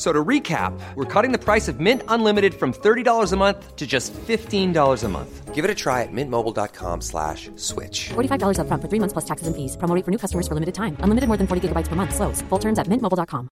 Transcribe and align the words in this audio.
F- 0.00 0.06
So 0.06 0.12
to 0.14 0.24
recap, 0.28 0.72
we're 0.96 1.04
cutting 1.22 1.30
the 1.38 1.44
price 1.44 1.68
of 1.72 1.78
Mint 1.78 2.02
Unlimited 2.08 2.54
from 2.54 2.72
$30 2.72 3.32
a 3.32 3.36
month 3.36 3.76
to 3.76 3.86
just 3.86 4.14
$15 4.14 5.04
a 5.04 5.08
month. 5.08 5.54
Give 5.54 5.62
it 5.62 5.70
a 5.70 5.74
try 5.74 6.02
at 6.02 6.08
mintmobile.com 6.12 7.02
slash 7.02 7.50
switch. 7.56 8.08
$45 8.14 8.56
upfront 8.58 8.80
for 8.80 8.88
three 8.88 8.98
months 9.00 9.12
plus 9.12 9.26
taxes 9.26 9.46
and 9.46 9.54
fees. 9.54 9.76
Promo 9.76 9.94
rate 9.94 10.04
for 10.06 10.10
new 10.10 10.16
customers 10.18 10.48
for 10.48 10.54
limited 10.54 10.74
time. 10.74 10.96
Unlimited 11.04 11.28
more 11.28 11.36
than 11.36 11.46
40 11.46 11.68
gigabytes 11.68 11.88
per 11.88 11.96
month. 11.96 12.14
Slows. 12.14 12.40
Full 12.48 12.58
terms 12.60 12.78
at 12.78 12.86
mintmobile.com. 12.88 13.48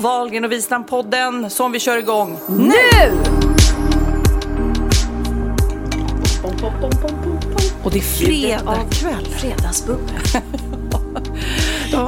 Valgren 0.00 0.44
och 0.44 0.52
Wistam-podden 0.52 1.50
som 1.50 1.72
vi 1.72 1.80
kör 1.80 1.98
igång 1.98 2.38
Nu! 2.48 3.12
Och 7.84 7.90
det 7.90 7.98
är 7.98 8.02
fredag 8.02 8.84
kväll. 8.90 9.24
Fredagsbubbel. 9.26 10.14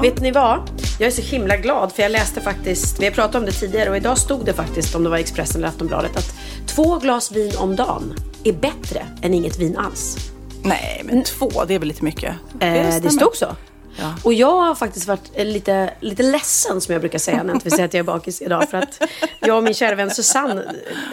Vet 0.02 0.20
ni 0.20 0.30
vad? 0.30 0.60
Jag 0.98 1.06
är 1.06 1.10
så 1.10 1.22
himla 1.22 1.56
glad 1.56 1.92
för 1.92 2.02
jag 2.02 2.12
läste 2.12 2.40
faktiskt, 2.40 3.00
vi 3.00 3.04
har 3.04 3.12
pratat 3.12 3.34
om 3.34 3.44
det 3.44 3.52
tidigare 3.52 3.90
och 3.90 3.96
idag 3.96 4.18
stod 4.18 4.44
det 4.44 4.52
faktiskt 4.52 4.94
om 4.94 5.04
det 5.04 5.10
var 5.10 5.16
Expressen 5.16 5.56
eller 5.56 5.68
Aftonbladet 5.68 6.16
att 6.16 6.34
två 6.66 6.98
glas 6.98 7.32
vin 7.32 7.52
om 7.58 7.76
dagen 7.76 8.14
är 8.44 8.52
bättre 8.52 9.06
än 9.22 9.34
inget 9.34 9.58
vin 9.58 9.76
alls. 9.76 10.16
Nej, 10.62 11.02
men 11.04 11.24
två, 11.24 11.64
det 11.68 11.74
är 11.74 11.78
väl 11.78 11.88
lite 11.88 12.04
mycket? 12.04 12.34
Eh, 12.60 13.00
det 13.02 13.10
stod 13.10 13.36
så. 13.36 13.56
Ja. 13.98 14.14
Och 14.22 14.32
jag 14.32 14.60
har 14.60 14.74
faktiskt 14.74 15.06
varit 15.06 15.30
lite, 15.36 15.90
lite 16.00 16.22
ledsen 16.22 16.80
som 16.80 16.92
jag 16.92 17.00
brukar 17.00 17.18
säga 17.18 17.42
när 17.42 17.54
jag 17.54 17.62
vill 17.64 17.72
säga 17.72 17.84
att 17.84 17.94
jag 17.94 17.98
är 17.98 18.04
bakis 18.04 18.42
idag. 18.42 18.70
För 18.70 18.78
att 18.78 19.02
jag 19.40 19.56
och 19.56 19.62
min 19.62 19.74
kära 19.74 19.94
vän 19.94 20.10
Susanne 20.10 20.64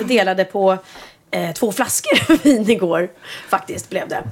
delade 0.05 0.43
på 0.45 0.77
eh, 1.31 1.51
två 1.51 1.71
flaskor 1.71 2.37
vin 2.43 2.69
igår. 2.69 3.09
Faktiskt 3.49 3.89
blev 3.89 4.07
det. 4.07 4.23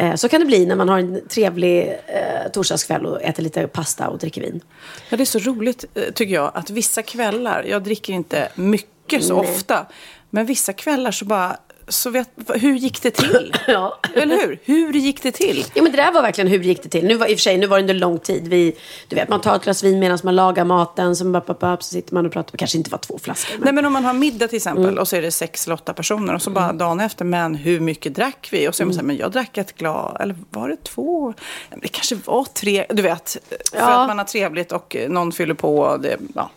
Eh, 0.00 0.14
så 0.14 0.28
kan 0.28 0.40
det 0.40 0.46
bli 0.46 0.66
när 0.66 0.76
man 0.76 0.88
har 0.88 0.98
en 0.98 1.28
trevlig 1.28 1.88
eh, 2.06 2.50
torsdagskväll 2.52 3.06
och 3.06 3.22
äter 3.22 3.42
lite 3.42 3.66
pasta 3.66 4.08
och 4.08 4.18
dricker 4.18 4.40
vin. 4.40 4.60
Ja, 5.08 5.16
det 5.16 5.22
är 5.22 5.24
så 5.24 5.38
roligt 5.38 5.84
eh, 5.94 6.02
tycker 6.14 6.34
jag 6.34 6.50
att 6.54 6.70
vissa 6.70 7.02
kvällar, 7.02 7.64
jag 7.68 7.82
dricker 7.82 8.12
inte 8.12 8.48
mycket 8.54 9.24
så 9.24 9.42
Nej. 9.42 9.50
ofta, 9.50 9.86
men 10.30 10.46
vissa 10.46 10.72
kvällar 10.72 11.10
så 11.10 11.24
bara, 11.24 11.56
så 11.90 12.10
vet, 12.10 12.28
hur 12.54 12.74
gick 12.74 13.02
det 13.02 13.10
till? 13.10 13.52
Ja. 13.66 13.98
Eller 14.14 14.36
hur? 14.46 14.58
Hur 14.64 14.92
gick 14.92 15.22
det 15.22 15.32
till? 15.32 15.64
Ja 15.74 15.82
men 15.82 15.92
det 15.92 15.98
där 15.98 16.12
var 16.12 16.22
verkligen 16.22 16.48
hur 16.50 16.58
gick 16.62 16.82
det 16.82 16.88
till. 16.88 17.04
Nu 17.06 17.14
var, 17.14 17.26
I 17.26 17.34
och 17.34 17.38
för 17.38 17.42
sig, 17.42 17.58
nu 17.58 17.66
var 17.66 17.76
det 17.76 17.80
under 17.80 17.94
lång 17.94 18.18
tid. 18.18 18.48
Vi, 18.48 18.76
du 19.08 19.16
vet, 19.16 19.28
man 19.28 19.40
tar 19.40 19.56
ett 19.56 19.62
glas 19.64 19.82
vin 19.84 19.98
medan 19.98 20.18
man 20.22 20.36
lagar 20.36 20.64
maten. 20.64 21.16
Så, 21.16 21.24
bara, 21.24 21.54
bara, 21.60 21.76
så 21.76 21.82
sitter 21.82 22.14
man 22.14 22.26
och 22.26 22.32
pratar. 22.32 22.52
Det 22.52 22.58
kanske 22.58 22.78
inte 22.78 22.90
var 22.90 22.98
två 22.98 23.18
flaskor. 23.18 23.54
Men... 23.58 23.64
Nej 23.64 23.72
men 23.74 23.84
om 23.86 23.92
man 23.92 24.04
har 24.04 24.12
middag 24.14 24.48
till 24.48 24.56
exempel 24.56 24.84
Mm. 24.84 24.98
och 24.98 25.08
så 25.08 25.16
är 25.16 25.22
det 25.22 25.30
sex 25.30 25.66
eller 25.66 25.74
åtta 25.74 25.92
personer 25.92 26.34
och 26.34 26.42
så 26.42 26.50
bara 26.50 26.72
dagen 26.72 27.00
efter, 27.00 27.24
men 27.24 27.54
hur 27.54 27.80
mycket 27.80 28.14
drack 28.14 28.48
vi? 28.52 28.68
Och 28.68 28.74
så 28.74 28.82
är 28.82 28.84
man 28.84 28.94
så 28.94 29.00
här, 29.00 29.06
men 29.06 29.16
jag 29.16 29.32
drack 29.32 29.56
ett 29.58 29.76
glas, 29.76 30.16
eller 30.20 30.34
var 30.50 30.68
det 30.68 30.84
två? 30.84 31.34
Det 31.82 31.88
kanske 31.88 32.14
var 32.24 32.44
tre, 32.44 32.86
du 32.90 33.02
vet. 33.02 33.36
För 33.72 33.78
Ja. 33.78 34.00
att 34.02 34.08
man 34.08 34.18
har 34.18 34.24
trevligt 34.24 34.72
och 34.72 34.96
någon 35.08 35.32
fyller 35.32 35.54
på. 35.54 35.96
Det, 35.96 36.16
ja. 36.34 36.50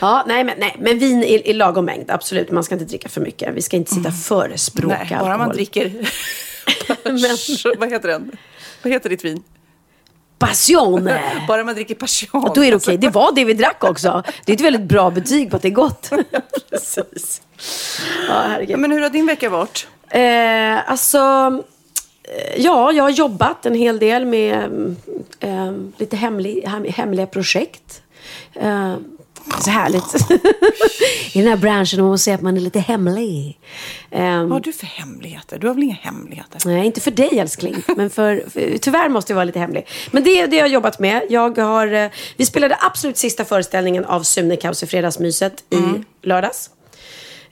Ja, 0.00 0.24
nej 0.26 0.44
men, 0.44 0.54
nej, 0.58 0.76
men 0.78 0.98
vin 0.98 1.22
i, 1.22 1.50
i 1.50 1.52
lagom 1.52 1.84
mängd. 1.84 2.10
Absolut, 2.10 2.50
man 2.50 2.64
ska 2.64 2.74
inte 2.74 2.84
dricka 2.84 3.08
för 3.08 3.20
mycket. 3.20 3.54
Vi 3.54 3.62
ska 3.62 3.76
inte 3.76 3.94
sitta 3.94 4.08
och 4.08 4.14
förespråka 4.14 4.94
Mm. 4.96 5.06
Nej, 5.10 5.18
bara 5.20 5.36
man 5.38 5.50
alkohol. 5.50 5.54
dricker... 5.54 5.92
Vad 7.78 7.92
heter 7.92 8.08
den? 8.08 8.32
Vad 8.82 8.92
heter 8.92 9.10
ditt 9.10 9.24
vin? 9.24 9.42
Passione! 10.38 11.20
Bara 11.48 11.64
man 11.64 11.74
dricker 11.74 11.94
passion. 11.94 12.44
Och 12.44 12.54
då 12.54 12.64
är 12.64 12.70
det 12.70 12.76
okej. 12.76 12.96
Det 12.98 13.08
var 13.08 13.32
det 13.34 13.44
vi 13.44 13.52
drack 13.54 13.84
också. 13.84 14.22
Det 14.44 14.52
är 14.52 14.56
ett 14.56 14.60
väldigt 14.62 14.82
bra 14.82 15.10
betyg 15.10 15.50
på 15.50 15.56
att 15.56 15.62
det 15.62 15.68
är 15.68 15.72
gott. 15.72 16.10
Precis. 16.70 17.42
Ja, 18.28 18.44
herregud. 18.48 18.78
Men 18.78 18.92
hur 18.92 19.00
har 19.00 19.10
din 19.10 19.26
vecka 19.26 19.50
varit? 19.50 19.86
Eh, 20.08 20.90
alltså, 20.90 21.18
eh, 22.22 22.60
ja, 22.62 22.92
jag 22.92 23.04
har 23.04 23.10
jobbat 23.10 23.66
en 23.66 23.74
hel 23.74 23.98
del 23.98 24.24
med 24.26 24.64
eh, 25.40 25.72
lite 25.96 26.16
hemlig, 26.16 26.62
hem, 26.62 26.84
hemliga 26.84 27.26
projekt. 27.26 28.02
Eh, 28.54 28.94
så 29.64 29.70
härligt. 29.70 30.14
I 31.34 31.38
den 31.38 31.48
här 31.48 31.56
branschen 31.56 32.00
man 32.00 32.10
måste 32.10 32.24
säga 32.24 32.34
att 32.34 32.42
man 32.42 32.56
är 32.56 32.60
lite 32.60 32.80
hemlig. 32.80 33.58
Eh, 34.10 34.22
Vad 34.40 34.50
har 34.52 34.60
du 34.60 34.72
för 34.72 34.86
hemligheter? 34.86 35.58
Du 35.58 35.66
har 35.66 35.74
väl 35.74 35.82
inga 35.82 35.94
hemligheter? 35.94 36.60
Nej, 36.64 36.86
inte 36.86 37.00
för 37.00 37.10
dig 37.10 37.38
älskling. 37.38 37.76
Men 37.96 38.10
för, 38.10 38.44
för, 38.50 38.78
tyvärr 38.78 39.08
måste 39.08 39.32
jag 39.32 39.34
vara 39.36 39.44
lite 39.44 39.58
hemlig. 39.58 39.86
Men 40.10 40.24
det 40.24 40.40
är 40.40 40.46
det 40.46 40.56
jag 40.56 40.64
har 40.64 40.68
jobbat 40.70 40.98
med. 40.98 41.22
Jag 41.28 41.58
har, 41.58 41.92
eh, 41.92 42.08
vi 42.36 42.46
spelade 42.46 42.76
absolut 42.80 43.16
sista 43.16 43.44
föreställningen 43.44 44.04
av 44.04 44.22
Sune 44.22 44.56
Kaos 44.56 44.82
i 44.82 44.86
Fredagsmyset 44.86 45.64
i 45.70 46.04
lördags. 46.26 46.70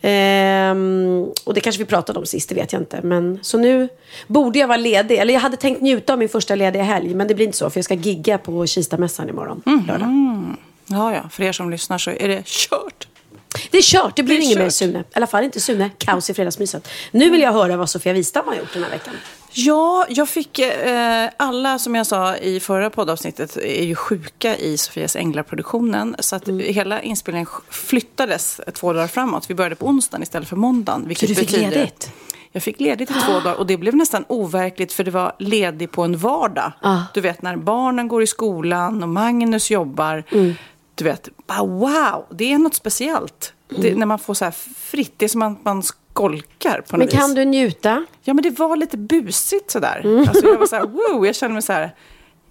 Ehm, 0.00 1.26
och 1.44 1.54
det 1.54 1.60
kanske 1.60 1.82
vi 1.82 1.86
pratade 1.86 2.18
om 2.18 2.26
sist, 2.26 2.48
det 2.48 2.54
vet 2.54 2.72
jag 2.72 2.82
inte. 2.82 3.00
Men, 3.02 3.38
så 3.42 3.58
nu 3.58 3.88
borde 4.26 4.58
jag 4.58 4.68
vara 4.68 4.78
ledig. 4.78 5.18
Eller 5.18 5.34
jag 5.34 5.40
hade 5.40 5.56
tänkt 5.56 5.80
njuta 5.80 6.12
av 6.12 6.18
min 6.18 6.28
första 6.28 6.54
lediga 6.54 6.82
helg. 6.82 7.14
Men 7.14 7.28
det 7.28 7.34
blir 7.34 7.46
inte 7.46 7.58
så, 7.58 7.70
för 7.70 7.78
jag 7.78 7.84
ska 7.84 7.94
gigga 7.94 8.38
på 8.38 8.66
Kistamässan 8.66 9.28
imorgon. 9.28 9.62
Lördag. 9.86 10.08
Ja, 10.88 11.14
ja. 11.14 11.28
För 11.28 11.42
er 11.42 11.52
som 11.52 11.70
lyssnar 11.70 11.98
så 11.98 12.10
är 12.10 12.28
det 12.28 12.42
kört. 12.46 13.08
Det 13.70 13.78
är 13.78 13.82
kört, 13.82 14.16
det 14.16 14.22
blir 14.22 14.38
Det 14.38 14.44
inget 14.44 14.58
mer. 14.58 14.70
Sune. 14.70 14.98
I 14.98 15.02
alla 15.12 15.26
fall 15.26 15.44
inte 15.44 15.60
Sune 15.60 15.90
Kaos 15.98 16.30
i 16.30 16.34
Fredagsmyset. 16.34 16.88
Nu 17.10 17.30
vill 17.30 17.40
jag 17.40 17.52
höra 17.52 17.76
vad 17.76 17.90
Sofia 17.90 18.12
Wistam 18.12 18.46
har 18.46 18.54
gjort 18.54 18.72
den 18.72 18.82
här 18.82 18.90
veckan. 18.90 19.14
Ja, 19.52 20.06
jag 20.08 20.28
fick... 20.28 20.58
Eh, 20.58 21.28
alla, 21.36 21.78
som 21.78 21.94
jag 21.94 22.06
sa 22.06 22.36
i 22.36 22.60
förra 22.60 22.90
poddavsnittet, 22.90 23.56
är 23.56 23.84
ju 23.84 23.94
sjuka 23.94 24.56
i 24.56 24.78
Sofias 24.78 25.16
Änglar-produktionen. 25.16 26.16
Så 26.18 26.36
att 26.36 26.48
Mm. 26.48 26.74
hela 26.74 27.02
inspelningen 27.02 27.46
flyttades 27.70 28.60
två 28.74 28.92
dagar 28.92 29.06
framåt. 29.06 29.50
Vi 29.50 29.54
började 29.54 29.74
på 29.76 29.86
onsdagen 29.86 30.22
istället 30.22 30.48
för 30.48 30.56
måndagen. 30.56 31.02
Så 31.16 31.26
du 31.26 31.34
fick 31.34 31.38
betyder- 31.50 31.70
ledigt? 31.70 32.12
Jag 32.52 32.62
fick 32.62 32.80
ledigt 32.80 33.10
i 33.10 33.14
två 33.14 33.32
dagar 33.32 33.54
och 33.54 33.66
det 33.66 33.76
blev 33.76 33.94
nästan 33.96 34.24
overkligt 34.28 34.92
för 34.92 35.04
det 35.04 35.10
var 35.10 35.32
ledig 35.38 35.90
på 35.92 36.02
en 36.02 36.16
vardag. 36.18 36.72
Ah. 36.82 36.98
Du 37.14 37.20
vet 37.20 37.42
när 37.42 37.56
barnen 37.56 38.08
går 38.08 38.22
i 38.22 38.26
skolan 38.26 39.02
och 39.02 39.08
Magnus 39.08 39.70
jobbar. 39.70 40.24
Mm. 40.32 40.54
Du 40.98 41.04
vet, 41.04 41.28
bara 41.46 41.64
wow, 41.64 42.26
det 42.30 42.52
är 42.52 42.58
något 42.58 42.74
speciellt. 42.74 43.52
Det, 43.68 43.94
när 43.94 44.06
man 44.06 44.18
får 44.18 44.34
så 44.34 44.44
här 44.44 44.54
fritt, 44.76 45.12
det 45.16 45.24
är 45.24 45.28
som 45.28 45.42
att 45.42 45.64
man 45.64 45.82
skolkar 45.82 46.80
på 46.80 46.96
något 46.96 46.98
Men 46.98 47.06
vis. 47.06 47.14
kan 47.16 47.34
du 47.34 47.44
njuta? 47.44 48.04
Ja, 48.22 48.34
men 48.34 48.42
det 48.42 48.58
var 48.58 48.76
lite 48.76 48.96
busigt 48.96 49.70
sådär. 49.70 50.00
Mm. 50.04 50.18
Alltså, 50.28 50.46
jag 50.46 50.58
var 50.58 50.66
så 50.66 50.76
här, 50.76 50.86
wow, 50.86 51.26
jag 51.26 51.34
kände 51.34 51.52
mig 51.52 51.62
så 51.62 51.72
här, 51.72 51.94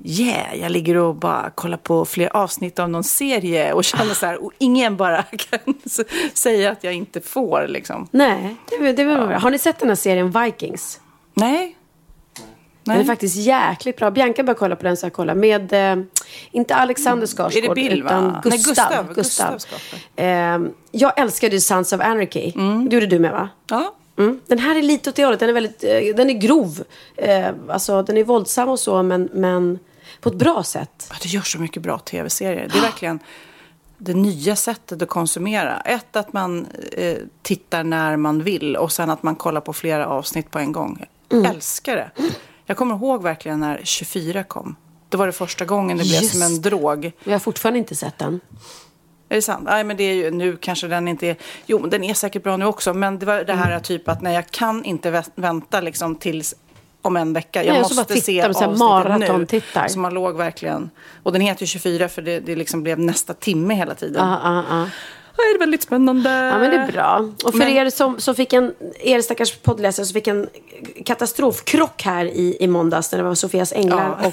yeah, 0.04 0.60
jag 0.60 0.72
ligger 0.72 0.96
och 0.96 1.16
bara 1.16 1.50
kollar 1.50 1.78
på 1.78 2.06
fler 2.06 2.38
avsnitt 2.38 2.80
av 2.80 2.90
någon 2.90 3.04
serie 3.04 3.74
och 3.74 3.84
känner 3.84 4.14
så 4.14 4.26
här, 4.26 4.44
och 4.44 4.52
ingen 4.58 4.98
bara 4.98 5.24
kan 5.38 5.74
säga 6.34 6.72
att 6.72 6.84
jag 6.84 6.94
inte 6.94 7.22
får 7.22 7.66
liksom. 7.68 8.08
Nej, 8.12 8.56
det, 8.70 8.92
det 8.92 9.04
var 9.04 9.28
bra. 9.28 9.38
Har 9.38 9.52
ni 9.52 9.60
sett 9.60 9.80
den 9.80 9.90
här 9.90 9.96
serien 9.96 10.32
Vikings? 10.32 11.00
Nej. 11.34 11.77
Den 12.88 12.96
är 12.96 13.00
Nej. 13.00 13.08
faktiskt 13.08 13.36
jäkligt 13.36 13.98
bra. 13.98 14.12
Bianca 14.12 14.44
bör 14.44 14.54
kolla 14.54 14.76
på 14.76 14.84
den 14.84 14.98
så 14.98 15.06
jag 15.06 15.14
kollar. 15.14 15.36
Med, 15.36 15.74
eh, 15.74 16.04
inte 16.52 16.76
Alexander 16.76 17.28
Skarsgård, 17.28 17.64
det 17.64 17.76
Bill, 17.76 18.04
va? 18.04 18.10
utan 18.10 18.42
Nej, 18.46 18.58
Gustav. 18.58 18.74
Gustav. 18.74 19.14
Gustav. 19.14 19.54
Gustav 19.54 19.60
Skarsgård. 19.60 20.00
Eh, 20.16 20.60
jag 20.92 21.20
älskade 21.20 21.56
ju 21.56 21.60
Sons 21.62 21.94
of 21.94 22.02
Anarchy. 22.02 22.52
Det 22.90 22.96
gjorde 22.96 23.08
du 23.08 23.20
med 23.20 23.32
va? 23.32 23.50
Ja. 23.70 23.94
Mm. 24.18 24.40
Den 24.48 24.60
här 24.60 24.76
är 24.76 24.82
lite 24.82 25.10
åt 25.10 25.16
det 25.16 25.24
hållet. 25.26 25.40
Den 25.40 25.50
är, 25.50 25.54
väldigt, 25.54 25.84
eh, 25.84 26.16
den 26.16 26.30
är 26.30 26.34
grov. 26.34 26.84
Eh, 27.16 27.48
alltså, 27.70 28.04
den 28.04 28.18
är 28.18 28.24
våldsam 28.24 28.70
och 28.70 28.80
så, 28.80 29.04
men, 29.04 29.30
men 29.34 29.80
på 30.22 30.30
ett 30.30 30.36
bra 30.36 30.64
sätt. 30.64 31.08
Ja, 31.10 31.16
Det 31.22 31.30
gör 31.30 31.42
så 31.42 31.60
mycket 31.60 31.84
bra 31.84 32.00
tv-serier. 32.00 32.70
Det 32.74 32.78
är 32.78 32.82
verkligen 32.82 33.20
det 33.98 34.14
nya 34.14 34.56
sättet 34.56 35.02
att 35.02 35.10
konsumera. 35.10 35.80
Ett, 35.80 36.16
att 36.16 36.34
man 36.34 36.68
eh, 36.92 37.18
tittar 37.42 37.84
när 37.84 38.18
man 38.18 38.44
vill 38.44 38.76
och 38.76 38.92
sen 38.92 39.10
att 39.10 39.24
man 39.24 39.36
kollar 39.36 39.62
på 39.62 39.74
flera 39.74 40.08
avsnitt 40.08 40.52
på 40.52 40.60
en 40.60 40.72
gång. 40.72 41.06
Jag 41.30 41.46
älskar 41.46 41.96
det. 41.96 42.12
Jag 42.70 42.78
kommer 42.78 42.96
ihåg 42.96 43.24
verkligen 43.24 43.60
när 43.60 43.82
24 43.84 44.44
kom. 44.44 44.76
Det 45.10 45.18
var 45.18 45.26
det 45.26 45.34
första 45.34 45.66
gången 45.66 45.98
det 45.98 46.04
blev 46.04 46.22
Just 46.22 46.32
som 46.34 46.42
en 46.42 46.62
drog. 46.62 47.12
Jag 47.24 47.32
har 47.32 47.40
fortfarande 47.40 47.80
inte 47.80 47.96
sett 47.96 48.18
den. 48.18 48.40
Är 49.30 49.36
det 49.36 49.42
sant? 49.42 49.64
Nej, 49.66 49.84
men 49.84 49.98
det 49.98 50.04
är 50.04 50.14
ju, 50.14 50.32
nu 50.32 50.58
kanske 50.58 50.88
den 50.88 51.08
inte 51.08 51.28
är... 51.28 51.36
Jo, 51.66 51.88
den 51.88 52.04
är 52.04 52.14
säkert 52.14 52.44
bra 52.44 52.58
nu 52.58 52.66
också. 52.66 52.94
Men 52.94 53.20
det 53.20 53.26
var 53.26 53.44
det 53.44 53.54
här 53.54 53.80
typ 53.80 54.10
att 54.10 54.22
när 54.22 54.32
jag 54.34 54.52
kan 54.52 54.86
inte 54.86 55.12
vä- 55.12 55.30
vänta 55.36 55.82
liksom 55.82 56.16
tills 56.16 56.56
om 57.02 57.18
en 57.18 57.34
vecka. 57.34 57.64
Jag 57.64 57.74
Nej, 57.74 57.82
måste 57.82 57.96
se 57.96 58.22
tittar, 58.22 58.54
så 58.54 58.60
här 58.60 58.68
avsnittet 58.68 58.70
nu. 58.70 58.78
maratontittar. 58.86 59.88
Så 59.88 60.00
man 60.00 60.14
låg 60.14 60.36
verkligen... 60.38 60.90
Och 61.24 61.32
den 61.34 61.42
heter 61.42 61.62
ju 61.64 61.68
24 61.68 62.10
för 62.10 62.22
det, 62.22 62.40
det 62.40 62.56
liksom 62.56 62.84
blev 62.84 63.00
nästa 63.00 63.34
timme 63.34 63.74
hela 63.74 63.96
tiden. 63.96 64.24
Ah, 64.24 64.64
ah, 64.70 64.86
det 65.38 65.56
är 65.56 65.60
väldigt 65.60 65.84
spännande. 65.84 66.30
Ja, 66.30 66.60
men 66.60 66.72
det 66.72 66.78
är 66.78 66.92
bra. 66.92 67.30
Och 67.46 67.52
för 67.52 67.58
Men- 67.58 67.68
er 67.70 67.90
som, 67.90 68.20
som 68.20 68.36
fick 68.36 68.54
en, 68.54 68.74
er 69.00 69.22
stackars 69.22 69.56
poddläsare 69.58 70.06
som 70.06 70.14
fick 70.14 70.28
en 70.28 70.48
katastrofkrock 71.06 72.04
här 72.04 72.26
i, 72.26 72.58
i 72.60 72.68
måndags 72.68 73.12
när 73.12 73.20
det 73.20 73.26
var 73.26 73.36
Sofias 73.36 73.74
änglar 73.74 74.18
Ja. 74.22 74.28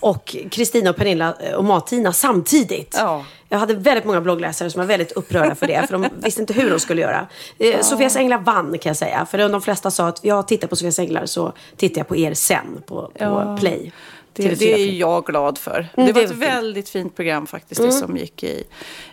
och, 0.00 0.14
och 0.14 0.36
Kristina 0.50 0.90
och 0.90 0.96
Pernilla 0.96 1.34
och 1.56 1.64
Martina 1.64 2.12
samtidigt. 2.12 2.94
Ja. 2.98 3.24
Jag 3.48 3.58
hade 3.58 3.74
väldigt 3.74 4.04
många 4.04 4.20
bloggläsare 4.20 4.70
som 4.70 4.78
var 4.80 4.86
väldigt 4.86 5.12
upprörda 5.12 5.54
för 5.54 5.66
det, 5.66 5.86
för 5.86 5.92
de 5.98 6.06
visste 6.22 6.40
inte 6.40 6.52
hur 6.52 6.70
de 6.70 6.80
skulle 6.80 7.00
göra. 7.02 7.26
Eh, 7.58 7.80
Sofias 7.80 8.16
änglar 8.16 8.38
vann 8.38 8.78
kan 8.78 8.90
jag 8.90 8.96
säga, 8.96 9.26
för 9.30 9.38
de 9.48 9.62
flesta 9.62 9.90
sa 9.90 10.08
att 10.08 10.24
jag 10.24 10.48
tittar 10.48 10.68
på 10.68 10.76
Sofias 10.76 10.98
änglar 10.98 11.26
så 11.26 11.52
tittar 11.76 12.00
jag 12.00 12.08
på 12.08 12.16
er 12.16 12.34
sen 12.34 12.82
på, 12.86 12.94
på 13.02 13.10
Ja. 13.18 13.56
Play. 13.60 13.92
Det, 14.32 14.42
TV4 14.42 14.56
det 14.58 14.72
är 14.72 14.92
jag 14.92 15.24
glad 15.24 15.58
för. 15.58 15.88
Mm, 15.96 16.06
det 16.06 16.12
var 16.12 16.22
ett 16.22 16.30
väldigt 16.30 16.88
fint 16.88 17.16
program 17.16 17.46
faktiskt, 17.46 17.82
det 17.82 17.92
som 17.92 18.16
gick 18.16 18.44
i, 18.44 18.64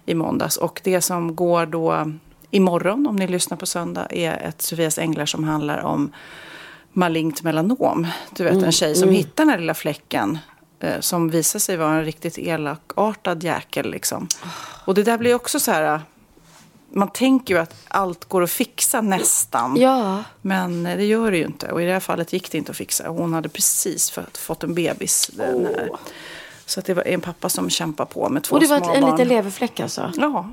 i 0.06 0.14
måndags. 0.14 0.58
Och 0.58 0.82
det 0.84 1.02
som 1.02 1.36
går 1.36 1.66
då 1.66 2.12
imorgon, 2.52 3.08
om 3.08 3.16
ni 3.16 3.28
lyssnar 3.28 3.58
på 3.58 3.66
söndag, 3.66 4.08
är 4.10 4.48
ett 4.48 4.62
Sofias 4.62 4.98
Änglar 4.98 5.26
som 5.26 5.44
handlar 5.44 5.84
om 5.84 6.12
malignt 6.94 7.44
melanom. 7.44 8.08
Du 8.32 8.44
vet, 8.44 8.64
en 8.64 8.72
tjej 8.72 8.96
som 8.96 9.10
hittar 9.10 9.44
den 9.44 9.50
här 9.50 9.60
lilla 9.60 9.74
fläcken 9.74 10.38
eh, 10.80 11.00
som 11.00 11.30
visar 11.30 11.60
sig 11.60 11.78
vara 11.78 11.94
en 11.94 12.06
riktigt 12.06 12.38
elakartad 12.38 13.44
jäkel. 13.44 13.92
Liksom. 13.92 14.28
Och 14.86 14.94
det 14.94 15.04
där 15.04 15.18
blir 15.18 15.36
också 15.36 15.60
så 15.60 15.72
här... 15.72 16.02
Man 16.92 17.10
tänker 17.10 17.54
ju 17.54 17.60
att 17.60 17.76
allt 17.88 18.26
går 18.26 18.44
att 18.44 18.52
fixa 18.52 19.02
nästan. 19.02 19.76
Ja. 19.78 20.24
Men 20.42 20.84
det 20.84 21.06
gör 21.06 21.32
det 21.32 21.38
ju 21.38 21.46
inte. 21.46 21.72
Och 21.72 21.82
i 21.82 21.86
det 21.86 21.94
här 21.94 22.00
fallet 22.00 22.34
gick 22.34 22.52
det 22.52 22.58
inte 22.58 22.72
att 22.72 22.78
fixa. 22.78 23.08
Hon 23.08 23.34
hade 23.34 23.50
precis 23.50 24.20
fått, 24.34 24.64
en 24.64 24.74
bebis. 24.74 25.32
Den 25.34 25.66
här. 25.66 25.90
Så 26.70 26.80
att 26.80 26.86
det 26.86 26.94
var 26.94 27.08
en 27.08 27.22
pappa 27.22 27.50
som 27.50 27.70
kämpar 27.70 28.06
på 28.06 28.30
med 28.30 28.44
två 28.44 28.56
Och 28.56 28.62
det 28.62 28.68
var 28.68 28.78
små 28.78 28.90
ett, 28.90 28.96
en 28.96 29.02
barn. 29.02 29.12
liten 29.12 29.28
leverfläck 29.28 29.80
alltså? 29.80 30.12
Ja, 30.18 30.50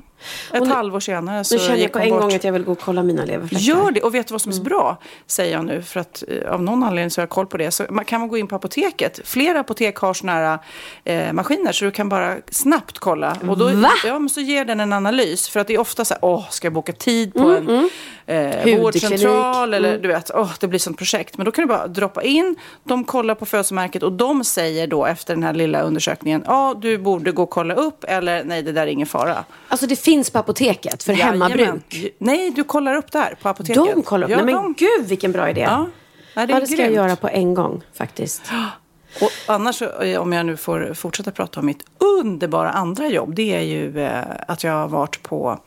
ett 0.53 0.61
Och 0.61 0.67
halvår 0.67 0.99
senare 0.99 1.43
så 1.43 1.55
Nu 1.55 1.59
känner 1.59 1.71
jag 1.73 1.79
gick 1.79 1.91
på 1.93 1.99
hon 1.99 2.07
en 2.07 2.13
bort. 2.13 2.21
gång 2.21 2.33
att 2.35 2.43
jag 2.43 2.51
vill 2.53 2.63
gå 2.63 2.71
och 2.71 2.79
kolla 2.79 3.03
mina 3.03 3.25
leverfläckar. 3.25 3.63
Gör 3.65 3.91
det. 3.91 4.01
Och 4.01 4.15
vet 4.15 4.27
du 4.27 4.31
vad 4.31 4.41
som 4.41 4.51
Mm. 4.51 4.61
är 4.61 4.63
så 4.63 4.69
bra? 4.69 4.97
Säger 5.27 5.53
jag 5.53 5.65
nu. 5.65 5.81
För 5.81 5.99
att 5.99 6.23
eh, 6.27 6.51
av 6.51 6.63
någon 6.63 6.83
anledning 6.83 7.09
så 7.11 7.21
har 7.21 7.23
jag 7.23 7.29
koll 7.29 7.47
på 7.47 7.57
det. 7.57 7.71
Så 7.71 7.85
man 7.89 8.05
kan 8.05 8.19
man 8.19 8.29
gå 8.29 8.37
in 8.37 8.47
på 8.47 8.55
apoteket. 8.55 9.19
Flera 9.23 9.59
apotek 9.59 9.95
har 9.97 10.13
såna 10.13 10.31
här 10.31 10.59
eh, 11.03 11.33
maskiner. 11.33 11.71
Så 11.71 11.85
du 11.85 11.91
kan 11.91 12.09
bara 12.09 12.35
snabbt 12.51 12.99
kolla. 12.99 13.37
Och 13.49 13.57
då, 13.57 13.67
Va? 13.67 13.91
Ja, 14.05 14.19
men 14.19 14.29
så 14.29 14.41
ger 14.41 14.65
den 14.65 14.79
en 14.79 14.93
analys. 14.93 15.49
För 15.49 15.59
att 15.59 15.67
det 15.67 15.73
är 15.73 15.79
ofta 15.79 16.05
så 16.05 16.13
här, 16.13 16.25
åh, 16.25 16.49
ska 16.49 16.65
jag 16.65 16.73
boka 16.73 16.93
tid 16.93 17.33
på 17.33 17.39
en 17.39 17.69
eh, 17.69 17.75
Mm, 17.75 17.89
Hudklinik. 18.27 18.79
vårdcentral? 18.81 19.73
Eller 19.73 19.89
Mm. 19.89 20.01
du 20.01 20.07
vet, 20.07 20.31
åh, 20.33 20.51
det 20.59 20.67
blir 20.67 20.79
sånt 20.79 20.97
projekt. 20.97 21.37
Men 21.37 21.45
då 21.45 21.51
kan 21.51 21.61
du 21.61 21.67
bara 21.67 21.87
droppa 21.87 22.23
in. 22.23 22.55
De 22.83 23.03
kollar 23.03 23.35
på 23.35 23.45
födelsemärket. 23.45 24.03
Och 24.03 24.11
de 24.11 24.43
säger 24.43 24.87
då 24.87 25.05
efter 25.05 25.33
den 25.33 25.43
här 25.43 25.53
lilla 25.53 25.81
undersökningen. 25.81 26.43
Ja, 26.47 26.75
du 26.81 26.97
borde 26.97 27.31
gå 27.31 27.43
och 27.43 27.49
kolla 27.49 27.73
upp. 27.73 28.03
Eller 28.07 28.43
nej, 28.43 28.61
det 28.63 28.71
där 28.71 28.81
är 28.81 28.87
ingen 28.87 29.07
fara. 29.07 29.43
Alltså 29.67 29.87
det 29.87 29.95
finns 29.95 30.29
på 30.29 30.39
apoteket 30.39 31.03
för 31.03 31.13
hemmabruk? 31.13 31.59
Jajamän. 31.59 31.81
Nej, 32.17 32.51
du 32.51 32.63
kollar 32.63 32.95
upp 32.95 33.11
där 33.11 33.35
på 33.41 33.49
apoteket. 33.49 33.83
De 33.95 34.01
kollar 34.03 34.27
upp? 34.27 34.31
Ja, 34.31 34.37
Nej 34.37 34.45
men 34.45 34.55
de- 34.55 34.73
gud 34.77 35.07
vilken 35.07 35.31
bra 35.31 35.49
idé. 35.49 35.61
Ja, 35.61 35.85
ja, 36.33 36.45
det 36.45 36.53
ja, 36.53 36.59
det 36.59 36.67
ska 36.67 36.81
jag 36.81 36.91
göra 36.93 37.15
på 37.15 37.27
en 37.29 37.53
gång 37.53 37.81
faktiskt. 37.93 38.41
Och 39.21 39.53
annars, 39.53 39.81
eh, 39.81 40.21
om 40.21 40.33
jag 40.33 40.45
nu 40.45 40.57
får 40.57 40.93
fortsätta 40.93 41.31
prata 41.31 41.59
om 41.59 41.65
mitt 41.65 41.83
underbara 42.21 42.69
andra 42.69 43.07
jobb, 43.07 43.35
det 43.35 43.55
är 43.55 43.61
ju 43.61 43.99
eh, 44.01 44.21
att 44.47 44.63
jag 44.63 44.71
har 44.71 44.87
varit 44.87 45.23
på 45.23 45.59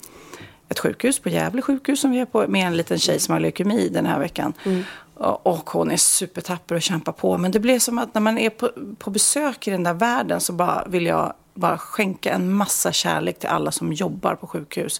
ett 0.68 0.78
sjukhus, 0.78 1.18
på 1.18 1.28
Gävle 1.28 1.62
sjukhus 1.62 2.00
som 2.00 2.10
vi 2.10 2.18
är 2.20 2.24
på, 2.24 2.48
med 2.48 2.66
en 2.66 2.76
liten 2.76 2.98
tjej 2.98 3.18
som 3.20 3.32
har 3.32 3.40
leukemi 3.40 3.88
den 3.88 4.06
här 4.06 4.18
veckan. 4.18 4.52
Och, 5.14 5.46
och 5.46 5.70
hon 5.70 5.90
är 5.90 5.96
supertapper 5.96 6.74
och 6.74 6.82
kämpar 6.82 7.12
på. 7.12 7.38
Men 7.38 7.50
det 7.50 7.60
blir 7.60 7.78
som 7.78 7.98
att 7.98 8.14
när 8.14 8.20
man 8.20 8.38
är 8.38 8.50
på, 8.50 8.70
på 8.98 9.10
besök 9.10 9.68
i 9.68 9.70
den 9.70 9.82
där 9.82 9.94
världen 9.94 10.40
så 10.40 10.52
bara 10.52 10.84
vill 10.86 11.06
jag 11.06 11.32
bara 11.54 11.78
skänka 11.78 12.32
en 12.32 12.52
massa 12.52 12.92
kärlek 12.92 13.38
till 13.38 13.48
alla 13.48 13.70
som 13.70 13.92
jobbar 13.92 14.34
på 14.34 14.46
sjukhus. 14.46 14.98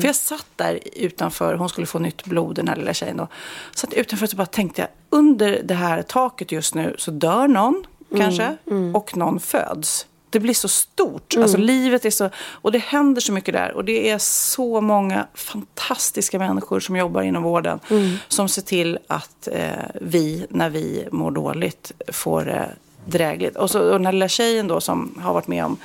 För 0.00 0.06
jag 0.06 0.16
satt 0.16 0.46
där 0.56 0.78
utanför, 0.96 1.54
hon 1.54 1.68
skulle 1.68 1.86
få 1.86 1.98
nytt 1.98 2.24
blod 2.24 2.56
den 2.56 2.68
här 2.68 2.76
lilla 2.76 2.94
tjejen 2.94 3.16
då. 3.16 3.28
Satt 3.74 3.92
utanför 3.92 4.26
och 4.26 4.30
så 4.30 4.36
bara 4.36 4.46
tänkte 4.46 4.80
jag, 4.80 4.88
under 5.10 5.60
det 5.64 5.74
här 5.74 6.02
taket 6.02 6.52
just 6.52 6.74
nu 6.74 6.94
så 6.98 7.10
dör 7.10 7.48
någon 7.48 7.84
kanske 8.16 8.56
och 8.94 9.16
någon 9.16 9.40
föds. 9.40 10.06
Det 10.30 10.40
blir 10.40 10.54
så 10.54 10.68
stort. 10.68 11.34
Alltså 11.38 11.56
livet 11.56 12.04
är 12.04 12.10
så... 12.10 12.30
Och 12.52 12.72
det 12.72 12.78
händer 12.78 13.20
så 13.20 13.32
mycket 13.32 13.54
där. 13.54 13.72
Och 13.72 13.84
det 13.84 14.10
är 14.10 14.18
så 14.18 14.80
många 14.80 15.26
fantastiska 15.34 16.38
människor 16.38 16.80
som 16.80 16.96
jobbar 16.96 17.22
inom 17.22 17.42
vården. 17.42 17.80
Som 18.28 18.48
ser 18.48 18.62
till 18.62 18.98
att 19.06 19.48
eh, 19.52 19.68
vi, 20.00 20.46
när 20.50 20.70
vi 20.70 21.08
mår 21.10 21.30
dåligt, 21.30 21.92
får 22.08 22.44
det 22.44 22.70
drägligt. 23.04 23.56
Och, 23.56 23.70
så, 23.70 23.80
och 23.80 23.92
den 23.92 24.06
här 24.06 24.12
lilla 24.12 24.28
tjejen 24.28 24.68
då 24.68 24.80
som 24.80 25.18
har 25.22 25.34
varit 25.34 25.46
med 25.48 25.64
om... 25.64 25.76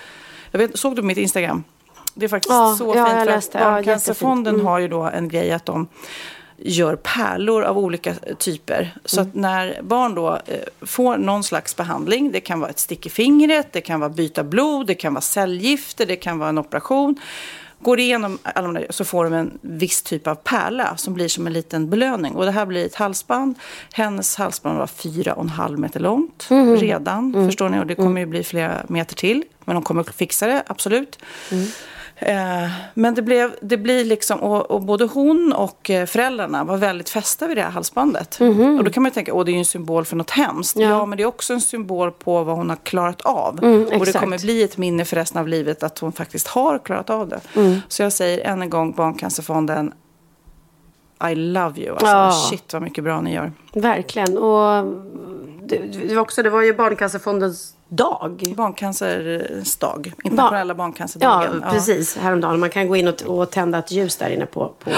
Jag 0.52 0.60
vet, 0.60 0.80
såg 0.80 0.96
du 0.96 1.02
mitt 1.02 1.18
Instagram? 1.18 1.64
Det 2.14 2.26
är 2.26 2.30
faktiskt 2.30 2.52
Ja, 2.52 2.76
så 2.78 2.84
ja, 2.84 2.94
fint. 2.94 2.98
jag 2.98 3.08
för 3.10 3.18
att 3.20 3.26
läste. 3.26 3.58
Ja, 3.58 3.72
Barncancerfonden. 3.72 4.56
Mm. 4.56 4.66
har 4.66 4.80
ju 4.80 4.88
då 4.88 5.02
en 5.04 5.30
grej 5.30 5.52
att 5.52 5.66
de 5.66 5.88
gör 6.58 6.96
pärlor 6.96 7.64
av 7.64 7.78
olika 7.78 8.14
typer. 8.40 8.98
Så 9.06 9.20
Mm. 9.22 9.30
att 9.30 9.36
när 9.36 9.80
barn 9.82 10.16
då 10.16 10.40
eh, 10.46 10.60
får 10.82 11.18
någon 11.18 11.44
slags 11.44 11.76
behandling, 11.76 12.32
det 12.32 12.40
kan 12.40 12.60
vara 12.60 12.70
ett 12.70 12.80
stick 12.80 13.06
i 13.06 13.10
fingret, 13.10 13.68
det 13.72 13.82
kan 13.82 14.00
vara 14.00 14.10
byta 14.10 14.44
blod, 14.44 14.88
det 14.88 14.96
kan 14.96 15.14
vara 15.14 15.22
cellgifter, 15.22 16.06
det 16.06 16.16
kan 16.16 16.40
vara 16.40 16.50
en 16.50 16.58
operation. 16.58 17.16
Går 17.80 18.00
igenom 18.00 18.38
alla 18.44 18.68
de 18.68 18.74
där 18.74 18.88
så 18.90 19.06
får 19.06 19.24
de 19.24 19.34
en 19.34 19.58
viss 19.62 20.02
typ 20.02 20.28
av 20.28 20.36
pärla 20.36 20.98
som 20.98 21.14
blir 21.14 21.28
som 21.28 21.48
en 21.48 21.54
liten 21.54 21.90
belöning. 21.90 22.34
Och 22.36 22.46
det 22.46 22.52
här 22.52 22.66
blir 22.66 22.86
ett 22.86 22.96
halsband. 22.96 23.56
Hennes 23.94 24.36
halsband 24.36 24.78
var 24.78 24.88
fyra 24.88 25.34
och 25.34 25.44
en 25.44 25.50
halv 25.50 25.80
meter 25.80 26.00
långt 26.00 26.48
Mm. 26.50 26.76
redan. 26.78 27.34
Förstår 27.48 27.70
ni? 27.70 27.80
Och 27.80 27.88
det 27.88 27.96
kommer 27.96 28.22
ju 28.22 28.26
bli 28.28 28.44
flera 28.44 28.82
meter 28.88 29.16
till. 29.16 29.44
Men 29.66 29.76
de 29.76 29.84
kommer 29.84 30.04
fixa 30.04 30.48
det, 30.48 30.64
absolut. 30.68 31.20
Eh, 32.18 32.70
men 32.94 33.16
det, 33.16 33.22
blev, 33.22 33.56
det 33.62 33.78
blir 33.78 34.06
liksom, 34.06 34.40
och, 34.40 34.72
och 34.72 34.82
både 34.82 35.06
hon 35.06 35.54
och 35.54 35.90
eh, 35.90 36.06
föräldrarna 36.06 36.64
var 36.64 36.78
väldigt 36.78 37.10
fästa 37.10 37.48
vid 37.48 37.58
det 37.58 37.62
här 37.62 37.70
halsbandet. 37.70 38.38
Och 38.78 38.84
då 38.84 38.92
kan 38.92 39.04
man 39.04 39.10
ju 39.10 39.14
tänka, 39.14 39.34
åh 39.34 39.46
det 39.46 39.52
är 39.52 39.54
ju 39.54 39.60
en 39.60 39.66
symbol 39.66 40.06
för 40.06 40.16
något 40.16 40.30
hemskt. 40.30 40.76
Ja. 40.76 40.90
Ja, 40.90 41.06
men 41.06 41.18
det 41.18 41.24
är 41.24 41.28
också 41.28 41.54
en 41.54 41.62
symbol 41.62 42.12
på 42.12 42.44
vad 42.44 42.56
hon 42.56 42.70
har 42.70 42.76
klarat 42.76 43.22
av. 43.22 43.64
Mm, 43.64 44.00
och 44.00 44.06
det 44.06 44.14
kommer 44.14 44.40
bli 44.40 44.64
ett 44.64 44.78
minne 44.78 45.06
för 45.06 45.16
resten 45.16 45.42
av 45.42 45.48
livet 45.48 45.84
att 45.84 46.00
hon 46.00 46.12
faktiskt 46.12 46.48
har 46.48 46.80
klarat 46.80 47.10
av 47.10 47.28
det. 47.28 47.40
Mm. 47.56 47.80
Så 47.88 48.02
jag 48.02 48.14
säger 48.14 48.40
än 48.40 48.62
en 48.62 48.70
gång, 48.70 48.92
Barncancerfonden, 48.92 49.94
I 51.32 51.36
love 51.36 51.82
you. 51.82 51.92
Alltså, 51.92 52.08
Ja. 52.08 52.32
Shit 52.50 52.74
vad 52.74 52.82
mycket 52.82 53.04
bra 53.04 53.22
ni 53.22 53.34
gör. 53.34 53.52
Verkligen. 53.74 54.38
Och 54.38 54.86
det, 55.64 55.78
det, 55.78 56.16
var 56.16 56.22
också, 56.22 56.44
det 56.44 56.50
var 56.50 56.62
ju 56.62 56.74
Barncancerfondens 56.74 57.75
dag. 57.90 58.44
Barncancerns 58.58 59.76
dag, 59.78 60.14
internationella 60.24 60.72
Ja, 60.72 60.76
barncancerdagen. 60.76 61.64
precis. 61.70 62.18
Häromdagen. 62.18 62.60
Man 62.60 62.70
kan 62.70 62.88
gå 62.88 62.96
in 62.96 63.08
och, 63.08 63.22
och 63.22 63.52
tända 63.52 63.80
ett 63.80 63.92
ljus 63.92 64.16
där 64.16 64.30
inne 64.30 64.46
på, 64.46 64.74
på 64.80 64.90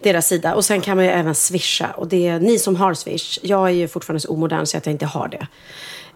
deras 0.00 0.26
sida. 0.26 0.54
Och 0.54 0.64
sen 0.64 0.80
kan 0.80 0.96
man 0.96 1.04
ju 1.04 1.10
även 1.10 1.34
swisha. 1.34 1.90
Och 1.96 2.08
det 2.08 2.26
är 2.28 2.40
ni 2.40 2.58
som 2.58 2.76
har 2.76 2.94
swish. 2.94 3.38
Jag 3.42 3.66
är 3.68 3.72
ju 3.72 3.88
fortfarande 3.88 4.20
så 4.20 4.32
omodern 4.32 4.66
så 4.66 4.76
att 4.78 4.86
jag 4.86 4.92
inte 4.94 5.06
har 5.06 5.28
det. 5.28 5.46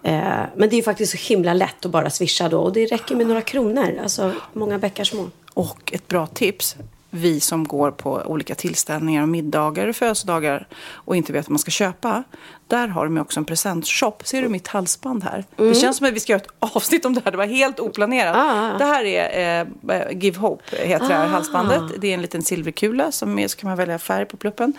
Eh, 0.02 0.42
men 0.56 0.68
det 0.68 0.76
är 0.76 0.82
faktiskt 0.82 1.12
så 1.12 1.32
himla 1.34 1.54
lätt 1.54 1.84
att 1.84 1.90
bara 1.90 2.10
swisha 2.10 2.48
då. 2.48 2.60
Och 2.60 2.72
det 2.72 2.86
räcker 2.86 3.14
med 3.16 3.26
några 3.26 3.40
kronor. 3.42 3.98
Alltså 4.02 4.32
många 4.52 4.78
bäckar 4.78 5.04
små. 5.04 5.30
Och 5.54 5.92
ett 5.92 6.08
bra 6.08 6.26
tips. 6.26 6.76
Vi 7.16 7.40
som 7.40 7.64
går 7.64 7.90
på 7.90 8.22
olika 8.26 8.54
tillställningar 8.54 9.22
och 9.22 9.28
middagar 9.28 9.88
och 9.88 9.96
födelsedagar 9.96 10.68
och 10.90 11.16
inte 11.16 11.32
vet 11.32 11.46
vad 11.46 11.50
man 11.50 11.58
ska 11.58 11.70
köpa. 11.70 12.24
Där 12.66 12.88
har 12.88 13.04
de 13.04 13.18
också 13.18 13.40
en 13.40 13.44
presentshop. 13.44 14.26
Ser 14.26 14.42
du 14.42 14.48
mitt 14.48 14.68
halsband 14.68 15.24
här? 15.24 15.44
Det 15.56 15.74
känns 15.74 15.96
som 15.96 16.06
att 16.06 16.12
vi 16.12 16.20
ska 16.20 16.32
göra 16.32 16.42
ett 16.42 16.74
avsnitt 16.74 17.04
om 17.04 17.14
det 17.14 17.20
här. 17.24 17.30
Det 17.30 17.36
var 17.36 17.46
helt 17.46 17.80
oplanerat. 17.80 18.36
Ah. 18.36 18.78
Det 18.78 18.84
här 18.84 19.04
är 19.04 19.60
eh, 19.60 20.18
Give 20.18 20.38
Hope, 20.38 20.76
heter 20.76 21.08
det 21.08 21.14
här 21.14 21.26
halsbandet. 21.26 21.82
Det 21.98 22.08
är 22.08 22.14
en 22.14 22.22
liten 22.22 22.42
silverkula 22.42 23.12
som 23.12 23.38
är, 23.38 23.48
så 23.48 23.56
kan 23.56 23.68
man 23.68 23.76
välja 23.76 23.98
färg 23.98 24.26
på 24.26 24.36
pluppen. 24.36 24.72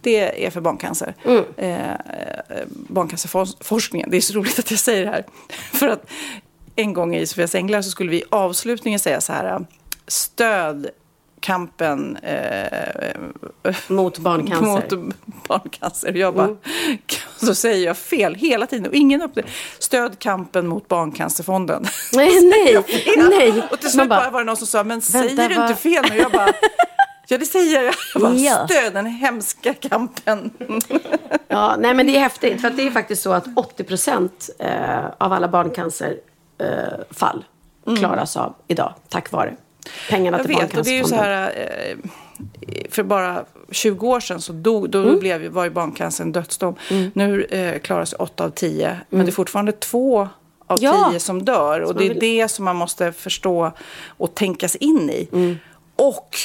Det 0.00 0.46
är 0.46 0.50
för 0.50 0.60
barncancer. 0.60 1.14
Eh, 1.56 1.92
eh, 1.92 1.96
barncancerforskningen. 2.68 4.10
Det 4.10 4.16
är 4.16 4.20
så 4.20 4.34
roligt 4.34 4.58
att 4.58 4.70
jag 4.70 4.80
säger 4.80 5.04
det 5.04 5.10
här. 5.10 5.24
För 5.72 5.88
att 5.88 6.10
en 6.76 6.92
gång 6.92 7.16
i 7.16 7.26
Sofias 7.26 7.54
Änglar 7.54 7.82
så 7.82 7.90
skulle 7.90 8.10
vi 8.10 8.16
i 8.16 8.24
avslutningen 8.30 9.00
säga 9.00 9.20
så 9.20 9.32
här. 9.32 9.66
Stöd 10.06 10.90
kampen 11.44 12.16
eh, 12.16 13.16
Mot 13.88 14.18
barncancer. 14.18 14.96
mot 14.96 15.14
barncancer. 15.48 16.12
Jag 16.12 16.34
bara, 16.34 16.56
så 17.36 17.54
säger 17.54 17.86
jag 17.86 17.96
fel 17.96 18.34
hela 18.34 18.66
tiden. 18.66 18.86
Och 18.86 18.94
ingen 18.94 19.22
upp 19.22 19.38
Stöd 19.78 20.18
kampen 20.18 20.66
mot 20.66 20.88
Barncancerfonden. 20.88 21.86
Nej, 22.12 22.40
nej, 22.42 22.84
nej. 23.16 23.62
Och 23.70 23.80
till 23.80 23.90
slut 23.90 24.08
bara, 24.08 24.30
var 24.30 24.40
det 24.40 24.44
någon 24.44 24.56
som 24.56 24.66
sa, 24.66 24.78
men 24.78 24.88
Vänta, 24.88 25.06
säger 25.06 25.48
du 25.48 25.54
inte 25.54 25.74
fel 25.74 26.04
nu? 26.10 26.16
Jag 26.16 26.32
bara, 26.32 26.48
ja 27.28 27.38
det 27.38 27.46
säger 27.46 27.82
jag. 27.82 27.94
Ja. 28.38 28.66
Stöd 28.68 28.94
den 28.94 29.06
hemska 29.06 29.74
kampen. 29.74 30.50
Ja, 31.48 31.76
nej 31.78 31.94
men 31.94 32.06
det 32.06 32.16
är 32.16 32.20
häftigt. 32.20 32.60
För 32.60 32.68
att 32.68 32.76
det 32.76 32.86
är 32.86 32.90
faktiskt 32.90 33.22
så 33.22 33.32
att 33.32 33.44
80 33.56 33.84
procent 33.84 34.50
eh, 34.58 35.04
av 35.18 35.32
alla 35.32 35.48
barncancerfall 35.48 36.18
eh, 36.58 37.14
fall 37.14 37.44
klaras 37.98 38.36
av 38.36 38.54
idag. 38.68 38.94
Tack 39.08 39.32
vare 39.32 39.54
pengarna 40.10 40.38
Jag 40.38 40.48
vet, 40.48 40.76
och 40.76 40.84
det 40.84 40.90
är 40.90 40.98
ju 40.98 41.04
så 41.04 41.14
här... 41.14 41.52
Eh, 41.56 41.96
för 42.90 43.02
bara 43.02 43.44
20 43.70 44.08
år 44.08 44.20
sedan 44.20 44.40
så 44.40 44.52
dog, 44.52 44.90
då 44.90 44.98
Mm. 45.02 45.18
blev, 45.18 45.46
var 45.48 45.64
ju 45.64 45.70
barncancer 45.70 46.24
en 46.24 46.32
dödsdom. 46.32 46.74
Nu 47.12 47.44
eh, 47.44 47.78
klarar 47.78 48.04
sig 48.04 48.16
8 48.18 48.44
av 48.44 48.50
10. 48.50 49.00
Men 49.10 49.26
det 49.26 49.30
är 49.30 49.32
fortfarande 49.32 49.72
2 49.72 50.28
av 50.66 50.78
Mm. 50.78 50.94
Ja. 50.94 51.08
10 51.10 51.20
som 51.20 51.44
dör. 51.44 51.80
Och 51.80 51.94
det 51.94 52.06
är 52.06 52.14
det 52.20 52.48
som 52.48 52.64
man 52.64 52.76
måste 52.76 53.12
förstå 53.12 53.72
och 54.08 54.34
tänka 54.34 54.68
sig 54.68 54.84
in 54.84 55.10
i. 55.10 55.28
Mm. 55.32 55.56
Och 55.96 56.36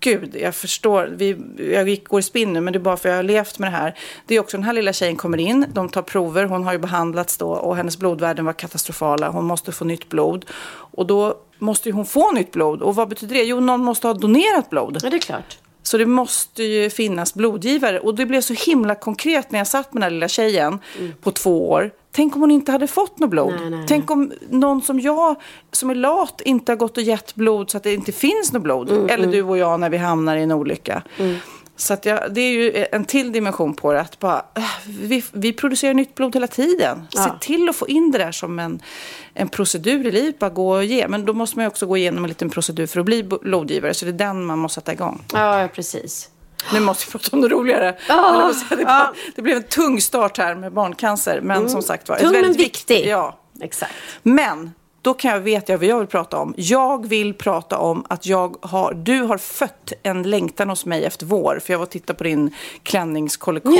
gud, 0.00 0.36
jag 0.40 0.54
förstår. 0.54 1.08
Vi, 1.16 1.36
jag 1.72 1.88
gick, 1.88 2.08
går 2.08 2.20
i 2.20 2.22
spinn 2.22 2.52
nu, 2.52 2.60
men 2.60 2.72
det 2.72 2.76
är 2.78 2.80
bara 2.80 2.96
för 2.96 3.08
att 3.08 3.12
jag 3.12 3.18
har 3.18 3.22
levt 3.22 3.58
med 3.58 3.72
det 3.72 3.76
här. 3.76 3.94
Det 4.26 4.34
är 4.34 4.40
också 4.40 4.56
den 4.56 4.64
här 4.64 4.72
lilla 4.72 4.92
tjejen 4.92 5.16
kommer 5.16 5.38
in, 5.38 5.66
de 5.72 5.88
tar 5.88 6.02
prover, 6.02 6.44
hon 6.44 6.64
har 6.64 6.72
ju 6.72 6.78
behandlats 6.78 7.36
då 7.36 7.50
och 7.50 7.76
hennes 7.76 7.98
blodvärden 7.98 8.44
var 8.44 8.52
katastrofala. 8.52 9.28
Hon 9.28 9.44
måste 9.44 9.72
få 9.72 9.84
nytt 9.84 10.08
blod. 10.08 10.44
Och 10.70 11.06
då 11.06 11.34
måste 11.60 11.88
ju 11.88 11.92
hon 11.92 12.06
få 12.06 12.32
nytt 12.32 12.52
blod. 12.52 12.82
Och 12.82 12.94
vad 12.94 13.08
betyder 13.08 13.34
det? 13.34 13.42
Jo, 13.42 13.60
någon 13.60 13.80
måste 13.80 14.06
ha 14.06 14.14
donerat 14.14 14.70
blod. 14.70 14.98
Ja, 15.02 15.10
det 15.10 15.16
är 15.16 15.20
klart. 15.20 15.58
Så 15.82 15.98
det 15.98 16.06
måste 16.06 16.62
ju 16.62 16.90
finnas 16.90 17.34
blodgivare. 17.34 18.00
Och 18.00 18.14
det 18.14 18.26
blev 18.26 18.40
så 18.40 18.54
himla 18.54 18.94
konkret 18.94 19.50
när 19.50 19.58
jag 19.58 19.66
satt 19.66 19.92
med 19.94 20.00
den 20.00 20.02
här 20.02 20.10
lilla 20.10 20.28
tjejen 20.28 20.78
på 21.22 21.30
två 21.30 21.70
år. 21.70 21.90
Tänk 22.12 22.34
om 22.34 22.40
hon 22.40 22.50
inte 22.50 22.72
hade 22.72 22.86
fått 22.86 23.18
något 23.18 23.30
blod. 23.30 23.54
Nej, 23.60 23.70
nej, 23.70 23.84
Tänk 23.88 24.10
om 24.10 24.32
någon 24.50 24.82
som 24.82 25.00
jag, 25.00 25.36
som 25.72 25.90
är 25.90 25.94
lat, 25.94 26.40
inte 26.40 26.72
har 26.72 26.76
gått 26.76 26.96
och 26.96 27.02
gett 27.02 27.34
blod 27.34 27.70
så 27.70 27.76
att 27.76 27.82
det 27.82 27.94
inte 27.94 28.12
finns 28.12 28.52
något 28.52 28.62
blod. 28.62 29.10
Eller 29.10 29.26
du 29.26 29.42
och 29.42 29.58
jag 29.58 29.80
när 29.80 29.90
vi 29.90 29.96
hamnar 29.96 30.36
i 30.36 30.42
en 30.42 30.52
olycka. 30.52 31.02
Så 31.80 31.94
att 31.94 32.04
jag, 32.06 32.34
det 32.34 32.40
är 32.40 32.50
ju 32.52 32.86
en 32.92 33.04
till 33.04 33.32
dimension 33.32 33.74
på 33.74 33.92
det. 33.92 34.00
Att 34.00 34.18
bara, 34.18 34.44
äh, 34.56 34.62
vi, 34.88 35.24
vi 35.32 35.52
producerar 35.52 35.94
nytt 35.94 36.14
blod 36.14 36.34
hela 36.34 36.46
tiden. 36.46 37.06
Se 37.14 37.18
Ja. 37.20 37.36
till 37.40 37.68
att 37.68 37.76
få 37.76 37.88
in 37.88 38.10
det 38.10 38.18
där 38.18 38.32
som 38.32 38.58
en, 38.58 38.82
en 39.34 39.48
procedur 39.48 40.06
i 40.06 40.10
livet. 40.10 40.38
Bara 40.38 40.50
gå 40.50 40.74
och 40.74 40.84
ge. 40.84 41.08
Men 41.08 41.24
då 41.24 41.32
måste 41.32 41.58
man 41.58 41.66
också 41.66 41.86
gå 41.86 41.96
igenom 41.96 42.24
en 42.24 42.28
liten 42.28 42.50
procedur 42.50 42.86
för 42.86 43.00
att 43.00 43.06
bli 43.06 43.22
blodgivare. 43.22 43.94
Så 43.94 44.04
det 44.04 44.10
är 44.10 44.12
den 44.12 44.44
man 44.44 44.58
måste 44.58 44.80
sätta 44.80 44.92
igång. 44.92 45.22
Ja, 45.32 45.68
precis. 45.74 46.28
Nu 46.72 46.80
måste 46.80 47.04
vi 47.06 47.10
prata 47.12 47.36
om 47.36 47.40
något 47.40 47.50
roligare. 47.50 47.96
Ja, 48.08 48.34
Jag 48.38 48.46
måste 48.48 48.76
säga, 48.76 48.86
det, 49.14 49.30
det 49.36 49.42
blev 49.42 49.56
en 49.56 49.62
tung 49.62 50.00
start 50.00 50.38
här 50.38 50.54
med 50.54 50.72
barncancer. 50.72 51.40
Men 51.42 51.70
som 51.70 51.82
sagt 51.82 52.08
var, 52.08 52.16
Tung 52.16 52.32
men 52.32 52.42
väldigt 52.42 52.60
viktig. 52.60 52.96
vikt- 52.96 53.08
Ja. 53.08 53.36
Exakt. 53.62 53.92
Men 54.22 54.70
då 55.02 55.14
kan 55.14 55.30
jag 55.30 55.40
veta 55.40 55.76
vad 55.76 55.86
jag 55.86 55.98
vill 55.98 56.06
prata 56.06 56.38
om. 56.38 56.54
Jag 56.56 57.08
vill 57.08 57.34
prata 57.34 57.78
om 57.78 58.04
att 58.08 58.26
jag 58.26 58.56
har, 58.62 58.94
du 58.94 59.22
har 59.22 59.38
fött 59.38 59.92
en 60.02 60.22
längtan 60.22 60.68
hos 60.68 60.86
mig 60.86 61.04
efter 61.04 61.26
vår. 61.26 61.60
För 61.64 61.72
jag 61.72 61.78
var 61.78 61.86
och 61.86 61.90
tittade 61.90 62.16
på 62.16 62.24
din 62.24 62.54
klänningskollektion. 62.82 63.74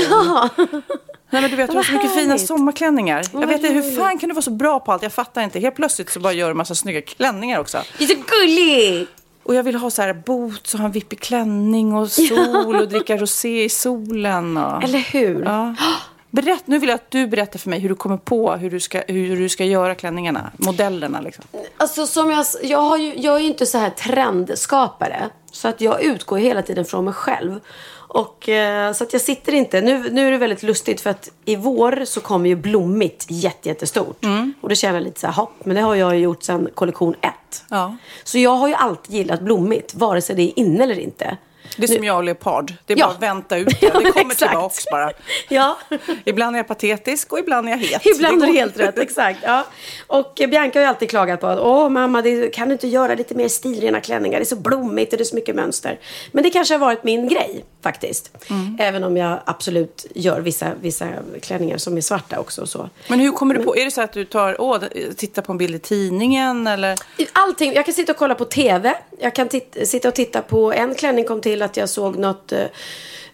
Nej, 1.32 1.42
men 1.42 1.50
du 1.50 1.56
vet, 1.56 1.70
du 1.70 1.76
har 1.76 1.84
så 1.84 1.92
mycket 1.92 2.14
fina 2.14 2.38
sommarklänningar. 2.38 3.24
Jag 3.32 3.46
vet 3.46 3.56
inte, 3.56 3.68
hur 3.68 3.96
fan 3.96 4.18
kan 4.18 4.28
du 4.28 4.34
vara 4.34 4.42
så 4.42 4.50
bra 4.50 4.80
på 4.80 4.92
allt? 4.92 5.02
Jag 5.02 5.12
fattar 5.12 5.42
inte. 5.42 5.60
Helt 5.60 5.76
plötsligt 5.76 6.10
så 6.10 6.20
bara 6.20 6.32
gör 6.32 6.46
du 6.46 6.50
en 6.50 6.56
massa 6.56 6.74
snygga 6.74 7.02
klänningar 7.02 7.60
också. 7.60 7.82
Det 7.98 8.04
är 8.04 8.08
så 8.08 8.14
gulligt! 8.14 9.10
Och 9.42 9.54
jag 9.54 9.62
vill 9.62 9.74
ha 9.74 9.90
så 9.90 10.02
här 10.02 10.14
boots 10.14 10.74
och 10.74 10.80
ha 10.80 10.86
en 10.86 10.92
vippig 10.92 11.20
klänning 11.20 11.94
och 11.94 12.10
sol 12.10 12.76
och 12.76 12.88
dricka 12.88 13.16
rosé 13.16 13.64
i 13.64 13.68
solen. 13.68 14.56
Och... 14.56 14.84
Eller 14.84 14.98
hur? 14.98 15.44
Ja. 15.44 15.74
Berätt, 16.30 16.66
nu 16.66 16.78
vill 16.78 16.88
jag 16.88 16.96
att 16.96 17.10
du 17.10 17.26
berättar 17.26 17.58
för 17.58 17.70
mig 17.70 17.78
hur 17.78 17.88
du 17.88 17.94
kommer 17.94 18.16
på 18.16 18.52
hur 18.52 18.70
du 18.70 18.80
ska, 18.80 19.02
hur 19.08 19.36
du 19.36 19.48
ska 19.48 19.64
göra 19.64 19.94
klänningarna, 19.94 20.50
modellerna 20.56 21.20
liksom. 21.20 21.44
Alltså 21.76 22.06
som 22.06 22.30
jag, 22.30 22.46
jag, 22.62 22.78
har 22.78 22.96
ju, 22.96 23.14
jag 23.16 23.36
är 23.36 23.40
ju 23.40 23.46
inte 23.46 23.66
så 23.66 23.78
här 23.78 23.90
trendskapare. 23.90 25.28
Så 25.52 25.68
att 25.68 25.80
jag 25.80 26.02
utgår 26.02 26.38
hela 26.38 26.62
tiden 26.62 26.84
från 26.84 27.04
mig 27.04 27.14
själv. 27.14 27.60
Och 27.92 28.48
eh, 28.48 28.92
så 28.92 29.04
att 29.04 29.12
jag 29.12 29.22
sitter 29.22 29.52
inte, 29.54 29.80
nu, 29.80 30.10
nu 30.10 30.26
är 30.26 30.30
det 30.30 30.38
väldigt 30.38 30.62
lustigt 30.62 31.00
för 31.00 31.10
att 31.10 31.30
i 31.44 31.56
vår 31.56 32.04
så 32.04 32.20
kommer 32.20 32.48
ju 32.48 32.56
blommigt 32.56 33.26
jätte, 33.28 33.68
jättestort. 33.68 34.24
Och 34.60 34.68
då 34.68 34.74
känner 34.74 34.94
jag 34.94 35.04
lite 35.04 35.20
så 35.20 35.26
här, 35.26 35.34
hopp, 35.34 35.64
men 35.64 35.76
det 35.76 35.82
har 35.82 35.94
jag 35.94 36.18
gjort 36.18 36.42
sedan 36.42 36.68
kollektion 36.74 37.14
1. 37.20 37.32
Ja. 37.68 37.96
Så 38.24 38.38
jag 38.38 38.54
har 38.54 38.68
ju 38.68 38.74
alltid 38.74 39.14
gillat 39.14 39.40
blommigt, 39.40 39.94
vare 39.94 40.22
sig 40.22 40.36
det 40.36 40.42
är 40.42 40.58
inne 40.58 40.82
eller 40.82 40.98
inte. 40.98 41.36
Det 41.76 41.82
är 41.84 41.88
som 41.94 42.04
jag 42.04 42.16
och 42.16 42.24
Leopard. 42.24 42.72
Det 42.86 42.92
är 42.92 42.98
Ja. 42.98 43.06
bara 43.06 43.14
att 43.14 43.22
vänta 43.22 43.56
ut 43.56 43.68
det. 43.80 43.86
Ja, 43.86 44.00
Det 44.00 44.12
kommer 44.12 44.32
exakt. 44.32 44.38
tillbaks 44.52 44.84
bara. 44.90 45.10
Ja. 45.48 45.78
Ibland 46.24 46.56
är 46.56 46.58
jag 46.58 46.68
patetisk 46.68 47.32
och 47.32 47.38
ibland 47.38 47.66
är 47.68 47.70
jag 47.70 47.78
het. 47.78 48.06
Ibland 48.06 48.42
är 48.42 48.46
går. 48.46 48.54
helt 48.54 48.78
rätt, 48.80 48.98
exakt. 48.98 49.38
Ja. 49.42 49.64
Och 50.06 50.32
Bianca 50.36 50.78
har 50.78 50.80
ju 50.84 50.88
alltid 50.88 51.10
klagat 51.10 51.40
på 51.40 51.46
att 51.46 51.58
åh 51.58 51.88
mamma, 51.88 52.22
det, 52.22 52.48
kan 52.54 52.68
du 52.68 52.72
inte 52.72 52.88
göra 52.88 53.14
lite 53.14 53.34
mer 53.34 53.48
stilrena 53.48 54.00
klänningar? 54.00 54.38
Det 54.38 54.42
är 54.42 54.44
så 54.44 54.56
blommigt 54.56 55.12
och 55.12 55.18
det 55.18 55.22
är 55.22 55.24
så 55.24 55.34
mycket 55.34 55.54
mönster. 55.54 55.98
Men 56.32 56.44
det 56.44 56.50
kanske 56.50 56.74
har 56.74 56.78
varit 56.78 57.04
min 57.04 57.28
grej 57.28 57.64
faktiskt. 57.82 58.30
Mm. 58.50 58.76
Även 58.80 59.04
om 59.04 59.16
jag 59.16 59.40
absolut 59.44 60.06
gör 60.14 60.40
vissa, 60.40 60.66
vissa 60.80 61.08
klänningar 61.42 61.76
som 61.78 61.96
är 61.96 62.00
svarta 62.00 62.38
också. 62.40 62.62
Och 62.62 62.68
så. 62.68 62.88
Men 63.08 63.20
hur 63.20 63.32
kommer 63.32 63.54
du 63.54 63.62
på? 63.64 63.76
Är 63.76 63.84
det 63.84 63.90
så 63.90 64.00
att 64.02 64.12
du 64.12 64.24
tar, 64.24 64.60
åh, 64.60 64.78
tittar 65.16 65.42
på 65.42 65.52
en 65.52 65.58
bild 65.58 65.74
i 65.74 65.78
tidningen 65.78 66.66
eller? 66.66 66.98
Allting, 67.32 67.72
jag 67.72 67.84
kan 67.84 67.94
sitta 67.94 68.12
och 68.12 68.18
kolla 68.18 68.34
på 68.34 68.44
TV. 68.44 68.94
Jag 69.20 69.34
kan 69.34 69.48
sitta 69.84 70.08
och 70.08 70.14
titta 70.14 70.42
på, 70.42 70.72
en 70.72 70.94
klänning 70.94 71.24
kom 71.24 71.40
till 71.40 71.59
att 71.62 71.76
jag 71.76 71.88
såg 71.88 72.16
något 72.16 72.52
eh, 72.52 72.66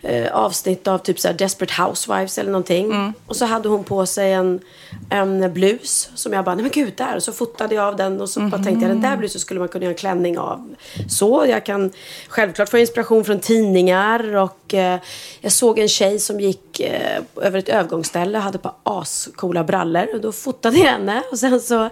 eh, 0.02 0.33
avsnitt 0.33 0.88
av 0.88 0.99
typ 0.99 1.21
så 1.21 1.33
Desperate 1.33 1.83
Housewives 1.83 2.38
eller 2.38 2.50
någonting. 2.50 3.14
Och 3.26 3.37
så 3.37 3.45
hade 3.45 3.68
hon 3.68 3.85
på 3.85 4.06
sig 4.06 4.33
en, 4.33 4.61
en 5.11 5.52
blus 5.52 6.11
som 6.14 6.33
jag 6.33 6.45
bara, 6.45 6.54
nej 6.54 6.62
men 6.62 6.73
gud 6.73 6.92
där. 6.97 7.16
Och 7.16 7.23
så 7.23 7.33
fotade 7.33 7.75
jag 7.75 7.85
av 7.85 7.97
den 7.97 8.21
och 8.21 8.28
så 8.28 8.40
bara 8.40 8.62
tänkte 8.62 8.87
jag, 8.87 8.90
den 8.90 9.00
där 9.00 9.16
blusen 9.16 9.40
skulle 9.40 9.61
man 9.61 9.68
kunna 9.68 9.85
göra 9.85 9.92
en 9.92 9.99
klänning 9.99 10.38
av. 10.38 10.75
Så 11.09 11.47
jag 11.49 11.66
kan 11.66 11.92
självklart 12.28 12.68
få 12.68 12.78
inspiration 12.78 13.25
från 13.25 13.40
tidningar 13.40 14.37
och 14.37 14.75
eh, 14.75 14.99
jag 15.40 15.52
såg 15.52 15.78
en 15.78 15.88
tjej 15.88 16.18
som 16.18 16.40
gick 16.40 16.80
eh, 16.80 17.23
över 17.37 17.59
ett 17.59 17.68
övergångsställe 17.68 18.38
och 18.38 18.45
hade 18.45 18.59
på 18.59 18.75
ascoola 18.83 19.64
brallor. 19.64 20.09
Och 20.14 20.21
då 20.21 20.33
fotade 20.33 20.76
jag 20.76 20.87
henne 20.87 21.23
och 21.33 21.38
sen 21.38 21.61
så, 21.61 21.88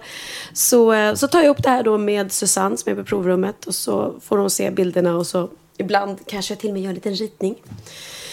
så, 0.52 0.92
eh, 0.92 1.14
så 1.14 1.28
tar 1.28 1.42
jag 1.42 1.50
upp 1.50 1.62
det 1.62 1.70
här 1.70 1.82
då 1.82 1.98
med 1.98 2.32
Susanne 2.32 2.76
som 2.76 2.92
är 2.92 2.96
på 2.96 3.04
provrummet 3.04 3.66
och 3.66 3.74
så 3.74 4.14
får 4.20 4.38
hon 4.38 4.50
se 4.50 4.70
bilderna 4.70 5.16
och 5.16 5.26
så 5.26 5.48
ibland 5.78 6.26
kanske 6.26 6.54
jag 6.54 6.58
till 6.58 6.70
och 6.70 6.74
med 6.74 6.82
gör 6.82 6.88
en 6.88 6.94
liten 6.94 7.14
ritning. 7.14 7.54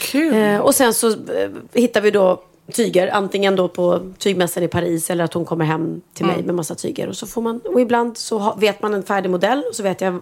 Kul. 0.01 0.33
Eh, 0.33 0.57
och 0.57 0.75
sen 0.75 0.93
så 0.93 1.07
eh, 1.09 1.49
hittar 1.73 2.01
vi 2.01 2.11
då 2.11 2.43
tyger, 2.71 3.07
antingen 3.07 3.55
då 3.55 3.67
på 3.67 4.13
tygmässan 4.17 4.63
i 4.63 4.67
Paris 4.67 5.09
eller 5.09 5.23
att 5.23 5.33
hon 5.33 5.45
kommer 5.45 5.65
hem 5.65 6.01
till 6.13 6.25
mig 6.25 6.43
med 6.43 6.55
massa 6.55 6.75
tyger. 6.75 7.07
Och, 7.07 7.17
så 7.17 7.27
får 7.27 7.41
man, 7.41 7.59
och 7.59 7.81
ibland 7.81 8.17
så 8.17 8.37
ha, 8.37 8.55
vet 8.55 8.81
man 8.81 8.93
en 8.93 9.03
färdig 9.03 9.29
modell 9.29 9.63
och 9.69 9.75
så 9.75 9.83
vet 9.83 10.01
jag 10.01 10.19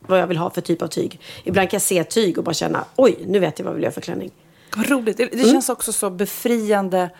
vad 0.00 0.18
jag 0.18 0.26
vill 0.26 0.36
ha 0.36 0.50
för 0.50 0.60
typ 0.60 0.82
av 0.82 0.86
tyg. 0.86 1.20
Ibland 1.44 1.70
kan 1.70 1.76
jag 1.76 1.82
se 1.82 2.04
tyg 2.04 2.38
och 2.38 2.44
bara 2.44 2.54
känna, 2.54 2.84
oj, 2.96 3.18
nu 3.26 3.38
vet 3.38 3.58
jag 3.58 3.64
vad 3.64 3.70
jag 3.70 3.74
vill 3.74 3.82
göra 3.82 3.92
för 3.92 4.00
klänning. 4.00 4.30
Vad 4.76 4.88
roligt. 4.88 5.16
Det, 5.16 5.26
det 5.26 5.50
känns 5.50 5.68
också 5.68 5.92
så 5.92 6.10
befriande 6.10 7.10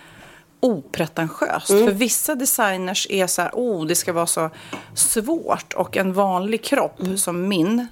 opretentiöst. 0.61 1.67
För 1.67 1.91
vissa 1.91 2.35
designers 2.35 3.07
är 3.11 3.27
så 3.27 3.43
här, 3.43 3.51
oh, 3.55 3.87
det 3.87 3.95
ska 3.95 4.13
vara 4.13 4.27
så 4.27 4.51
svårt. 4.95 5.73
Och 5.73 5.97
en 5.97 6.13
vanlig 6.13 6.65
kropp 6.65 7.01
som 7.17 7.49
min 7.49 7.87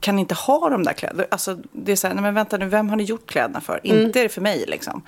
kan 0.00 0.18
inte 0.18 0.34
ha 0.34 0.70
de 0.70 0.82
där 0.82 0.92
kläderna. 0.92 1.24
Alltså, 1.30 1.58
det 1.72 1.92
är 1.92 1.96
så 1.96 2.06
här, 2.06 2.14
nej 2.14 2.22
men 2.22 2.34
vänta 2.34 2.56
nu, 2.56 2.66
vem 2.66 2.88
har 2.88 2.96
ni 2.96 3.02
gjort 3.02 3.26
kläderna 3.30 3.60
för? 3.60 3.80
Inte 3.82 4.20
är 4.20 4.22
det 4.22 4.28
för 4.28 4.40
mig 4.40 4.64
liksom. 4.68 5.02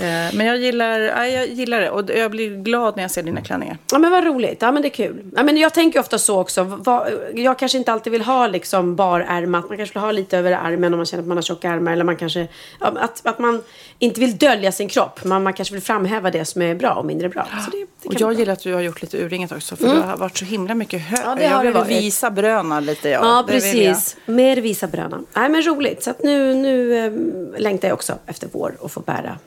Eh, 0.00 0.34
men 0.36 0.46
jag 0.46 0.56
gillar, 0.58 1.00
ja, 1.00 1.26
jag 1.26 1.46
gillar 1.48 1.80
det 1.80 1.90
och 1.90 2.10
jag 2.10 2.30
blir 2.30 2.56
glad 2.62 2.96
när 2.96 3.02
jag 3.04 3.10
ser 3.10 3.22
dina 3.22 3.40
klänningar. 3.40 3.78
Ja 3.92 3.98
men 3.98 4.10
vad 4.10 4.24
roligt, 4.24 4.62
ja 4.62 4.72
men 4.72 4.82
det 4.82 4.88
är 4.88 4.90
kul. 4.90 5.22
Ja, 5.36 5.42
men 5.42 5.56
jag 5.56 5.74
tänker 5.74 6.00
ofta 6.00 6.18
så 6.18 6.40
också, 6.40 6.62
vad, 6.64 7.08
jag 7.34 7.58
kanske 7.58 7.78
inte 7.78 7.92
alltid 7.92 8.10
vill 8.12 8.22
ha 8.22 8.46
liksom 8.46 8.96
barärmat, 8.96 9.68
man 9.68 9.76
kanske 9.78 9.94
vill 9.94 10.02
ha 10.02 10.12
lite 10.12 10.38
över 10.38 10.52
armen 10.52 10.92
om 10.94 10.98
man 10.98 11.06
känner 11.06 11.22
att 11.22 11.28
man 11.28 11.36
har 11.36 11.42
tjocka 11.42 11.70
armar. 11.70 11.92
Eller 11.92 12.04
man 12.04 12.16
kanske, 12.16 12.48
att, 12.78 13.26
att 13.26 13.38
man 13.38 13.62
inte 13.98 14.20
vill 14.20 14.36
dölja 14.38 14.72
sin 14.72 14.88
kropp, 14.88 15.24
men 15.24 15.42
man 15.42 15.52
kanske 15.52 15.74
vill 15.74 15.82
framhäva 15.82 16.30
det 16.30 16.44
som 16.44 16.62
är 16.62 16.74
bra 16.74 16.94
och 16.94 17.04
mindre 17.06 17.28
bra. 17.28 17.46
Så 17.64 17.70
det, 17.70 17.76
det 18.02 18.08
Och 18.08 18.14
jag 18.14 18.20
bra. 18.30 18.32
gillar 18.38 18.52
att 18.52 18.62
du 18.62 18.74
har 18.74 18.80
gjort 18.80 19.02
lite 19.02 19.18
urringat 19.24 19.52
också. 19.52 19.76
För 19.76 19.88
du 19.88 20.00
har 20.00 20.16
varit 20.16 20.38
så 20.38 20.44
himla 20.44 20.74
mycket 20.74 21.00
hög. 21.02 21.20
Ja, 21.24 21.34
det 21.34 21.42
jag 21.44 21.50
har 21.50 21.58
det 21.64 21.70
vill 21.70 21.78
varit. 21.78 21.90
visa 22.02 22.30
bröna 22.30 22.80
lite. 22.80 23.08
Ja, 23.08 23.20
Ja, 23.22 23.36
jag. 23.36 23.46
precis. 23.46 24.16
Mer 24.26 24.56
visa 24.56 24.86
bröna. 24.86 25.20
Nej, 25.34 25.48
men 25.48 25.62
roligt. 25.62 26.02
Så 26.02 26.10
att 26.10 26.22
nu, 26.22 26.54
nu 26.54 26.98
eh, 27.06 27.12
längtar 27.60 27.88
jag 27.88 27.94
också 27.94 28.18
efter 28.26 28.48
vår 28.52 28.74
och 28.80 28.92
få 28.92 29.00
bära. 29.00 29.38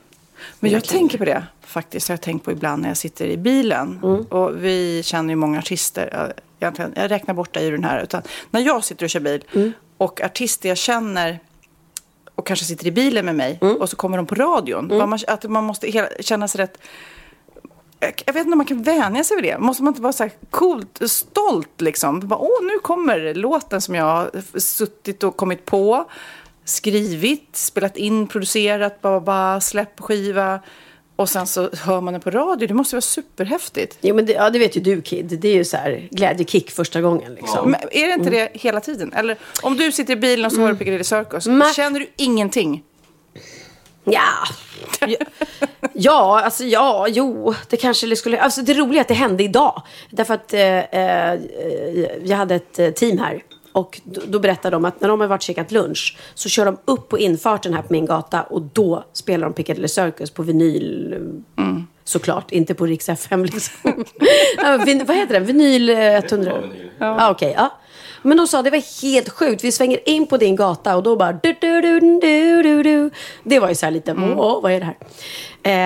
Men 0.59 0.71
jag 0.71 0.83
tänker 0.83 1.17
på 1.17 1.25
det 1.25 1.43
faktiskt. 1.61 2.09
Jag 2.09 2.13
har 2.13 2.21
tänkt 2.21 2.45
på 2.45 2.51
ibland 2.51 2.81
när 2.81 2.89
jag 2.89 2.97
sitter 2.97 3.25
i 3.25 3.37
bilen. 3.37 3.99
Och 4.29 4.63
vi 4.63 5.03
känner 5.03 5.29
ju 5.29 5.35
många 5.35 5.59
artister. 5.59 6.33
Jag, 6.59 6.73
jag 6.95 7.11
räknar 7.11 7.33
bort 7.33 7.53
dig 7.53 7.67
ur 7.67 7.71
den 7.71 7.83
här. 7.83 8.03
Utan 8.03 8.21
när 8.51 8.61
jag 8.61 8.83
sitter 8.83 9.05
och 9.05 9.09
kör 9.09 9.19
bil 9.19 9.43
och 9.97 10.21
artister 10.21 10.69
jag 10.69 10.77
känner 10.77 11.39
och 12.35 12.47
kanske 12.47 12.65
sitter 12.65 12.87
i 12.87 12.91
bilen 12.91 13.25
med 13.25 13.35
mig 13.35 13.59
och 13.79 13.89
så 13.89 13.95
kommer 13.95 14.17
de 14.17 14.25
på 14.25 14.35
radion. 14.35 14.87
Vad 14.87 15.09
Man, 15.09 15.19
att 15.27 15.43
man 15.43 15.63
måste 15.63 15.87
hela, 15.87 16.07
känna 16.19 16.47
sig 16.47 16.61
rätt... 16.61 16.77
Jag 17.99 18.23
jag 18.25 18.33
vet 18.33 18.41
inte 18.41 18.51
om 18.51 18.57
man 18.57 18.65
kan 18.65 18.83
vänja 18.83 19.23
sig 19.23 19.41
vid 19.41 19.43
det. 19.43 19.57
Måste 19.59 19.83
man 19.83 19.91
inte 19.91 20.01
vara 20.01 20.13
så 20.13 20.23
här 20.23 20.31
coolt, 20.49 21.01
stolt 21.05 21.81
liksom? 21.81 22.27
Bara, 22.27 22.39
Åh, 22.39 22.63
nu 22.63 22.79
kommer 22.81 23.33
låten 23.33 23.81
som 23.81 23.95
jag 23.95 24.05
har 24.05 24.59
suttit 24.59 25.23
och 25.23 25.37
kommit 25.37 25.65
på, 25.65 26.05
skrivit, 26.65 27.49
spelat 27.55 27.97
in, 27.97 28.27
producerat, 28.27 29.01
bara 29.01 29.61
släpp 29.61 29.99
skiva. 30.01 30.59
Och 31.17 31.29
sen 31.29 31.47
så 31.47 31.69
hör 31.73 32.01
man 32.01 32.13
den 32.13 32.21
på 32.21 32.31
radio. 32.31 32.67
Det 32.67 32.73
måste 32.73 32.95
vara 32.95 33.01
superhäftigt. 33.01 33.97
Jo, 34.01 34.15
men 34.15 34.25
det, 34.25 34.33
ja, 34.33 34.49
det 34.49 34.59
vet 34.59 34.77
ju 34.77 34.81
du 34.81 35.01
Kid. 35.01 35.25
Det 35.41 35.47
är 35.49 35.53
ju 35.55 35.65
så 35.65 35.77
här 35.77 36.07
glädjekick 36.11 36.71
första 36.71 37.01
gången 37.01 37.35
liksom. 37.35 37.71
Men 37.71 37.81
är 37.91 38.07
det 38.07 38.13
inte 38.13 38.29
det 38.29 38.49
hela 38.53 38.79
tiden? 38.79 39.13
Eller 39.13 39.37
om 39.61 39.77
du 39.77 39.91
sitter 39.91 40.13
i 40.13 40.15
bilen 40.15 40.45
och 40.45 40.51
så 40.51 40.61
hör 40.61 40.67
du 40.69 40.75
Piccadilly 40.77 41.03
Circus. 41.03 41.47
Ma- 41.47 41.73
Känner 41.73 41.99
du 41.99 42.07
ingenting? 42.15 42.83
Ja. 44.03 44.21
ja. 44.99 45.17
Ja, 45.93 46.41
alltså 46.41 46.63
ja, 46.63 47.07
jo, 47.09 47.55
det 47.69 47.77
kanske 47.77 48.15
skulle... 48.15 48.39
Alltså 48.41 48.61
det 48.61 48.73
roliga 48.73 48.99
är 48.99 49.01
att 49.01 49.07
det 49.07 49.13
hände 49.13 49.43
idag. 49.43 49.81
Därför 50.09 50.33
att 50.33 50.53
eh, 50.53 50.79
eh, 50.79 51.39
jag 52.23 52.37
hade 52.37 52.55
ett 52.55 52.79
eh, 52.79 52.89
team 52.89 53.17
här. 53.17 53.43
Och 53.75 54.01
då, 54.03 54.21
då 54.27 54.39
berättade 54.39 54.75
de 54.75 54.85
att 54.85 55.01
när 55.01 55.09
de 55.09 55.21
har 55.21 55.27
varit 55.27 55.39
och 55.39 55.43
käkat 55.43 55.71
lunch 55.71 56.17
så 56.33 56.49
kör 56.49 56.65
de 56.65 56.77
upp 56.85 57.09
på 57.09 57.19
infarten 57.19 57.73
här 57.73 57.81
på 57.81 57.93
min 57.93 58.05
gata 58.05 58.43
och 58.43 58.61
då 58.61 59.03
spelar 59.13 59.47
de 59.47 59.53
Piccadilly 59.53 59.87
Circus 59.87 60.31
på 60.31 60.43
vinyl. 60.43 61.15
Såklart, 62.03 62.51
inte 62.51 62.73
på 62.73 62.85
Rix 62.85 63.09
FM 63.09 63.45
liksom. 63.45 63.73
ja, 64.57 64.77
vin, 64.85 65.05
vad 65.07 65.17
heter 65.17 65.33
den? 65.33 65.45
Vinyl 65.45 65.89
eh, 65.89 65.97
100? 65.97 66.51
Ja. 66.99 67.31
Okej, 67.31 67.53
ja. 67.57 67.71
Men 68.25 68.37
de 68.37 68.47
sa 68.47 68.61
det 68.61 68.69
var 68.69 69.01
helt 69.01 69.29
sjukt. 69.29 69.63
Vi 69.63 69.71
svänger 69.71 70.09
in 70.09 70.27
på 70.27 70.37
din 70.37 70.55
gata 70.55 70.95
och 70.95 71.03
då 71.03 71.15
bara 71.15 71.33
du, 71.33 71.55
du, 71.61 71.81
du, 71.81 71.99
du, 71.99 72.63
du, 72.63 72.83
du. 72.83 73.09
Det 73.43 73.59
var 73.59 73.69
ju 73.69 73.75
så 73.75 73.85
här 73.85 73.91
lite, 73.91 74.11
Mm. 74.11 74.39
åh, 74.39 74.61
vad 74.61 74.71
är 74.71 74.79
det 74.79 74.85
här? 74.85 74.95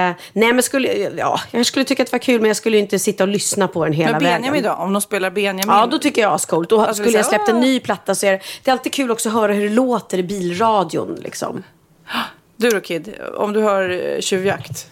Eh, 0.09 0.15
nej 0.33 0.53
men 0.53 0.63
skulle, 0.63 0.93
ja, 1.17 1.39
jag 1.51 1.65
skulle 1.65 1.85
tycka 1.85 2.03
att 2.03 2.07
det 2.07 2.13
var 2.13 2.19
kul 2.19 2.41
men 2.41 2.47
jag 2.47 2.57
skulle 2.57 2.77
inte 2.77 2.99
sitta 2.99 3.23
och 3.23 3.27
lyssna 3.27 3.67
på 3.67 3.83
den 3.85 3.93
hela 3.93 4.11
Men 4.11 4.23
vägen. 4.23 4.41
Benjamin 4.41 4.63
då? 4.63 4.71
Om 4.71 4.93
de 4.93 5.01
spelar 5.01 5.29
Benjamin? 5.31 5.63
Ja, 5.67 5.85
då 5.91 5.97
tycker 5.97 6.21
jag 6.21 6.33
ascoolt. 6.33 6.69
Då 6.69 6.81
Alltså, 6.81 7.03
skulle 7.03 7.17
jag 7.17 7.25
släppt 7.25 7.49
en 7.49 7.55
"Ah." 7.55 7.59
ny 7.59 7.79
platta 7.79 8.15
så 8.15 8.25
är 8.25 8.31
det, 8.31 8.39
det 8.63 8.69
är 8.69 8.73
alltid 8.73 8.93
kul 8.93 9.11
också 9.11 9.29
att 9.29 9.35
höra 9.35 9.53
hur 9.53 9.69
det 9.69 9.75
låter 9.75 10.17
i 10.17 10.23
bilradion. 10.23 11.15
Liksom. 11.23 11.63
Du 12.57 12.69
då 12.69 12.79
Kid, 12.79 13.13
om 13.37 13.53
du 13.53 13.61
hör 13.61 13.89
eh, 14.15 14.19
Tjuvjakt? 14.21 14.87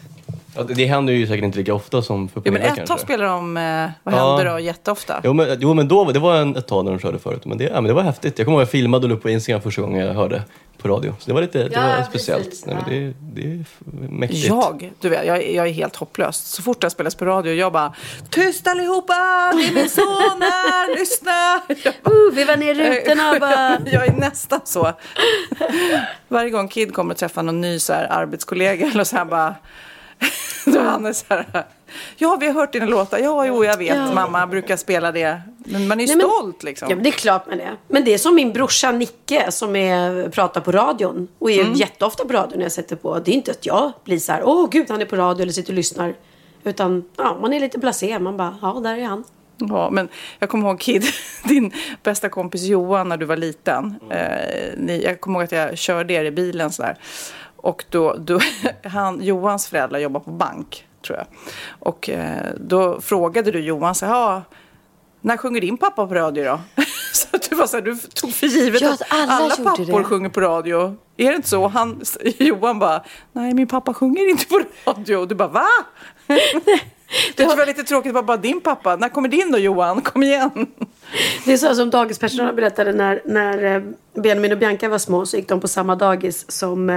Ja, 0.58 0.64
det, 0.76 0.86
händer 0.86 1.14
ju 1.14 1.28
säkert 1.28 1.44
inte 1.44 1.58
lika 1.58 1.74
ofta 1.74 2.02
som 2.02 2.30
för 2.30 2.42
Jo, 2.46 2.54
men 2.54 2.62
ett 2.62 2.86
tag 2.86 3.00
spelar 3.00 3.26
de 3.26 3.58
eh, 3.58 3.90
Vad 4.04 4.14
Ja. 4.14 4.28
händer 4.38 4.54
då 4.54 4.60
jätteofta. 4.60 5.22
Jo 5.24 5.34
men, 5.34 5.58
jo, 5.60 5.74
men 5.74 5.88
då, 5.88 6.06
det 6.12 6.20
var 6.20 6.36
en, 6.36 6.56
ett 6.56 6.68
tag 6.68 6.86
när 6.86 6.92
de 6.92 7.00
körde 7.00 7.20
förut. 7.20 7.46
Men 7.46 7.58
det, 7.58 7.64
ja, 7.64 7.74
men 7.74 7.84
det 7.84 7.94
var 7.94 8.02
häftigt. 8.04 8.40
Jag 8.40 8.46
kommer 8.46 8.56
ihåg 8.58 8.62
att 8.64 8.68
jag 8.68 8.72
filmade 8.72 9.04
och 9.04 9.10
la 9.10 9.16
upp 9.16 9.22
på 9.22 9.30
Instagram 9.30 9.62
första 9.62 9.82
gången 9.82 10.06
jag 10.08 10.14
hörde 10.14 10.42
på 10.82 10.88
radio. 10.88 11.16
Så 11.20 11.28
det 11.28 11.34
var 11.34 11.42
lite 11.42 11.64
det 11.64 11.70
Ja, 11.76 11.82
var 11.82 11.90
precis. 11.96 12.08
speciellt. 12.10 12.64
Nej, 12.66 12.76
men 12.76 12.84
det, 12.90 13.14
det 13.42 13.48
är 13.54 13.62
f- 13.62 13.78
mäktigt. 14.10 14.48
Jag, 14.48 14.92
du 15.02 15.10
vet, 15.10 15.26
jag, 15.28 15.52
jag 15.52 15.68
är 15.68 15.72
helt 15.72 15.96
hopplös. 15.96 16.38
Så 16.38 16.62
fort 16.64 16.82
det 16.82 16.90
spelas 16.90 17.16
på 17.16 17.26
radio, 17.26 17.54
jag 17.54 17.74
bara 17.74 17.94
Tyst 18.30 18.68
allihopa, 18.68 19.14
det 19.54 19.64
är 19.68 19.74
min 19.74 19.90
son 19.90 20.42
här, 20.42 20.96
lyssna! 21.00 21.62
Jag, 21.84 21.94
bara, 22.04 22.14
Uh, 22.14 22.34
vi 22.36 22.44
var 22.44 22.58
ner 22.58 22.74
rutorna 22.76 23.32
och 23.32 23.40
bara... 23.40 23.78
jag 23.92 24.08
är 24.08 24.12
nästan 24.14 24.60
så. 24.64 24.92
Varje 26.28 26.50
gång 26.50 26.68
Kid 26.68 26.94
kommer 26.94 27.14
och 27.14 27.18
träffar 27.18 27.44
någon 27.44 27.62
ny 27.62 27.80
så 27.80 27.94
här, 27.94 28.08
arbetskollega 28.12 28.88
eller 28.88 29.04
så 29.04 29.16
här 29.16 29.26
bara 29.26 29.56
då 30.66 30.80
han 30.80 31.06
är 31.06 31.14
så 31.14 31.26
här, 31.30 31.46
ja 32.18 32.38
vi 32.40 32.48
har 32.48 32.54
hört 32.54 32.74
dina 32.74 32.86
låtar, 32.86 33.18
ja 33.20 33.46
jo 33.46 33.66
jag 33.66 33.78
vet, 33.78 33.96
Ja. 33.96 34.14
mamma 34.14 34.48
brukar 34.48 34.78
spela 34.78 35.12
det. 35.12 35.42
Men 35.58 35.88
man 35.88 36.00
är 36.00 36.04
ju 36.04 36.08
Nej, 36.08 36.18
men- 36.18 36.26
stolt 36.36 36.64
liksom. 36.64 36.90
Ja, 36.90 36.96
men 36.96 37.04
det 37.04 37.10
är 37.10 37.12
klart 37.12 37.48
man 37.50 37.60
är. 37.62 37.76
Men 37.88 38.04
det 38.06 38.14
är 38.14 38.18
som 38.18 38.36
min 38.36 38.54
brorsa 38.54 38.92
Nicke 38.92 39.52
som 39.52 39.76
är, 39.76 40.30
pratar 40.30 40.62
på 40.62 40.72
radion. 40.72 41.28
Och 41.40 41.52
Mm. 41.52 41.72
är 41.72 41.76
jätteofta 41.76 42.26
på 42.26 42.34
radion 42.34 42.58
när 42.58 42.66
jag 42.66 42.72
sätter 42.72 42.96
på. 42.96 43.20
Det 43.20 43.32
är 43.32 43.36
inte 43.36 43.52
att 43.52 43.66
jag 43.66 43.92
blir 44.04 44.20
så 44.20 44.32
här, 44.32 44.42
åh 44.44 44.70
gud 44.72 44.90
han 44.90 45.02
är 45.02 45.06
på 45.06 45.16
radio 45.16 45.42
eller 45.42 45.54
sitter 45.54 45.72
och 45.72 45.76
lyssnar. 45.76 46.14
Utan 46.64 47.04
ja, 47.18 47.38
man 47.42 47.54
är 47.54 47.60
lite 47.60 47.78
blasé. 47.80 48.20
Man 48.20 48.38
bara, 48.38 48.58
ja 48.62 48.80
där 48.84 48.98
är 48.98 49.04
han. 49.06 49.24
Ja, 49.60 49.90
men 49.90 50.08
jag 50.40 50.50
kommer 50.50 50.68
ihåg 50.70 50.80
Kid, 50.80 51.04
din 51.44 51.72
bästa 52.04 52.30
kompis 52.30 52.64
Johan 52.64 53.10
när 53.10 53.18
du 53.18 53.26
var 53.26 53.38
liten. 53.38 53.96
Eh, 54.10 54.18
ni, 54.78 55.02
jag 55.04 55.22
kommer 55.22 55.40
ihåg 55.40 55.44
att 55.44 55.52
jag 55.52 55.78
körde 55.78 56.14
er 56.14 56.26
i 56.26 56.32
bilen 56.32 56.72
sådär. 56.72 56.98
Och 57.68 57.86
då, 57.90 58.14
då 58.14 58.40
han, 58.84 59.22
Johans 59.22 59.68
föräldrar 59.68 60.00
jobbar 60.00 60.20
på 60.20 60.32
bank, 60.32 60.88
tror 61.06 61.18
jag. 61.18 61.28
Och 61.80 62.10
eh, 62.10 62.46
då 62.58 63.02
frågade 63.02 63.52
du 63.52 63.60
Johan 63.60 63.96
så 63.96 64.06
här, 64.06 64.14
"Ja, 64.14 64.42
när 65.22 65.38
sjunger 65.38 65.62
din 65.62 65.78
pappa 65.78 66.08
på 66.08 66.14
radio 66.14 66.44
då? 66.44 66.60
så 67.14 67.28
du 67.50 67.56
var 67.56 67.68
så 67.68 67.78
här, 67.78 67.82
du 67.84 67.96
tog 67.96 68.34
för 68.34 68.48
givet 68.48 68.82
Ja, 68.82 68.94
att 68.94 69.02
alla 69.10 69.34
alla 69.34 69.56
pappor 69.56 69.98
det. 69.98 70.04
sjunger 70.04 70.30
på 70.30 70.42
radio. 70.42 70.96
Är 71.18 71.30
det 71.30 71.36
inte 71.36 71.50
så? 71.50 71.68
Han, 71.68 72.02
Johan 72.40 72.80
bara, 72.80 73.04
nej 73.32 73.54
min 73.54 73.68
pappa 73.68 73.94
sjunger 73.94 74.30
inte 74.30 74.46
på 74.46 74.62
radio. 74.86 75.16
Och 75.16 75.28
du 75.28 75.36
bara, 75.36 75.48
va? 75.48 75.68
Det 77.36 77.46
var 77.46 77.66
lite 77.66 77.84
tråkigt, 77.84 78.10
det 78.10 78.14
var 78.14 78.24
bara 78.24 78.38
din 78.38 78.62
pappa. 78.62 78.96
När 78.96 79.10
kommer 79.10 79.30
din 79.30 79.52
då 79.52 79.58
Johan? 79.58 80.02
Kom 80.02 80.24
igen. 80.24 80.68
Det 81.46 81.54
är 81.54 81.58
så 81.58 81.76
som 81.76 81.90
dagispersonalen 81.90 82.56
berättade 82.56 82.94
när, 82.94 83.22
när 83.26 83.76
eh, 83.76 83.84
Benjamin 84.14 84.52
och 84.52 84.58
Bianca 84.58 84.90
var 84.90 84.98
små 84.98 85.26
så 85.26 85.38
gick 85.38 85.50
de 85.50 85.60
på 85.62 85.68
samma 85.68 85.96
dagis 85.96 86.52
som 86.52 86.90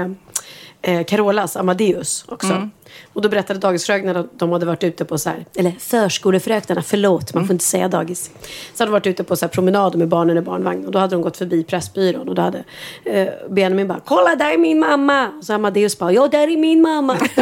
eh, 0.83 1.05
Carolas 1.05 1.57
Amadeus 1.57 2.25
också. 2.29 2.69
Och 3.13 3.23
då 3.23 3.29
berättade 3.29 3.59
dagisfröknarna 3.61 4.21
att 4.21 4.39
de 4.39 4.53
hade 4.53 4.67
varit 4.67 4.85
ute 4.85 5.05
på 5.05 5.19
så 5.19 5.31
här, 5.31 5.45
eller 5.57 5.71
förskolefröknarna, 5.79 6.83
förlåt, 6.83 7.35
man 7.35 7.47
får 7.47 7.53
inte 7.53 7.65
säga 7.65 7.89
dagis. 7.89 8.31
Så 8.75 8.83
hade 8.83 8.91
de 8.91 8.93
varit 8.93 9.07
ute 9.07 9.25
på 9.25 9.37
så 9.37 9.45
här 9.45 9.51
promenad 9.51 9.97
med 9.97 10.09
barnen 10.09 10.39
i 10.39 10.41
barnvagn 10.41 10.87
och 10.87 10.93
då 10.93 10.99
hade 10.99 11.15
de 11.15 11.23
gått 11.23 11.37
förbi 11.37 11.65
Pressbyrån 11.65 12.29
och 12.29 12.35
då 12.35 12.43
hade 12.43 12.65
eh, 13.05 13.29
Benjamin 13.51 13.89
bara, 13.89 14.01
kolla 14.05 14.37
där 14.37 14.53
är 14.53 14.59
min 14.59 14.79
mamma! 14.79 15.29
Och 15.39 15.45
så 15.45 15.53
Amadeus 15.53 15.99
bara, 15.99 16.13
ja 16.13 16.29
där 16.29 16.49
är 16.49 16.57
min 16.57 16.83
mamma! 16.83 17.17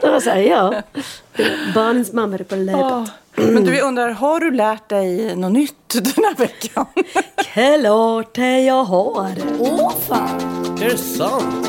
det 0.00 0.10
var 0.10 0.20
så 0.20 0.30
här, 0.30 0.40
ja. 0.40 0.82
Barnens 1.74 2.12
mamma 2.12 2.34
är 2.34 2.44
på 2.44 2.56
läppet. 2.56 3.12
Men 3.36 3.64
du, 3.64 3.76
jag 3.76 3.88
undrar, 3.88 4.10
har 4.10 4.40
du 4.40 4.50
lärt 4.50 4.88
dig 4.88 5.36
något 5.36 5.52
nytt 5.52 5.88
den 5.88 6.24
här 6.24 6.36
veckan? 6.36 6.86
Klart 7.52 8.34
det 8.34 8.60
jag 8.60 8.84
har. 8.84 9.32
Åh 9.58 9.92
fan! 10.08 10.40
Är 10.82 10.90
det 10.90 10.98
sant? 10.98 11.66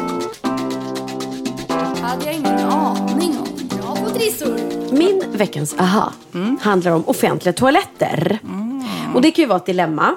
hade 2.08 2.26
jag 2.26 2.34
ingen 2.36 2.60
aning 2.60 3.38
om. 3.40 3.78
Bra 3.78 3.96
på 3.96 4.10
trissor. 4.10 4.60
Min 4.92 5.24
veckans 5.32 5.76
aha 5.80 6.14
handlar 6.62 6.92
om 6.92 7.04
offentliga 7.08 7.54
toaletter. 7.54 8.40
Och 9.16 9.22
det 9.22 9.32
kan 9.32 9.44
ju 9.44 9.48
vara 9.48 9.58
ett 9.58 9.66
dilemma. 9.66 10.16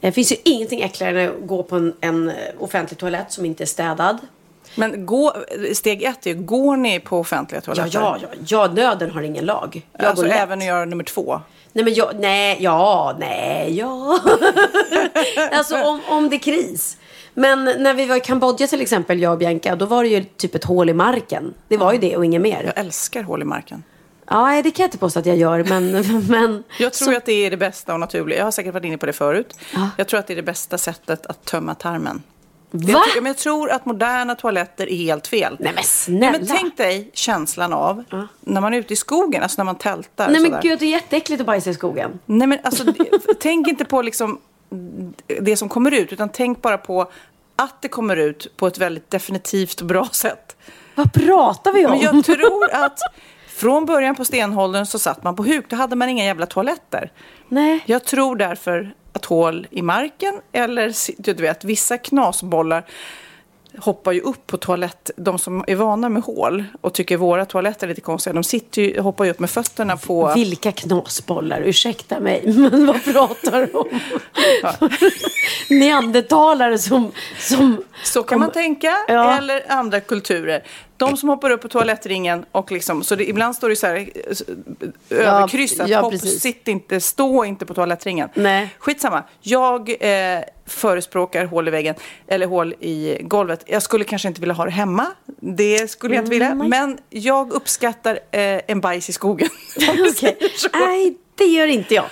Det 0.00 0.12
finns 0.12 0.32
ju 0.32 0.36
ingenting 0.44 0.80
äckligare 0.80 1.22
än 1.22 1.30
att 1.30 1.48
gå 1.48 1.62
på 1.62 1.76
en, 1.76 1.94
en 2.00 2.32
offentlig 2.58 2.98
toalett 2.98 3.32
som 3.32 3.44
inte 3.44 3.64
är 3.64 3.66
städad. 3.66 4.18
Men 4.74 5.06
gå, 5.06 5.34
steg 5.74 6.02
ett 6.02 6.26
är 6.26 6.30
ju, 6.30 6.36
går 6.42 6.76
ni 6.76 7.00
på 7.00 7.18
offentliga 7.18 7.62
Ja, 7.66 7.74
toaletter? 7.74 7.98
ja, 8.00 8.18
ja, 8.22 8.28
ja, 8.46 8.72
nöden 8.74 9.10
har 9.10 9.22
ingen 9.22 9.44
lag. 9.46 9.86
Jag 9.98 10.04
Alltså 10.06 10.22
går 10.22 10.28
lätt. 10.28 10.40
även 10.40 10.58
att 10.58 10.64
göra 10.64 10.84
nummer 10.84 11.04
två? 11.04 11.40
Nej, 11.72 11.84
men 11.84 11.94
jag, 11.94 12.10
nej, 12.20 12.56
ja, 12.60 13.16
nej, 13.18 13.78
ja. 13.78 14.18
alltså 15.52 15.82
om, 15.82 16.00
om 16.08 16.30
det 16.30 16.36
är 16.36 16.38
kris. 16.38 16.96
Men 17.34 17.64
när 17.64 17.94
vi 17.94 18.06
var 18.06 18.16
i 18.16 18.20
Kambodja 18.20 18.66
till 18.66 18.80
exempel, 18.80 19.20
jag 19.20 19.32
och 19.32 19.38
Bianca, 19.38 19.76
då 19.76 19.86
var 19.86 20.02
det 20.02 20.08
ju 20.08 20.24
typ 20.24 20.54
ett 20.54 20.64
hål 20.64 20.90
i 20.90 20.94
marken. 20.94 21.54
Det 21.68 21.76
var 21.76 21.92
ju 21.92 21.98
det 21.98 22.16
och 22.16 22.24
inget 22.24 22.40
mer. 22.42 22.62
Jag 22.64 22.78
älskar 22.84 23.22
hål 23.22 23.42
i 23.42 23.44
marken. 23.44 23.82
Ja, 24.30 24.62
det 24.64 24.70
kan 24.70 24.82
jag 24.82 24.86
inte 24.86 24.98
påstå 24.98 25.18
att 25.20 25.26
jag 25.26 25.36
gör, 25.36 25.64
men... 25.64 25.90
men 26.28 26.64
Jag 26.78 26.92
tror 26.92 27.10
så- 27.12 27.16
att 27.16 27.24
det 27.26 27.32
är 27.32 27.50
det 27.50 27.56
bästa 27.56 27.94
och 27.94 28.00
naturliga. 28.00 28.38
Jag 28.38 28.46
har 28.46 28.50
säkert 28.50 28.74
varit 28.74 28.84
inne 28.84 28.98
på 28.98 29.06
det 29.06 29.12
förut. 29.12 29.54
Ja. 29.74 29.88
Jag 29.96 30.06
tror 30.08 30.20
att 30.20 30.26
det 30.26 30.34
är 30.34 30.36
det 30.36 30.42
bästa 30.42 30.78
sättet 30.78 31.26
att 31.26 31.44
tömma 31.44 31.74
tarmen. 31.74 32.22
Va? 32.76 32.80
Jag, 32.88 33.04
tror- 33.04 33.22
men 33.22 33.26
jag 33.30 33.36
tror 33.36 33.70
att 33.70 33.86
moderna 33.86 34.34
toaletter 34.34 34.88
är 34.92 34.96
helt 34.96 35.26
fel. 35.26 35.56
Nej, 35.60 35.64
men 35.64 35.74
Nej, 35.74 35.84
snälla. 35.84 36.38
men 36.38 36.46
tänk 36.46 36.76
dig 36.76 37.10
känslan 37.12 37.72
av 37.72 38.04
när 38.40 38.60
man 38.60 38.74
är 38.74 38.78
ute 38.78 38.92
i 38.92 38.96
skogen, 38.96 39.42
alltså 39.42 39.60
när 39.60 39.64
man 39.64 39.78
tältar. 39.78 40.28
Nej 40.28 40.40
men 40.40 40.50
sådär. 40.50 40.62
gud, 40.62 40.78
det 40.78 40.84
är 40.84 40.90
jätteäckligt 40.90 41.40
att 41.40 41.46
bajsa 41.46 41.70
i 41.70 41.74
skogen. 41.74 42.18
Nej, 42.26 42.48
men 42.48 42.58
alltså, 42.62 42.84
tänk 43.40 43.68
inte 43.68 43.84
på 43.84 44.02
liksom 44.02 44.40
det 45.40 45.56
som 45.56 45.68
kommer 45.68 45.94
ut, 45.94 46.12
utan 46.12 46.28
tänk 46.28 46.62
bara 46.62 46.78
på 46.78 47.10
att 47.56 47.82
det 47.82 47.88
kommer 47.88 48.16
ut 48.16 48.56
på 48.56 48.66
ett 48.66 48.78
väldigt 48.78 49.10
definitivt 49.10 49.80
och 49.80 49.86
bra 49.86 50.08
sätt. 50.12 50.56
Vad 50.94 51.12
pratar 51.12 51.72
vi 51.72 51.86
om? 51.86 51.90
Men 51.90 52.00
jag 52.00 52.24
tror 52.24 52.70
att 52.72 52.98
från 53.48 53.84
början 53.86 54.14
på 54.14 54.24
stenåldern 54.24 54.86
så 54.86 54.98
satt 54.98 55.22
man 55.22 55.36
på 55.36 55.42
huk. 55.42 55.64
Då 55.68 55.76
hade 55.76 55.96
man 55.96 56.08
inga 56.08 56.24
jävla 56.24 56.46
toaletter. 56.46 57.12
Nej. 57.48 57.82
Jag 57.86 58.04
tror 58.04 58.36
därför 58.36 58.94
att 59.14 59.24
hål 59.24 59.66
i 59.70 59.82
marken 59.82 60.34
eller 60.52 60.92
du 61.22 61.42
vet, 61.42 61.64
vissa 61.64 61.98
knasbollar 61.98 62.84
hoppar 63.78 64.12
ju 64.12 64.20
upp 64.20 64.46
på 64.46 64.56
toalett. 64.56 65.10
De 65.16 65.38
som 65.38 65.64
är 65.66 65.74
vana 65.76 66.08
med 66.08 66.22
hål 66.22 66.64
och 66.80 66.94
tycker 66.94 67.16
våra 67.16 67.44
toaletter 67.44 67.86
är 67.86 67.88
lite 67.88 68.00
konstiga, 68.00 68.34
de 68.34 68.44
sitter 68.44 68.82
ju, 68.82 69.00
hoppar 69.00 69.24
ju 69.24 69.30
upp 69.30 69.38
med 69.38 69.50
fötterna 69.50 69.96
på... 69.96 70.32
Vilka 70.34 70.72
knasbollar, 70.72 71.60
ursäkta 71.60 72.20
mig. 72.20 72.42
Men 72.56 72.86
vad 72.86 73.04
pratar 73.04 73.66
du 73.66 73.72
om? 73.78 74.00
Neandertalare 75.70 76.78
som... 76.78 77.12
som 77.38 77.84
Så 78.04 78.22
kan 78.22 78.40
man 78.40 78.50
tänka, 78.52 78.96
Ja. 79.08 79.38
eller 79.38 79.64
andra 79.68 80.00
kulturer. 80.00 80.62
De 80.96 81.16
som 81.16 81.28
hoppar 81.28 81.50
upp 81.50 81.62
på 81.62 81.68
toalettringen 81.68 82.44
och 82.52 82.72
liksom, 82.72 83.04
så 83.04 83.14
det, 83.14 83.28
ibland 83.28 83.56
står 83.56 83.68
det 83.68 83.76
så 83.76 83.86
här 83.86 84.10
överkryssat, 85.10 85.88
ja, 85.88 86.00
hopp, 86.00 86.10
precis. 86.10 86.40
sitt 86.40 86.68
inte, 86.68 87.00
stå 87.00 87.44
inte 87.44 87.66
på 87.66 87.74
toalettringen. 87.74 88.28
Nej. 88.34 88.74
Skitsamma, 88.78 89.22
jag 89.40 89.90
eh, 89.90 90.40
förespråkar 90.66 91.44
hål 91.44 91.68
i 91.68 91.70
väggen, 91.70 91.94
eller 92.26 92.46
hål 92.46 92.74
i 92.80 93.18
golvet. 93.20 93.64
Jag 93.66 93.82
skulle 93.82 94.04
kanske 94.04 94.28
inte 94.28 94.40
vilja 94.40 94.54
ha 94.54 94.64
det 94.64 94.70
hemma, 94.70 95.06
det 95.40 95.90
skulle 95.90 96.14
jag 96.14 96.22
inte 96.22 96.30
vilja, 96.30 96.54
Nej. 96.54 96.68
men 96.68 96.98
jag 97.10 97.52
uppskattar 97.52 98.18
eh, 98.30 98.60
en 98.66 98.80
bajs 98.80 99.08
i 99.08 99.12
skogen. 99.12 99.48
vi 99.76 101.16
Det 101.36 101.44
gör 101.44 101.66
inte 101.66 101.94
jag. 101.94 102.04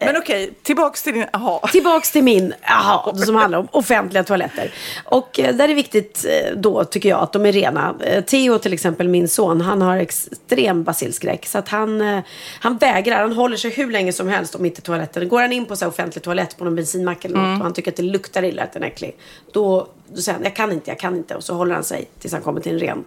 Nej, 0.00 0.12
men 0.12 0.22
okej, 0.22 0.52
tillbaks 0.62 1.02
till 1.02 1.14
din 1.14 1.26
aha. 1.32 1.68
Tillbaks 1.72 2.12
till 2.12 2.24
min, 2.24 2.54
aha, 2.70 3.14
som 3.16 3.34
handlar 3.34 3.58
om 3.58 3.68
offentliga 3.70 4.24
toaletter. 4.24 4.72
Och 5.04 5.40
eh, 5.40 5.54
där 5.54 5.68
är 5.68 5.74
viktigt 5.74 6.26
eh, 6.28 6.56
då, 6.56 6.84
tycker 6.84 7.08
jag, 7.08 7.20
att 7.20 7.32
de 7.32 7.46
är 7.46 7.52
rena. 7.52 7.94
Eh, 8.00 8.24
Theo 8.24 8.58
till 8.58 8.72
exempel, 8.72 9.08
min 9.08 9.28
son, 9.28 9.60
han 9.60 9.82
har 9.82 9.96
extrem 9.96 10.84
basilskräck. 10.84 11.46
Så 11.46 11.58
att 11.58 11.68
han, 11.68 12.00
eh, 12.00 12.20
han 12.60 12.76
vägrar, 12.76 13.20
han 13.20 13.32
håller 13.32 13.56
sig 13.56 13.70
hur 13.70 13.90
länge 13.90 14.12
som 14.12 14.28
helst 14.28 14.54
om 14.54 14.64
inte 14.64 14.80
toaletten. 14.80 15.28
Går 15.28 15.40
han 15.40 15.52
in 15.52 15.66
på 15.66 15.76
så 15.76 15.86
offentlig 15.88 16.24
toalett 16.24 16.58
på 16.58 16.64
någon 16.64 16.76
bensinmack 16.76 17.24
eller 17.24 17.36
något 17.36 17.58
och 17.58 17.64
han 17.64 17.72
tycker 17.72 17.90
att 17.90 17.96
det 17.96 18.02
luktar 18.02 18.42
illa, 18.42 18.62
att 18.62 18.72
den 18.72 18.82
är 18.82 18.86
äcklig. 18.86 19.16
Då, 19.52 19.86
då 20.08 20.20
säger 20.20 20.38
han, 20.38 20.44
jag 20.44 20.56
kan 20.56 20.72
inte, 20.72 20.90
jag 20.90 20.98
kan 20.98 21.16
inte. 21.16 21.34
Och 21.34 21.44
så 21.44 21.54
håller 21.54 21.74
han 21.74 21.84
sig 21.84 22.08
tills 22.18 22.32
han 22.32 22.42
kommer 22.42 22.60
till 22.60 22.72
en 22.72 22.78
ren. 22.78 23.04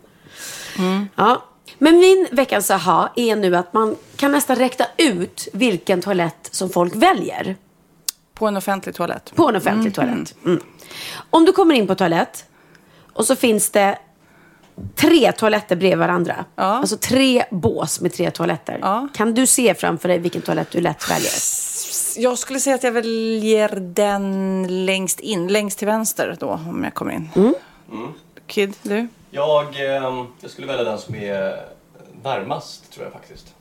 Ja. 1.15 1.43
Men 1.78 1.97
min 1.99 2.28
veckans 2.32 2.71
aha 2.71 3.10
är 3.15 3.36
nu 3.36 3.56
att 3.56 3.73
man 3.73 3.95
kan 4.15 4.32
nästan 4.32 4.56
räkna 4.56 4.86
ut 4.97 5.47
vilken 5.54 6.02
toalett 6.02 6.49
som 6.52 6.69
folk 6.69 6.95
väljer 6.95 7.56
På 8.34 8.47
en 8.47 8.58
offentlig 8.58 8.95
toalett. 8.95 9.36
på 9.36 9.49
en 9.49 9.56
offentlig 9.56 9.95
toalett. 9.95 10.36
Mm. 10.45 10.60
Om 11.30 11.45
du 11.45 11.52
kommer 11.52 11.76
in 11.76 11.88
på 11.88 11.95
toalett 11.95 12.45
och 13.13 13.26
så 13.26 13.36
finns 13.36 13.69
det 13.69 13.97
tre 14.95 15.32
toaletter 15.32 15.76
bredvid 15.76 15.97
varandra. 15.99 16.45
Ja. 16.56 16.63
Alltså 16.63 16.97
tre 16.97 17.45
bås 17.52 18.02
med 18.02 18.13
tre 18.13 18.32
toaletter. 18.32 18.80
Ja. 18.82 19.08
Kan 19.13 19.34
du 19.34 19.47
se 19.47 19.73
framför 19.76 20.10
dig 20.10 20.19
vilken 20.19 20.41
toalett 20.41 20.71
du 20.71 20.82
lätt 20.82 21.10
väljer? 21.10 21.32
Jag 22.17 22.38
skulle 22.38 22.60
säga 22.60 22.76
att 22.76 22.84
jag 22.84 22.91
väljer 22.91 23.69
den 23.80 24.86
längst 24.86 25.19
in, 25.19 25.47
längst 25.47 25.78
till 25.80 25.88
vänster 25.88 26.38
då, 26.39 26.49
om 26.49 26.84
jag 26.84 26.93
kommer 26.93 27.12
in. 27.12 27.30
Mm. 27.36 27.54
Kid, 28.47 28.76
du? 28.82 29.08
Jag, 29.36 29.65
ehm, 29.80 30.26
jag 30.41 30.52
skulle 30.52 30.67
välja 30.67 30.84
den 30.84 31.00
som 31.00 31.15
är 31.15 31.65
närmast, 32.24 32.91
tror 32.91 33.06
jag 33.06 33.13
faktiskt. 33.13 33.54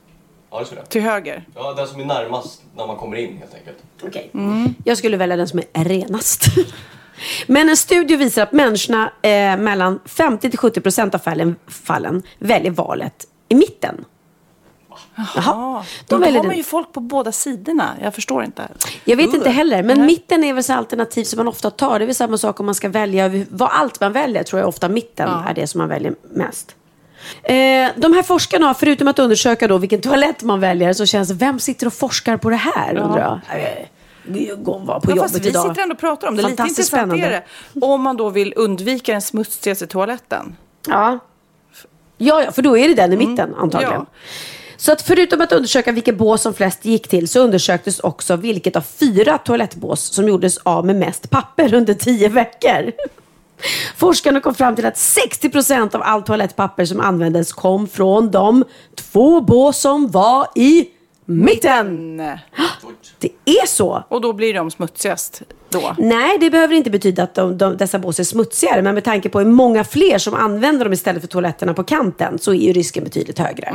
Ja, 0.51 0.59
det 0.59 0.65
skulle 0.65 0.81
jag. 0.81 0.89
Till 0.89 1.01
höger? 1.01 1.45
Ja, 1.55 1.73
den 1.73 1.87
som 1.87 2.01
är 2.01 2.05
närmast 2.05 2.61
när 2.75 2.87
man 2.87 2.95
kommer 2.95 3.17
in 3.17 3.37
helt 3.37 3.55
enkelt. 3.55 3.77
Okej. 4.03 4.31
Jag 4.85 4.97
skulle 4.97 5.17
välja 5.17 5.35
den 5.35 5.47
som 5.47 5.59
är 5.73 5.83
renast. 5.83 6.45
Men 7.47 7.69
en 7.69 7.77
studie 7.77 8.15
visar 8.15 8.43
att 8.43 8.51
människorna 8.51 9.11
eh, 9.21 9.57
mellan 9.57 9.99
50-70% 10.05 11.15
av 11.15 11.19
fallen, 11.19 11.55
fallen 11.67 12.23
väljer 12.39 12.71
valet 12.71 13.27
i 13.49 13.55
mitten. 13.55 14.05
Jaha. 15.15 15.25
Ja, 15.35 15.85
De 16.07 16.15
då 16.15 16.31
man 16.31 16.47
den. 16.47 16.57
ju 16.57 16.63
folk 16.63 16.91
på 16.93 16.99
båda 16.99 17.31
sidorna. 17.31 17.89
Jag 18.01 18.15
förstår 18.15 18.43
inte. 18.43 18.67
Jag 19.05 19.17
vet 19.17 19.33
inte 19.33 19.49
Uh. 19.49 19.55
heller, 19.55 19.83
men 19.83 20.05
mitten 20.05 20.43
är 20.43 20.53
väl 20.53 20.63
så 20.63 20.73
alternativ 20.73 21.23
som 21.23 21.37
man 21.37 21.47
ofta 21.47 21.69
tar. 21.69 21.99
Det 21.99 22.05
är 22.05 22.05
väl 22.05 22.15
samma 22.15 22.37
sak 22.37 22.59
om 22.59 22.65
man 22.65 22.75
ska 22.75 22.89
välja, 22.89 23.31
vad 23.49 23.69
allt 23.71 23.99
man 24.01 24.11
väljer 24.13 24.43
tror 24.43 24.59
jag 24.59 24.69
ofta 24.69 24.89
mitten 24.89 25.29
är 25.29 25.53
det 25.53 25.67
som 25.67 25.79
man 25.79 25.89
väljer 25.89 26.13
mest. 26.31 26.75
Eh, 27.43 27.53
de 27.95 28.13
här 28.13 28.23
forskarna 28.23 28.67
har, 28.67 28.73
förutom 28.73 29.07
att 29.07 29.19
undersöka 29.19 29.67
då 29.67 29.77
vilken 29.77 30.01
toalett 30.01 30.43
man 30.43 30.59
väljer, 30.59 30.93
så 30.93 31.05
känns 31.05 31.31
vem 31.31 31.59
sitter 31.59 31.87
och 31.87 31.93
forskar 31.93 32.37
på 32.37 32.49
det 32.49 32.55
här 32.55 32.97
undrar 32.97 33.19
jag? 33.21 33.39
Och 34.67 34.81
vara 34.85 34.99
på 34.99 35.11
Ja, 35.11 35.15
jobbet 35.15 35.45
vi 35.45 35.49
idag. 35.49 35.67
sitter 35.69 35.81
ändå 35.81 35.93
och 35.93 35.99
pratar 35.99 36.27
om 36.27 36.35
det. 36.35 36.43
Lite 36.43 36.63
intressant 36.63 37.13
är 37.13 37.17
det. 37.29 37.43
Om 37.85 38.01
man 38.01 38.17
då 38.17 38.29
vill 38.29 38.53
undvika 38.55 39.11
den 39.11 39.21
smutsigaste 39.21 39.87
toaletten. 39.87 40.55
Ja. 40.87 41.19
ja, 42.17 42.43
ja, 42.43 42.51
för 42.51 42.61
då 42.61 42.77
är 42.77 42.87
det 42.87 42.93
den 42.93 43.13
i 43.13 43.17
mitten 43.17 43.55
antagligen. 43.55 43.93
Ja. 43.93 44.05
Så 44.83 44.91
att 44.91 45.01
förutom 45.01 45.41
att 45.41 45.51
undersöka 45.51 45.91
vilket 45.91 46.17
bås 46.17 46.41
som 46.41 46.53
flest 46.53 46.85
gick 46.85 47.07
till 47.07 47.27
så 47.27 47.39
undersöktes 47.39 47.99
också 47.99 48.35
vilket 48.35 48.75
av 48.75 48.81
fyra 48.81 49.37
toalettbås 49.37 50.01
som 50.01 50.27
gjordes 50.27 50.57
av 50.57 50.85
med 50.85 50.95
mest 50.95 51.29
papper 51.29 51.73
under 51.73 51.93
tio 51.93 52.29
veckor. 52.29 52.91
Forskarna 53.97 54.39
kom 54.39 54.55
fram 54.55 54.75
till 54.75 54.85
att 54.85 54.95
60% 54.95 55.95
av 55.95 56.01
allt 56.03 56.25
toalettpapper 56.25 56.85
som 56.85 56.99
användes 56.99 57.53
kom 57.53 57.87
från 57.87 58.31
de 58.31 58.63
två 58.95 59.41
bås 59.41 59.77
som 59.77 60.11
var 60.11 60.47
i 60.55 60.87
mitten. 61.25 62.17
Det 63.19 63.31
är 63.45 63.67
så. 63.67 64.03
Och 64.07 64.21
då 64.21 64.33
blir 64.33 64.53
de 64.53 64.71
smutsigast 64.71 65.41
då. 65.69 65.95
Nej, 65.97 66.37
det 66.39 66.49
behöver 66.49 66.75
inte 66.75 66.89
betyda 66.89 67.23
att 67.23 67.35
de, 67.35 67.57
de, 67.57 67.77
dessa 67.77 67.99
bås 67.99 68.19
är 68.19 68.23
smutsigare. 68.23 68.81
Men 68.81 68.93
med 68.93 69.03
tanke 69.03 69.29
på 69.29 69.39
hur 69.39 69.47
många 69.47 69.83
fler 69.83 70.17
som 70.17 70.33
använder 70.33 70.85
dem 70.85 70.93
istället 70.93 71.21
för 71.21 71.27
toaletterna 71.27 71.73
på 71.73 71.83
kanten 71.83 72.39
så 72.39 72.53
är 72.53 72.67
ju 72.67 72.73
risken 72.73 73.03
betydligt 73.03 73.39
högre. 73.39 73.73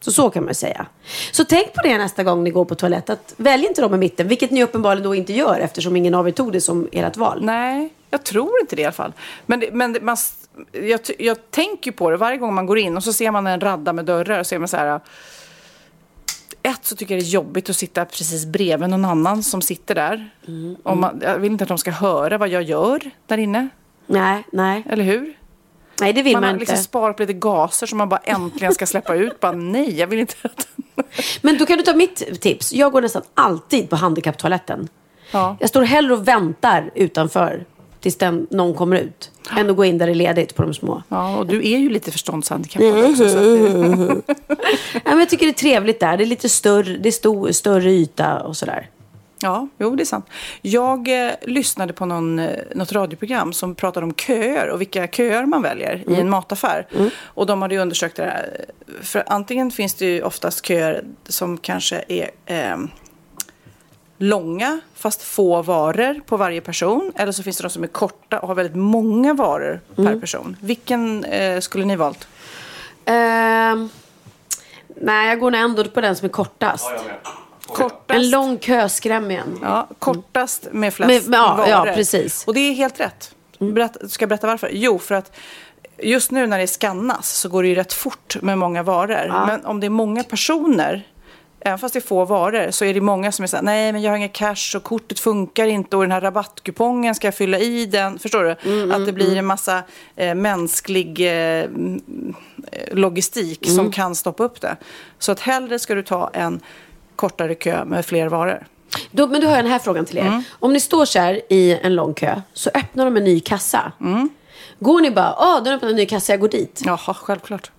Så 0.00 0.12
så 0.12 0.30
kan 0.30 0.44
man 0.44 0.54
säga. 0.54 0.86
Så 1.32 1.44
tänk 1.44 1.74
på 1.74 1.82
det 1.82 1.98
nästa 1.98 2.22
gång 2.22 2.44
ni 2.44 2.50
går 2.50 2.64
på 2.64 2.74
toalett. 2.74 3.10
Att 3.10 3.34
välj 3.36 3.66
inte 3.66 3.82
dem 3.82 3.94
i 3.94 3.98
mitten, 3.98 4.28
vilket 4.28 4.50
ni 4.50 4.64
uppenbarligen 4.64 5.04
då 5.04 5.14
inte 5.14 5.32
gör 5.32 5.60
eftersom 5.60 5.96
ingen 5.96 6.14
av 6.14 6.28
er 6.28 6.32
tog 6.32 6.52
det 6.52 6.60
som 6.60 6.88
ert 6.92 7.16
val. 7.16 7.44
Nej, 7.44 7.92
jag 8.10 8.24
tror 8.24 8.60
inte 8.60 8.76
det 8.76 8.82
i 8.82 8.84
alla 8.84 8.92
fall. 8.92 9.12
Men, 9.46 9.64
men 9.72 9.96
man, 10.02 10.16
jag, 10.72 11.00
jag 11.18 11.50
tänker 11.50 11.92
på 11.92 12.10
det 12.10 12.16
varje 12.16 12.38
gång 12.38 12.54
man 12.54 12.66
går 12.66 12.78
in 12.78 12.96
och 12.96 13.04
så 13.04 13.12
ser 13.12 13.30
man 13.30 13.46
en 13.46 13.60
radda 13.60 13.92
med 13.92 14.04
dörrar 14.04 14.40
och 14.40 14.46
så 14.46 14.54
är 14.54 14.58
man 14.58 14.68
så 14.68 14.76
här. 14.76 15.00
Ett 16.62 16.84
så 16.84 16.96
tycker 16.96 17.14
jag 17.14 17.22
det 17.22 17.26
är 17.26 17.30
jobbigt 17.30 17.70
att 17.70 17.76
sitta 17.76 18.04
precis 18.04 18.46
bredvid 18.46 18.88
någon 18.88 19.04
annan 19.04 19.42
som 19.42 19.62
sitter 19.62 19.94
där. 19.94 20.30
Och 20.82 20.96
man, 20.96 21.20
jag 21.24 21.38
vill 21.38 21.52
inte 21.52 21.64
att 21.64 21.68
de 21.68 21.78
ska 21.78 21.90
höra 21.90 22.38
vad 22.38 22.48
jag 22.48 22.62
gör 22.62 23.10
där 23.26 23.38
inne. 23.38 23.68
Nej, 24.06 24.44
nej. 24.52 24.84
Eller 24.88 25.04
hur? 25.04 25.39
Nej, 26.00 26.12
det 26.12 26.22
vill 26.22 26.32
Man 26.32 26.40
man, 26.40 26.48
har 26.48 26.54
inte. 26.54 26.60
liksom 26.72 26.84
sparat 26.84 27.20
lite 27.20 27.32
gaser 27.32 27.86
som 27.86 27.98
man 27.98 28.08
bara 28.08 28.20
äntligen 28.24 28.74
ska 28.74 28.86
släppa 28.86 29.14
ut. 29.14 29.40
Bara 29.40 29.52
nej, 29.52 29.98
jag 29.98 30.06
vill 30.06 30.18
inte 30.18 30.34
att... 30.42 30.68
Men 31.42 31.58
då 31.58 31.66
kan 31.66 31.76
du 31.78 31.82
ta 31.84 31.94
mitt 31.94 32.40
tips. 32.40 32.72
Jag 32.72 32.92
går 32.92 33.02
nästan 33.02 33.22
alltid 33.34 33.90
på 33.90 33.96
handikapptoaletten. 33.96 34.88
Ja. 35.32 35.56
Jag 35.60 35.68
står 35.68 35.82
hellre 35.82 36.12
och 36.14 36.28
väntar 36.28 36.90
utanför 36.94 37.64
tills 38.00 38.16
den, 38.16 38.46
någon 38.50 38.74
kommer 38.74 38.96
ut. 38.96 39.30
Än 39.56 39.70
att 39.70 39.76
gå 39.76 39.84
in 39.84 39.98
där 39.98 40.06
det 40.06 40.12
är 40.12 40.14
ledigt 40.14 40.54
på 40.54 40.62
de 40.62 40.74
små. 40.74 41.02
Ja, 41.08 41.36
och 41.36 41.46
du 41.46 41.56
är 41.58 41.78
ju 41.78 41.90
lite 41.90 42.10
förståndshandikappad 42.10 43.04
också. 43.10 43.28
Så 43.30 43.38
det, 43.38 44.22
Ja, 44.92 45.00
men 45.04 45.18
jag 45.18 45.28
tycker 45.28 45.46
det 45.46 45.52
är 45.52 45.52
trevligt 45.52 46.00
där. 46.00 46.16
Det 46.16 46.24
är 46.24 46.26
lite 46.26 46.48
större, 46.48 46.96
det 46.96 47.08
är 47.08 47.12
stor, 47.12 47.52
större 47.52 47.90
yta 47.92 48.40
och 48.40 48.56
sådär. 48.56 48.88
Ja, 49.42 49.68
jo, 49.78 49.96
det 49.96 50.02
är 50.02 50.04
sant. 50.04 50.26
Jag 50.62 51.26
eh, 51.26 51.32
lyssnade 51.42 51.92
på 51.92 52.06
någon, 52.06 52.38
eh, 52.38 52.58
något 52.74 52.92
radioprogram 52.92 53.52
som 53.52 53.74
pratade 53.74 54.06
om 54.06 54.14
köer 54.14 54.68
och 54.68 54.80
vilka 54.80 55.06
köer 55.06 55.46
man 55.46 55.62
väljer 55.62 56.04
i 56.10 56.14
en 56.14 56.30
mataffär. 56.30 56.86
Och 57.22 57.46
de 57.46 57.62
hade 57.62 57.74
ju 57.74 57.80
undersökt 57.80 58.16
det 58.16 58.22
här. 58.22 58.64
För 59.02 59.24
antingen 59.26 59.70
finns 59.70 59.94
det 59.94 60.06
ju 60.06 60.22
oftast 60.22 60.66
köer 60.66 61.04
som 61.28 61.58
kanske 61.58 62.04
är 62.08 62.30
eh, 62.46 62.76
långa 64.18 64.80
fast 64.94 65.22
få 65.22 65.62
varor 65.62 66.20
på 66.26 66.36
varje 66.36 66.60
person. 66.60 67.12
Eller 67.16 67.32
så 67.32 67.42
finns 67.42 67.56
det 67.56 67.62
de 67.62 67.70
som 67.70 67.82
är 67.82 67.88
korta 67.88 68.38
och 68.38 68.48
har 68.48 68.54
väldigt 68.54 68.76
många 68.76 69.34
varor 69.34 69.80
per 69.96 70.20
person. 70.20 70.56
Vilken 70.60 71.24
eh, 71.24 71.60
skulle 71.60 71.84
ni 71.84 71.96
valt? 71.96 72.28
Ehm, 73.04 73.88
nej, 75.00 75.28
jag 75.28 75.40
går 75.40 75.50
nog 75.50 75.60
ändå 75.60 75.84
på 75.84 76.00
den 76.00 76.16
som 76.16 76.24
är 76.24 76.30
kortast. 76.30 76.90
Kortast. 77.66 78.00
En 78.08 78.30
lång 78.30 78.58
kö 78.58 78.88
skrämmer 78.88 79.34
en. 79.34 79.58
Ja, 79.62 79.88
kortast 79.98 80.68
med 80.72 80.94
flest 80.94 81.08
Med- 81.08 81.30
med- 81.30 81.38
ja, 81.38 81.54
varor. 81.54 81.68
ja, 81.88 81.94
precis. 81.94 82.44
Och 82.46 82.54
det 82.54 82.60
är 82.60 82.72
helt 82.72 83.00
rätt. 83.00 83.34
Berätta, 83.58 84.08
ska 84.08 84.22
jag 84.22 84.28
berätta 84.28 84.46
varför? 84.46 84.70
Jo, 84.72 84.98
för 84.98 85.14
att 85.14 85.36
just 86.02 86.30
nu 86.30 86.46
när 86.46 86.58
det 86.58 86.66
skannas 86.66 87.32
så 87.38 87.48
går 87.48 87.62
det 87.62 87.68
ju 87.68 87.74
rätt 87.74 87.92
fort 87.92 88.36
med 88.42 88.58
många 88.58 88.82
varor. 88.82 89.46
Men 89.46 89.64
om 89.64 89.80
det 89.80 89.86
är 89.86 89.90
många 89.90 90.24
personer, 90.24 91.06
även 91.60 91.78
fast 91.78 91.92
det 91.92 91.98
är 91.98 92.00
få 92.00 92.24
varor, 92.24 92.70
så 92.70 92.84
är 92.84 92.94
det 92.94 93.00
många 93.00 93.32
som 93.32 93.42
är 93.42 93.46
så 93.46 93.56
här, 93.56 93.62
nej 93.62 93.92
men 93.92 94.02
jag 94.02 94.10
har 94.10 94.16
inga 94.16 94.28
cash 94.28 94.76
och 94.76 94.82
kortet 94.82 95.20
funkar 95.20 95.66
inte 95.66 95.96
och 95.96 96.02
den 96.02 96.12
här 96.12 96.20
rabattkupongen 96.20 97.14
ska 97.14 97.26
jag 97.26 97.34
fylla 97.34 97.58
i 97.58 97.86
den. 97.86 98.18
Förstår 98.18 98.44
du? 98.44 98.50
att 98.94 99.06
det 99.06 99.12
blir 99.12 99.36
en 99.36 99.46
massa 99.46 99.82
eh, 100.16 100.34
mänsklig 100.34 101.20
eh, 101.20 101.64
mm, 101.64 102.34
eh, 102.72 102.94
logistik 102.94 103.66
som 103.70 103.92
kan 103.92 104.14
stoppa 104.14 104.44
upp 104.44 104.60
det. 104.60 104.76
Så 105.18 105.32
att 105.32 105.40
hellre 105.40 105.78
ska 105.78 105.94
du 105.94 106.02
ta 106.02 106.30
en 106.32 106.60
kortare 107.20 107.54
kö 107.54 107.84
med 107.84 108.06
fler 108.06 108.28
varor. 108.28 108.66
Då, 109.10 109.26
men 109.26 109.40
då 109.40 109.46
har 109.46 109.54
jag 109.54 109.64
den 109.64 109.72
här 109.72 109.78
frågan 109.78 110.04
till 110.04 110.18
er. 110.18 110.26
Mm. 110.26 110.42
Om 110.50 110.72
ni 110.72 110.80
står 110.80 111.04
så 111.04 111.18
här 111.18 111.40
i 111.48 111.78
en 111.82 111.94
lång 111.94 112.14
kö 112.14 112.42
så 112.52 112.70
öppnar 112.74 113.04
de 113.04 113.16
en 113.16 113.24
ny 113.24 113.40
kassa. 113.40 113.92
Mm. 114.00 114.28
Går 114.78 115.00
ni 115.00 115.10
bara, 115.10 115.34
åh, 115.38 115.62
den 115.64 115.74
öppnar 115.74 115.90
en 115.90 115.96
ny 115.96 116.06
kassa, 116.06 116.32
jag 116.32 116.40
går 116.40 116.48
dit. 116.48 116.82
Jaha, 116.84 117.14
självklart. 117.14 117.70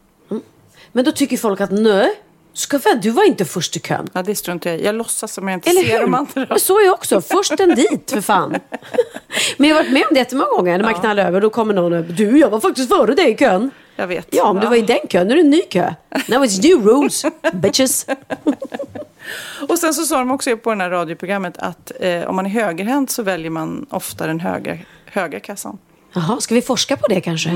Men 0.92 1.06
då 1.06 1.12
tycker 1.12 1.38
folk 1.38 1.62
att 1.62 1.72
nej, 1.72 2.10
ska 2.54 2.78
väl, 2.78 3.02
du 3.02 3.10
var 3.10 3.24
inte 3.28 3.46
först 3.46 3.78
i 3.78 3.80
kön. 3.80 4.10
Ja, 4.14 4.22
det 4.22 4.36
struntar 4.36 4.70
jag. 4.70 4.82
Jag 4.82 4.96
låtsas 4.96 5.34
som 5.34 5.48
jag 5.48 5.58
inte 5.58 5.70
Eller 5.70 5.82
ser 5.84 5.92
hur? 5.94 6.00
de 6.00 6.14
andra. 6.14 6.46
Men 6.50 6.60
så 6.60 6.80
är 6.80 6.86
jag 6.86 6.94
också. 6.94 7.22
Först 7.22 7.60
en 7.60 7.76
dit, 7.76 8.12
för 8.12 8.22
fan. 8.22 8.56
Men 9.58 9.70
jag 9.70 9.76
har 9.76 9.84
varit 9.84 9.94
med 9.94 10.02
om 10.02 10.14
det 10.14 10.20
jättemånga 10.20 10.50
gånger. 10.50 10.78
När 10.78 10.86
man 10.86 10.94
knallar 10.94 11.26
över 11.26 11.42
då 11.42 11.50
kommer 11.50 11.74
någon 11.74 11.94
och 11.94 12.04
du, 12.04 12.40
jag 12.40 12.50
var 12.50 12.60
faktiskt 12.60 12.90
före 12.90 13.16
dig 13.16 13.32
i 13.32 13.38
kön. 13.38 13.72
Jag 13.96 14.08
vet. 14.08 14.28
Ja, 14.30 14.54
men 14.54 14.62
du 14.62 14.68
var 14.70 14.76
i 14.76 14.82
den 14.82 15.08
kön. 15.10 15.28
Nu 15.28 15.34
är 15.34 15.36
det 15.36 15.42
en 15.42 15.50
ny 15.50 15.62
kö. 15.62 15.94
Now 16.28 16.44
it's 16.46 16.62
new 16.64 16.86
rules, 16.88 17.26
bitches. 17.54 18.06
Och 19.70 19.80
sen 19.80 19.94
så 19.94 20.04
sa 20.06 20.18
de 20.18 20.32
också 20.32 20.58
på 20.58 20.76
det 20.76 20.84
här 20.84 20.90
radioprogrammet 20.90 21.58
att 21.58 21.92
eh, 22.00 22.24
om 22.24 22.36
man 22.36 22.46
är 22.46 22.50
högerhänt 22.50 23.12
så 23.12 23.24
väljer 23.24 23.50
man 23.50 23.86
ofta 23.90 24.28
den 24.28 24.40
högra, 24.40 24.78
högra 25.06 25.40
kassan. 25.40 25.78
Jaha, 26.14 26.42
ska 26.42 26.56
vi 26.56 26.62
forska 26.62 26.98
på 26.98 27.08
det 27.08 27.22
kanske? 27.22 27.50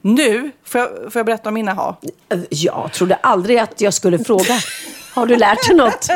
Nu 0.00 0.50
får 0.64 0.80
jag, 0.80 0.88
får 1.12 1.18
jag 1.20 1.26
berätta 1.26 1.48
om 1.48 1.54
mina 1.54 1.72
ha. 1.72 1.96
Jag 2.48 2.92
trodde 2.92 3.14
aldrig 3.14 3.58
att 3.58 3.80
jag 3.80 3.94
skulle 3.94 4.18
fråga. 4.18 4.54
Har 5.14 5.26
du 5.26 5.36
lärt 5.36 5.68
dig 5.68 5.76
något? 5.76 6.08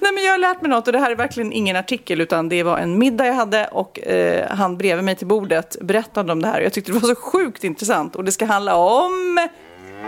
Nej, 0.00 0.12
men 0.14 0.24
jag 0.24 0.32
har 0.32 0.38
lärt 0.38 0.62
mig 0.62 0.70
något 0.70 0.86
och 0.86 0.92
det 0.92 0.98
här 0.98 1.10
är 1.10 1.16
verkligen 1.16 1.52
ingen 1.52 1.76
artikel 1.76 2.20
utan 2.20 2.48
det 2.48 2.62
var 2.62 2.78
en 2.78 2.98
middag 2.98 3.26
jag 3.26 3.34
hade 3.34 3.66
och 3.66 4.00
eh, 4.00 4.50
han 4.50 4.76
bredvid 4.78 5.04
mig 5.04 5.16
till 5.16 5.26
bordet 5.26 5.76
berättade 5.80 6.32
om 6.32 6.42
det 6.42 6.48
här. 6.48 6.60
Jag 6.60 6.72
tyckte 6.72 6.92
det 6.92 6.98
var 6.98 7.08
så 7.08 7.14
sjukt 7.14 7.64
intressant 7.64 8.16
och 8.16 8.24
det 8.24 8.32
ska 8.32 8.44
handla 8.44 8.76
om 8.76 9.48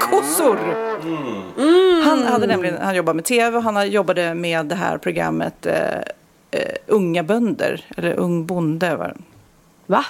kossor. 0.00 0.58
Han 2.04 2.22
hade 2.22 2.46
nämligen, 2.46 2.76
han 2.82 2.96
jobbade 2.96 3.16
med 3.16 3.24
tv 3.24 3.56
och 3.56 3.62
han 3.62 3.90
jobbade 3.90 4.34
med 4.34 4.66
det 4.66 4.74
här 4.74 4.98
programmet 4.98 5.66
eh, 5.66 5.98
eh, 6.50 6.74
Unga 6.86 7.22
bönder, 7.22 7.84
eller 7.96 8.14
Ung 8.14 8.46
bonde. 8.46 8.96
Var 8.96 9.08
det. 9.08 9.14
Va? 9.86 10.04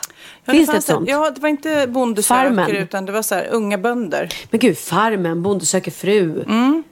Ja, 0.45 0.53
Finns 0.53 0.67
det, 0.67 0.73
fanns 0.73 0.85
ett 0.85 0.95
sånt? 0.95 1.09
Ja, 1.09 1.31
det 1.31 1.41
var 1.41 1.49
inte 1.49 1.87
Bonde 1.89 2.23
Farmen. 2.23 2.67
söker 2.67 2.81
utan 2.83 3.05
det 3.07 3.13
var 3.13 3.23
så 3.23 3.35
här, 3.35 3.49
Unga 3.51 3.79
bönder. 3.79 4.29
Men 4.51 4.61
gud, 4.61 4.79
Farmen, 4.79 5.43
Bonde 5.43 5.67
söker 5.67 5.91
fru. 5.91 6.43
Mm. 6.49 6.83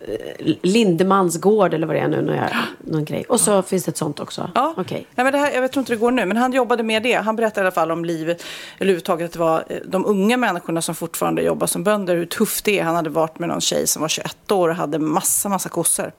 Eh, 0.00 0.54
Lindemans 0.62 1.40
gård 1.40 1.74
eller 1.74 1.86
vad 1.86 1.96
det 1.96 2.00
är 2.00 2.08
nu. 2.08 2.22
Någon, 2.22 2.38
någon 2.80 3.04
grej. 3.04 3.24
Och 3.28 3.40
så 3.40 3.62
finns 3.62 3.84
det 3.84 3.90
ett 3.90 3.96
sånt 3.96 4.20
också. 4.20 4.50
Ja, 4.54 4.74
Okej. 4.76 5.06
Nej, 5.14 5.24
men 5.24 5.32
det 5.32 5.38
här, 5.38 5.52
jag 5.52 5.72
tror 5.72 5.80
inte 5.80 5.92
det 5.92 5.96
går 5.96 6.10
nu, 6.10 6.26
men 6.26 6.36
han 6.36 6.52
jobbade 6.52 6.82
med 6.82 7.02
det. 7.02 7.12
Han 7.12 7.36
berättade 7.36 7.60
i 7.60 7.64
alla 7.64 7.74
fall 7.74 7.90
om 7.90 8.04
livet, 8.04 8.42
eller 8.78 8.88
överhuvudtaget 8.88 9.24
att 9.24 9.32
det 9.32 9.38
var 9.38 9.64
eh, 9.68 9.76
de 9.86 10.06
unga 10.06 10.36
människorna 10.36 10.82
som 10.82 10.94
fortfarande 10.94 11.42
jobbar 11.42 11.66
som 11.66 11.84
bönder, 11.84 12.16
hur 12.16 12.26
tufft 12.26 12.64
det 12.64 12.78
är. 12.78 12.84
Han 12.84 12.94
hade 12.94 13.10
varit 13.10 13.38
med 13.38 13.48
någon 13.48 13.60
tjej 13.60 13.86
som 13.86 14.02
var 14.02 14.08
21 14.08 14.52
år 14.52 14.68
och 14.68 14.74
hade 14.74 14.98
massa, 14.98 15.48
massa 15.48 15.68
kossor. 15.68 16.12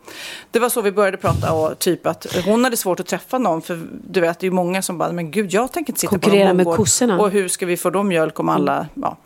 Det 0.52 0.60
var 0.60 0.70
så 0.70 0.82
vi 0.82 0.92
började 0.92 1.18
prata 1.18 1.54
och 1.54 1.80
typ 1.80 2.08
att 2.08 2.28
hon 2.46 2.64
hade 2.64 2.78
svårt 2.78 3.00
att 3.00 3.08
träffa 3.08 3.38
någon, 3.38 3.62
för 3.62 3.88
du 4.08 4.22
vet, 4.22 4.40
det 4.40 4.44
är 4.44 4.50
ju 4.50 4.56
många 4.56 4.82
som 4.82 4.98
bara, 4.98 5.12
men 5.12 5.32
gud, 5.32 5.54
jag 5.54 5.72
tänker 5.72 5.92
inte 5.92 6.00
sitta 6.00 6.10
Konkurrera 6.10 6.50
på 6.50 6.54
någon 6.54 6.68
med 6.68 6.76
kossorna. 6.76 7.20
Och 7.20 7.32
hur 7.32 7.48
ska 7.48 7.66
vi 7.66 7.78
få 7.78 7.90
dem 7.90 8.08
mjölk 8.08 8.40
om 8.40 8.50
alla, 8.50 8.88
ja. 8.94 9.18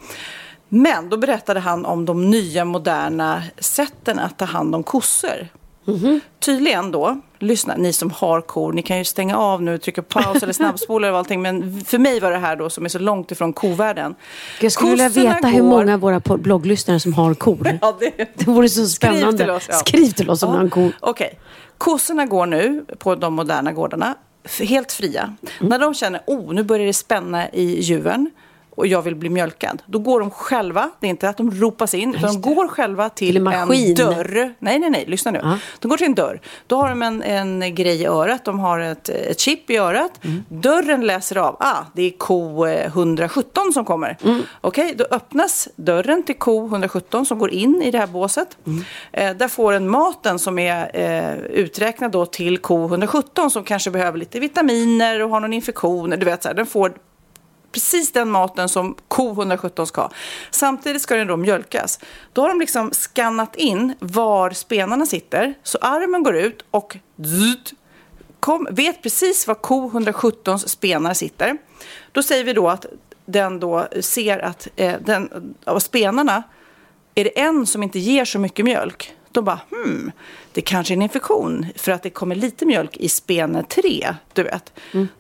Men 0.74 1.10
då 1.10 1.18
berättade 1.18 1.60
han 1.60 1.86
om 1.86 2.06
de 2.06 2.30
nya 2.30 2.66
moderna 2.66 3.44
sätten 3.60 4.20
att 4.20 4.38
ta 4.38 4.46
hand 4.46 4.76
om 4.76 4.84
kossor. 4.84 5.48
Tydligen 6.40 6.92
då, 6.92 7.22
lyssna, 7.40 7.76
ni 7.78 7.94
som 7.94 8.12
har 8.12 8.42
kor, 8.42 8.74
ni 8.74 8.82
kan 8.82 8.98
ju 8.98 9.04
stänga 9.04 9.38
av 9.38 9.62
nu, 9.62 9.78
trycka 9.78 10.02
paus 10.02 10.44
eller 10.44 10.54
snabbspola 10.62 11.08
eller 11.08 11.18
allting. 11.18 11.42
Men 11.42 11.82
för 11.86 11.98
mig 11.98 12.20
var 12.20 12.32
det 12.32 12.38
här 12.38 12.56
då 12.56 12.70
som 12.70 12.86
är 12.86 12.90
så 12.90 13.00
långt 13.00 13.32
ifrån 13.32 13.54
kovärlden. 13.54 14.16
Jag 14.62 14.72
skulle 14.72 14.92
vilja 14.92 15.08
Kossorna 15.10 15.34
veta 15.36 15.48
hur 15.48 15.62
går- 15.62 15.70
många 15.70 15.94
av 15.94 16.00
våra 16.00 16.20
blogglyssnare 16.38 17.00
som 17.00 17.14
har 17.14 17.34
kor. 17.34 17.68
Ja, 17.82 17.98
det... 18.00 18.12
Det 18.36 18.48
vore 18.48 18.70
så 18.70 18.86
Skriv 18.86 19.10
spännande. 19.10 19.38
till 19.38 19.50
oss, 19.50 19.68
ja. 19.70 19.76
Skriv 19.76 20.12
till 20.12 20.30
oss 20.30 20.44
om 20.44 20.50
Ja, 20.50 20.54
ni 20.54 20.58
har 20.58 20.64
en 20.64 20.70
ko. 20.70 20.92
Okej. 21.00 21.40
Kossorna 21.78 22.26
går 22.26 22.46
nu 22.46 22.86
på 23.00 23.16
de 23.16 23.34
moderna 23.34 23.72
gårdarna 23.72 24.16
helt 24.60 24.92
fria. 24.92 25.22
Mm. 25.24 25.70
När 25.70 25.80
de 25.80 25.94
känner 25.94 26.22
oh, 26.28 26.54
nu 26.54 26.64
börjar 26.64 26.86
det 26.88 26.94
spänna 26.94 27.50
i 27.50 27.82
juven 27.82 28.32
och 28.82 28.88
jag 28.88 29.02
vill 29.02 29.16
bli 29.16 29.30
mjölkad. 29.30 29.82
Då 29.86 30.00
går 30.00 30.20
de 30.20 30.32
själva, 30.32 30.90
det 31.00 31.08
är 31.08 31.10
inte 31.10 31.30
att 31.30 31.38
de 31.38 31.52
ropas 31.52 31.94
in, 31.94 32.16
utan 32.16 32.42
de 32.42 32.42
går 32.42 32.68
själva 32.68 33.10
till, 33.10 33.28
Till 33.28 33.38
en 33.38 33.44
maskin. 33.44 33.96
dörr. 33.96 34.54
Nej, 34.60 34.80
nej, 34.80 34.90
nej, 34.90 35.06
lyssna 35.08 35.32
nu. 35.32 35.40
Ja. 35.44 35.58
De 35.80 35.88
går 35.88 35.98
till 35.98 36.06
en 36.06 36.16
dörr. 36.16 36.42
Då 36.68 36.76
har 36.76 36.90
de 36.90 37.02
en, 37.02 37.24
en 37.24 37.76
grej 37.76 38.02
i 38.02 38.06
örat, 38.06 38.46
de 38.46 38.60
har 38.60 38.80
ett, 38.80 39.10
ett 39.10 39.40
chip 39.40 39.70
i 39.70 39.78
örat. 39.78 40.12
Mm. 40.24 40.44
Dörren 40.50 41.08
läser 41.08 41.38
av, 41.38 41.58
ah, 41.60 41.78
det 41.94 42.02
är 42.02 42.10
ko 42.18 42.66
eh, 42.66 42.86
117 42.86 43.74
som 43.74 43.86
kommer. 43.86 44.18
Mm. 44.24 44.42
Okej, 44.62 44.94
då 44.98 45.06
öppnas 45.12 45.70
dörren 45.76 46.24
till 46.24 46.36
ko 46.36 46.66
117 46.68 47.26
som 47.26 47.40
går 47.40 47.52
in 47.52 47.82
i 47.82 47.92
det 47.92 47.98
här 47.98 48.08
båset. 48.08 48.58
Mm. 48.68 48.84
Eh, 49.12 49.36
där 49.38 49.48
får 49.48 49.74
den 49.74 49.90
maten 49.90 50.40
som 50.40 50.60
är 50.60 50.92
eh, 50.94 51.36
uträknad 51.38 52.12
då 52.12 52.26
till 52.26 52.58
ko 52.58 52.86
117 52.86 53.52
som 53.52 53.64
kanske 53.64 53.92
behöver 53.92 54.18
lite 54.18 54.40
vitaminer 54.40 55.22
och 55.22 55.30
har 55.30 55.40
någon 55.40 55.54
infektion. 55.54 56.10
Du 56.10 56.26
vet, 56.26 56.44
så 56.44 56.50
här, 56.50 56.56
den 56.56 56.66
får 56.66 56.94
precis 57.72 58.12
den 58.12 58.30
maten 58.30 58.70
som 58.70 58.96
ko 59.08 59.32
117 59.32 59.88
ska 59.88 60.02
ha. 60.02 60.12
Samtidigt 60.52 61.02
ska 61.02 61.16
den 61.16 61.28
då 61.28 61.38
mjölkas. 61.38 62.00
Då 62.34 62.42
har 62.42 62.50
de 62.50 62.60
liksom 62.60 62.92
skannat 62.94 63.56
in 63.56 63.94
var 64.00 64.52
spenarna 64.52 65.06
sitter. 65.06 65.54
Så 65.64 65.78
armen 65.82 66.24
går 66.24 66.36
ut 66.36 66.66
och 66.72 66.98
zzz, 67.24 67.74
kom, 68.40 68.68
vet 68.72 69.04
precis 69.04 69.48
var 69.48 69.56
ko 69.56 69.88
117 69.88 70.60
spenar 70.60 71.14
sitter. 71.14 71.58
Då 72.12 72.24
säger 72.24 72.44
vi 72.44 72.54
då 72.54 72.70
att 72.70 72.86
den 73.26 73.60
då 73.60 73.88
ser 74.00 74.40
att 74.40 74.68
eh, 74.76 74.96
den, 75.06 75.56
av 75.66 75.80
spenarna 75.80 76.44
är 77.16 77.24
det 77.24 77.40
en 77.40 77.66
som 77.66 77.84
inte 77.84 78.00
ger 78.00 78.26
så 78.26 78.40
mycket 78.40 78.66
mjölk. 78.66 79.16
De 79.32 79.46
bara, 79.46 79.60
hmm, 79.72 80.12
det 80.54 80.62
kanske 80.62 80.94
är 80.94 80.96
en 80.96 81.02
infektion 81.02 81.66
för 81.76 81.92
att 81.92 82.04
det 82.04 82.10
kommer 82.10 82.36
lite 82.36 82.66
mjölk 82.66 82.98
i 82.98 83.10
spene 83.10 83.64
3, 83.64 84.16
du 84.34 84.44
vet. 84.44 84.74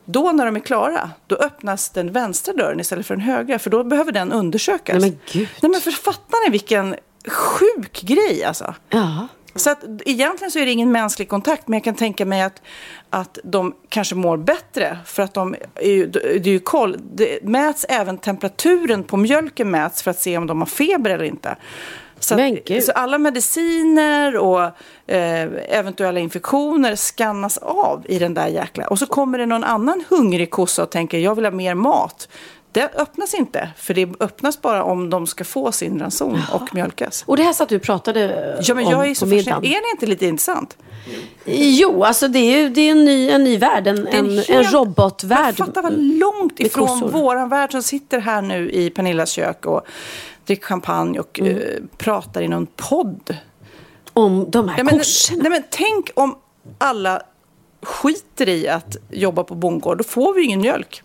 Då 0.05 0.31
när 0.31 0.45
de 0.45 0.55
är 0.55 0.59
klara, 0.59 1.11
då 1.27 1.35
öppnas 1.35 1.89
den 1.89 2.11
vänstra 2.11 2.53
dörren 2.53 2.79
istället 2.79 3.05
för 3.05 3.15
den 3.15 3.23
högra, 3.23 3.59
för 3.59 3.69
då 3.69 3.83
behöver 3.83 4.11
den 4.11 4.31
undersökas. 4.31 5.01
Nej, 5.01 5.09
men 5.09 5.19
gud. 5.31 5.49
Nej 5.61 5.71
men 5.71 5.81
för 5.81 5.91
fattar 5.91 6.45
ni 6.45 6.51
vilken 6.51 6.95
sjuk 7.27 8.01
grej 8.01 8.43
alltså? 8.43 8.75
Ja. 8.89 9.27
Så 9.55 9.69
att 9.69 9.83
egentligen 10.05 10.51
så 10.51 10.59
är 10.59 10.65
det 10.65 10.71
ingen 10.71 10.91
mänsklig 10.91 11.29
kontakt, 11.29 11.67
men 11.67 11.77
jag 11.77 11.83
kan 11.83 11.95
tänka 11.95 12.25
mig 12.25 12.41
att, 12.41 12.61
att 13.09 13.39
de 13.43 13.73
kanske 13.89 14.15
mår 14.15 14.37
bättre 14.37 14.97
för 15.05 15.23
att 15.23 15.33
de 15.33 15.55
är 15.75 15.91
ju, 15.91 16.07
det 16.07 16.47
är 16.47 16.47
ju 16.47 16.59
koll. 16.59 16.97
Det 17.13 17.43
mäts 17.43 17.85
även 17.89 18.17
temperaturen 18.17 19.03
på 19.03 19.17
mjölken 19.17 19.71
mäts 19.71 20.03
för 20.03 20.11
att 20.11 20.19
se 20.19 20.37
om 20.37 20.47
de 20.47 20.59
har 20.59 20.65
feber 20.65 21.09
eller 21.09 21.25
inte. 21.25 21.55
Så, 22.21 22.35
att, 22.35 22.83
så 22.83 22.91
alla 22.91 23.17
mediciner 23.17 24.37
och 24.37 24.61
eh, 25.07 25.49
eventuella 25.69 26.19
infektioner 26.19 26.95
skannas 26.95 27.57
av 27.57 28.05
i 28.09 28.19
den 28.19 28.33
där 28.33 28.47
jäkla... 28.47 28.87
Och 28.87 28.99
så 28.99 29.05
kommer 29.05 29.37
det 29.37 29.45
någon 29.45 29.63
annan 29.63 30.03
hungrig 30.09 30.51
kossa 30.51 30.83
och 30.83 30.89
tänker 30.89 31.17
jag 31.17 31.35
vill 31.35 31.45
ha 31.45 31.51
mer 31.51 31.75
mat. 31.75 32.27
Det 32.73 32.95
öppnas 32.95 33.33
inte, 33.33 33.69
för 33.77 33.93
det 33.93 34.09
öppnas 34.19 34.61
bara 34.61 34.83
om 34.83 35.09
de 35.09 35.27
ska 35.27 35.43
få 35.43 35.71
sin 35.71 35.99
ranson 35.99 36.39
och 36.53 36.75
mjölkas. 36.75 37.23
Och 37.27 37.37
det 37.37 37.43
här 37.43 37.53
satt 37.53 37.69
du 37.69 37.79
pratade 37.79 38.55
Ja, 38.61 38.75
men 38.75 38.85
om 38.85 38.91
jag 38.91 39.07
är 39.07 39.15
så 39.15 39.25
på 39.25 39.29
middagen. 39.29 39.65
Är 39.65 39.69
det 39.69 39.91
inte 39.91 40.05
lite 40.05 40.25
intressant? 40.25 40.77
Jo, 41.45 42.03
alltså 42.03 42.27
det 42.27 42.39
är 42.39 42.57
ju 42.57 42.69
det 42.69 42.81
är 42.81 42.91
en, 42.91 43.05
ny, 43.05 43.29
en 43.29 43.43
ny 43.43 43.57
värld. 43.57 43.87
En, 43.87 44.07
en, 44.07 44.29
en, 44.29 44.37
helt- 44.37 44.73
robotvärld. 44.73 45.55
Men 45.57 45.67
fatta 45.67 45.81
vad 45.81 45.93
långt 45.97 46.59
ifrån 46.59 47.11
våran 47.11 47.49
värld 47.49 47.71
som 47.71 47.83
sitter 47.83 48.19
här 48.19 48.41
nu 48.41 48.71
i 48.71 48.89
Pernillas 48.89 49.29
kök 49.29 49.65
och 49.65 49.81
dricker 50.51 50.65
champagne 50.67 51.19
och 51.19 51.39
Mm. 51.39 51.57
eh, 51.57 51.63
pratar 51.97 52.41
i 52.41 52.47
någon 52.47 52.67
podd. 52.75 53.37
Om 54.13 54.45
de 54.51 54.69
här 54.69 54.77
Ja, 54.77 54.83
men, 54.83 54.97
kossorna. 54.97 55.41
nej, 55.43 55.51
men 55.51 55.63
tänk 55.69 56.09
om 56.13 56.35
alla 56.77 57.21
skiter 57.81 58.49
i 58.49 58.67
att 58.67 58.95
jobba 59.09 59.43
på 59.43 59.55
bondgård. 59.55 59.97
Då 59.97 60.03
får 60.03 60.33
vi 60.33 60.39
ju 60.41 60.45
ingen 60.47 60.61
mjölk. 60.61 61.03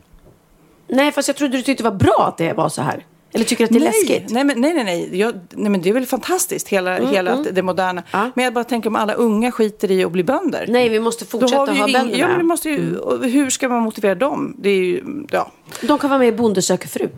Nej, 0.89 1.13
fast 1.13 1.29
jag 1.29 1.37
trodde 1.37 1.57
du 1.57 1.63
tyckte 1.63 1.83
det 1.85 1.91
var 1.91 1.97
bra 1.97 2.27
att 2.29 2.39
det 2.39 2.53
var 2.53 2.69
så 2.69 2.83
här. 2.83 3.05
Eller 3.33 3.45
tycker 3.45 3.63
du 3.63 3.65
att 3.65 3.71
det 3.71 3.79
är 3.79 3.91
nej, 3.91 4.03
läskigt? 4.09 4.31
Nej, 4.31 4.45
men, 4.45 4.61
nej, 4.61 4.75
nej. 4.75 4.85
Nej. 4.85 5.19
Jag, 5.19 5.35
nej 5.51 5.71
men 5.71 5.83
det 5.83 5.89
är 5.89 5.93
väl 5.95 6.07
fantastiskt, 6.07 6.69
hela, 6.69 6.95
hela 6.99 7.33
att 7.33 7.47
det 7.55 7.63
moderna. 7.63 7.91
Mm, 7.91 8.05
Ja. 8.13 8.31
Men 8.35 8.45
jag 8.45 8.55
bara 8.55 8.65
tänker 8.65 8.89
om 8.91 8.97
alla 8.97 9.13
unga 9.15 9.53
skiter 9.53 9.91
i 9.91 10.05
att 10.05 10.13
bli 10.13 10.25
bönder. 10.25 10.65
Nej, 10.69 10.89
vi 10.89 11.01
måste 11.01 11.25
fortsätta 11.25 11.73
vi 11.73 11.79
ha 11.79 11.87
bönderna. 11.87 12.17
ja, 12.19 12.29
men 12.29 12.39
det 12.39 12.45
måste 12.45 12.69
ju, 12.69 12.97
och 12.99 13.25
Hur 13.25 13.51
ska 13.51 13.69
man 13.69 13.83
motivera 13.83 14.15
dem? 14.15 14.57
Det 14.59 14.71
är 14.71 14.77
ju, 14.85 15.03
ja. 15.31 15.51
De 15.83 15.99
kan 15.99 16.11
vara 16.11 16.19
med 16.19 16.29
i 16.29 16.33
Bonde 16.33 16.63
söker 16.63 16.89
fru. 16.89 17.09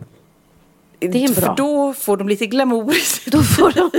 Det 0.99 1.23
är 1.23 1.41
bra. 1.41 1.41
För 1.41 1.55
då 1.55 1.93
får 1.93 2.17
de 2.17 2.29
lite 2.29 2.45
glamour 2.45 2.95
i 2.95 2.99
sitt 2.99 3.33
Då 3.33 3.43
får 3.43 3.71
de... 3.71 3.91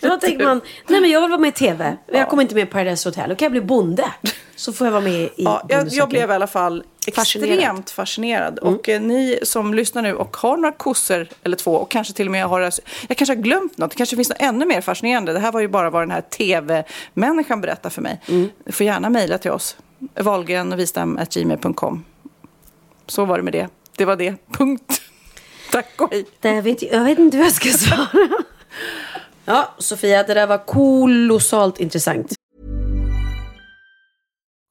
Då 0.00 0.16
tänker 0.16 0.44
man, 0.44 0.60
nej 0.86 1.00
men 1.00 1.10
jag 1.10 1.20
vill 1.20 1.30
vara 1.30 1.40
med 1.40 1.48
i 1.48 1.52
TV. 1.52 1.96
Jag 2.12 2.28
kommer 2.28 2.42
inte 2.42 2.54
med 2.54 2.70
på 2.70 2.72
Paradise 2.72 3.08
Hotel. 3.08 3.28
Då 3.28 3.34
kan 3.34 3.46
jag 3.46 3.52
bli 3.52 3.60
bonde. 3.60 4.12
Så 4.56 4.72
får 4.72 4.86
jag 4.86 4.92
vara 4.92 5.02
med 5.04 5.20
i 5.20 5.30
Ja, 5.36 5.66
jag, 5.68 5.88
jag 5.88 6.08
blev 6.08 6.30
i 6.30 6.32
alla 6.32 6.46
fall 6.46 6.84
Fascinerad. 7.14 7.48
Mm. 7.48 7.58
extremt 7.58 7.90
fascinerad. 7.90 8.58
Och 8.58 8.88
eh, 8.88 9.00
ni 9.00 9.38
som 9.42 9.74
lyssnar 9.74 10.02
nu 10.02 10.14
och 10.14 10.36
har 10.36 10.56
några 10.56 10.72
kossor 10.72 11.28
eller 11.42 11.56
två 11.56 11.74
och 11.74 11.90
kanske 11.90 12.12
till 12.12 12.26
och 12.26 12.32
med 12.32 12.46
har... 12.46 12.60
Jag 13.08 13.16
kanske 13.16 13.34
har 13.34 13.42
glömt 13.42 13.78
något. 13.78 13.90
Det 13.90 13.96
kanske 13.96 14.16
finns 14.16 14.28
något 14.28 14.40
ännu 14.40 14.66
mer 14.66 14.80
fascinerande. 14.80 15.32
Det 15.32 15.38
här 15.38 15.52
var 15.52 15.60
ju 15.60 15.68
bara 15.68 15.90
vad 15.90 16.02
den 16.02 16.10
här 16.10 16.20
tv-människan 16.20 17.60
berättar 17.60 17.90
för 17.90 18.02
mig. 18.02 18.20
Mm. 18.28 18.48
Ni 18.66 18.72
får 18.72 18.86
gärna 18.86 19.10
mejla 19.10 19.38
till 19.38 19.50
oss. 19.50 19.76
Wahlgrenvistam.gmail.com 20.20 22.04
Så 23.06 23.24
var 23.24 23.36
det 23.36 23.42
med 23.42 23.52
det. 23.52 23.68
Det 23.96 24.04
var 24.04 24.16
det. 24.16 24.34
Punkt. 24.52 25.00
Tack 25.70 26.00
och 26.00 26.10
hej. 26.10 26.26
Det 26.40 26.60
vet, 26.60 26.82
jag 26.82 26.92
jag 26.92 27.04
vet 27.04 27.18
inte 27.18 27.36
vad 27.36 27.46
jag 27.46 27.52
ska 27.52 27.68
svara. 27.68 28.44
Ja, 29.44 29.74
Sofia, 29.78 30.22
det 30.22 30.34
där 30.34 30.46
var 30.46 30.66
kolossalt 30.66 31.80
intressant. 31.80 32.34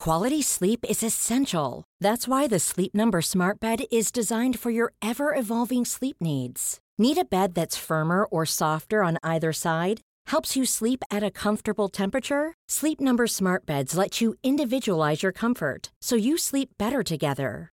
Quality 0.03 0.41
sleep 0.41 0.85
is 0.89 1.03
essential. 1.03 1.83
That's 2.03 2.27
why 2.27 2.47
the 2.49 2.59
Sleep 2.59 2.93
Number 2.93 3.21
Smart 3.21 3.59
Bed 3.61 3.85
is 3.89 4.11
designed 4.11 4.59
for 4.59 4.69
your 4.71 4.91
ever 5.01 5.33
evolving 5.33 5.85
sleep 5.85 6.17
needs. 6.19 6.79
Need 6.97 7.17
a 7.17 7.23
bed 7.23 7.53
that's 7.53 7.77
firmer 7.77 8.25
or 8.25 8.45
softer 8.45 9.03
on 9.03 9.17
either 9.23 9.53
side? 9.53 10.01
Helps 10.27 10.57
you 10.57 10.65
sleep 10.65 11.03
at 11.09 11.23
a 11.23 11.31
comfortable 11.31 11.87
temperature? 11.87 12.53
Sleep 12.67 12.99
Number 12.99 13.27
Smart 13.27 13.65
Beds 13.65 13.95
let 13.95 14.19
you 14.19 14.35
individualize 14.43 15.23
your 15.23 15.31
comfort 15.31 15.91
so 16.01 16.15
you 16.15 16.37
sleep 16.37 16.69
better 16.77 17.01
together. 17.01 17.72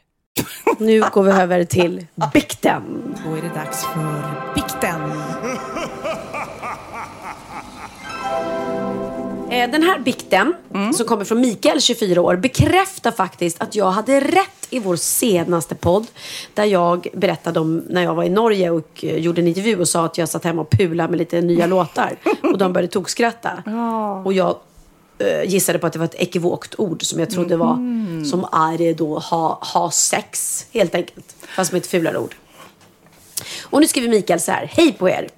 Nu 0.77 1.03
går 1.11 1.23
vi 1.23 1.31
över 1.31 1.63
till 1.63 2.05
bikten. 2.33 3.15
Då 3.25 3.35
är 3.35 3.41
det 3.41 3.55
dags 3.55 3.85
för 3.85 4.53
bikten. 4.55 5.11
Eh, 9.49 9.71
den 9.71 9.83
här 9.83 9.99
bikten, 9.99 10.53
mm. 10.73 10.93
som 10.93 11.05
kommer 11.05 11.25
från 11.25 11.41
Mikael, 11.41 11.81
24 11.81 12.21
år, 12.21 12.35
bekräftar 12.35 13.11
faktiskt 13.11 13.61
att 13.61 13.75
jag 13.75 13.91
hade 13.91 14.19
rätt 14.19 14.67
i 14.69 14.79
vår 14.79 14.95
senaste 14.95 15.75
podd. 15.75 16.07
Där 16.53 16.65
jag 16.65 17.07
berättade 17.13 17.59
om 17.59 17.83
när 17.89 18.03
jag 18.03 18.15
var 18.15 18.23
i 18.23 18.29
Norge 18.29 18.69
och 18.69 19.03
eh, 19.03 19.17
gjorde 19.17 19.41
en 19.41 19.47
intervju 19.47 19.79
och 19.79 19.87
sa 19.87 20.05
att 20.05 20.17
jag 20.17 20.29
satt 20.29 20.43
hemma 20.43 20.61
och 20.61 20.69
pulade 20.69 21.09
med 21.09 21.17
lite 21.17 21.41
nya 21.41 21.65
låtar. 21.65 22.15
Och 22.43 22.57
de 22.57 22.73
började 22.73 22.93
tokskratta. 22.93 23.63
Och 24.25 24.33
jag 24.33 24.55
gissade 25.45 25.79
på 25.79 25.87
att 25.87 25.93
det 25.93 25.99
var 25.99 26.05
ett 26.05 26.15
ekivokt 26.15 26.75
ord 26.77 27.03
som 27.03 27.19
jag 27.19 27.29
trodde 27.29 27.57
var 27.57 27.73
mm. 27.73 28.25
som 28.25 28.43
är 28.43 28.93
då 28.93 29.19
ha, 29.19 29.59
ha 29.73 29.91
sex, 29.91 30.65
helt 30.71 30.95
enkelt. 30.95 31.35
Fast 31.55 31.71
med 31.71 31.81
ett 31.81 31.87
fulare 31.87 32.17
ord. 32.17 32.35
Och 33.61 33.79
nu 33.79 33.87
skriver 33.87 34.09
Mikael 34.09 34.39
så 34.39 34.51
här. 34.51 34.71
Hej 34.73 34.91
på 34.91 35.09
er! 35.09 35.29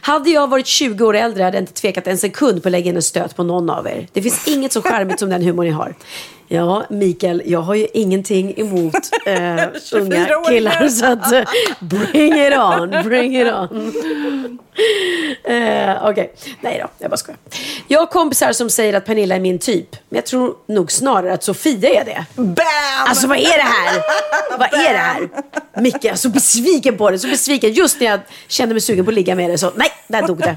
Hade 0.00 0.30
jag 0.30 0.48
varit 0.50 0.66
20 0.66 1.04
år 1.04 1.16
äldre 1.16 1.42
hade 1.42 1.56
jag 1.56 1.62
inte 1.62 1.72
tvekat 1.72 2.06
en 2.06 2.18
sekund 2.18 2.62
på 2.62 2.68
att 2.68 2.72
lägga 2.72 2.90
in 2.90 2.96
en 2.96 3.02
stöt 3.02 3.36
på 3.36 3.42
någon 3.42 3.70
av 3.70 3.86
er. 3.86 4.08
Det 4.12 4.22
finns 4.22 4.48
inget 4.48 4.72
så 4.72 4.82
charmigt 4.82 5.18
som 5.18 5.30
den 5.30 5.42
humor 5.42 5.64
ni 5.64 5.70
har. 5.70 5.94
Ja, 6.50 6.84
Mikael, 6.90 7.42
jag 7.46 7.60
har 7.60 7.74
ju 7.74 7.86
ingenting 7.94 8.54
emot 8.60 8.94
eh, 9.26 9.64
unga 9.92 10.28
killar 10.48 10.88
så 10.88 11.06
att 11.06 11.32
eh, 11.32 11.42
bring 11.80 12.46
it 12.46 12.54
on, 12.58 12.90
bring 13.04 13.40
it 13.40 13.52
on. 13.52 13.92
Eh, 15.44 16.06
Okej, 16.08 16.34
nej 16.60 16.78
då, 16.82 16.88
jag 16.98 17.10
bara 17.10 17.16
skojar. 17.16 17.38
Jag 17.88 17.98
har 17.98 18.06
kompisar 18.06 18.52
som 18.52 18.70
säger 18.70 18.94
att 18.94 19.04
Pernilla 19.06 19.34
är 19.34 19.40
min 19.40 19.58
typ. 19.58 19.96
Men 20.08 20.16
jag 20.16 20.26
tror 20.26 20.54
nog 20.66 20.92
snarare 20.92 21.32
att 21.32 21.44
Sofia 21.44 21.90
är 22.00 22.04
det. 22.04 22.24
Bam! 22.34 22.56
Alltså 23.08 23.26
vad 23.26 23.38
är 23.38 23.42
det 23.42 23.62
här? 23.62 24.02
vad 24.58 24.74
är 24.74 24.92
det 24.92 24.98
här? 24.98 25.28
Micke, 25.80 26.04
jag 26.04 26.12
är 26.12 26.16
så 26.16 26.28
besviken 26.28 26.96
på 26.96 27.10
det. 27.10 27.18
Så 27.18 27.28
besviken. 27.28 27.72
Just 27.72 28.00
när 28.00 28.06
jag 28.06 28.20
kände 28.48 28.74
mig 28.74 28.80
sugen 28.80 29.04
på 29.04 29.10
att 29.10 29.14
ligga 29.14 29.34
med 29.34 29.50
det 29.50 29.58
så, 29.58 29.72
nej, 29.76 29.90
där 30.08 30.26
dog 30.26 30.38
det. 30.38 30.56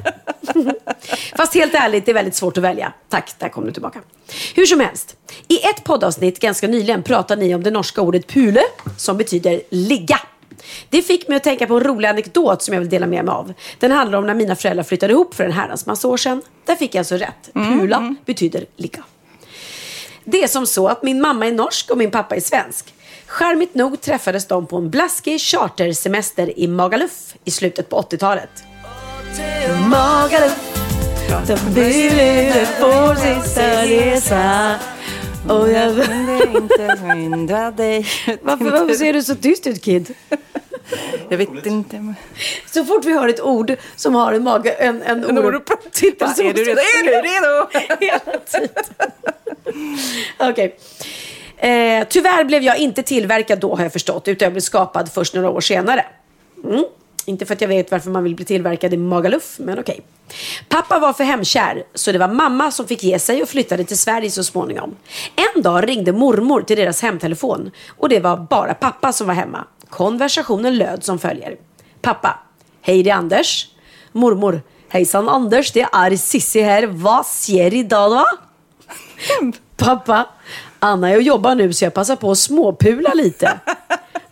Fast 1.37 1.53
helt 1.53 1.73
ärligt, 1.73 2.05
det 2.05 2.11
är 2.11 2.13
väldigt 2.13 2.35
svårt 2.35 2.57
att 2.57 2.63
välja. 2.63 2.93
Tack, 3.09 3.33
där 3.39 3.49
kom 3.49 3.65
du 3.65 3.71
tillbaka. 3.71 3.99
Hur 4.55 4.65
som 4.65 4.79
helst. 4.79 5.15
I 5.47 5.65
ett 5.65 5.83
poddavsnitt 5.83 6.39
ganska 6.39 6.67
nyligen 6.67 7.03
pratade 7.03 7.41
ni 7.41 7.55
om 7.55 7.63
det 7.63 7.71
norska 7.71 8.01
ordet 8.01 8.27
pule, 8.27 8.61
som 8.97 9.17
betyder 9.17 9.61
ligga. 9.69 10.19
Det 10.89 11.01
fick 11.01 11.27
mig 11.27 11.37
att 11.37 11.43
tänka 11.43 11.67
på 11.67 11.73
en 11.77 11.83
rolig 11.83 12.07
anekdot 12.07 12.61
som 12.61 12.73
jag 12.73 12.81
vill 12.81 12.89
dela 12.89 13.07
med 13.07 13.25
mig 13.25 13.31
av. 13.31 13.53
Den 13.79 13.91
handlar 13.91 14.17
om 14.17 14.27
när 14.27 14.33
mina 14.33 14.55
föräldrar 14.55 14.83
flyttade 14.83 15.13
ihop 15.13 15.35
för 15.35 15.43
en 15.43 15.51
herrans 15.51 15.85
massa 15.85 16.07
år 16.07 16.17
sedan. 16.17 16.41
Där 16.65 16.75
fick 16.75 16.95
jag 16.95 16.99
alltså 16.99 17.15
rätt. 17.15 17.53
Pula 17.53 18.15
betyder 18.25 18.65
ligga. 18.75 19.03
Det 20.23 20.43
är 20.43 20.47
som 20.47 20.67
så 20.67 20.87
att 20.87 21.03
min 21.03 21.21
mamma 21.21 21.47
är 21.47 21.51
norsk 21.51 21.91
och 21.91 21.97
min 21.97 22.11
pappa 22.11 22.35
är 22.35 22.39
svensk. 22.39 22.93
Charmigt 23.27 23.75
nog 23.75 24.01
träffades 24.01 24.47
de 24.47 24.67
på 24.67 24.77
en 24.77 24.89
blaskig 24.89 25.41
chartersemester 25.41 26.59
i 26.59 26.67
Magaluf 26.67 27.35
i 27.43 27.51
slutet 27.51 27.89
på 27.89 28.01
80-talet. 28.01 28.49
Magaluf, 29.89 30.55
de 31.47 31.55
ville 31.81 32.65
få 32.79 33.15
sista 33.15 33.85
resa 33.85 34.75
och 35.49 35.71
jag... 35.71 35.89
inte 36.55 36.97
hindra 37.13 37.71
dig. 37.71 38.05
Varför, 38.41 38.65
varför 38.65 38.93
ser 38.93 39.13
du 39.13 39.23
så 39.23 39.35
tyst 39.35 39.67
ut 39.67 39.83
Kid? 39.83 40.15
Jag 41.29 41.37
vet 41.37 41.65
inte. 41.65 42.13
Så 42.65 42.85
fort 42.85 43.05
vi 43.05 43.13
hör 43.13 43.27
ett 43.27 43.41
ord 43.41 43.75
som 43.95 44.15
har 44.15 44.33
en 44.33 44.43
mage, 44.43 44.71
en, 44.71 45.01
en, 45.01 45.23
En 45.23 45.35
så 46.35 46.43
är 46.43 46.53
du 46.53 46.63
redo? 46.63 46.79
Är 46.99 47.03
du 47.03 47.11
redo? 47.11 47.67
Hela 47.99 48.39
tiden. 48.45 49.11
Okej. 50.39 50.77
Eh, 51.57 52.07
tyvärr 52.09 52.43
blev 52.43 52.63
jag 52.63 52.77
inte 52.77 53.03
tillverkad 53.03 53.59
då 53.59 53.75
har 53.75 53.83
jag 53.83 53.93
förstått, 53.93 54.27
utan 54.27 54.45
jag 54.45 54.53
blev 54.53 54.61
skapad 54.61 55.11
först 55.11 55.33
några 55.33 55.49
år 55.49 55.61
senare. 55.61 56.05
Mm. 56.63 56.83
Inte 57.25 57.45
för 57.45 57.53
att 57.53 57.61
jag 57.61 57.67
vet 57.67 57.91
varför 57.91 58.09
man 58.09 58.23
vill 58.23 58.35
bli 58.35 58.45
tillverkad 58.45 58.93
i 58.93 58.97
Magaluf, 58.97 59.55
men 59.59 59.79
okej. 59.79 60.01
Pappa 60.69 60.99
var 60.99 61.13
för 61.13 61.23
hemkär, 61.23 61.83
så 61.93 62.11
det 62.11 62.17
var 62.17 62.27
mamma 62.27 62.71
som 62.71 62.87
fick 62.87 63.03
ge 63.03 63.19
sig 63.19 63.41
och 63.41 63.49
flyttade 63.49 63.83
till 63.83 63.97
Sverige 63.97 64.31
så 64.31 64.43
småningom. 64.43 64.95
En 65.55 65.61
dag 65.61 65.87
ringde 65.87 66.11
mormor 66.11 66.61
till 66.61 66.77
deras 66.77 67.01
hemtelefon 67.01 67.71
och 67.87 68.09
det 68.09 68.19
var 68.19 68.37
bara 68.37 68.73
pappa 68.73 69.13
som 69.13 69.27
var 69.27 69.33
hemma. 69.33 69.65
Konversationen 69.89 70.77
löd 70.77 71.03
som 71.03 71.19
följer. 71.19 71.55
Pappa. 72.01 72.39
Hej, 72.81 73.03
det 73.03 73.09
är 73.09 73.15
Anders. 73.15 73.67
Mormor. 74.11 74.61
Hejsan 74.89 75.29
Anders, 75.29 75.71
det 75.71 75.87
är 75.93 76.15
Sissi 76.15 76.61
här. 76.61 76.87
Vad 76.87 77.25
ser 77.25 77.73
idag 77.73 78.09
va? 78.09 78.25
Pappa. 79.77 80.27
Anna, 80.79 81.11
jag 81.11 81.21
jobbar 81.21 81.55
nu 81.55 81.73
så 81.73 81.85
jag 81.85 81.93
passar 81.93 82.15
på 82.15 82.31
att 82.31 82.37
småpula 82.37 83.13
lite. 83.13 83.59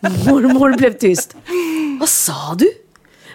Mormor 0.00 0.76
blev 0.76 0.92
tyst. 0.92 1.36
Vad 2.00 2.08
sa 2.08 2.54
du? 2.58 2.70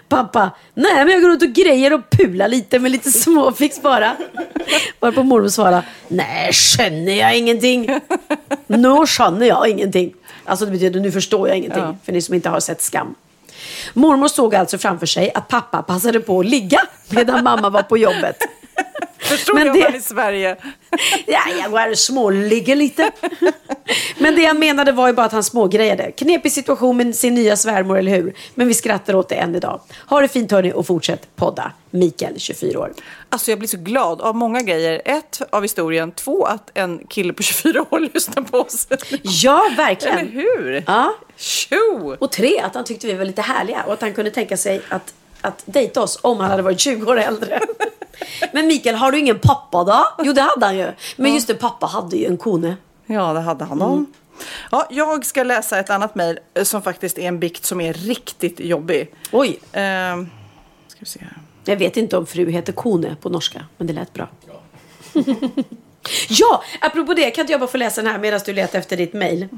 Pappa, 0.08 0.50
nej 0.74 1.04
men 1.04 1.08
jag 1.08 1.22
går 1.22 1.30
ut 1.30 1.42
och 1.42 1.52
grejer 1.52 1.92
och 1.92 2.10
pular 2.10 2.48
lite 2.48 2.78
med 2.78 2.90
lite 2.90 3.10
småfix 3.10 3.82
bara. 3.82 4.16
Varpå 5.00 5.22
mormor 5.22 5.48
svarade, 5.48 5.82
nej 6.08 6.52
känner 6.52 7.12
jag 7.12 7.36
ingenting. 7.38 8.00
Nu 8.66 9.06
känner 9.06 9.46
jag 9.46 9.68
ingenting. 9.68 10.14
Alltså 10.44 10.64
det 10.64 10.70
betyder 10.72 11.00
nu 11.00 11.12
förstår 11.12 11.48
jag 11.48 11.56
ingenting. 11.56 11.98
För 12.04 12.12
ni 12.12 12.22
som 12.22 12.34
inte 12.34 12.48
har 12.48 12.60
sett 12.60 12.82
Skam. 12.82 13.14
Mormor 13.94 14.28
såg 14.28 14.54
alltså 14.54 14.78
framför 14.78 15.06
sig 15.06 15.32
att 15.34 15.48
pappa 15.48 15.82
passade 15.82 16.20
på 16.20 16.40
att 16.40 16.46
ligga 16.46 16.80
medan 17.10 17.44
mamma 17.44 17.70
var 17.70 17.82
på 17.82 17.98
jobbet. 17.98 18.36
Förstår 19.26 19.54
Men 19.54 19.66
jag 19.66 19.92
det- 19.92 19.96
i 19.96 20.00
Sverige? 20.00 20.56
Ja, 21.26 21.40
jag 21.62 21.90
och 21.90 21.98
småligger 21.98 22.76
lite. 22.76 23.10
Men 24.18 24.34
det 24.34 24.42
jag 24.42 24.58
menade 24.58 24.92
var 24.92 25.06
ju 25.06 25.12
bara 25.12 25.26
att 25.26 25.32
han 25.32 25.44
smågrejade. 25.44 26.12
Knepig 26.12 26.52
situation 26.52 26.96
med 26.96 27.16
sin 27.16 27.34
nya 27.34 27.56
svärmor, 27.56 27.98
eller 27.98 28.16
hur? 28.16 28.34
Men 28.54 28.68
vi 28.68 28.74
skrattar 28.74 29.14
åt 29.14 29.28
det 29.28 29.34
än 29.34 29.54
idag. 29.54 29.80
Ha 30.06 30.20
det 30.20 30.28
fint 30.28 30.52
hörni 30.52 30.72
och 30.72 30.86
fortsätt 30.86 31.36
podda. 31.36 31.72
Mikael, 31.90 32.34
24 32.40 32.80
år. 32.80 32.92
Alltså 33.28 33.50
jag 33.50 33.58
blir 33.58 33.68
så 33.68 33.76
glad 33.76 34.20
av 34.20 34.34
många 34.34 34.62
grejer. 34.62 35.02
Ett, 35.04 35.42
av 35.50 35.62
historien. 35.62 36.12
Två, 36.12 36.44
att 36.44 36.70
en 36.74 36.98
kille 37.08 37.32
på 37.32 37.42
24 37.42 37.84
år 37.90 38.00
lyssnar 38.14 38.42
på 38.42 38.58
oss. 38.58 38.88
Ja, 39.22 39.70
verkligen. 39.76 40.18
Eller 40.18 40.30
hur? 40.32 40.84
Ja. 40.86 41.14
Tjo! 41.36 42.16
Och 42.18 42.32
tre, 42.32 42.58
att 42.60 42.74
han 42.74 42.84
tyckte 42.84 43.06
vi 43.06 43.14
var 43.14 43.24
lite 43.24 43.42
härliga 43.42 43.82
och 43.86 43.92
att 43.92 44.00
han 44.00 44.12
kunde 44.14 44.30
tänka 44.30 44.56
sig 44.56 44.80
att, 44.88 45.14
att 45.46 45.62
dejta 45.66 46.02
oss 46.02 46.18
om 46.22 46.40
han 46.40 46.50
hade 46.50 46.62
varit 46.62 46.80
20 46.80 47.10
år 47.12 47.18
äldre. 47.20 47.60
Men 48.52 48.66
Mikael, 48.66 48.94
har 48.96 49.12
du 49.12 49.18
ingen 49.18 49.38
pappa 49.38 49.84
då? 49.84 50.06
Jo, 50.24 50.32
det 50.32 50.40
hade 50.40 50.66
han 50.66 50.76
ju. 50.76 50.92
Men 51.16 51.34
just 51.34 51.46
det, 51.46 51.54
pappa 51.54 51.86
hade 51.86 52.16
ju 52.16 52.26
en 52.26 52.36
kone. 52.36 52.76
Ja, 53.06 53.32
det 53.32 53.40
hade 53.40 53.64
han. 53.64 53.82
Mm. 53.82 54.06
Ja, 54.70 54.86
jag 54.90 55.26
ska 55.26 55.42
läsa 55.42 55.78
ett 55.78 55.90
annat 55.90 56.14
mejl 56.14 56.38
eh, 56.54 56.64
som 56.64 56.82
faktiskt 56.82 57.18
är 57.18 57.28
en 57.28 57.38
bikt 57.38 57.64
som 57.64 57.80
är 57.80 57.92
riktigt 57.92 58.60
jobbig. 58.60 59.14
Oj, 59.32 59.58
Ehm, 59.72 60.30
ska 60.88 61.00
vi 61.00 61.06
se 61.06 61.20
här. 61.20 61.36
jag 61.64 61.76
vet 61.76 61.96
inte 61.96 62.16
om 62.16 62.26
fru 62.26 62.50
heter 62.50 62.72
kone 62.72 63.16
på 63.20 63.28
norska, 63.28 63.64
men 63.76 63.86
det 63.86 63.92
lät 63.92 64.12
bra. 64.12 64.28
Ja, 66.28 66.62
apropå 66.80 67.14
det, 67.14 67.30
kan 67.30 67.42
inte 67.42 67.52
jag 67.52 67.60
bara 67.60 67.70
få 67.70 67.76
läsa 67.76 68.02
den 68.02 68.12
här 68.12 68.18
medan 68.18 68.40
du 68.46 68.52
letar 68.52 68.78
efter 68.78 68.96
ditt 68.96 69.12
mejl? 69.12 69.42
Eh, 69.42 69.48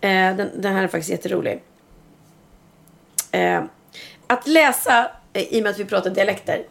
den, 0.00 0.50
den 0.62 0.74
här 0.74 0.82
är 0.82 0.88
faktiskt 0.88 1.10
jätterolig. 1.10 1.62
Eh, 3.32 3.62
att 4.28 4.46
läsa, 4.46 5.10
eh, 5.32 5.42
i 5.42 5.58
och 5.58 5.62
med 5.62 5.70
att 5.70 5.78
vi 5.78 5.84
pratar 5.84 6.10
dialekter. 6.10 6.62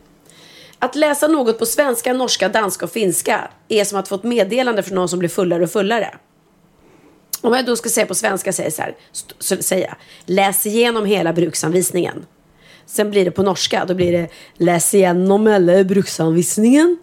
Att 0.80 0.96
läsa 0.96 1.28
något 1.28 1.60
på 1.60 1.66
svenska, 1.66 2.14
norska, 2.14 2.50
danska 2.50 2.86
och 2.86 2.92
finska 2.92 3.50
är 3.68 3.84
som 3.84 4.00
att 4.00 4.08
få 4.08 4.16
ett 4.16 4.24
meddelande 4.24 4.84
från 4.84 4.96
någon 4.96 5.10
som 5.10 5.20
blir 5.20 5.30
fullare 5.30 5.64
och 5.64 5.72
fullare. 5.72 6.16
Om 7.42 7.54
jag 7.54 7.66
då 7.66 7.76
ska 7.76 7.90
säga 7.90 8.06
på 8.06 8.16
svenska 8.16 8.54
säger 8.54 8.68
jag 8.68 8.74
så 8.74 8.82
här, 8.82 8.96
så 9.40 9.64
säga, 9.64 9.96
läs 10.26 10.66
igenom 10.66 11.06
hela 11.06 11.34
bruksanvisningen. 11.34 12.26
Sen 12.86 13.10
blir 13.10 13.26
det 13.26 13.32
på 13.32 13.44
norska, 13.44 13.86
då 13.86 13.94
blir 13.94 14.12
det 14.12 14.28
läs 14.58 14.94
igenom 14.94 15.48
hela 15.48 15.84
bruksanvisningen. 15.84 16.98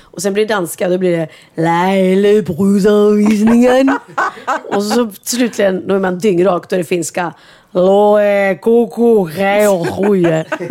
Och 0.00 0.22
sen 0.22 0.32
blir 0.32 0.46
det 0.46 0.54
danska, 0.54 0.88
då 0.88 0.98
blir 0.98 1.16
det 1.16 1.28
Leile 1.54 2.42
bruksanvisningen. 2.42 3.98
och 4.68 4.82
så 4.82 5.10
slutligen, 5.22 5.88
då 5.88 5.94
är 5.94 5.98
man 5.98 6.18
dyngrak, 6.18 6.70
då 6.70 6.76
är 6.76 6.78
det 6.78 6.84
finska 6.84 7.34
Loe 7.72 8.54
koko 8.54 9.24
reoje. 9.24 10.44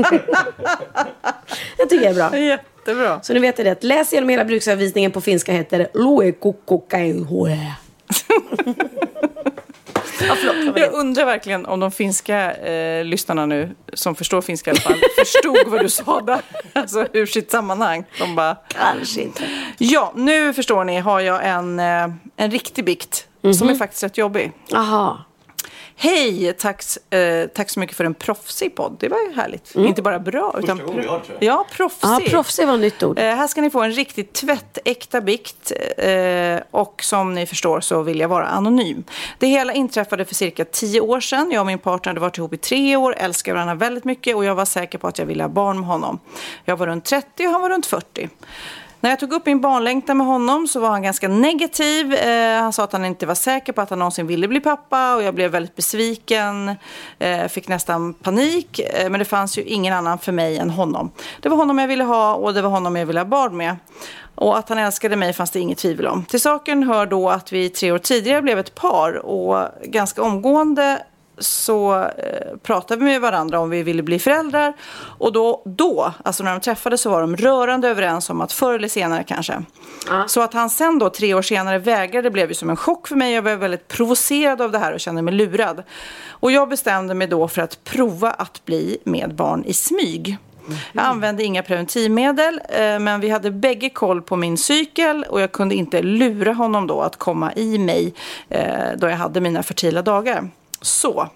Jag 1.78 1.90
tycker 1.90 2.14
det 2.14 2.22
är 2.22 2.30
bra. 2.30 2.38
Jättebra. 2.40 3.20
Så 3.22 3.34
nu 3.34 3.40
vet 3.40 3.58
jag 3.58 3.68
det, 3.68 3.84
läs 3.84 4.14
igenom 4.14 4.30
hela 4.30 4.46
bruksanvisningen 4.46 5.12
på 5.12 5.22
finska 5.22 5.52
heter 5.52 5.88
Loe 5.94 6.32
koko 6.32 6.82
reoje. 6.90 7.74
Ja, 10.28 10.36
förlåt. 10.36 10.80
Jag 10.80 10.94
undrar 10.94 11.26
verkligen 11.26 11.66
om 11.66 11.80
de 11.80 11.92
finska 11.92 12.52
eh, 12.56 13.06
lyssnarna 13.06 13.46
nu, 13.46 13.76
som 13.94 14.16
förstår 14.16 14.42
finska 14.42 14.72
i 14.72 14.74
alla 14.74 14.80
fall, 14.82 15.00
förstod 15.26 15.68
vad 15.68 15.82
du 15.82 15.90
sa 15.90 16.22
där. 16.22 16.42
Alltså 16.74 17.06
ur 17.14 17.26
sitt 17.26 17.52
sammanhang. 17.52 18.04
De 18.20 18.36
bara, 18.36 18.58
Kanske 18.68 19.22
inte. 19.22 19.44
ja, 19.78 20.14
nu 20.16 20.54
förstår 20.54 20.84
ni 20.84 21.00
har 21.00 21.20
jag 21.20 21.48
en, 21.48 21.80
eh, 21.80 22.08
en 22.36 22.52
riktig 22.52 22.86
bikt 22.86 23.28
som 23.58 23.70
är 23.70 23.76
faktiskt 23.76 24.04
rätt 24.04 24.18
jobbig. 24.18 24.52
Aha. 24.74 25.26
Hej, 26.02 26.54
tack, 26.54 26.84
eh, 27.14 27.48
tack 27.48 27.70
så 27.70 27.80
mycket 27.80 27.98
för 27.98 28.04
en 28.04 28.14
proffsig 28.14 28.76
podd. 28.76 28.98
Det 29.00 29.10
var 29.10 29.18
ju 29.20 29.34
härligt. 29.36 29.76
Inte 29.76 30.02
bara 30.02 30.20
bra, 30.20 30.56
utan 30.64 30.78
Första 30.78 30.92
gången 30.92 31.10
har 31.10 31.20
det, 31.20 31.26
tror 31.26 31.38
Ja, 31.42 31.66
proffsig. 31.72 32.08
Ja, 32.08 32.22
proffsig 32.30 32.68
var 32.68 32.74
ett 32.74 32.80
nytt 32.80 33.04
ord. 33.04 33.20
Eh, 33.20 33.24
här 33.24 33.48
ska 33.48 33.62
ni 33.62 33.70
få 33.70 33.82
en 33.82 33.92
riktigt 33.92 34.34
tvättäkta 34.34 35.22
bikt 35.22 35.72
eh, 35.98 36.60
och 36.72 37.04
som 37.04 37.34
ni 37.34 37.46
förstår 37.46 37.80
så 37.82 38.02
vill 38.02 38.20
jag 38.20 38.28
vara 38.28 38.48
anonym. 38.48 39.04
Det 39.40 39.48
hela 39.48 39.74
inträffade 39.74 40.26
för 40.26 40.36
cirka 40.36 40.66
tio 40.66 41.02
år 41.02 41.20
sedan. 41.20 41.52
Jag 41.52 41.60
och 41.60 41.68
min 41.68 41.80
partner 41.80 42.10
hade 42.10 42.20
varit 42.22 42.38
ihop 42.38 42.54
i 42.54 42.58
tre 42.58 42.96
år, 42.96 43.16
älskar 43.18 43.54
varandra 43.54 43.76
väldigt 43.76 44.04
mycket 44.04 44.36
och 44.36 44.46
jag 44.46 44.56
var 44.56 44.66
säker 44.66 44.98
på 44.98 45.08
att 45.08 45.20
jag 45.20 45.26
ville 45.26 45.44
ha 45.44 45.50
barn 45.50 45.80
med 45.80 45.88
honom. 45.88 46.20
Jag 46.66 46.78
var 46.78 46.88
runt 46.88 47.06
30 47.06 47.48
och 47.48 47.52
han 47.52 47.62
var 47.62 47.70
runt 47.70 47.86
40. 47.86 48.30
När 49.02 49.10
jag 49.10 49.20
tog 49.20 49.34
upp 49.34 49.46
min 49.46 49.62
barnlängtan 49.62 50.18
med 50.18 50.28
honom 50.28 50.68
så 50.68 50.80
var 50.80 50.90
han 50.90 51.04
ganska 51.04 51.28
negativ. 51.28 52.14
Eh, 52.14 52.62
han 52.62 52.74
sa 52.74 52.84
att 52.84 52.94
han 52.94 53.06
inte 53.06 53.26
var 53.26 53.36
säker 53.36 53.74
på 53.74 53.82
att 53.82 53.90
han 53.90 54.00
någonsin 54.00 54.28
ville 54.28 54.48
bli 54.48 54.60
pappa 54.60 55.16
och 55.16 55.24
jag 55.24 55.36
blev 55.36 55.52
väldigt 55.52 55.76
besviken. 55.76 56.76
Eh, 57.20 57.48
fick 57.48 57.68
nästan 57.68 58.14
panik. 58.14 58.80
Eh, 58.80 59.10
men 59.10 59.20
det 59.20 59.26
fanns 59.26 59.58
ju 59.58 59.64
ingen 59.64 59.94
annan 59.94 60.20
för 60.20 60.32
mig 60.32 60.58
än 60.58 60.70
honom. 60.70 61.12
Det 61.42 61.50
var 61.50 61.58
honom 61.58 61.80
jag 61.80 61.88
ville 61.88 62.04
ha 62.04 62.36
och 62.36 62.54
det 62.54 62.62
var 62.62 62.70
honom 62.70 62.96
jag 62.96 63.06
ville 63.06 63.20
ha 63.20 63.26
barn 63.26 63.58
med. 63.58 63.76
Och 64.36 64.58
att 64.58 64.70
han 64.70 64.78
älskade 64.78 65.16
mig 65.16 65.34
fanns 65.34 65.52
det 65.52 65.60
inget 65.60 65.78
tvivel 65.78 66.08
om. 66.08 66.26
Till 66.26 66.42
saken 66.42 66.84
hör 66.84 67.06
då 67.06 67.30
att 67.30 67.52
vi 67.52 67.70
tre 67.70 67.92
år 67.92 67.98
tidigare 67.98 68.42
blev 68.42 68.60
ett 68.60 68.76
par 68.76 69.26
och 69.26 69.68
ganska 69.84 70.22
omgående 70.24 71.04
så 71.40 71.96
eh, 72.04 72.58
pratade 72.64 73.00
vi 73.00 73.06
med 73.06 73.22
varandra 73.22 73.60
om 73.60 73.70
vi 73.70 73.84
ville 73.84 74.04
bli 74.04 74.20
föräldrar. 74.20 74.74
Och 75.18 75.34
då, 75.34 75.62
då, 75.66 76.14
alltså 76.24 76.44
när 76.44 76.52
de 76.52 76.60
träffades 76.60 77.02
så 77.02 77.10
var 77.10 77.22
de 77.22 77.36
rörande 77.36 77.90
överens 77.90 78.30
om 78.30 78.42
att 78.42 78.54
förr 78.54 78.74
eller 78.74 78.88
senare 78.88 79.24
kanske. 79.24 79.64
Så 80.28 80.42
att 80.42 80.54
han 80.54 80.70
sen 80.70 81.00
då 81.00 81.10
tre 81.10 81.34
år 81.34 81.42
senare 81.42 81.78
vägrade 81.78 82.32
blev 82.32 82.50
ju 82.50 82.56
som 82.56 82.70
en 82.70 82.78
chock 82.78 83.08
för 83.08 83.16
mig. 83.16 83.34
Jag 83.34 83.42
var 83.42 83.56
väldigt 83.56 83.88
provocerad 83.88 84.62
av 84.62 84.72
det 84.72 84.80
här 84.80 84.94
och 84.94 85.00
kände 85.00 85.22
mig 85.22 85.34
lurad. 85.34 85.84
Och 86.30 86.52
jag 86.52 86.70
bestämde 86.70 87.14
mig 87.14 87.28
då 87.28 87.48
för 87.48 87.62
att 87.62 87.84
prova 87.84 88.32
att 88.32 88.66
bli 88.66 88.98
med 89.04 89.36
barn 89.36 89.64
i 89.66 89.74
smyg. 89.74 90.38
Jag 90.92 91.06
använde 91.06 91.44
inga 91.44 91.64
preventivmedel, 91.64 92.62
eh, 92.70 93.00
men 93.00 93.20
vi 93.20 93.30
hade 93.30 93.52
bägge 93.52 93.90
koll 93.90 94.22
på 94.22 94.36
min 94.36 94.58
cykel 94.58 95.26
och 95.30 95.42
jag 95.42 95.52
kunde 95.52 95.76
inte 95.76 96.02
lura 96.02 96.54
honom 96.54 96.88
då 96.88 97.02
att 97.02 97.16
komma 97.16 97.54
i 97.54 97.78
mig 97.78 98.14
eh, 98.50 98.64
då 98.98 99.08
jag 99.08 99.18
hade 99.18 99.42
mina 99.42 99.64
fertila 99.64 100.02
dagar. 100.02 100.50
Så, 100.82 101.28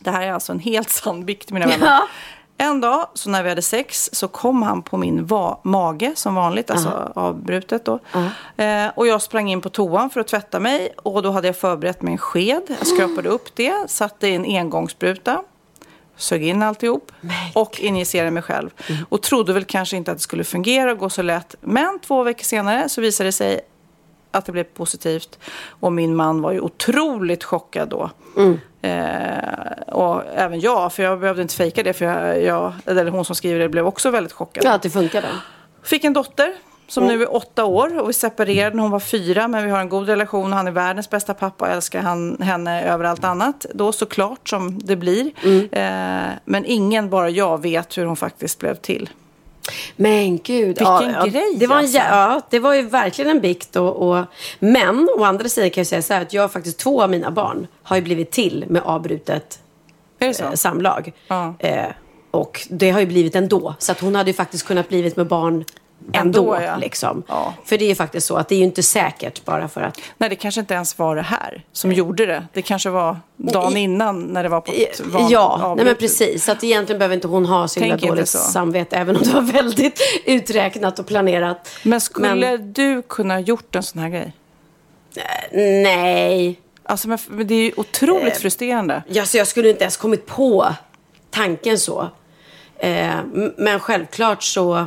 det 0.00 0.10
här 0.10 0.22
är 0.22 0.32
alltså 0.32 0.52
en 0.52 0.58
helt 0.60 0.90
sann 0.90 1.24
bikt 1.24 1.50
mina 1.50 1.66
vänner. 1.66 1.86
Ja. 1.86 2.06
En 2.58 2.80
dag, 2.80 3.06
så 3.14 3.30
när 3.30 3.42
vi 3.42 3.48
hade 3.48 3.62
sex, 3.62 4.10
så 4.12 4.28
kom 4.28 4.62
han 4.62 4.82
på 4.82 4.96
min 4.96 5.26
va- 5.26 5.60
mage 5.62 6.12
som 6.16 6.34
vanligt, 6.34 6.70
alltså 6.70 7.12
avbrutet 7.14 7.84
då. 7.84 7.98
Eh, 8.64 8.86
och 8.94 9.06
jag 9.06 9.22
sprang 9.22 9.50
in 9.50 9.60
på 9.60 9.68
toan 9.68 10.10
för 10.10 10.20
att 10.20 10.28
tvätta 10.28 10.60
mig 10.60 10.92
och 10.96 11.22
då 11.22 11.30
hade 11.30 11.48
jag 11.48 11.56
förberett 11.56 12.02
med 12.02 12.12
en 12.12 12.18
sked. 12.18 12.62
Jag 12.78 12.86
skrapade 12.86 13.28
upp 13.28 13.48
det, 13.56 13.90
satte 13.90 14.28
i 14.28 14.34
en 14.34 14.44
engångsspruta, 14.44 15.42
sög 16.16 16.42
in 16.48 16.62
alltihop 16.62 17.12
och 17.54 17.80
injicerade 17.80 18.30
mig 18.30 18.42
själv. 18.42 18.70
Och 19.08 19.22
trodde 19.22 19.52
väl 19.52 19.64
kanske 19.64 19.96
inte 19.96 20.10
att 20.10 20.16
det 20.18 20.22
skulle 20.22 20.44
fungera 20.44 20.92
och 20.92 20.98
gå 20.98 21.10
så 21.10 21.22
lätt. 21.22 21.54
Men 21.60 21.98
två 21.98 22.22
veckor 22.22 22.44
senare 22.44 22.88
så 22.88 23.00
visade 23.00 23.28
det 23.28 23.32
sig 23.32 23.60
att 24.30 24.44
det 24.44 24.52
blev 24.52 24.64
positivt. 24.64 25.38
Och 25.68 25.92
min 25.92 26.16
man 26.16 26.42
var 26.42 26.52
ju 26.52 26.60
otroligt 26.60 27.44
chockad 27.44 27.88
då. 27.88 28.10
Eh, 28.82 29.94
och 29.94 30.22
även 30.34 30.60
jag, 30.60 30.92
för 30.92 31.02
jag 31.02 31.20
behövde 31.20 31.42
inte 31.42 31.54
fejka 31.54 31.82
det. 31.82 31.92
För 31.92 32.04
jag, 32.04 32.42
jag, 32.42 32.72
eller 32.86 33.10
hon 33.10 33.24
som 33.24 33.34
skriver 33.34 33.58
det 33.58 33.68
blev 33.68 33.86
också 33.86 34.10
väldigt 34.10 34.32
chockad. 34.32 34.64
Ja, 34.64 34.72
att 34.72 34.82
det 34.82 34.90
funkade. 34.90 35.28
Fick 35.82 36.04
en 36.04 36.12
dotter 36.12 36.54
som 36.88 37.06
nu 37.06 37.22
är 37.22 37.34
åtta 37.34 37.64
år 37.64 38.00
och 38.00 38.08
vi 38.08 38.12
separerade 38.12 38.76
när 38.76 38.82
hon 38.82 38.90
var 38.90 39.00
fyra. 39.00 39.48
Men 39.48 39.64
vi 39.64 39.70
har 39.70 39.80
en 39.80 39.88
god 39.88 40.06
relation 40.06 40.52
och 40.52 40.56
han 40.56 40.66
är 40.66 40.70
världens 40.70 41.10
bästa 41.10 41.34
pappa 41.34 41.64
och 41.64 41.70
älskar 41.70 42.00
han, 42.00 42.36
henne 42.42 42.84
över 42.84 43.04
allt 43.04 43.24
annat. 43.24 43.66
Då 43.74 43.92
såklart 43.92 44.48
som 44.48 44.78
det 44.78 44.96
blir. 44.96 45.26
Eh, 45.72 46.28
men 46.44 46.64
ingen, 46.64 47.10
bara 47.10 47.30
jag, 47.30 47.62
vet 47.62 47.98
hur 47.98 48.04
hon 48.04 48.16
faktiskt 48.16 48.58
blev 48.58 48.74
till. 48.74 49.10
Men 49.96 50.38
gud. 50.38 50.78
Vilken 50.78 51.30
grej, 51.30 51.56
det 51.56 51.66
var, 51.66 51.76
en, 51.76 51.82
alltså. 51.82 51.98
ja, 51.98 52.40
det 52.50 52.58
var 52.58 52.74
ju 52.74 52.82
verkligen 52.82 53.30
en 53.30 53.40
bikt. 53.40 53.76
Och, 53.76 54.08
och, 54.08 54.24
men 54.58 55.08
å 55.18 55.24
andra 55.24 55.48
sidan 55.48 55.70
kan 55.70 55.80
jag 55.80 55.86
säga 55.86 56.02
så 56.02 56.14
här 56.14 56.22
att 56.22 56.32
jag 56.32 56.52
faktiskt, 56.52 56.78
två 56.78 57.02
av 57.02 57.10
mina 57.10 57.30
barn 57.30 57.66
har 57.82 57.96
ju 57.96 58.02
blivit 58.02 58.30
till 58.30 58.64
med 58.68 58.82
avbrutet 58.82 59.58
eh, 60.18 60.52
samlag. 60.54 61.12
Ja. 61.28 61.54
Eh, 61.58 61.88
och 62.30 62.66
det 62.70 62.90
har 62.90 63.00
ju 63.00 63.06
blivit 63.06 63.36
ändå. 63.36 63.74
Så 63.78 63.92
att 63.92 64.00
hon 64.00 64.14
hade 64.14 64.30
ju 64.30 64.34
faktiskt 64.34 64.66
kunnat 64.66 64.88
blivit 64.88 65.16
med 65.16 65.26
barn 65.26 65.64
ändå. 66.12 66.54
Ändå, 66.54 66.64
ja. 66.66 66.76
liksom. 66.76 67.22
Ja. 67.28 67.54
För 67.64 67.78
det 67.78 67.84
är 67.84 67.88
ju 67.88 67.94
faktiskt 67.94 68.26
så 68.26 68.36
att 68.36 68.48
det 68.48 68.54
är 68.54 68.58
ju 68.58 68.64
inte 68.64 68.82
säkert 68.82 69.44
bara 69.44 69.68
för 69.68 69.80
att... 69.80 69.98
Nej, 70.18 70.30
det 70.30 70.36
kanske 70.36 70.60
inte 70.60 70.74
ens 70.74 70.98
var 70.98 71.16
det 71.16 71.22
här 71.22 71.64
som 71.72 71.92
gjorde 71.92 72.26
det. 72.26 72.46
Det 72.52 72.62
kanske 72.62 72.90
var 72.90 73.16
dagen 73.36 73.76
I- 73.76 73.80
innan 73.80 74.22
när 74.22 74.42
det 74.42 74.48
var 74.48 74.60
på 74.60 74.72
ett 74.72 75.00
van- 75.04 75.28
Ja, 75.30 75.48
nej 75.56 75.60
men 75.60 75.70
avbrutet. 75.70 75.98
precis. 75.98 76.44
Så 76.44 76.52
att 76.52 76.64
egentligen 76.64 76.98
behöver 76.98 77.14
inte 77.14 77.28
hon 77.28 77.46
ha 77.46 77.68
så 77.68 77.80
himla 77.80 77.96
dåligt 77.96 78.28
samvete. 78.28 78.96
Även 78.96 79.16
om 79.16 79.22
det 79.22 79.30
var 79.34 79.40
väldigt 79.42 80.00
uträknat 80.26 80.98
och 80.98 81.06
planerat. 81.06 81.68
Men 81.82 82.00
skulle 82.00 82.34
Men- 82.34 82.72
du 82.72 83.02
kunna 83.02 83.40
gjort 83.40 83.76
en 83.76 83.82
sån 83.82 84.02
här 84.02 84.08
grej? 84.08 84.32
Nej. 85.82 86.60
Alltså, 86.82 87.08
men, 87.08 87.18
men 87.28 87.46
det 87.46 87.54
är 87.54 87.62
ju 87.62 87.72
otroligt 87.76 88.32
Eh, 88.34 88.38
frustrerande. 88.38 89.02
Ja, 89.08 89.24
så 89.24 89.36
jag 89.38 89.46
skulle 89.46 89.68
inte 89.70 89.80
ens 89.84 89.96
kommit 89.96 90.26
på 90.26 90.74
tanken 91.30 91.78
så. 91.78 92.08
Eh, 92.78 93.10
men 93.56 93.80
självklart 93.80 94.42
så... 94.42 94.86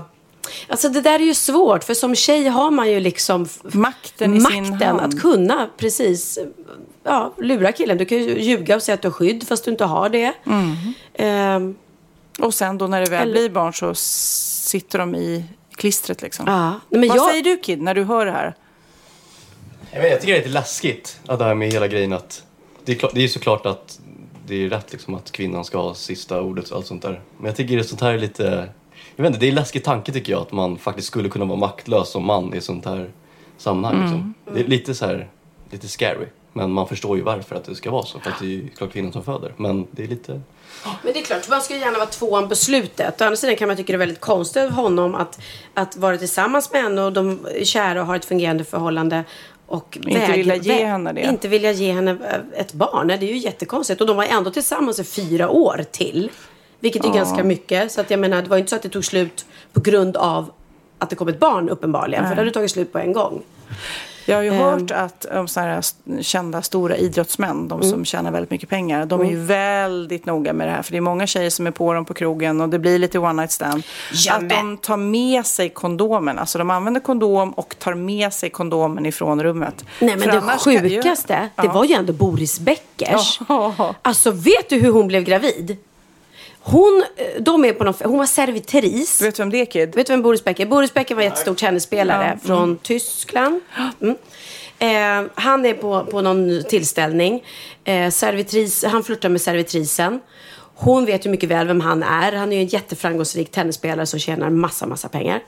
Alltså 0.67 0.89
det 0.89 1.01
där 1.01 1.19
är 1.19 1.23
ju 1.23 1.33
svårt, 1.33 1.83
för 1.83 1.93
som 1.93 2.15
tjej 2.15 2.47
har 2.47 2.71
man 2.71 2.91
ju 2.91 2.99
liksom 2.99 3.47
Makten 3.63 4.33
i 4.33 4.41
sin 4.41 4.69
makten 4.69 4.87
hand. 4.99 5.01
att 5.13 5.21
kunna 5.21 5.69
precis 5.77 6.39
ja, 7.03 7.33
lura 7.37 7.71
killen. 7.71 7.97
Du 7.97 8.05
kan 8.05 8.17
ju 8.17 8.39
ljuga 8.41 8.75
och 8.75 8.83
säga 8.83 8.93
att 8.93 9.01
du 9.01 9.07
har 9.07 9.13
skydd 9.13 9.47
fast 9.47 9.65
du 9.65 9.71
inte 9.71 9.85
har 9.85 10.09
det. 10.09 10.33
Eh, 11.13 11.59
Och 12.39 12.53
sen 12.53 12.77
då 12.77 12.87
när 12.87 13.01
det 13.01 13.09
väl 13.09 13.21
Eller- 13.21 13.31
blir 13.33 13.49
barn 13.49 13.73
så 13.73 13.93
sitter 13.95 14.99
de 14.99 15.15
i 15.15 15.45
klistret 15.75 16.21
liksom. 16.21 16.45
ja. 16.47 16.69
Nej, 16.69 16.79
men 16.99 17.09
Vad 17.09 17.17
jag, 17.17 17.29
säger 17.29 17.43
du 17.43 17.57
Kid 17.57 17.81
när 17.81 17.95
du 17.95 18.03
hör 18.03 18.25
det 18.25 18.31
här? 18.31 18.55
Jag, 19.91 20.01
vet, 20.01 20.11
jag 20.11 20.21
tycker 20.21 20.33
det 20.33 20.39
är 20.39 20.41
lite 20.43 20.53
läskigt, 20.53 21.19
att 21.27 21.39
det 21.39 21.45
här 21.45 21.55
med 21.55 21.71
hela 21.71 21.87
grejen 21.87 22.13
att... 22.13 22.43
Det 22.85 22.91
är, 22.91 22.95
klart, 22.95 23.11
det 23.13 23.19
är 23.19 23.21
ju 23.21 23.27
såklart 23.29 23.65
att 23.65 23.99
det 24.47 24.55
är 24.65 24.69
rätt 24.69 24.91
liksom 24.91 25.15
att 25.15 25.31
kvinnan 25.31 25.65
ska 25.65 25.77
ha 25.77 25.93
sista 25.95 26.41
ordet 26.41 26.69
och 26.69 26.77
allt 26.77 26.87
sånt 26.87 27.01
där. 27.01 27.21
Men 27.37 27.45
jag 27.45 27.55
tycker 27.55 27.77
det 27.77 27.83
sånt 27.83 28.01
här 28.01 28.13
är 28.13 28.17
lite... 28.19 28.69
Jag 29.15 29.23
vet 29.23 29.29
inte, 29.29 29.39
det 29.39 29.45
är 29.45 29.49
en 29.49 29.55
läskig 29.55 29.83
tanke 29.83 30.11
tycker 30.11 30.31
jag 30.31 30.41
att 30.41 30.51
man 30.51 30.77
faktiskt 30.77 31.07
skulle 31.07 31.29
kunna 31.29 31.45
vara 31.45 31.57
maktlös 31.57 32.09
som 32.09 32.25
man 32.25 32.53
i 32.53 32.61
sånt 32.61 32.85
här 32.85 33.09
sammanhang. 33.57 34.01
Liksom. 34.01 34.33
Det 34.53 34.59
är 34.59 34.67
lite 34.67 34.95
så 34.95 35.05
här, 35.05 35.29
lite 35.71 35.87
scary. 35.87 36.25
Men 36.53 36.71
man 36.71 36.87
förstår 36.87 37.17
ju 37.17 37.23
varför 37.23 37.55
att 37.55 37.63
det 37.63 37.75
ska 37.75 37.91
vara 37.91 38.03
så. 38.05 38.19
För 38.19 38.31
att 38.31 38.39
det 38.39 38.45
är 38.45 38.49
ju 38.49 38.69
klart 38.69 38.91
kvinnan 38.91 39.11
som 39.11 39.23
föder. 39.23 39.53
Men 39.57 39.87
det 39.91 40.03
är 40.03 40.07
lite... 40.07 40.41
Men 41.03 41.13
det 41.13 41.19
är 41.19 41.23
klart, 41.23 41.49
man 41.49 41.61
ska 41.61 41.73
ju 41.73 41.79
gärna 41.79 41.97
vara 41.97 42.09
tvåan 42.09 42.49
på 42.49 42.55
slutet. 42.55 43.21
Å 43.21 43.23
andra 43.23 43.35
sidan 43.35 43.55
kan 43.55 43.67
man 43.67 43.77
tycka 43.77 43.93
det 43.93 43.95
är 43.95 43.99
väldigt 43.99 44.19
konstigt 44.19 44.63
av 44.63 44.71
honom 44.71 45.15
att, 45.15 45.39
att 45.73 45.97
vara 45.97 46.17
tillsammans 46.17 46.71
med 46.71 46.83
henne 46.83 47.01
och 47.01 47.13
de 47.13 47.47
är 47.59 47.65
kära 47.65 48.01
och 48.01 48.07
har 48.07 48.15
ett 48.15 48.25
fungerande 48.25 48.63
förhållande. 48.63 49.23
Och 49.65 49.97
Inte 50.01 50.31
vilja 50.31 50.55
ge 50.55 50.85
henne 50.85 51.13
det. 51.13 51.21
Inte 51.21 51.47
vilja 51.47 51.71
ge 51.71 51.91
henne 51.91 52.11
eh, 52.11 52.59
ett 52.59 52.73
barn. 52.73 53.07
Nej, 53.07 53.17
Det 53.17 53.25
är 53.25 53.33
ju 53.33 53.37
jättekonstigt. 53.37 54.01
Och 54.01 54.07
de 54.07 54.17
var 54.17 54.23
ändå 54.23 54.51
tillsammans 54.51 54.99
i 54.99 55.03
fyra 55.03 55.49
år 55.49 55.85
till. 55.91 56.29
Vilket 56.83 57.05
är 57.05 57.13
ganska 57.13 57.43
mycket. 57.43 57.91
Så 57.91 58.01
att 58.01 58.11
jag 58.11 58.19
menar, 58.19 58.41
det 58.41 58.49
var 58.49 58.57
ju 58.57 58.59
inte 58.59 58.69
så 58.69 58.75
att 58.75 58.81
det 58.81 58.89
tog 58.89 59.05
slut 59.05 59.45
på 59.73 59.81
grund 59.81 60.17
av 60.17 60.51
att 60.99 61.09
det 61.09 61.15
kom 61.15 61.27
ett 61.27 61.39
barn 61.39 61.69
uppenbarligen. 61.69 62.23
För 62.27 62.35
det 62.35 62.41
hade 62.41 62.51
tagit 62.51 62.71
slut 62.71 62.91
på 62.93 62.99
en 62.99 63.13
gång. 63.13 63.41
Jag 64.25 64.35
har 64.35 64.43
ju 64.43 64.49
Ehm. 64.49 64.57
hört 64.59 64.91
att 64.91 65.25
um, 65.31 65.47
såna 65.47 65.65
här 65.65 65.79
st- 65.79 66.23
kända 66.23 66.61
stora 66.61 66.97
idrottsmän, 66.97 67.67
de 67.67 67.79
Mm. 67.79 67.91
som 67.91 68.05
tjänar 68.05 68.31
väldigt 68.31 68.51
mycket 68.51 68.69
pengar, 68.69 69.05
de 69.05 69.21
är 69.21 69.25
ju 69.25 69.35
väldigt 69.39 70.25
noga 70.25 70.53
med 70.53 70.67
det 70.67 70.71
här. 70.71 70.81
För 70.81 70.91
det 70.91 70.97
är 70.97 71.01
många 71.01 71.27
tjejer 71.27 71.49
som 71.49 71.67
är 71.67 71.71
på 71.71 71.93
dem 71.93 72.05
på 72.05 72.13
krogen 72.13 72.61
och 72.61 72.69
det 72.69 72.79
blir 72.79 72.99
lite 72.99 73.19
one 73.19 73.33
night 73.33 73.51
stand. 73.51 73.83
Ja, 74.13 74.33
att 74.33 74.49
de 74.49 74.77
tar 74.77 74.97
med 74.97 75.45
sig 75.45 75.69
kondomen. 75.69 76.39
Alltså 76.39 76.57
de 76.57 76.69
använder 76.69 77.01
kondom 77.01 77.51
och 77.51 77.75
tar 77.79 77.93
med 77.93 78.33
sig 78.33 78.49
kondomen 78.49 79.05
ifrån 79.05 79.43
rummet. 79.43 79.85
Nej 79.99 80.09
men 80.17 80.19
För 80.21 80.71
det 80.71 80.89
sjukaste, 80.89 81.33
det 81.55 81.63
Ja. 81.65 81.71
var 81.71 81.83
ju 81.85 81.93
ändå 81.93 82.13
Boris 82.13 82.59
Beckers. 82.59 83.39
Ja. 83.49 83.95
Alltså 84.01 84.31
vet 84.31 84.69
du 84.69 84.79
hur 84.79 84.91
hon 84.91 85.07
blev 85.07 85.23
gravid? 85.23 85.77
Hon, 86.65 87.03
eh, 87.15 87.41
de 87.41 87.65
är 87.65 87.73
på 87.73 87.83
någon, 87.83 87.93
hon 88.03 88.17
var 88.17 88.25
servitris. 88.25 89.17
Du 89.19 89.25
vet 89.25 89.39
vem 89.39 89.49
det 89.49 89.61
är 89.61 89.65
Kid? 89.65 89.95
Vet 89.95 90.07
du 90.07 90.13
vem 90.13 90.21
Boris 90.21 90.43
Becker 90.43 90.65
är? 90.65 90.69
Boris 90.69 90.93
Becker 90.93 91.15
var 91.15 91.21
en 91.21 91.29
jättestor 91.29 91.55
tennisspelare 91.55 92.39
från 92.43 92.77
Tyskland. 92.77 93.61
Mm. 94.01 94.15
Eh, 94.79 95.31
han 95.35 95.65
är 95.65 95.73
på, 95.73 96.05
på 96.05 96.21
någon 96.21 96.63
tillställning. 96.63 97.43
Eh, 97.83 98.09
servitris, 98.09 98.83
han 98.83 99.03
flörtar 99.03 99.29
med 99.29 99.41
servitrisen. 99.41 100.19
Hon 100.75 101.05
vet 101.05 101.25
ju 101.25 101.29
mycket 101.29 101.49
väl 101.49 101.67
vem 101.67 101.81
han 101.81 102.03
är. 102.03 102.31
Han 102.31 102.51
är 102.51 102.55
ju 102.55 102.61
en 102.61 102.67
jätteframgångsrik 102.67 103.51
tennisspelare 103.51 104.05
som 104.05 104.19
tjänar 104.19 104.49
massa, 104.49 104.87
massa 104.87 105.09
pengar. 105.09 105.39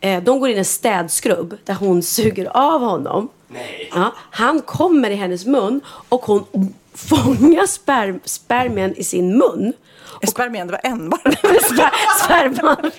Eh, 0.00 0.22
de 0.22 0.40
går 0.40 0.48
in 0.48 0.56
i 0.56 0.58
en 0.58 0.64
städskrubb 0.64 1.56
där 1.64 1.74
hon 1.74 2.02
suger 2.16 2.56
av 2.56 2.80
honom. 2.80 3.28
Ja, 3.94 4.14
han 4.30 4.60
kommer 4.60 5.10
i 5.10 5.14
hennes 5.14 5.46
mun 5.46 5.80
och 5.86 6.22
hon 6.22 6.44
fångar 6.94 7.66
sperm, 7.66 8.20
spermien 8.24 8.94
i 8.96 9.04
sin 9.04 9.38
mun. 9.38 9.72
Och 10.22 10.28
spermien, 10.28 10.66
det 10.66 10.72
var 10.72 10.80
en 10.90 11.10
bara. 11.10 11.20
Sper, 11.60 11.90
sperman, 12.24 12.90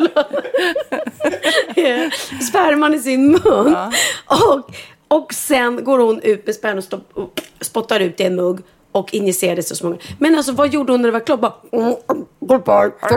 Sperman 2.49 2.93
i 2.93 2.99
sin 2.99 3.31
mun. 3.31 3.75
Och, 4.25 4.71
och 5.07 5.33
sen 5.33 5.83
går 5.83 5.99
hon 5.99 6.21
ut 6.21 6.45
med 6.45 6.55
sperman 6.55 6.77
och, 6.77 6.83
stopp, 6.83 7.09
och 7.13 7.41
spottar 7.61 7.99
ut 7.99 8.19
i 8.19 8.23
en 8.23 8.35
mugg 8.35 8.59
och 8.91 9.13
injicerar 9.13 9.55
det 9.55 9.63
så 9.63 9.75
smånga. 9.75 9.97
Men 10.19 10.35
alltså 10.35 10.51
vad 10.51 10.73
gjorde 10.73 10.91
hon 10.91 11.01
när 11.01 11.07
det 11.07 11.13
var 11.13 11.19
klart? 11.25 11.39
Bara, 11.39 11.53
"Mm, 11.71 11.95
goodbye. 12.39 12.91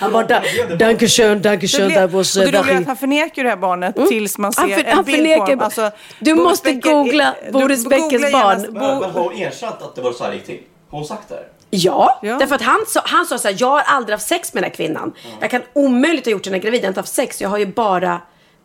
Han 0.00 0.12
bara, 0.12 0.26
"Da- 0.26 0.42
Dankeschön, 0.78 1.42
Dankeschön, 1.42 1.94
that 1.94 2.10
was 2.12 2.36
och 2.36 2.42
uh, 2.42 2.50
det 2.50 2.58
roliga 2.58 2.74
är 2.74 2.80
att 2.80 2.86
han 2.86 2.96
förnekar 2.96 3.44
det 3.44 3.50
här 3.50 3.56
barnet 3.56 3.96
tills 4.08 4.38
man 4.38 4.52
ser 4.52 4.60
Han 4.62 4.70
för- 4.70 4.80
en 4.84 4.96
han 4.96 5.04
bild 5.04 5.34
på 5.36 5.40
honom. 5.42 5.60
Alltså, 5.60 5.90
Du 6.18 6.34
Boris 6.34 6.44
måste 6.48 6.68
Becker- 6.72 6.90
googla 6.92 7.34
Boris 7.52 7.88
Beckers 7.88 8.32
barn. 8.32 8.62
Bo- 8.62 8.72
Men, 8.80 9.00
men 9.00 9.10
har 9.10 9.22
hon 9.22 9.32
erkänt 9.32 9.82
att 9.82 9.94
det 9.94 10.00
var 10.02 10.12
så 10.12 10.24
här 10.24 10.30
det 10.30 10.36
gick 10.36 10.46
till? 10.46 10.60
Har 10.90 10.98
hon 10.98 11.06
sagt 11.08 11.28
det? 11.28 11.34
här? 11.34 11.44
Ja, 11.70 12.18
Ja. 12.22 12.36
därför 12.38 12.54
att 12.54 12.62
han 12.62 12.80
sa, 12.88 13.00
han 13.04 13.26
sa 13.26 13.38
så 13.38 13.48
här, 13.48 13.56
jag 13.58 13.68
har 13.68 13.80
aldrig 13.80 14.14
haft 14.14 14.26
sex 14.28 14.54
med 14.54 14.62
den 14.62 14.70
här 14.70 14.76
kvinnan. 14.76 15.12
Jag 15.40 15.50
kan 15.50 15.62
omöjligt 15.72 16.24
ha 16.24 16.32
gjort 16.32 16.46
henne 16.46 16.58
gravid, 16.58 16.80
jag 16.80 16.84
har 16.84 16.88
inte 16.88 17.00
haft 17.00 17.14
sex, 17.14 17.40
jag 17.40 17.48
har 17.48 17.58
ju 17.58 17.66
bara 17.66 18.20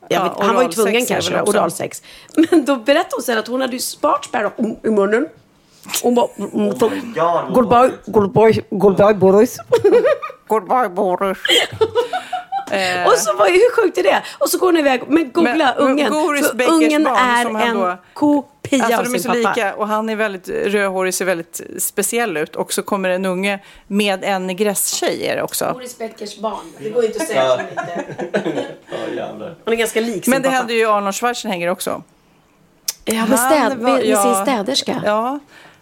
jag 0.10 0.20
Ja, 0.20 0.24
vet, 0.24 0.46
han 0.46 0.56
var 0.56 0.64
ju 0.64 0.70
tvungen 0.70 1.06
kanske, 1.06 1.42
oralsex. 1.42 2.02
Men 2.36 2.66
då 2.66 2.76
berättade 2.76 3.10
hon 3.16 3.24
sen 3.24 3.38
att 3.38 3.48
hon 3.48 3.62
hade 3.62 3.74
ju 3.74 3.80
spart 3.80 4.26
sperma 4.26 4.52
i 4.84 4.90
munnen. 4.90 5.28
Hon 6.04 6.16
bara, 6.16 6.28
mm, 6.54 6.80
så, 6.80 6.92
goodbye, 7.54 7.92
goodbye, 8.06 8.62
goodbye 8.70 9.14
Boris. 9.14 9.58
Goodbye 10.50 10.90
Boris. 10.90 11.38
Och 13.08 13.18
så 13.18 13.34
var 13.36 13.48
ju, 13.48 13.54
hur 13.54 13.76
sjukt 13.84 13.98
är 13.98 14.04
det? 14.04 14.24
Och 14.38 14.50
så 14.50 14.58
går 14.58 14.68
hon 14.68 14.78
iväg, 14.78 15.02
men 15.08 15.32
googla 15.32 15.54
Men- 15.54 15.74
ungen. 15.78 16.12
Boris 16.12 16.48
för 16.52 16.70
ungen 16.70 17.04
barn 17.04 17.56
är 17.56 17.66
en 17.68 17.78
då- 17.80 17.98
kopia 18.14 18.84
Alltså 18.86 18.98
av 18.98 19.04
de 19.04 19.10
är 19.10 19.20
sin 19.20 19.20
så 19.20 19.28
pappa. 19.30 19.50
lika 19.56 19.76
och 19.76 19.88
han 19.88 20.10
är 20.10 20.16
väldigt 20.16 20.50
rödhårig, 20.50 21.14
ser 21.14 21.26
väldigt 21.26 21.62
speciell 21.80 22.38
ut. 22.38 22.56
Och 22.56 22.74
så 22.74 22.84
kommer 22.84 23.10
en 23.10 23.26
unge 23.26 23.60
med 23.88 24.24
en 24.24 24.48
negresstjej 24.48 25.26
är 25.28 25.36
det 25.36 25.44
också. 25.44 25.70
Boris 25.74 25.98
Beckers 25.98 26.38
barn. 26.38 26.74
Det 26.80 26.90
går 26.90 27.02
ju 27.04 27.08
inte 27.08 27.22
att 27.22 27.28
säga 27.28 27.54
att 27.54 27.60
inte... 27.60 28.06
Hon 29.66 29.74
är 29.74 29.76
ganska 29.76 30.02
lik 30.02 30.24
sin 30.26 30.32
Men 30.32 30.42
det 30.42 30.48
pappa. 30.48 30.58
hände 30.58 30.74
ju 30.74 30.86
Arnold 30.90 31.16
Schwarzenegger 31.16 31.68
också. 31.70 32.04
Ja, 33.06 33.26
med, 33.26 33.40
städ, 33.40 33.70
var- 33.70 33.76
med, 33.76 33.94
med 33.94 34.06
ja, 34.06 34.24
sin 34.24 34.46
städerska. 34.46 35.02
Ja. 35.06 35.40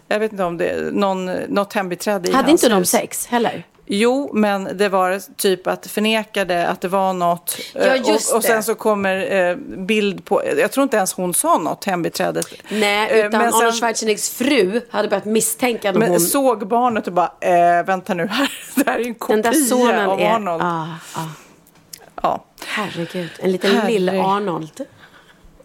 Jag 0.08 0.18
vet 0.18 0.32
inte 0.32 0.44
om 0.44 0.56
det 0.58 0.92
någon, 0.94 1.26
något 1.26 1.72
hembiträde 1.72 2.28
i 2.28 2.32
Hade 2.32 2.48
hans 2.50 2.64
inte 2.64 2.74
de 2.74 2.84
sex 2.84 3.26
heller? 3.26 3.66
Jo, 3.90 4.30
men 4.34 4.76
det 4.76 4.88
var 4.88 5.20
typ 5.36 5.66
att 5.66 5.86
förnekade 5.86 6.66
att 6.68 6.80
det 6.80 6.88
var 6.88 7.12
något. 7.12 7.56
Ja, 7.74 7.80
Eh, 7.80 8.08
just 8.10 8.30
och, 8.30 8.36
och 8.36 8.44
sen 8.44 8.62
så 8.62 8.74
kommer 8.74 9.48
eh, 9.50 9.56
bild 9.86 10.24
på, 10.24 10.42
jag 10.58 10.72
tror 10.72 10.82
inte 10.82 10.96
ens 10.96 11.12
hon 11.12 11.34
sa 11.34 11.58
något, 11.58 11.84
hembiträdet. 11.84 12.46
Nej, 12.68 13.10
Eh, 13.10 13.26
utan 13.26 13.40
men 13.40 13.54
Arnold 13.54 13.74
Schwarzeneggers 13.74 14.30
fru 14.30 14.80
hade 14.90 15.08
börjat 15.08 15.24
misstänka 15.24 15.92
när 15.92 15.98
Men 15.98 16.10
hon... 16.10 16.20
såg 16.20 16.68
barnet 16.68 17.06
och 17.06 17.12
bara, 17.12 17.32
eh, 17.40 17.84
vänta 17.86 18.14
nu 18.14 18.26
här, 18.26 18.50
det 18.74 18.90
här 18.90 18.98
är 19.00 19.04
en 19.06 19.14
kopia 19.14 20.08
av 20.08 20.20
är... 20.20 20.30
Arnold. 20.34 20.62
Ah, 20.62 20.86
ah. 21.14 21.26
Ja. 22.22 22.44
Herregud, 22.66 23.30
en 23.38 23.52
liten 23.52 23.70
Herre- 23.76 23.90
lille 23.90 24.22
Arnold. 24.22 24.84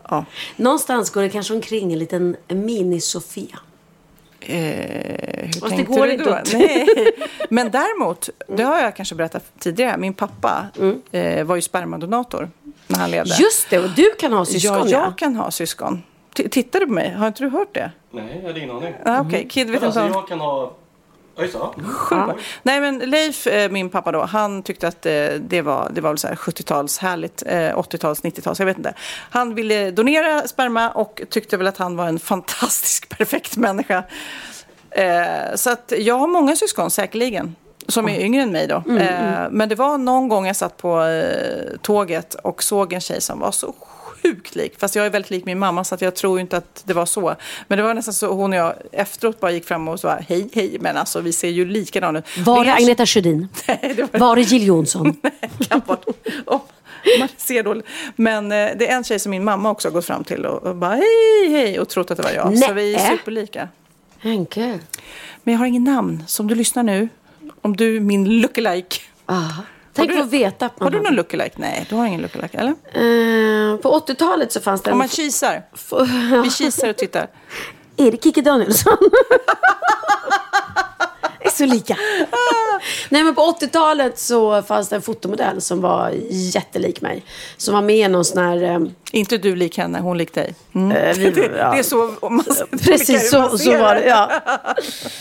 Ja. 0.10 0.26
Någonstans 0.56 1.10
går 1.10 1.22
det 1.22 1.30
kanske 1.30 1.54
omkring 1.54 1.94
en 1.94 2.00
liten 2.00 2.36
mini-Sofia. 2.48 3.58
Eh, 4.46 4.56
hur 4.58 5.44
Fast 5.48 5.62
det 5.62 5.70
tänkte 5.70 5.84
går 6.00 6.06
du 6.06 6.12
inte 6.12 6.24
då? 6.26 6.32
att- 6.34 6.54
Nej. 6.54 6.88
Men 7.50 7.72
däremot, 7.72 8.30
det 8.48 8.64
har 8.64 8.80
jag 8.80 8.96
kanske 8.96 9.16
berättat 9.16 9.52
tidigare, 9.60 9.98
min 9.98 10.14
pappa 10.14 10.66
eh, 11.12 11.44
var 11.44 11.56
ju 11.56 11.62
spermadonator 11.62 12.50
när 12.88 13.00
han 13.00 13.12
levde. 13.12 13.36
Just 13.40 13.70
det, 13.70 13.80
och 13.80 13.90
du 13.96 14.12
kan 14.20 14.34
ha 14.34 14.46
syskon 14.46 14.78
ja, 14.78 14.88
ja. 14.88 15.04
jag 15.06 15.18
kan 15.18 15.36
ha 15.36 15.52
syskon. 15.52 16.04
T- 16.36 16.50
tittar 16.50 16.80
du 16.80 16.86
på 16.86 16.92
mig? 16.94 17.12
Har 17.12 17.28
inte 17.28 17.44
du 17.44 17.50
hört 17.50 17.74
det? 17.74 17.92
Nej, 18.12 18.40
jag 18.42 18.48
hade 18.48 18.60
ingen 18.60 18.76
aning. 18.76 18.94
Ah, 19.06 19.22
Okej, 19.22 19.48
Kid 19.50 19.70
vet 19.70 19.84
alltså, 19.84 20.00
inte 20.00 20.14
om... 20.16 20.20
jag 20.22 20.28
kan 20.28 20.40
ha... 20.40 20.74
Oj, 21.38 21.48
så. 21.48 21.74
Sjukt. 21.94 22.40
Nej 22.64 22.82
men 22.82 22.98
Leif, 23.00 23.48
eh, 23.48 23.72
min 23.72 23.90
pappa 23.90 24.12
då, 24.12 24.22
han 24.22 24.64
tyckte 24.64 24.88
att 24.88 25.06
eh, 25.06 25.26
det 25.40 25.62
var, 25.62 25.92
det 25.94 26.02
var 26.02 26.10
väl 26.10 26.18
så 26.18 26.28
här 26.28 26.36
70-tals 26.36 26.98
härligt, 26.98 27.44
eh, 27.46 27.54
80-tals, 27.78 28.22
90-tals, 28.24 28.60
jag 28.60 28.66
vet 28.66 28.78
inte. 28.78 28.94
Han 29.30 29.56
ville 29.56 29.92
donera 29.92 30.48
sperma 30.48 30.90
och 30.90 31.22
tyckte 31.30 31.58
väl 31.58 31.68
att 31.68 31.78
han 31.78 31.96
var 31.96 32.08
en 32.08 32.20
fantastisk 32.20 33.10
perfekt 33.18 33.58
människa. 33.58 34.04
Eh, 34.92 35.56
så 35.56 35.70
att 35.70 35.94
jag 35.98 36.16
har 36.18 36.28
många 36.28 36.56
syskon 36.56 36.92
säkerligen. 36.92 37.56
Som 37.88 38.10
är 38.10 38.20
yngre 38.20 38.42
än 38.42 38.52
mig 38.52 38.68
då. 38.68 38.76
eh, 38.76 39.48
Men 39.52 39.70
det 39.70 39.76
var 39.76 39.98
någon 39.98 40.28
gång 40.28 40.48
jag 40.48 40.56
satt 40.56 40.78
på 40.78 41.02
eh, 41.04 41.78
tåget 41.82 42.34
och 42.34 42.64
såg 42.64 42.94
en 42.94 43.02
tjej 43.02 43.22
som 43.22 43.40
var 43.40 43.52
så 43.52 43.74
sjukt 44.24 44.56
lik. 44.56 44.80
Fast 44.80 44.96
jag 44.96 45.06
är 45.06 45.10
väldigt 45.10 45.32
lik 45.32 45.46
min 45.46 45.60
mamma 45.60 45.84
så 45.84 45.96
att 45.96 46.02
jag 46.02 46.16
tror 46.16 46.40
inte 46.40 46.58
att 46.58 46.84
det 46.86 46.94
var 46.94 47.06
så. 47.06 47.36
Men 47.68 47.78
det 47.78 47.84
var 47.84 47.94
nästan 47.94 48.14
så 48.14 48.34
hon 48.34 48.54
och 48.54 48.60
jag 48.60 48.74
efteråt 48.92 49.40
bara 49.40 49.52
gick 49.52 49.66
fram 49.66 49.88
och 49.88 50.00
sa 50.00 50.20
hej 50.28 50.50
hej. 50.54 50.78
Men 50.80 50.98
alltså 50.98 51.22
vi 51.22 51.34
ser 51.34 51.50
ju 51.50 51.66
likadana 51.66 52.20
ut. 52.20 52.26
Var 52.38 52.66
Det 52.66 52.74
Agneta 52.74 53.06
Sjödin? 53.06 53.48
Nej, 53.68 53.94
det 53.96 54.14
var 54.14 54.20
Var 54.20 54.36
det 54.36 54.42
Jill 54.42 54.68
Johnson? 54.68 55.16
kan 55.70 55.82
vara 55.86 56.00
om 57.16 57.20
man 57.20 57.28
ser 57.38 57.64
dåligt. 57.64 57.86
Men 58.16 58.52
eh, 58.52 58.70
det 58.78 58.90
är 58.90 58.96
en 58.96 59.04
tjej 59.04 59.20
som 59.20 59.30
min 59.30 59.44
mamma 59.44 59.72
också 59.72 59.88
har 59.88 59.94
gått 59.94 60.06
fram 60.06 60.24
till 60.24 60.46
och, 60.46 60.64
och 60.64 60.76
bara 60.76 60.96
hej 60.96 61.50
hej 61.50 61.80
och 61.80 61.90
trott 61.90 62.12
att 62.12 62.18
det 62.18 62.24
var 62.24 62.32
jag. 62.32 62.58
Så 62.58 62.74
vi 62.74 62.94
är 62.94 62.98
Nej. 62.98 63.18
superlika. 63.18 63.70
Henke. 64.18 64.80
Men 65.44 65.52
jag 65.52 65.60
har 65.60 65.66
ingen 65.66 65.84
namn. 65.84 66.24
Så 66.28 66.44
om 66.44 66.48
du 66.48 66.56
lyssnar 66.56 66.84
nu, 66.84 67.10
om 67.62 67.76
du 67.76 68.00
min 68.00 68.42
lookalike. 68.42 69.02
Ah. 69.26 69.50
Tänk 69.94 70.12
du- 70.12 70.22
att 70.22 70.30
veta 70.30 70.70
Har 70.80 70.90
du 70.90 70.98
har- 70.98 71.04
någon 71.04 71.16
lookalike? 71.16 71.56
Nej, 71.58 71.86
du 71.90 71.96
har 71.96 72.06
ingen 72.06 72.22
lookalike, 72.22 72.58
eller? 72.58 72.72
Eh, 73.74 73.78
på 73.78 73.90
80-talet 74.00 74.52
så 74.52 74.62
fanns 74.62 74.82
det 74.82 74.92
Om 74.92 74.98
man 74.98 75.08
kisar. 75.08 75.62
Vi 76.44 76.50
kisar 76.50 76.90
och 76.90 76.96
tittar. 76.98 77.28
Är 77.98 78.12
det 78.12 78.24
Kikki 78.24 78.42
Danielsson? 78.42 78.98
är 81.54 81.68
så 81.68 81.74
lika. 81.74 81.98
Nej 83.10 83.24
men 83.24 83.36
på 83.36 83.42
80-talet 83.42 84.20
så 84.20 84.62
fanns 84.62 84.90
det 84.90 84.96
en 84.96 85.02
fotomodell 85.02 85.62
som 85.62 85.82
var 85.82 86.12
jättelik 86.30 87.02
mig. 87.02 87.24
Som 87.58 87.74
var 87.74 87.82
med 87.82 87.96
i 87.96 88.08
någon 88.08 88.26
sån 88.26 88.44
här... 88.44 88.64
eh, 88.64 88.80
Inte 89.12 89.38
du 89.38 89.56
lik 89.56 89.78
henne, 89.78 90.00
hon 90.00 90.18
lik 90.18 90.34
dig. 90.34 90.54
Mm. 90.76 90.92
eh, 90.92 91.18
vi, 91.18 91.30
Det, 91.32 91.52
ja. 91.58 91.72
det 91.72 91.80
är 91.80 91.84
så 91.84 92.14
man 92.22 92.44
Precis 92.84 93.30
så, 93.30 93.40
man 93.40 93.60
så 93.60 93.78
var 93.78 93.96
det. 93.96 94.06
Ja. 94.08 94.32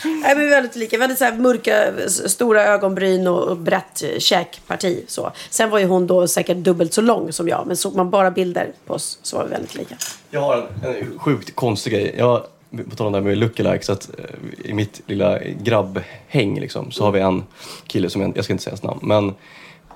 Nej, 0.05 0.37
men 0.37 0.51
väldigt 0.51 0.76
lika. 0.76 1.01
Hade 1.01 1.16
så 1.16 1.24
här 1.24 1.33
mörka, 1.33 1.93
stora 2.09 2.64
ögonbryn 2.64 3.26
och, 3.26 3.43
och 3.49 3.57
brett 3.57 4.03
eh, 4.03 4.18
käkparti. 4.18 5.05
Så. 5.09 5.33
Sen 5.51 5.70
var 5.70 5.78
ju 5.78 5.87
hon 5.87 6.07
då 6.07 6.28
säkert 6.28 6.57
dubbelt 6.57 6.95
så 6.95 7.01
lång 7.01 7.33
som 7.33 7.49
jag. 7.49 7.66
Men 7.66 7.76
såg 7.76 7.95
man 7.97 8.11
bara 8.11 8.30
bilder 8.30 8.72
på 8.87 8.95
oss 8.95 9.18
så 9.22 9.37
var 9.37 9.45
vi 9.45 9.51
väldigt 9.51 9.74
lika. 9.74 9.95
Jag 10.30 10.41
har 10.41 10.57
en, 10.85 10.95
en 10.97 11.18
sjukt 11.18 11.57
konstig 11.57 11.93
grej. 11.93 12.14
Jag, 12.18 12.43
på 12.91 12.97
tal 12.97 13.07
om 13.07 13.12
det 13.12 13.18
här 13.18 13.25
med 13.25 13.39
lookalike, 13.39 13.85
så 13.85 13.93
att 13.93 14.11
eh, 14.18 14.70
i 14.70 14.75
mitt 14.75 15.01
lilla 15.07 15.39
grabbhäng 15.62 16.61
liksom, 16.61 16.91
så 16.91 17.05
har 17.05 17.12
vi 17.12 17.20
en 17.20 17.45
kille 17.87 18.11
som 18.11 18.23
jag, 18.23 18.33
jag 18.37 18.45
ska 18.45 18.53
inte 18.53 18.64
säga 18.64 18.73
hans 18.73 18.83
namn, 18.83 19.01
men 19.03 19.35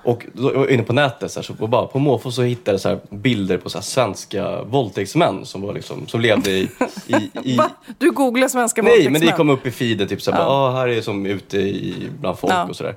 och 0.03 0.25
då, 0.33 0.51
jag 0.53 0.59
var 0.59 0.67
inne 0.67 0.83
på 0.83 0.93
nätet 0.93 1.31
så, 1.31 1.39
här, 1.39 1.43
så 1.43 1.53
bara, 1.67 1.87
på 1.87 1.99
måfå 1.99 2.31
så 2.31 2.41
hittade 2.41 2.73
jag 2.73 2.81
så 2.81 2.89
här, 2.89 2.99
bilder 3.09 3.57
på 3.57 3.69
så 3.69 3.77
här, 3.77 3.83
svenska 3.83 4.63
våldtäktsmän 4.63 5.45
som, 5.45 5.61
var, 5.61 5.73
liksom, 5.73 6.07
som 6.07 6.21
levde 6.21 6.51
i... 6.51 6.69
i, 7.07 7.15
i? 7.43 7.59
Du 7.97 8.11
googlar 8.11 8.47
svenska 8.47 8.81
Nej, 8.81 8.91
men 8.91 9.03
det 9.03 9.09
våldtäktsmän. 9.09 9.37
kom 9.37 9.49
upp 9.49 9.65
i 9.65 9.71
feeden 9.71 10.07
typ 10.07 10.21
såhär, 10.21 10.39
Ja. 10.39 10.43
ja. 10.45 10.49
ah, 10.51 10.71
här 10.71 10.87
är 10.87 11.01
som 11.01 11.25
ute 11.25 11.57
i, 11.57 11.95
bland 12.19 12.39
folk 12.39 12.53
Ja. 12.53 12.63
och 12.69 12.75
sådär. 12.75 12.95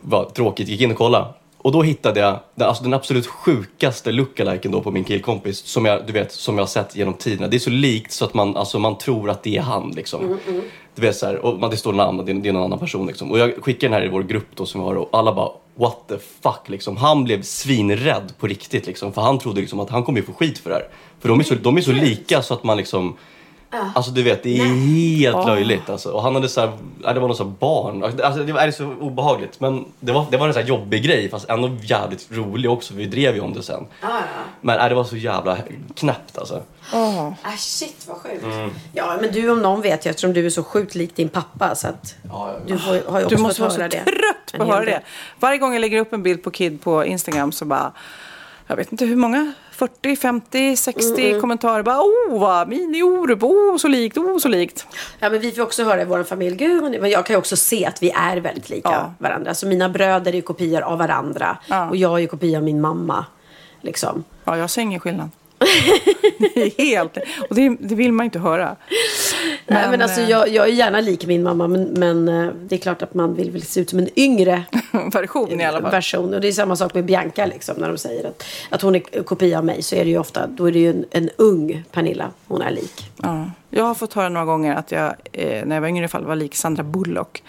Var 0.00 0.24
tråkigt, 0.24 0.68
gick 0.68 0.80
in 0.80 0.90
och 0.90 0.96
kollade. 0.98 1.26
Och 1.66 1.72
då 1.72 1.82
hittade 1.82 2.20
jag 2.20 2.40
den, 2.54 2.68
alltså 2.68 2.82
den 2.82 2.94
absolut 2.94 3.26
sjukaste 3.26 4.12
lookaliken 4.12 4.72
då 4.72 4.80
på 4.80 4.90
min 4.90 5.04
killkompis 5.04 5.58
som 5.58 5.84
jag, 5.84 6.06
du 6.06 6.12
vet, 6.12 6.32
som 6.32 6.54
jag 6.54 6.62
har 6.62 6.68
sett 6.68 6.96
genom 6.96 7.14
tiderna. 7.14 7.48
Det 7.48 7.56
är 7.56 7.58
så 7.58 7.70
likt 7.70 8.12
så 8.12 8.24
att 8.24 8.34
man, 8.34 8.56
alltså, 8.56 8.78
man 8.78 8.98
tror 8.98 9.30
att 9.30 9.42
det 9.42 9.56
är 9.56 9.60
han 9.60 9.90
liksom. 9.90 10.38
Du 10.94 11.02
vet 11.02 11.16
såhär, 11.16 11.36
och 11.36 11.60
man, 11.60 11.70
det 11.70 11.76
står 11.76 11.92
namn 11.92 12.20
och 12.20 12.26
det 12.26 12.32
är, 12.32 12.34
det 12.34 12.48
är 12.48 12.52
någon 12.52 12.64
annan 12.64 12.78
person 12.78 13.06
liksom. 13.06 13.30
Och 13.30 13.38
jag 13.38 13.64
skickar 13.64 13.88
den 13.88 13.92
här 13.92 14.06
i 14.06 14.08
vår 14.08 14.22
grupp 14.22 14.46
då 14.54 14.66
som 14.66 14.80
vi 14.80 14.86
har 14.86 14.94
och 14.94 15.08
alla 15.12 15.34
bara 15.34 15.50
what 15.74 16.08
the 16.08 16.18
fuck 16.42 16.68
liksom. 16.68 16.96
Han 16.96 17.24
blev 17.24 17.42
svinrädd 17.42 18.32
på 18.38 18.46
riktigt 18.46 18.86
liksom. 18.86 19.12
För 19.12 19.22
han 19.22 19.38
trodde 19.38 19.60
liksom 19.60 19.80
att 19.80 19.90
han 19.90 20.02
kommer 20.02 20.22
få 20.22 20.32
skit 20.32 20.58
för 20.58 20.70
det 20.70 20.76
här. 20.76 20.88
För 21.20 21.28
de 21.28 21.40
är 21.40 21.44
så, 21.44 21.54
de 21.54 21.76
är 21.76 21.80
så 21.80 21.92
lika 21.92 22.42
så 22.42 22.54
att 22.54 22.64
man 22.64 22.76
liksom 22.76 23.16
Alltså 23.94 24.10
du 24.10 24.22
vet, 24.22 24.42
det 24.42 24.58
är 24.58 24.64
helt 24.64 25.46
löjligt 25.46 25.90
alltså. 25.90 26.10
Och 26.10 26.22
han 26.22 26.34
hade 26.34 26.48
så 26.48 26.60
här, 26.60 26.72
ja, 27.02 27.12
det 27.12 27.20
var 27.20 27.28
någon 27.28 27.36
så 27.36 27.44
här 27.44 27.52
barn. 27.58 28.04
Alltså, 28.04 28.42
det 28.42 28.52
var 28.52 28.60
det 28.60 28.66
är 28.66 28.70
så 28.70 28.84
obehagligt. 29.00 29.60
Men 29.60 29.84
det 30.00 30.12
var, 30.12 30.26
det 30.30 30.36
var 30.36 30.46
en 30.48 30.54
så 30.54 30.60
här 30.60 30.66
jobbig 30.66 31.02
grej 31.04 31.30
fast 31.30 31.48
ändå 31.48 31.70
jävligt 31.82 32.28
rolig 32.30 32.70
också. 32.70 32.94
Vi 32.94 33.06
drev 33.06 33.34
ju 33.34 33.40
om 33.40 33.52
det 33.52 33.62
sen. 33.62 33.86
Men 34.60 34.80
äh, 34.80 34.88
det 34.88 34.94
var 34.94 35.04
så 35.04 35.16
jävla 35.16 35.58
knäppt 35.94 36.38
alltså. 36.38 36.62
Ah, 36.92 37.32
shit 37.58 38.04
vad 38.08 38.16
sjukt. 38.16 38.44
Ja 38.92 39.18
men 39.20 39.32
du 39.32 39.50
om 39.50 39.62
någon 39.62 39.80
vet 39.82 40.06
ju 40.06 40.10
eftersom 40.10 40.32
du 40.32 40.46
är 40.46 40.50
så 40.50 40.62
sjukt 40.64 40.94
lik 40.94 41.16
din 41.16 41.28
pappa. 41.28 41.74
Så 41.74 41.88
att 41.88 42.14
du 42.66 42.78
får, 42.78 43.10
har 43.10 43.18
ju 43.18 43.24
också 43.24 43.36
Du 43.36 43.42
måste 43.42 43.60
vara 43.62 43.70
så 43.70 43.78
det. 43.78 43.88
trött 43.90 44.52
på 44.56 44.62
att 44.62 44.68
höra 44.68 44.84
det. 44.84 45.00
Varje 45.40 45.58
gång 45.58 45.72
jag 45.72 45.80
lägger 45.80 45.98
upp 45.98 46.12
en 46.12 46.22
bild 46.22 46.42
på 46.42 46.50
Kid 46.50 46.80
på 46.82 47.04
Instagram 47.04 47.52
så 47.52 47.64
bara, 47.64 47.92
jag 48.66 48.76
vet 48.76 48.92
inte 48.92 49.04
hur 49.04 49.16
många, 49.16 49.52
40, 49.76 50.16
50, 50.16 50.76
60 50.76 51.28
Mm, 51.28 51.40
kommentarer. 51.40 51.82
Bara, 51.82 52.00
oh, 52.00 52.40
vad 52.40 52.68
mini-Orup, 52.68 53.42
oh, 53.42 53.76
så 53.76 53.88
likt, 53.88 54.16
oh, 54.18 54.38
så 54.38 54.48
likt. 54.48 54.86
Ja, 55.18 55.30
men 55.30 55.40
vi 55.40 55.52
får 55.52 55.62
också 55.62 55.84
höra 55.84 56.02
i 56.02 56.04
vår 56.04 56.22
familj, 56.24 56.56
gud, 56.56 56.82
men 57.00 57.10
jag 57.10 57.26
kan 57.26 57.34
ju 57.34 57.38
också 57.38 57.56
se 57.56 57.86
att 57.86 58.02
vi 58.02 58.10
är 58.10 58.36
väldigt 58.36 58.70
lika 58.70 58.88
Ja. 58.90 59.14
varandra. 59.18 59.54
Så 59.54 59.66
mina 59.66 59.88
bröder 59.88 60.34
är 60.34 60.40
kopior 60.40 60.80
av 60.82 60.98
varandra. 60.98 61.58
Ja. 61.68 61.88
Och 61.88 61.96
jag 61.96 62.22
är 62.22 62.26
kopia 62.26 62.58
av 62.58 62.64
min 62.64 62.80
mamma. 62.80 63.24
Liksom. 63.80 64.24
Ja, 64.44 64.58
jag 64.58 64.70
ser 64.70 64.82
ingen 64.82 65.00
skillnad. 65.00 65.30
Helt, 66.78 67.16
och 67.48 67.54
det, 67.54 67.76
det 67.80 67.94
vill 67.94 68.12
man 68.12 68.24
inte 68.24 68.38
höra. 68.38 68.76
Nej, 69.66 69.90
men 69.90 70.02
alltså, 70.02 70.20
eh, 70.20 70.30
jag, 70.30 70.48
jag 70.48 70.68
är 70.68 70.72
gärna 70.72 71.00
lik 71.00 71.26
min 71.26 71.42
mamma, 71.42 71.68
men, 71.68 71.82
men 71.82 72.28
eh, 72.28 72.52
det 72.68 72.74
är 72.74 72.78
klart 72.78 73.02
att 73.02 73.14
man 73.14 73.34
vill, 73.34 73.50
vill 73.50 73.62
se 73.62 73.80
ut 73.80 73.90
som 73.90 73.98
en 73.98 74.08
yngre 74.16 74.64
version 75.12 75.60
i 75.60 75.64
alla 75.64 75.80
fall. 75.80 75.90
version. 75.90 76.34
Och 76.34 76.40
det 76.40 76.48
är 76.48 76.52
samma 76.52 76.76
sak 76.76 76.94
med 76.94 77.04
Bianca, 77.04 77.46
liksom, 77.46 77.76
när 77.78 77.88
de 77.88 77.98
säger 77.98 78.24
att, 78.26 78.44
att 78.70 78.82
hon 78.82 78.94
är 78.94 79.22
kopia 79.22 79.58
av 79.58 79.64
mig. 79.64 79.82
Så 79.82 79.94
är 79.96 80.04
det 80.04 80.10
ju 80.10 80.18
ofta, 80.18 80.46
då 80.46 80.64
är 80.68 80.72
det 80.72 80.78
ju 80.78 80.90
en, 80.90 81.04
en 81.10 81.30
ung 81.36 81.84
Pernilla 81.92 82.30
hon 82.46 82.62
är 82.62 82.70
lik. 82.70 83.10
Ja. 83.22 83.50
Jag 83.70 83.84
har 83.84 83.94
fått 83.94 84.12
höra 84.12 84.28
några 84.28 84.46
gånger 84.46 84.74
att 84.74 84.92
jag, 84.92 85.14
eh, 85.32 85.64
när 85.66 85.76
jag 85.76 85.80
var 85.80 85.88
yngre 85.88 86.04
i 86.04 86.08
fall, 86.08 86.24
var 86.24 86.36
lik 86.36 86.54
Sandra 86.54 86.82
Bullock. 86.82 87.42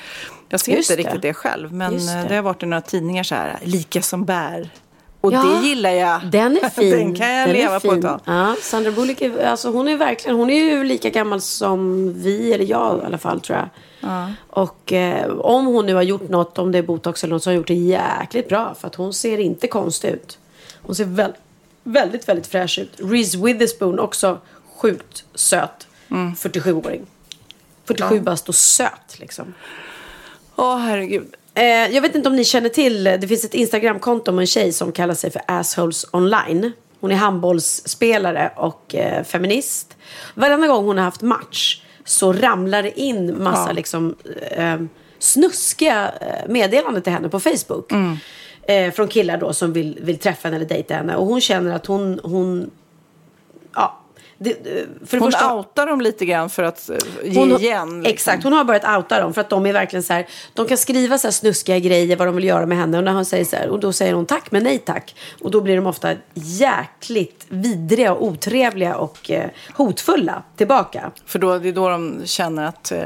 Jag 0.50 0.60
ser 0.60 0.72
Just 0.72 0.90
inte 0.90 1.02
det. 1.02 1.08
riktigt 1.08 1.22
det 1.22 1.34
själv, 1.34 1.74
men 1.74 1.98
det. 1.98 2.26
det 2.30 2.36
har 2.36 2.42
varit 2.42 2.64
i 2.64 2.66
några 2.66 2.82
tidningar 2.82 3.24
så 3.24 3.36
här, 3.36 3.58
lika 3.64 4.02
som 4.02 4.26
bär. 4.26 4.70
Och 5.28 5.34
Ja, 5.34 5.44
det 5.44 5.68
gillar 5.68 5.90
jag. 5.92 6.22
Den 6.32 6.58
är 6.58 6.70
fin. 6.76 6.92
Den 6.92 7.16
kan 7.16 7.30
jag 7.30 7.48
Den 7.48 7.56
leva 7.56 7.80
på 7.80 7.94
ett 7.94 8.02
tag. 8.02 8.20
Ja, 8.26 8.56
Sandra 8.62 8.92
Bullock 8.92 9.22
är, 9.22 9.46
alltså 9.46 9.72
hon 9.72 9.88
är 9.88 9.98
verkligen, 9.98 10.38
hon 10.38 10.50
är 10.50 10.64
ju 10.64 10.84
lika 10.84 11.10
gammal 11.10 11.42
som 11.42 12.14
vi, 12.24 12.54
eller 12.54 12.66
jag 12.66 13.00
i 13.04 13.06
alla 13.06 13.18
fall 13.18 13.42
tror 13.42 13.58
jag. 13.58 13.70
Och 14.50 14.94
eh, 14.94 15.30
om 15.32 15.66
hon 15.66 15.86
nu 15.86 15.94
har 15.94 16.02
gjort 16.02 16.30
något, 16.30 16.58
om 16.58 16.72
det 16.72 16.78
är 16.78 16.82
botox 16.84 17.24
eller 17.24 17.34
något, 17.36 17.44
så 17.44 17.50
har 17.50 17.54
hon 17.54 17.58
gjort 17.58 17.68
det 17.68 17.74
jäkligt 17.74 18.50
bra. 18.50 18.76
För 18.80 18.88
att 18.88 18.96
hon 18.96 19.14
ser 19.14 19.38
inte 19.38 19.68
konstig 19.68 20.10
ut. 20.10 20.38
Hon 20.82 20.96
ser 20.96 21.06
väl, 21.06 21.32
väldigt, 21.84 22.30
väldigt 22.30 22.48
fräsch 22.48 22.80
ut. 22.80 22.92
Reese 22.98 23.36
Witherspoon 23.36 24.00
också 24.00 24.38
sjukt 24.78 25.24
söt. 25.36 25.88
47-åring. 26.10 27.06
47 27.86 28.20
bast 28.20 28.50
och 28.50 28.56
söt 28.56 29.20
liksom. 29.20 29.54
Åh, 30.56 30.78
herregud. 30.78 31.36
Eh, 31.58 31.96
jag 31.96 32.02
vet 32.02 32.16
inte 32.16 32.30
om 32.30 32.36
ni 32.36 32.44
känner 32.46 32.70
till, 32.70 33.04
det 33.04 33.28
finns 33.28 33.46
ett 33.46 33.54
Instagramkonto 33.54 34.32
om 34.32 34.40
en 34.40 34.48
tjej 34.48 34.74
som 34.74 34.92
kallar 34.92 35.14
sig 35.14 35.32
för 35.32 35.42
Assholes 35.48 36.06
Online. 36.12 36.72
Hon 37.00 37.12
är 37.12 37.16
handbollsspelare 37.16 38.52
och 38.56 38.96
eh, 38.96 39.24
feminist. 39.24 39.98
Varenda 40.36 40.68
gång 40.68 40.86
hon 40.86 40.98
har 40.98 41.06
haft 41.06 41.22
match 41.22 41.82
så 42.06 42.34
ramlar 42.34 42.84
det 42.84 43.00
in 43.00 43.44
massa 43.44 43.70
Ja. 43.70 43.74
liksom, 43.74 44.16
eh, 44.52 44.78
snuskiga 45.20 46.12
eh, 46.22 46.50
meddelanden 46.50 47.02
till 47.04 47.14
henne 47.14 47.30
på 47.30 47.40
Facebook. 47.40 47.92
Eh, 48.64 48.92
från 48.92 49.08
killar 49.08 49.38
då 49.38 49.54
som 49.54 49.74
vill, 49.74 50.00
vill 50.02 50.18
träffa 50.18 50.48
henne 50.48 50.56
eller 50.56 50.66
dejta 50.66 50.94
henne. 50.94 51.16
Och 51.16 51.26
hon 51.26 51.42
känner 51.42 51.76
att 51.76 51.86
hon, 51.86 52.20
hon 52.24 52.72
det, 54.38 54.52
eh, 54.52 54.86
för 55.06 55.18
Hon 55.18 55.32
första, 55.32 55.54
outar 55.54 55.88
dem 55.88 56.02
lite 56.02 56.26
grann 56.26 56.50
för 56.50 56.64
att 56.64 56.90
eh, 56.90 56.98
ge 57.24 57.40
hon, 57.40 57.52
igen. 57.52 57.88
liksom. 57.88 58.06
Exakt, 58.06 58.44
hon 58.44 58.54
har 58.54 58.64
börjat 58.64 58.98
outa 58.98 59.22
dem 59.22 59.34
för 59.34 59.42
att 59.42 59.50
de 59.50 59.66
är 59.66 59.74
verkligen 59.74 60.04
så 60.04 60.14
här, 60.14 60.28
de 60.54 60.68
kan 60.68 60.78
skriva 60.78 61.18
så 61.18 61.28
här 61.28 61.32
snuskiga 61.32 61.80
grejer 61.80 62.16
vad 62.16 62.28
de 62.28 62.36
vill 62.36 62.44
göra 62.44 62.66
med 62.66 62.78
henne 62.78 62.98
och 62.98 63.04
när 63.04 63.14
hon 63.14 63.26
säger 63.26 63.46
så 63.46 63.56
här, 63.56 63.70
och 63.70 63.80
då 63.80 63.94
säger 63.94 64.14
hon 64.14 64.26
tack 64.26 64.52
men 64.52 64.64
nej 64.64 64.80
tack. 64.80 65.16
Och 65.42 65.52
då 65.52 65.62
blir 65.62 65.76
de 65.76 65.88
ofta 65.88 66.14
jäkligt 66.34 67.46
vidriga 67.50 68.14
och 68.14 68.26
otrevliga 68.26 68.96
och 68.96 69.32
eh, 69.32 69.50
hotfulla 69.74 70.44
tillbaka. 70.56 71.12
För 71.26 71.40
då, 71.40 71.60
det 71.60 71.70
är 71.70 71.74
då 71.74 71.90
de 71.90 72.22
känner 72.26 72.66
att 72.66 72.92
eh, 72.92 72.98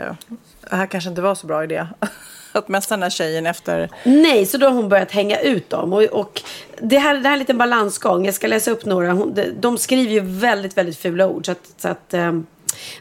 det 0.69 0.75
här 0.75 0.85
kanske 0.85 1.09
inte 1.09 1.21
var 1.21 1.35
så 1.35 1.47
bra 1.47 1.63
idé. 1.63 1.87
att 2.59 2.67
messa 2.67 2.95
den 2.95 3.03
här 3.03 3.09
tjejen 3.09 3.45
efter... 3.45 3.89
Nej, 4.03 4.45
så 4.45 4.57
då 4.57 4.65
har 4.65 4.73
hon 4.73 4.89
börjat 4.89 5.11
hänga 5.11 5.39
ut 5.39 5.69
dem. 5.69 5.93
Och, 5.93 6.03
och 6.03 6.41
det, 6.81 6.97
här, 6.97 7.13
det 7.13 7.21
här 7.21 7.29
är 7.29 7.33
en 7.33 7.39
liten 7.39 7.57
balansgång. 7.57 8.25
Jag 8.25 8.33
ska 8.33 8.47
läsa 8.47 8.71
upp 8.71 8.85
några. 8.85 9.11
Hon, 9.11 9.33
de, 9.33 9.51
de 9.59 9.77
skriver 9.77 10.13
ju 10.13 10.19
väldigt, 10.19 10.77
väldigt 10.77 10.97
fula 10.97 11.27
ord. 11.27 11.45
Så 11.45 11.51
att, 11.51 11.73
så 11.77 11.87
att, 11.87 12.13
ehm, 12.13 12.45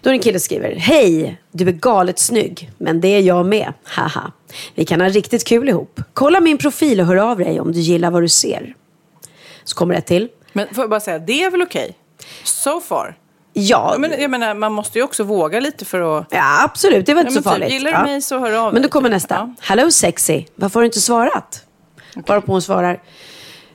då 0.00 0.10
är 0.10 0.12
det 0.12 0.16
en 0.16 0.22
kille 0.22 0.38
som 0.38 0.44
skriver. 0.44 0.74
Hej, 0.74 1.40
du 1.52 1.68
är 1.68 1.72
galet 1.72 2.18
snygg. 2.18 2.70
Men 2.78 3.00
det 3.00 3.08
är 3.08 3.20
jag 3.20 3.46
med. 3.46 3.72
Haha. 3.84 4.32
Vi 4.74 4.84
kan 4.84 5.00
ha 5.00 5.08
riktigt 5.08 5.44
kul 5.44 5.68
ihop. 5.68 6.00
Kolla 6.14 6.40
min 6.40 6.58
profil 6.58 7.00
och 7.00 7.06
hör 7.06 7.16
av 7.16 7.38
dig 7.38 7.60
om 7.60 7.72
du 7.72 7.80
gillar 7.80 8.10
vad 8.10 8.22
du 8.22 8.28
ser. 8.28 8.74
Så 9.64 9.76
kommer 9.76 9.94
det 9.94 10.00
till. 10.00 10.28
Men 10.52 10.74
får 10.74 10.82
jag 10.82 10.90
bara 10.90 11.00
säga, 11.00 11.18
det 11.18 11.42
är 11.42 11.50
väl 11.50 11.62
okej? 11.62 11.96
So 12.44 12.80
far. 12.80 13.16
Ja, 13.52 13.94
men, 13.98 14.20
jag 14.20 14.30
menar, 14.30 14.54
man 14.54 14.72
måste 14.72 14.98
ju 14.98 15.04
också 15.04 15.24
våga 15.24 15.60
lite 15.60 15.84
för 15.84 16.18
att... 16.18 16.26
ja 16.30 16.62
absolut. 16.64 17.06
Det 17.06 17.14
var 17.14 17.20
inte 17.20 17.32
Ja, 17.32 17.34
så 17.34 17.42
typ, 17.42 17.52
farligt. 17.52 17.70
gillar 17.72 17.90
du 17.90 17.96
Ja. 17.96 18.02
mig 18.04 18.22
så 18.22 18.38
hör 18.38 18.52
av 18.52 18.72
Men 18.72 18.74
då 18.74 18.86
dig, 18.86 18.90
kommer 18.90 19.08
typ. 19.08 19.14
nästa. 19.14 19.34
Ja. 19.34 19.54
Hello 19.60 19.90
sexy. 19.90 20.44
Varför 20.54 20.74
har 20.74 20.82
du 20.82 20.86
inte 20.86 21.00
svarat? 21.00 21.64
Varpå 22.26 22.52
hon 22.52 22.62
svarar. 22.62 23.02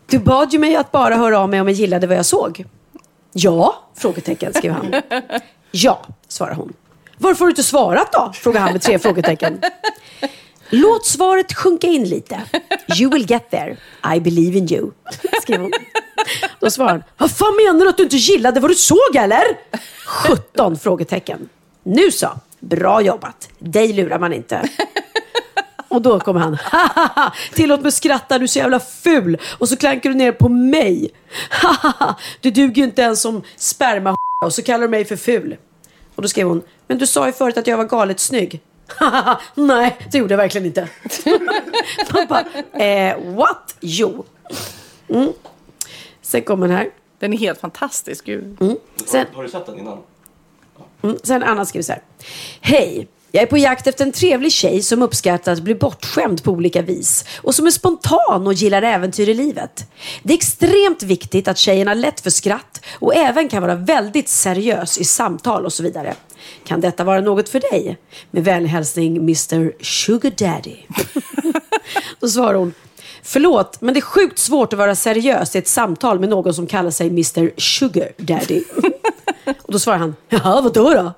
Du 0.07 0.19
bad 0.19 0.53
ju 0.53 0.59
mig 0.59 0.75
att 0.75 0.91
bara 0.91 1.15
höra 1.15 1.39
av 1.39 1.49
mig 1.49 1.61
om 1.61 1.67
jag 1.67 1.75
gillade 1.75 2.07
vad 2.07 2.17
jag 2.17 2.25
såg. 2.25 2.65
Ja? 3.33 3.75
Frågetecken 3.97 4.53
skriver 4.53 4.75
han. 4.75 5.01
Ja, 5.71 6.01
svarar 6.27 6.53
hon. 6.53 6.73
Varför 7.17 7.39
har 7.39 7.47
du 7.47 7.51
inte 7.51 7.63
svarat 7.63 8.11
då? 8.13 8.31
Frågar 8.35 8.59
han 8.61 8.71
med 8.71 8.81
tre 8.81 8.99
frågetecken. 8.99 9.61
Låt 10.69 11.05
svaret 11.05 11.53
sjunka 11.53 11.87
in 11.87 12.03
lite. 12.09 12.41
You 12.99 13.11
will 13.11 13.31
get 13.31 13.49
there. 13.51 13.77
I 14.15 14.19
believe 14.19 14.57
in 14.57 14.73
you. 14.73 14.91
Skrev 15.41 15.61
hon. 15.61 15.71
Då 16.59 16.71
svarar 16.71 16.89
han. 16.89 17.03
Vad 17.17 17.31
fan 17.31 17.55
menar 17.65 17.79
du 17.85 17.89
att 17.89 17.97
du 17.97 18.03
inte 18.03 18.15
gillade 18.15 18.59
vad 18.59 18.71
du 18.71 18.75
såg 18.75 19.15
eller? 19.15 19.43
17 20.07 20.77
frågetecken. 20.79 21.49
Nu 21.83 22.11
så. 22.11 22.29
Bra 22.59 23.01
jobbat. 23.01 23.49
Dig 23.59 23.93
lurar 23.93 24.19
man 24.19 24.33
inte. 24.33 24.69
Och 25.87 26.01
då 26.01 26.19
kommer 26.19 26.39
han. 26.39 26.57
"Hahaha, 26.63 27.33
Tillåt 27.53 27.81
mig 27.81 27.91
skratta, 27.91 28.37
du 28.37 28.43
är 28.43 28.47
så 28.47 28.59
jävla 28.59 28.79
ful. 28.79 29.37
Och 29.57 29.69
så 29.69 29.75
klankar 29.77 30.09
du 30.09 30.15
ner 30.15 30.31
på 30.31 30.49
mig. 30.49 31.09
"Hahaha, 31.49 32.15
Du 32.41 32.51
duger 32.51 32.75
ju 32.75 32.83
inte 32.83 33.01
ens 33.01 33.21
som 33.21 33.41
sperma 33.55 34.15
och 34.45 34.53
så 34.53 34.61
kallar 34.63 34.81
du 34.81 34.87
mig 34.87 35.05
för 35.05 35.15
ful. 35.15 35.57
Och 36.15 36.21
då 36.21 36.27
skrev 36.27 36.47
hon. 36.47 36.61
Men 36.87 36.97
du 36.97 37.07
sa 37.07 37.25
ju 37.25 37.31
förut 37.33 37.57
att 37.57 37.67
jag 37.67 37.77
var 37.77 37.83
galet 37.85 38.19
snygg. 38.19 38.61
"Hahaha, 38.87 39.41
Nej, 39.55 39.97
det 40.11 40.17
gjorde 40.17 40.33
jag 40.33 40.37
verkligen 40.37 40.67
inte. 40.67 40.89
Man 42.13 42.27
bara, 42.27 42.45
eh, 42.83 43.19
what? 43.35 43.75
Jo. 43.79 44.25
Mm. 45.09 45.33
Sen 46.21 46.41
kommer 46.41 46.67
den 46.67 46.77
här. 46.77 46.89
Den 47.19 47.33
är 47.33 47.37
helt 47.37 47.59
fantastisk. 47.59 48.25
Gud. 48.25 48.57
Sen, 49.05 49.25
Har 49.33 49.43
du 49.43 49.49
sett 49.49 49.65
den 49.65 49.79
innan? 49.79 49.97
Mm. 51.01 51.17
Sen 51.23 51.43
Anna 51.43 51.65
skriver 51.65 51.83
så 51.83 51.91
här. 51.91 52.01
Hej! 52.61 53.07
Jag 53.35 53.41
är 53.41 53.47
på 53.47 53.57
jakt 53.57 53.87
efter 53.87 54.05
en 54.05 54.11
trevlig 54.11 54.51
tjej 54.51 54.81
som 54.81 55.01
uppskattar 55.01 55.51
att 55.51 55.59
bli 55.59 55.75
bortskämd 55.75 56.43
på 56.43 56.51
olika 56.51 56.81
vis 56.81 57.25
och 57.37 57.55
som 57.55 57.67
är 57.67 57.71
spontan 57.71 58.47
och 58.47 58.53
gillar 58.53 58.81
äventyr 58.81 59.29
i 59.29 59.33
livet. 59.33 59.91
Det 60.23 60.33
är 60.33 60.37
extremt 60.37 61.03
viktigt 61.03 61.47
att 61.47 61.57
tjejen 61.57 61.87
har 61.87 61.95
lätt 61.95 62.19
för 62.19 62.29
skratt 62.29 62.81
och 62.99 63.15
även 63.15 63.49
kan 63.49 63.61
vara 63.61 63.75
väldigt 63.75 64.29
seriös 64.29 64.97
i 64.97 65.03
samtal 65.03 65.65
och 65.65 65.73
så 65.73 65.83
vidare. 65.83 66.15
Kan 66.65 66.81
detta 66.81 67.03
vara 67.03 67.21
något 67.21 67.49
för 67.49 67.59
dig? 67.59 67.97
Med 68.31 68.43
vänlig 68.43 68.69
hälsning 68.69 69.17
Mr 69.17 69.83
Sugar 69.83 70.31
Daddy. 70.37 70.75
Då 72.19 72.27
svarar 72.27 72.53
hon. 72.53 72.73
Förlåt, 73.23 73.81
men 73.81 73.93
det 73.93 73.99
är 73.99 74.01
sjukt 74.01 74.39
svårt 74.39 74.73
att 74.73 74.79
vara 74.79 74.95
seriös 74.95 75.55
i 75.55 75.59
ett 75.59 75.67
samtal 75.67 76.19
med 76.19 76.29
någon 76.29 76.53
som 76.53 76.67
kallar 76.67 76.91
sig 76.91 77.07
Mr 77.07 77.59
Sugar 77.59 78.11
Daddy. 78.17 78.63
Och 79.61 79.71
då 79.71 79.79
svarar 79.79 79.97
han, 79.97 80.15
jaha, 80.29 80.61
vadå 80.61 80.93
då? 80.93 81.13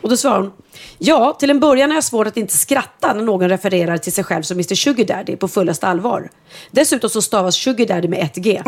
Och 0.00 0.08
då 0.08 0.16
svarar 0.16 0.40
hon, 0.40 0.52
ja, 0.98 1.32
till 1.32 1.50
en 1.50 1.60
början 1.60 1.90
har 1.90 1.96
jag 1.96 2.04
svårt 2.04 2.26
att 2.26 2.36
inte 2.36 2.56
skratta 2.56 3.14
när 3.14 3.22
någon 3.22 3.48
refererar 3.48 3.98
till 3.98 4.12
sig 4.12 4.24
själv 4.24 4.42
som 4.42 4.56
Mr 4.56 4.74
Sugar 4.74 5.04
Daddy 5.04 5.36
på 5.36 5.48
fullaste 5.48 5.86
allvar. 5.86 6.30
Dessutom 6.70 7.10
så 7.10 7.22
stavas 7.22 7.54
Sugar 7.54 7.86
Daddy 7.86 8.08
med 8.08 8.20
ett 8.20 8.36
G. 8.36 8.62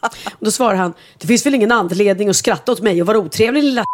Och 0.00 0.10
då 0.40 0.50
svarar 0.50 0.74
han, 0.74 0.94
det 1.18 1.26
finns 1.26 1.46
väl 1.46 1.54
ingen 1.54 1.72
anledning 1.72 2.28
att 2.28 2.36
skratta 2.36 2.72
åt 2.72 2.80
mig 2.80 3.00
och 3.00 3.06
vara 3.06 3.18
otrevlig 3.18 3.62
lilla 3.62 3.84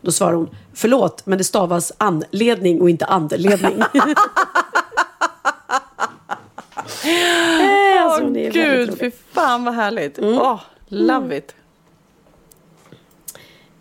Då 0.00 0.12
svarar 0.12 0.32
hon, 0.32 0.50
förlåt, 0.74 1.26
men 1.26 1.38
det 1.38 1.44
stavas 1.44 1.92
anledning 1.98 2.80
och 2.80 2.90
inte 2.90 3.04
andeledning. 3.04 3.80
Eh, 3.80 3.86
alltså, 8.04 8.22
är 8.22 8.22
väldigt 8.22 8.52
gud, 8.52 8.98
fy 9.00 9.10
fan 9.32 9.64
vad 9.64 9.74
härligt. 9.74 10.18
Mm. 10.18 10.38
Åh, 10.38 10.60
love 10.88 11.36
it. 11.36 11.54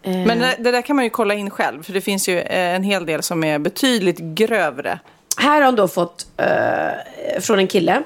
Eh, 0.10 0.26
Men 0.26 0.40
det, 0.40 0.56
det 0.60 0.72
där 0.72 0.82
kan 0.82 0.96
man 0.96 1.06
ju 1.06 1.10
kolla 1.10 1.34
in 1.34 1.50
själv. 1.50 1.84
För 1.84 1.94
det 1.94 2.02
finns 2.02 2.30
ju 2.30 2.40
eh, 2.40 2.76
en 2.76 2.84
hel 2.84 3.06
del 3.06 3.24
som 3.24 3.44
är 3.44 3.60
betydligt 3.60 4.20
grövre. 4.20 5.00
Här 5.38 5.56
har 5.62 5.66
hon 5.66 5.76
då 5.76 5.88
fått 5.88 6.28
eh, 6.38 7.40
från 7.42 7.60
en 7.60 7.68
kille 7.68 8.04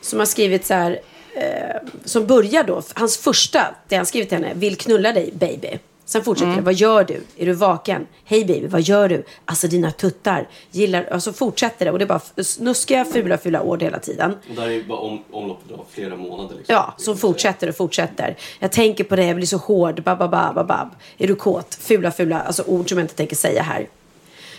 som 0.00 0.18
har 0.18 0.26
skrivit 0.26 0.66
så 0.66 0.74
här, 0.74 1.00
eh, 1.34 1.88
som 2.04 2.26
börjar 2.26 2.64
då, 2.64 2.82
hans 2.94 3.18
första, 3.18 3.74
det 3.88 3.96
han 3.96 4.06
skrivit 4.06 4.28
till 4.28 4.38
henne, 4.38 4.54
vill 4.54 4.76
knulla 4.76 5.12
dig 5.12 5.30
baby. 5.34 5.78
Sen 6.12 6.24
fortsätter 6.24 6.56
det, 6.56 6.62
vad 6.62 6.74
gör 6.74 7.04
du? 7.04 7.20
Är 7.36 7.46
du 7.46 7.52
vaken? 7.52 8.06
Hej 8.24 8.44
baby, 8.44 8.66
vad 8.66 8.80
gör 8.80 9.08
du? 9.08 9.24
Alltså 9.44 9.68
dina 9.68 9.90
tuttar. 9.90 10.48
Gillar, 10.70 11.08
alltså 11.12 11.32
fortsätter 11.32 11.84
det 11.84 11.90
och 11.90 11.98
det 11.98 12.04
är 12.04 12.06
bara 12.06 12.20
snuskiga, 12.44 13.04
fula, 13.04 13.38
fula 13.38 13.62
ord 13.62 13.82
hela 13.82 13.98
tiden. 13.98 14.36
Och 14.48 14.54
där 14.56 14.62
är 14.62 14.70
ju 14.70 14.84
bara 14.84 14.98
om, 14.98 15.24
omloppet 15.30 15.72
av 15.72 15.84
flera 15.90 16.16
månader. 16.16 16.56
Liksom. 16.56 16.74
Ja, 16.74 16.94
som 16.96 17.16
fortsätter 17.16 17.68
och 17.68 17.76
fortsätter. 17.76 18.36
Jag 18.58 18.72
tänker 18.72 19.04
på 19.04 19.16
det, 19.16 19.26
jag 19.26 19.36
blir 19.36 19.46
så 19.46 19.56
hård, 19.56 20.02
bababa, 20.02 20.52
babab. 20.54 20.88
Är 21.18 21.26
du 21.26 21.34
kåt? 21.34 21.74
Fula, 21.74 22.10
fula, 22.10 22.40
alltså 22.40 22.62
ord 22.62 22.88
som 22.88 22.98
jag 22.98 23.04
inte 23.04 23.14
tänker 23.14 23.36
säga 23.36 23.62
här. 23.62 23.88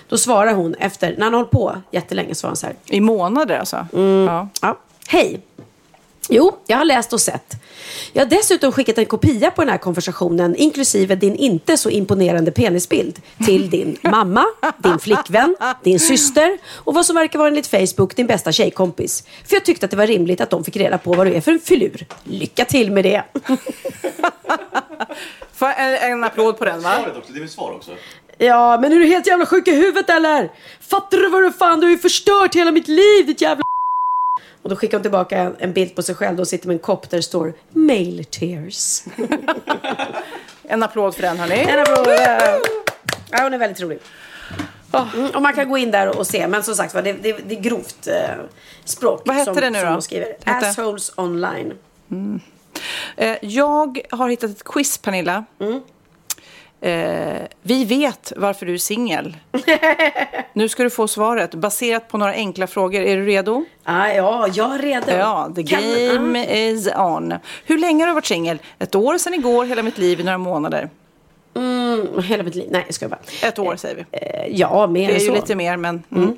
Då 0.10 0.18
svarar 0.18 0.54
hon 0.54 0.76
efter, 0.76 1.16
när 1.18 1.24
han 1.24 1.34
har 1.34 1.40
hållit 1.40 1.52
på 1.52 1.76
jättelänge, 1.92 2.36
svarar 2.36 2.52
hon 2.52 2.58
så 2.58 2.66
här. 2.66 2.76
I 2.86 3.00
månader 3.00 3.58
alltså. 3.58 3.88
Mm. 3.94 4.26
Ja. 4.26 4.48
Ja. 4.62 4.80
Hej! 5.08 5.42
Jo, 6.30 6.58
jag 6.68 6.78
har 6.78 6.86
läst 6.86 7.14
och 7.14 7.22
sett. 7.22 7.56
Jag 8.14 8.22
har 8.22 8.30
dessutom 8.30 8.72
skickat 8.72 8.98
en 8.98 9.06
kopia 9.06 9.52
på 9.52 9.62
den 9.62 9.70
här 9.70 9.78
konversationen, 9.78 10.56
inklusive 10.56 11.16
din 11.16 11.36
inte 11.36 11.78
så 11.78 11.90
imponerande 11.90 12.52
penisbild, 12.52 13.22
till 13.46 13.70
din 13.70 13.98
mamma, 14.04 14.46
din 14.78 15.00
flickvän, 15.00 15.56
din 15.84 16.00
syster 16.00 16.58
och 16.76 16.94
vad 16.94 17.06
som 17.06 17.16
verkar 17.16 17.40
vara 17.40 17.48
enligt 17.48 17.68
Facebook 17.68 18.16
din 18.16 18.28
bästa 18.28 18.52
tjejkompis. 18.52 19.24
För 19.46 19.56
jag 19.56 19.66
tyckte 19.66 19.86
att 19.86 19.92
det 19.92 19.98
var 19.98 20.08
rimligt 20.08 20.42
att 20.42 20.50
de 20.50 20.64
fick 20.64 20.76
reda 20.76 20.98
på 20.98 21.14
vad 21.14 21.28
du 21.28 21.34
är 21.34 21.42
för 21.42 21.52
en 21.52 21.60
filur. 21.60 22.06
Lycka 22.24 22.66
till 22.66 22.92
med 22.92 23.04
det! 23.04 23.24
Får 25.54 25.68
en, 25.68 26.12
en 26.12 26.24
applåd 26.24 26.58
på 26.58 26.66
den 26.66 26.82
va? 26.82 26.96
Svaret 27.00 27.18
också, 27.18 27.34
det 27.34 27.38
är 27.38 27.42
väl 27.42 27.50
svar 27.50 27.72
också? 27.72 27.92
Ja, 28.38 28.80
men 28.82 28.92
är 28.92 28.96
du 28.96 29.06
helt 29.06 29.28
jävla 29.28 29.46
sjuk 29.46 29.68
i 29.68 29.72
huvudet 29.72 30.10
eller? 30.10 30.52
Fattar 30.82 31.18
du 31.18 31.30
vad 31.30 31.44
du 31.44 31.52
fan, 31.52 31.80
du 31.80 31.86
har 31.86 31.92
ju 31.92 31.98
förstört 31.98 32.56
hela 32.56 32.72
mitt 32.72 32.88
liv 32.88 33.26
ditt 33.26 33.42
jävla 33.42 33.64
Och 34.64 34.70
då 34.70 34.76
skickar 34.76 34.98
hon 34.98 35.02
tillbaka 35.02 35.52
en, 35.60 35.74
bild 35.74 35.96
på 35.96 36.04
sig 36.04 36.16
själv 36.16 36.40
och 36.40 36.48
sitter 36.48 36.68
med 36.68 36.74
en 36.74 36.80
kopp 36.80 37.10
där 37.10 37.18
det 37.18 37.24
står 37.24 37.54
Mail 37.70 38.26
tears. 38.26 39.04
En 40.66 40.84
applåd 40.84 41.16
för 41.16 41.22
den 41.22 41.38
hörni. 41.38 41.66
En 41.70 41.80
applåd. 41.80 42.08
Ja, 43.32 43.44
hon 43.44 43.54
är 43.54 43.58
väldigt 43.58 43.82
rolig. 43.82 44.00
Mm, 44.94 45.30
och 45.30 45.42
man 45.42 45.54
kan 45.54 45.70
gå 45.70 45.78
in 45.78 45.92
där 45.92 46.18
och 46.18 46.28
se, 46.28 46.48
men 46.48 46.64
som 46.64 46.76
sagt 46.76 46.94
var, 46.94 47.02
det, 47.02 47.14
det, 47.14 47.34
det 47.48 47.56
är 47.56 47.60
grovt 47.60 48.08
eh, 48.08 48.14
språk. 48.86 49.22
Vad 49.26 49.36
hette 49.36 49.54
som, 49.54 49.62
det 49.62 49.70
nu 49.70 49.80
som 49.80 49.88
då? 49.88 49.94
hon 49.94 50.02
skriver. 50.02 50.36
Assholes 50.44 51.12
online. 51.18 51.74
Eh, 53.18 53.38
jag 53.42 54.00
har 54.12 54.30
hittat 54.30 54.50
ett 54.50 54.64
quiz 54.64 54.98
Pernilla. 54.98 55.46
Mm. 55.60 55.82
Eh, 56.84 57.42
vi 57.62 57.86
vet 57.86 58.34
varför 58.36 58.66
du 58.66 58.74
är 58.74 58.78
singel. 58.78 59.38
nu 60.54 60.70
ska 60.70 60.84
du 60.84 60.90
få 60.90 61.08
svaret 61.08 61.54
baserat 61.56 62.08
på 62.08 62.18
några 62.18 62.34
enkla 62.34 62.68
frågor. 62.68 63.02
Är 63.02 63.18
du 63.18 63.26
redo? 63.26 63.66
Ah, 63.84 64.08
ja, 64.08 64.48
jag 64.54 64.74
är 64.76 64.80
redo. 64.80 65.12
Ja, 65.12 65.52
the 65.56 65.64
Kan- 65.64 65.82
game 65.82 66.40
ah. 66.40 66.54
is 66.54 66.88
on. 66.98 67.34
Hur 67.66 67.78
länge 67.78 68.04
har 68.04 68.08
du 68.08 68.14
varit 68.14 68.26
singel? 68.26 68.60
Ett 68.80 68.96
år 68.96 69.18
sedan 69.18 69.34
igår, 69.34 69.66
hela 69.66 69.84
mitt 69.84 69.98
liv 69.98 70.20
i 70.20 70.24
några 70.24 70.38
månader. 70.38 70.90
Mm, 71.56 72.08
hela 72.24 72.44
mitt 72.44 72.56
liv. 72.56 72.68
Nej, 72.72 72.84
jag 72.86 72.96
ska 72.96 73.08
bara. 73.08 73.20
Ett 73.44 73.60
år 73.60 73.76
säger 73.76 73.96
vi. 73.96 74.06
Eh, 74.12 74.58
ja, 74.60 74.88
mer 74.88 75.08
Det 75.08 75.14
är 75.14 75.16
än 75.16 75.22
ju 75.22 75.28
så. 75.28 75.34
lite 75.34 75.56
mer, 75.56 75.78
men... 75.78 76.04
Mm. 76.16 76.38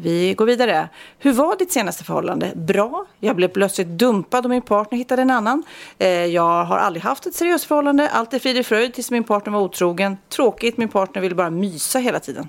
Vi 0.00 0.34
går 0.34 0.46
vidare. 0.46 0.88
Hur 1.18 1.32
var 1.32 1.56
ditt 1.56 1.72
senaste 1.72 2.04
förhållande? 2.04 2.52
Bra. 2.54 3.06
Jag 3.20 3.36
blev 3.36 3.48
plötsligt 3.48 3.86
dumpad 3.88 4.44
och 4.44 4.50
min 4.50 4.62
partner 4.62 4.98
hittade 4.98 5.22
en 5.22 5.30
annan. 5.30 5.62
Eh, 5.98 6.08
jag 6.08 6.64
har 6.64 6.78
aldrig 6.78 7.02
haft 7.02 7.26
ett 7.26 7.34
seriöst 7.34 7.64
förhållande. 7.64 8.08
Allt 8.08 8.34
är 8.34 8.38
frid 8.38 8.58
och 8.58 8.66
fröjd 8.66 8.94
tills 8.94 9.10
min 9.10 9.24
partner 9.24 9.52
var 9.52 9.60
otrogen. 9.60 10.16
Tråkigt, 10.28 10.76
min 10.76 10.88
partner 10.88 11.22
ville 11.22 11.34
bara 11.34 11.50
mysa 11.50 11.98
hela 11.98 12.20
tiden. 12.20 12.48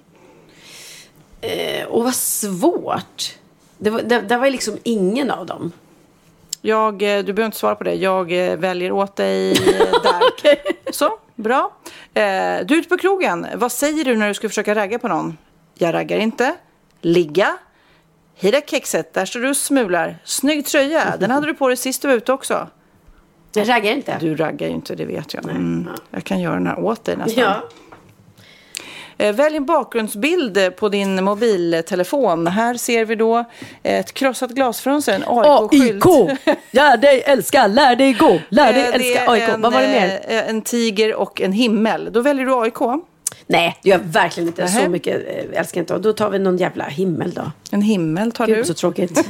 Eh, 1.41 1.87
och 1.87 2.03
vad 2.03 2.15
svårt. 2.15 3.35
Det 3.77 3.89
var, 3.89 4.01
det, 4.01 4.21
det 4.21 4.37
var 4.37 4.49
liksom 4.49 4.77
ingen 4.83 5.31
av 5.31 5.45
dem. 5.45 5.71
Jag, 6.61 6.93
eh, 6.93 7.23
du 7.23 7.33
behöver 7.33 7.45
inte 7.45 7.57
svara 7.57 7.75
på 7.75 7.83
det. 7.83 7.93
Jag 7.93 8.47
eh, 8.47 8.57
väljer 8.57 8.91
åt 8.91 9.15
dig 9.15 9.53
där. 10.03 10.91
Så, 10.91 11.17
bra. 11.35 11.71
Eh, 12.13 12.21
du 12.65 12.75
är 12.75 12.77
ute 12.77 12.89
på 12.89 12.97
krogen. 12.97 13.47
Vad 13.55 13.71
säger 13.71 14.05
du 14.05 14.17
när 14.17 14.27
du 14.27 14.33
ska 14.33 14.49
försöka 14.49 14.75
ragga 14.75 14.99
på 14.99 15.07
någon? 15.07 15.37
Jag 15.77 15.93
raggar 15.93 16.17
inte. 16.17 16.55
Ligga. 17.01 17.57
Hej 18.35 18.51
där 18.51 18.61
kexet, 18.67 19.13
där 19.13 19.25
står 19.25 19.39
du 19.39 19.49
och 19.49 19.57
smular. 19.57 20.17
Snygg 20.23 20.65
tröja, 20.65 21.15
den 21.19 21.31
hade 21.31 21.47
du 21.47 21.53
på 21.53 21.67
dig 21.67 21.77
sist 21.77 22.01
du 22.01 22.07
var 22.07 22.15
ute 22.15 22.33
också. 22.33 22.67
Jag 23.53 23.69
raggar 23.69 23.91
inte. 23.91 24.17
Du 24.19 24.35
raggar 24.35 24.67
ju 24.67 24.73
inte, 24.73 24.95
det 24.95 25.05
vet 25.05 25.33
jag. 25.33 25.43
Mm. 25.45 25.87
Jag 26.11 26.23
kan 26.23 26.39
göra 26.39 26.53
den 26.53 26.67
här 26.67 26.79
åt 26.79 27.05
dig 27.05 27.17
nästan. 27.17 27.43
Ja. 27.43 27.63
Eh, 29.17 29.35
Välj 29.35 29.57
en 29.57 29.65
bakgrundsbild 29.65 30.75
på 30.77 30.89
din 30.89 31.23
mobiltelefon. 31.23 32.47
Här 32.47 32.73
ser 32.73 33.05
vi 33.05 33.15
då 33.15 33.45
ett 33.83 34.13
krossat 34.13 34.51
glasfönster, 34.51 35.13
en 35.13 35.23
AIK-skylt. 35.27 36.05
AIK! 36.05 36.55
Lär 36.71 36.97
dig 36.97 37.21
älska, 37.25 37.67
lär 37.67 37.95
dig 37.95 38.13
gå, 38.13 38.39
lär 38.49 38.73
dig 38.73 38.81
Eh, 38.83 38.95
älska 38.95 39.31
AIK. 39.31 39.43
en, 39.49 39.61
Vad 39.61 39.73
var 39.73 39.81
det 39.81 39.87
mer? 39.87 40.19
eh, 40.27 40.49
En 40.49 40.61
tiger 40.61 41.15
och 41.15 41.41
en 41.41 41.51
himmel. 41.51 42.09
Då 42.11 42.21
väljer 42.21 42.45
du 42.45 42.53
AIK. 42.55 43.01
Nej, 43.47 43.79
det 43.83 43.89
gör 43.89 43.97
jag 43.97 44.05
verkligen 44.05 44.47
inte. 44.47 44.63
Nähä. 44.63 44.83
Så 44.83 44.89
mycket 44.89 45.27
eh, 45.27 45.59
älskar 45.59 45.79
jag 45.79 45.83
inte. 45.83 45.93
Och 45.93 46.01
då 46.01 46.13
tar 46.13 46.29
vi 46.29 46.39
någon 46.39 46.57
jävla 46.57 46.85
himmel 46.85 47.31
då. 47.33 47.51
En 47.71 47.81
himmel 47.81 48.31
tar 48.31 48.47
Gud 48.47 48.57
du. 48.57 48.65
så 48.65 48.73
tråkigt. 48.73 49.25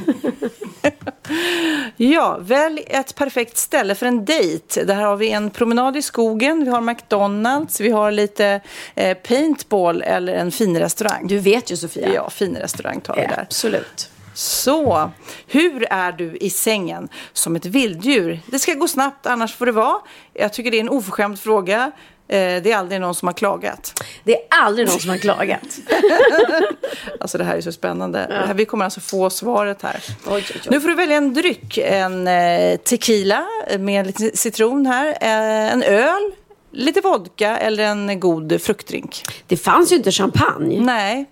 Ja, 1.96 2.38
välj 2.40 2.84
ett 2.86 3.14
perfekt 3.14 3.56
ställe 3.56 3.94
för 3.94 4.06
en 4.06 4.24
dejt. 4.24 4.84
Där 4.84 4.94
har 4.94 5.16
vi 5.16 5.30
en 5.30 5.50
promenad 5.50 5.96
i 5.96 6.02
skogen, 6.02 6.64
vi 6.64 6.70
har 6.70 6.80
McDonalds, 6.80 7.80
vi 7.80 7.90
har 7.90 8.10
lite 8.10 8.60
eh, 8.94 9.16
paintball 9.16 10.02
eller 10.02 10.34
en 10.34 10.52
fin 10.52 10.78
restaurang. 10.78 11.26
Du 11.26 11.38
vet 11.38 11.72
ju 11.72 11.76
Sofia. 11.76 12.14
Ja, 12.14 12.30
fin 12.30 12.56
restaurang 12.56 13.00
tar 13.00 13.14
vi 13.14 13.20
där. 13.20 13.40
Absolut. 13.42 14.10
Så, 14.34 15.10
hur 15.46 15.86
är 15.90 16.12
du 16.12 16.36
i 16.36 16.50
sängen? 16.50 17.08
Som 17.32 17.56
ett 17.56 17.66
vilddjur. 17.66 18.40
Det 18.46 18.58
ska 18.58 18.74
gå 18.74 18.88
snabbt, 18.88 19.26
annars 19.26 19.54
får 19.56 19.66
det 19.66 19.72
vara. 19.72 19.96
Jag 20.32 20.52
tycker 20.52 20.70
det 20.70 20.76
är 20.76 20.80
en 20.80 20.88
oförskämd 20.88 21.40
fråga. 21.40 21.92
Eh, 22.30 22.62
Det 22.62 22.72
är 22.72 22.76
aldrig 22.76 23.00
någon 23.00 23.14
som 23.14 23.28
har 23.28 23.32
klagat. 23.32 24.02
Det 24.24 24.34
är 24.34 24.40
aldrig 24.50 24.88
någon 24.88 25.00
som 25.00 25.10
har 25.10 25.16
klagat. 25.16 25.60
Alltså 27.20 27.38
det 27.38 27.44
här 27.44 27.56
är 27.56 27.60
så 27.60 27.72
spännande. 27.72 28.18
Här- 28.46 28.54
Vi 28.54 28.64
kommer 28.64 28.84
alltså 28.84 29.00
få 29.00 29.30
svaret 29.30 29.82
här. 29.82 30.04
Oj, 30.26 30.32
oj, 30.34 30.44
oj. 30.54 30.60
Nu 30.70 30.80
får 30.80 30.88
du 30.88 30.94
välja 30.94 31.16
en 31.16 31.34
dryck. 31.34 31.78
En 31.78 32.28
eh, 32.28 32.76
tequila 32.76 33.46
med 33.78 34.06
lite 34.06 34.36
citron 34.36 34.86
här. 34.86 35.08
Eh, 35.20 35.72
en 35.72 35.82
öl, 35.82 36.32
lite 36.72 37.00
vodka 37.00 37.58
eller 37.58 37.84
en 37.84 38.20
god 38.20 38.62
fruktdrink. 38.62 39.22
Det 39.46 39.56
fanns 39.56 39.92
ju 39.92 39.96
inte 39.96 40.12
champagne. 40.12 40.80
Nej, 40.80 41.24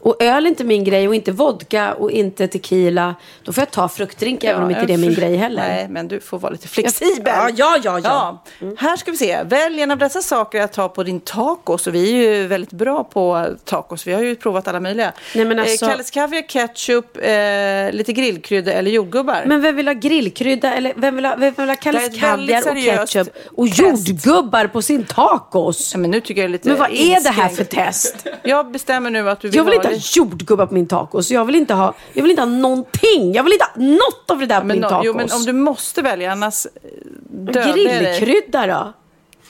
Och 0.00 0.22
öl 0.22 0.44
är 0.46 0.48
inte 0.50 0.64
min 0.64 0.84
grej 0.84 1.08
och 1.08 1.14
inte 1.14 1.32
vodka 1.32 1.94
och 1.94 2.10
inte 2.10 2.48
tequila. 2.48 3.14
Då 3.44 3.52
får 3.52 3.62
jag 3.62 3.70
ta 3.70 3.88
fruktdrink 3.88 4.44
även 4.44 4.62
om 4.62 4.70
inte 4.70 4.86
det 4.86 4.92
är 4.92 4.98
min 4.98 5.14
grej 5.14 5.36
heller. 5.36 5.68
Nej, 5.68 5.86
men 5.90 6.08
du 6.08 6.20
får 6.20 6.38
vara 6.38 6.52
lite 6.52 6.68
flexibel. 6.68 7.32
Ja, 7.36 7.50
ja, 7.56 7.78
ja, 7.84 8.00
ja. 8.04 8.44
Här 8.78 8.96
ska 8.96 9.10
vi 9.10 9.16
se. 9.16 9.42
Välj 9.44 9.80
en 9.82 9.90
av 9.90 9.98
dessa 9.98 10.20
saker 10.22 10.60
att 10.62 10.72
ta 10.72 10.88
på 10.88 11.02
din 11.02 11.20
tacos. 11.20 11.86
Och 11.86 11.94
vi 11.94 12.10
är 12.26 12.32
ju 12.40 12.46
väldigt 12.46 12.72
bra 12.72 13.04
på 13.04 13.46
tacos. 13.64 14.06
Vi 14.06 14.12
har 14.12 14.22
ju 14.22 14.36
provat 14.36 14.68
alla 14.68 14.80
möjliga. 14.80 15.12
Nej, 15.34 15.44
men 15.44 15.58
alltså- 15.58 15.84
eh, 15.86 15.90
Kalles 15.90 16.10
kaviar, 16.10 16.42
ketchup, 16.48 17.16
eh, 17.16 17.92
lite 17.96 18.12
grillkrydda 18.12 18.72
eller 18.72 18.90
jordgubbar. 18.90 19.42
Men 19.46 19.62
vem 19.62 19.76
vill 19.76 19.86
ha 19.88 19.94
grillkrydda 19.94 20.74
eller 20.74 20.92
vem 20.96 21.16
vill 21.16 21.24
ha, 21.24 21.36
vem 21.36 21.54
vill 21.56 21.68
ha 21.68 21.76
Kalles 21.76 22.20
kaviar 22.20 22.62
och 22.70 22.76
ketchup 23.08 23.28
och 23.56 23.68
jordgubbar 23.68 24.66
på 24.66 24.82
sin 24.82 25.04
tacos? 25.04 25.90
Ja, 25.94 25.98
men 25.98 26.10
nu 26.10 26.20
tycker 26.20 26.42
jag 26.42 26.50
lite 26.50 26.68
Men 26.68 26.78
vad 26.78 26.90
är 26.90 27.20
det 27.24 27.30
här 27.30 27.48
för 27.48 27.64
test? 27.64 28.26
Jag 28.42 28.70
bestämmer 28.70 29.10
nu 29.10 29.30
att 29.30 29.40
du 29.40 29.48
vill, 29.48 29.56
Jag 29.56 29.64
vill 29.64 29.74
ha 29.74 29.89
ha 29.90 30.00
jordgubbar 30.14 30.66
på 30.66 30.74
min 30.74 30.86
tacos. 30.86 31.30
Jag 31.30 31.44
vill 31.44 31.54
inte 31.54 31.74
ha, 31.74 31.94
jag 32.12 32.22
vill 32.22 32.30
inte 32.30 32.42
ha 32.42 32.48
någonting. 32.48 33.32
Jag 33.32 33.42
vill 33.42 33.52
inte 33.52 33.64
ha 33.74 33.82
något 33.82 34.30
av 34.30 34.38
det 34.38 34.46
där 34.46 34.60
på 34.60 34.66
men, 34.66 34.76
min 34.76 34.82
no, 34.82 34.88
tacos. 34.88 35.06
jo, 35.06 35.14
men 35.14 35.32
om 35.32 35.42
du 35.44 35.52
måste 35.52 36.02
välja, 36.02 36.32
annars 36.32 36.66
eh, 36.66 36.70
dödar. 37.30 37.72
Grillkrydda 37.72 38.66
då? 38.66 38.92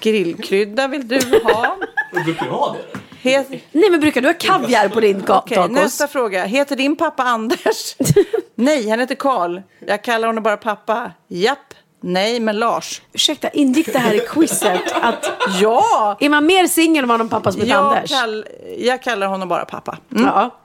Grillkrydda 0.01 0.89
vill 0.89 1.09
du 1.09 1.21
ha. 1.45 1.77
Brukar 2.25 2.45
du 2.45 2.51
ha 2.51 2.73
det? 2.73 2.99
Het, 3.23 3.49
Nej 3.73 3.91
men 3.91 4.01
brukar 4.01 4.21
du 4.21 4.29
ha 4.29 4.35
kaviar 4.35 4.89
på 4.89 5.01
din 5.01 5.25
Okej, 5.29 5.57
tacos? 5.57 5.71
nästa 5.71 6.09
fråga. 6.09 6.45
Heter 6.45 6.77
din 6.77 6.97
pappa 6.97 7.23
Anders? 7.23 7.97
Nej, 8.55 8.89
han 8.89 9.01
heter 9.01 9.15
Karl. 9.15 9.61
Jag 9.87 10.05
kallar 10.05 10.27
honom 10.27 10.43
bara 10.43 10.57
pappa. 10.57 11.13
Japp. 11.29 11.75
Nej, 12.03 12.41
men 12.41 12.59
Lars. 12.59 13.03
Ursäkta, 13.13 13.49
ingick 13.49 13.93
det 13.93 13.99
här 13.99 14.15
i 14.15 14.21
quizet 14.21 14.93
att 15.03 15.31
Ja! 15.61 16.17
är 16.21 16.29
man 16.29 16.47
mer 16.47 16.67
singel 16.67 17.05
om 17.05 17.09
man 17.09 17.21
har 17.21 17.29
pappa 17.29 17.53
som 17.53 17.61
heter 17.61 17.75
Jag, 17.75 17.97
Anders? 17.97 18.11
kall, 18.11 18.45
jag 18.79 19.03
kallar 19.03 19.27
honom 19.27 19.49
bara 19.49 19.65
pappa. 19.65 19.99
Mm. 20.13 20.25
Ja. 20.27 20.57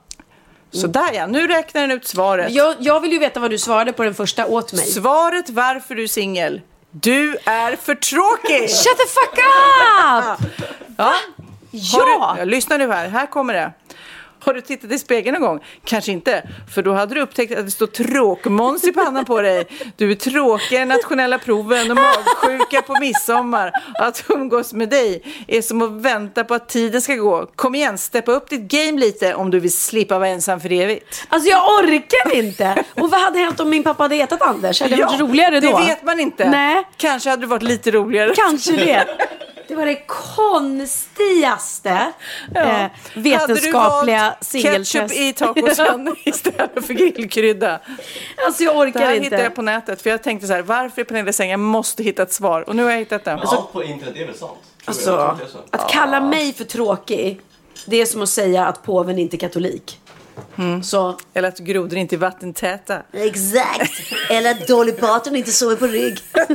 Så 0.72 0.88
där 0.88 1.14
ja, 1.14 1.28
nu 1.28 1.48
räknar 1.48 1.82
den 1.82 1.92
ut 1.92 2.08
svaret. 2.08 2.52
Jag, 2.52 2.76
jag 2.80 3.00
vill 3.00 3.12
ju 3.12 3.20
veta 3.20 3.40
vad 3.40 3.52
du 3.52 3.58
svarade 3.58 3.94
på 3.94 4.04
den 4.04 4.14
första 4.16 4.46
åt 4.46 4.74
mig. 4.74 4.86
Svaret 4.86 5.50
varför 5.50 5.96
du 5.96 6.04
är 6.04 6.08
singel. 6.08 6.62
Du 6.92 7.38
är 7.46 7.76
för 7.76 7.96
tråkig! 7.96 8.70
Shut 8.70 8.98
the 8.98 9.08
fuck 9.08 9.38
up! 9.38 9.44
Ja. 10.98 11.14
Ja! 11.72 12.06
Du, 12.06 12.12
ja, 12.12 12.38
lyssna 12.44 12.78
nu 12.78 12.92
här, 12.92 13.08
här 13.08 13.26
kommer 13.26 13.54
det. 13.54 13.72
Har 14.46 14.54
du 14.54 14.62
tittat 14.62 14.92
i 14.92 15.00
spegeln 15.00 15.34
någon 15.34 15.50
gång? 15.50 15.60
Kanske 15.84 16.12
inte, 16.12 16.44
för 16.76 16.82
då 16.82 16.94
hade 16.94 17.16
du 17.16 17.22
upptäckt 17.22 17.58
att 17.58 17.66
det 17.66 17.72
står 17.72 17.88
tråkmåns 17.88 18.84
i 18.84 18.92
pannan 18.92 19.26
på 19.26 19.42
dig. 19.42 19.68
Du 19.98 20.12
är 20.12 20.16
tråkig 20.16 20.76
i 20.82 20.86
nationella 20.86 21.40
proven 21.40 21.92
och 21.92 21.98
magsjuka 21.98 22.82
på 22.82 23.00
midsommar. 23.00 23.72
Att 24.00 24.24
umgås 24.30 24.74
med 24.74 24.90
dig 24.90 25.24
är 25.48 25.62
som 25.62 25.82
att 25.82 25.92
vänta 25.92 26.44
på 26.44 26.54
att 26.54 26.70
tiden 26.70 27.02
ska 27.02 27.16
gå. 27.16 27.46
Kom 27.56 27.76
igen, 27.76 27.98
steppa 27.98 28.32
upp 28.32 28.50
ditt 28.50 28.62
game 28.62 29.00
lite 29.00 29.34
om 29.36 29.52
du 29.52 29.60
vill 29.60 29.74
slippa 29.74 30.20
vara 30.20 30.30
ensam 30.30 30.60
för 30.60 30.72
evigt. 30.72 31.28
Alltså 31.30 31.50
jag 31.50 31.80
orkar 31.80 32.36
inte. 32.36 32.84
Och 32.94 33.12
vad 33.12 33.22
hade 33.22 33.40
hänt 33.40 33.60
om 33.60 33.70
min 33.70 33.84
pappa 33.84 34.04
hade 34.04 34.16
hetat 34.16 34.42
Anders? 34.42 34.82
Hade 34.82 34.96
det 34.96 35.04
varit 35.04 35.20
roligare 35.20 35.60
då? 35.60 35.78
Det 35.78 35.86
vet 35.86 36.04
man 36.04 36.20
inte. 36.20 36.50
Nej. 36.50 36.88
Kanske 36.98 37.30
hade 37.30 37.42
det 37.42 37.48
varit 37.48 37.64
lite 37.64 37.92
roligare. 37.92 38.34
Kanske 38.36 38.72
det. 38.72 39.06
Det 39.68 39.76
var 39.76 39.86
det 39.86 40.02
konstigaste 40.08 42.14
eh, 42.56 42.86
vetenskapliga 43.16 44.20
Hade 44.20 44.36
du 44.52 44.52
valt 44.52 44.52
ketchup 44.52 45.10
singeltest. 45.10 45.16
i 45.16 45.34
tacosen 45.34 46.16
istället 46.26 46.86
för 46.86 46.94
grillkrydda? 46.94 47.80
Alltså 48.46 48.64
jag 48.64 48.76
Det 48.76 48.80
orkar 48.80 49.00
här 49.00 49.12
inte. 49.14 49.24
hittade 49.24 49.44
jag 49.44 49.56
på 49.56 49.62
nätet 49.62 50.02
för 50.02 50.10
jag 50.10 50.24
tänkte 50.24 50.48
så 50.48 50.54
här, 50.54 50.62
varför 50.62 51.02
är 51.02 51.06
Pernilla 51.06 51.34
säng? 51.34 51.50
Jag 51.50 51.60
måste 51.60 52.04
hitta 52.04 52.24
ett 52.24 52.34
svar. 52.34 52.70
Och 52.70 52.76
nu 52.76 52.84
har 52.84 52.92
jag 52.92 53.00
hittat 53.00 53.24
det. 53.26 53.34
Allt 53.34 53.74
på 53.74 53.84
internet 53.84 54.16
är 54.16 54.26
väl 54.26 54.36
sant? 54.36 54.52
Alltså, 54.86 55.38
det 55.72 55.78
att 55.78 55.90
kalla 55.92 56.20
mig 56.22 56.54
för 56.54 56.64
tråkig, 56.64 57.42
det 57.86 58.02
är 58.02 58.06
som 58.06 58.22
att 58.22 58.30
säga 58.30 58.66
att 58.66 58.84
påven 58.84 59.20
inte 59.20 59.36
är 59.36 59.40
katolik. 59.40 60.00
Mm. 60.58 60.84
Så, 60.84 61.18
Eller 61.34 61.48
att 61.48 61.60
grodor 61.60 61.98
inte 61.98 62.16
är 62.16 62.18
vattentäta. 62.18 62.98
exakt. 63.14 63.92
Eller 64.30 64.52
att 64.52 64.68
Dolly 64.68 64.92
Parton 64.92 65.36
inte 65.36 65.52
sover 65.52 65.76
på 65.76 65.88
rygg. 65.88 66.20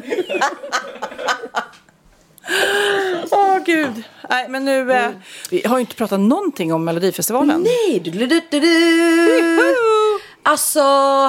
Åh 3.30 3.58
gud. 3.66 4.02
Nej 4.30 4.48
men 4.48 4.64
nu, 4.64 4.92
eh, 4.92 5.10
vi 5.50 5.62
har 5.66 5.76
ju 5.76 5.80
inte 5.80 5.94
pratat 5.94 6.20
någonting 6.20 6.72
om 6.72 6.84
Melodifestivalen. 6.84 7.62
Nej, 7.62 8.00
du, 8.00 8.10
du, 8.10 8.26
du, 8.26 8.40
du, 8.50 8.60
du. 8.60 10.20
Alltså, 10.42 10.80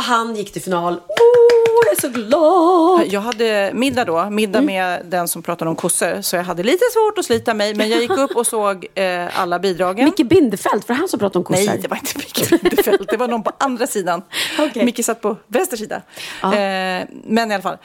han 0.03 0.35
gick 0.35 0.53
till 0.53 0.61
final. 0.61 0.93
Oh, 0.93 1.85
jag 1.85 1.97
är 1.97 2.01
så 2.01 2.09
glad. 2.09 3.13
Jag 3.13 3.21
hade 3.21 3.71
middag 3.73 4.05
då, 4.05 4.29
middag 4.29 4.61
med 4.61 5.05
den 5.05 5.27
som 5.27 5.41
pratade 5.41 5.69
om 5.69 5.75
kossor. 5.75 6.21
Så 6.21 6.35
jag 6.35 6.43
hade 6.43 6.63
lite 6.63 6.85
svårt 6.93 7.17
att 7.17 7.25
slita 7.25 7.53
mig. 7.53 7.75
Men 7.75 7.89
jag 7.89 8.01
gick 8.01 8.11
upp 8.11 8.35
och 8.35 8.47
såg 8.47 8.87
eh, 8.95 9.39
alla 9.39 9.59
bidragen. 9.59 10.05
Micke 10.05 10.29
Bindefeld, 10.29 10.83
för 10.83 10.93
han 10.93 11.07
som 11.07 11.19
pratade 11.19 11.39
om 11.39 11.43
kossor. 11.45 11.65
Nej, 11.65 11.79
det 11.81 11.87
var 11.87 11.97
inte 11.97 12.17
Micke 12.17 12.49
Bindefeld. 12.49 13.07
Det 13.09 13.17
var 13.17 13.27
någon 13.27 13.43
på 13.43 13.51
andra 13.57 13.87
sidan. 13.87 14.21
Okej. 14.59 14.85
Micke 14.85 15.05
satt 15.05 15.21
på 15.21 15.37
vänster 15.47 15.77
sida. 15.77 16.01
Ja. 16.41 16.47
Eh, 16.55 17.07
men 17.23 17.51
i 17.51 17.53
alla 17.53 17.61
fall. 17.63 17.77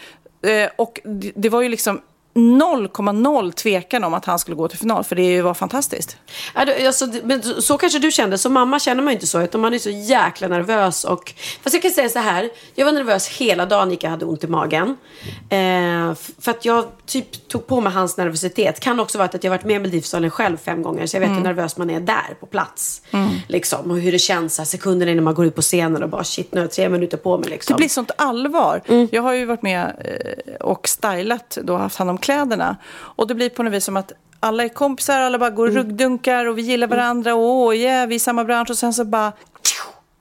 Eh, 0.42 0.70
och 0.76 1.00
det, 1.04 1.32
det 1.34 1.48
var 1.48 1.62
ju 1.62 1.68
liksom 1.68 2.00
0,0 2.36 3.52
tvekan 3.52 4.04
om 4.04 4.14
att 4.14 4.24
han 4.24 4.38
skulle 4.38 4.56
gå 4.56 4.68
till 4.68 4.78
final. 4.78 5.04
För 5.04 5.16
det 5.16 5.42
var 5.42 5.54
fantastiskt. 5.54 6.16
Alltså, 6.54 7.06
men 7.24 7.42
så- 7.42 7.78
kanske 7.78 7.98
du 7.98 8.10
kände. 8.10 8.38
Som 8.38 8.52
mamma 8.52 8.78
känner 8.78 9.02
man 9.02 9.10
ju 9.12 9.14
inte 9.14 9.26
så. 9.26 9.40
Utan 9.42 9.60
man 9.60 9.74
är 9.74 9.78
så 9.78 9.90
jäkla 9.90 10.48
nervös. 10.48 11.04
Och, 11.04 11.32
fast 11.62 11.74
jag 11.74 11.82
kan 11.82 11.90
säga 11.90 12.08
så 12.08 12.18
här. 12.18 12.50
Jag 12.74 12.84
var 12.84 12.92
nervös 12.92 13.28
hela 13.28 13.66
dagen. 13.66 13.96
Jag 14.00 14.10
hade 14.10 14.24
ont 14.24 14.44
i 14.44 14.46
magen. 14.46 14.96
Eh, 15.50 16.14
för 16.40 16.50
att 16.50 16.64
jag 16.64 16.84
typ 17.06 17.48
tog 17.48 17.66
på 17.66 17.80
mig 17.80 17.92
hans 17.92 18.16
nervositet. 18.16 18.80
Kan 18.80 19.00
också 19.00 19.18
vara 19.18 19.28
att 19.34 19.44
jag 19.44 19.50
varit 19.50 19.64
med 19.64 19.76
i 19.76 19.78
Melodifestivalen 19.78 20.30
själv 20.30 20.56
fem 20.56 20.82
gånger. 20.82 21.06
Så 21.06 21.16
jag 21.16 21.20
vet 21.20 21.26
Mm. 21.30 21.38
hur 21.38 21.44
nervös 21.48 21.76
man 21.76 21.90
är 21.90 22.00
där 22.00 22.36
på 22.40 22.46
plats. 22.46 23.02
Liksom, 23.48 23.90
och 23.90 23.98
hur 23.98 24.12
det 24.12 24.18
känns 24.18 24.58
här, 24.58 24.64
sekunderna 24.64 25.12
innan 25.12 25.24
man 25.24 25.34
går 25.34 25.46
ut 25.46 25.54
på 25.54 25.62
scenen 25.62 26.02
och 26.02 26.08
bara 26.08 26.24
shit 26.24 26.52
nu 26.52 26.60
har 26.60 26.64
jag 26.64 26.72
tre 26.72 26.88
minuter 26.88 27.16
på 27.16 27.38
mig. 27.38 27.50
Liksom. 27.50 27.72
Det 27.74 27.78
blir 27.78 27.88
sånt 27.88 28.10
allvar. 28.18 28.82
Mm. 28.88 29.08
Jag 29.12 29.22
har 29.22 29.32
ju 29.32 29.44
varit 29.44 29.62
med 29.62 29.84
eh, 30.04 30.54
och 30.66 30.88
stylat, 30.88 31.58
då 31.62 31.76
haft 31.76 31.96
hand 31.98 32.10
om 32.10 32.18
kläderna. 32.26 32.76
Och 33.16 33.26
det 33.26 33.34
blir 33.34 33.50
på 33.50 33.62
något 33.62 33.72
vis 33.72 33.84
som 33.84 33.96
att 33.96 34.12
alla 34.40 34.64
är 34.64 34.68
kompisar, 34.68 35.20
alla 35.20 35.38
bara 35.38 35.50
går 35.50 35.66
och 35.66 35.72
Mm. 35.72 35.82
ruggdunkar 35.82 36.46
och 36.46 36.58
vi 36.58 36.62
gillar 36.62 36.86
varandra 36.86 37.34
och 37.34 37.40
åh, 37.40 37.76
yeah, 37.76 38.08
vi 38.08 38.14
är 38.14 38.16
i 38.16 38.18
samma 38.18 38.44
bransch 38.44 38.70
och 38.70 38.78
sen 38.78 38.92
så 38.92 39.04
bara 39.04 39.32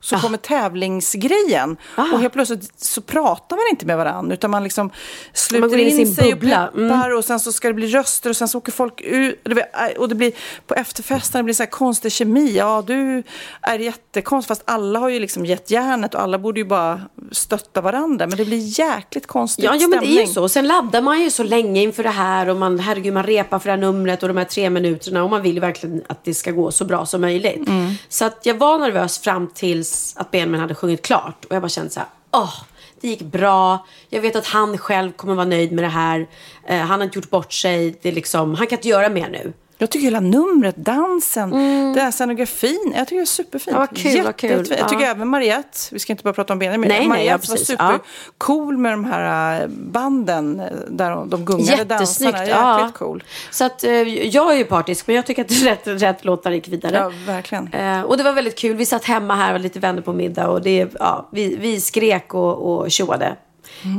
så 0.06 0.16
kommer 0.16 0.38
tävlingsgrejen. 0.38 1.76
Ah. 1.94 2.02
Och 2.12 2.20
helt 2.20 2.32
plötsligt 2.32 2.72
så 2.80 3.00
pratar 3.00 3.56
man 3.56 3.64
inte 3.70 3.86
med 3.86 3.96
varandra 3.96 4.34
utan 4.34 4.50
man 4.50 4.64
liksom 4.64 4.90
sluter 5.32 5.68
går 5.68 5.78
in 5.78 5.88
in 5.88 5.96
sin 5.96 6.14
sig 6.14 6.32
och 6.32 6.38
bubbla. 6.38 6.70
Mm. 6.76 7.16
och 7.18 7.24
sen 7.24 7.40
så 7.40 7.52
ska 7.52 7.68
det 7.68 7.74
bli 7.74 7.86
röster 7.86 8.30
och 8.30 8.36
sen 8.36 8.48
så 8.48 8.58
åker 8.58 8.72
folk 8.72 9.00
ut. 9.00 9.40
Och 9.42 9.48
det 9.48 9.54
blir- 9.54 10.14
blir 10.16 10.32
på 10.66 10.74
efterfesten 10.74 11.38
det 11.38 11.42
blir 11.44 11.54
så 11.54 11.62
här 11.62 11.70
konstig 11.70 12.12
kemi. 12.12 12.56
Ja, 12.56 12.84
du 12.86 13.22
är 13.62 13.78
jättekonstig 13.78 14.48
fast 14.48 14.62
alla 14.64 14.98
har 14.98 15.08
ju 15.08 15.20
liksom 15.20 15.46
gett 15.46 15.70
järnet 15.70 16.14
och 16.14 16.20
alla 16.20 16.38
borde 16.38 16.60
ju 16.60 16.66
bara 16.66 17.00
stötta 17.32 17.80
varandra. 17.80 18.26
Men 18.26 18.36
det 18.38 18.44
blir 18.44 18.78
jäkligt 18.80 19.26
konstig 19.26 19.64
Ja, 19.64 19.74
ja 19.80 19.88
men 19.88 20.00
det 20.00 20.06
är 20.06 20.08
ju 20.08 20.14
stämning. 20.16 20.34
så. 20.34 20.42
Och 20.42 20.50
Sen 20.50 20.66
laddar 20.66 21.02
man 21.02 21.20
ju 21.20 21.30
så 21.30 21.42
länge 21.42 21.82
inför 21.82 22.02
det 22.02 22.08
här 22.10 22.48
och 22.48 22.56
man, 22.56 22.78
herregud, 22.78 23.14
man 23.14 23.22
repar 23.22 23.58
för 23.58 23.66
det 23.68 23.72
här 23.72 23.80
numret 23.80 24.22
och 24.22 24.28
de 24.28 24.36
här 24.36 24.44
tre 24.44 24.70
minuterna 24.70 25.24
och 25.24 25.30
man 25.30 25.42
vill 25.42 25.54
ju 25.54 25.60
verkligen 25.60 26.02
att 26.06 26.24
det 26.24 26.34
ska 26.34 26.50
gå 26.50 26.70
så 26.70 26.84
bra 26.84 27.06
som 27.06 27.20
möjligt. 27.20 27.68
Mm. 27.68 27.92
Så 28.08 28.24
att 28.24 28.40
jag 28.42 28.54
var 28.54 28.78
nervös 28.78 29.18
fram 29.18 29.50
tills 29.54 29.95
att 30.16 30.30
Benjamin 30.30 30.60
hade 30.60 30.74
sjungit 30.74 31.02
klart 31.02 31.44
och 31.44 31.54
jag 31.54 31.62
bara 31.62 31.68
kände 31.68 31.90
så 31.90 32.00
här, 32.00 32.08
åh, 32.30 32.54
det 33.00 33.08
gick 33.08 33.22
bra. 33.22 33.86
Jag 34.10 34.20
vet 34.20 34.36
att 34.36 34.46
han 34.46 34.78
själv 34.78 35.12
kommer 35.12 35.34
vara 35.34 35.46
nöjd 35.46 35.72
med 35.72 35.84
det 35.84 35.88
här. 35.88 36.26
Eh, 36.66 36.78
han 36.78 37.00
har 37.00 37.04
inte 37.04 37.18
gjort 37.18 37.30
bort 37.30 37.52
sig. 37.52 37.98
Det 38.02 38.08
är 38.08 38.12
liksom, 38.12 38.54
han 38.54 38.66
kan 38.66 38.78
inte 38.78 38.88
göra 38.88 39.08
mer 39.08 39.28
nu. 39.28 39.52
Jag 39.78 39.90
tycker 39.90 40.04
hela 40.04 40.20
numret, 40.20 40.76
dansen, 40.76 41.50
den 41.50 41.98
här 41.98 42.10
scenografin. 42.10 42.92
Jag 42.96 43.06
tycker 43.08 43.16
det 43.16 43.22
är 43.22 43.26
superfint. 43.26 43.76
Mm. 43.76 43.80
Ja, 43.80 43.86
vad 43.90 43.96
kul, 44.12 44.24
vad 44.24 44.36
kul. 44.36 44.50
Jättefint. 44.50 44.80
Jag 44.80 44.88
tycker 44.88 45.04
Ja. 45.04 45.10
även 45.10 45.28
Mariette, 45.28 45.78
vi 45.92 45.98
ska 45.98 46.12
inte 46.12 46.22
bara 46.24 46.32
prata 46.34 46.52
om 46.52 46.58
Benjamin, 46.58 46.80
men 46.80 46.88
Nej, 46.88 46.98
nej, 46.98 47.08
Mariette 47.08 47.30
ja, 47.30 47.32
var 47.50 47.56
precis. 47.56 47.76
Ja. 47.78 47.92
supercool 47.92 48.76
med 48.76 48.92
de 48.92 49.04
här 49.04 49.60
äh, 49.62 49.68
banden 49.68 50.60
äh, 50.60 50.66
där 50.88 51.10
de- 51.10 51.30
de 51.30 51.44
gungade 51.44 51.84
dansarna. 51.84 52.46
Jäkligt 52.46 52.94
cool. 52.98 53.24
Så 53.50 53.64
att, 53.64 53.84
eh, 53.84 53.90
jag 54.26 54.52
är 54.52 54.56
ju 54.56 54.64
partisk, 54.64 55.06
men 55.06 55.16
jag 55.16 55.26
tycker 55.26 55.44
att 55.44 55.50
rätt, 55.62 55.80
rätt 56.02 56.24
låtar 56.24 56.50
gick 56.50 56.68
vidare. 56.68 56.96
Ja, 56.96 57.12
verkligen. 57.32 57.72
Eh, 57.72 58.02
och 58.02 58.16
det 58.16 58.22
var 58.22 58.32
väldigt 58.32 58.58
kul. 58.58 58.76
Vi 58.76 58.86
satt 58.86 59.04
hemma 59.04 59.34
här 59.34 59.54
och 59.54 59.60
lite 59.60 59.78
vänner 59.80 60.02
på 60.02 60.12
middag 60.12 60.48
och 60.48 60.62
det, 60.62 60.88
ja, 60.98 61.28
vi, 61.32 61.56
vi 61.56 61.80
skrek 61.80 62.34
och, 62.34 62.78
och 62.78 62.90
tjoade. 62.90 63.36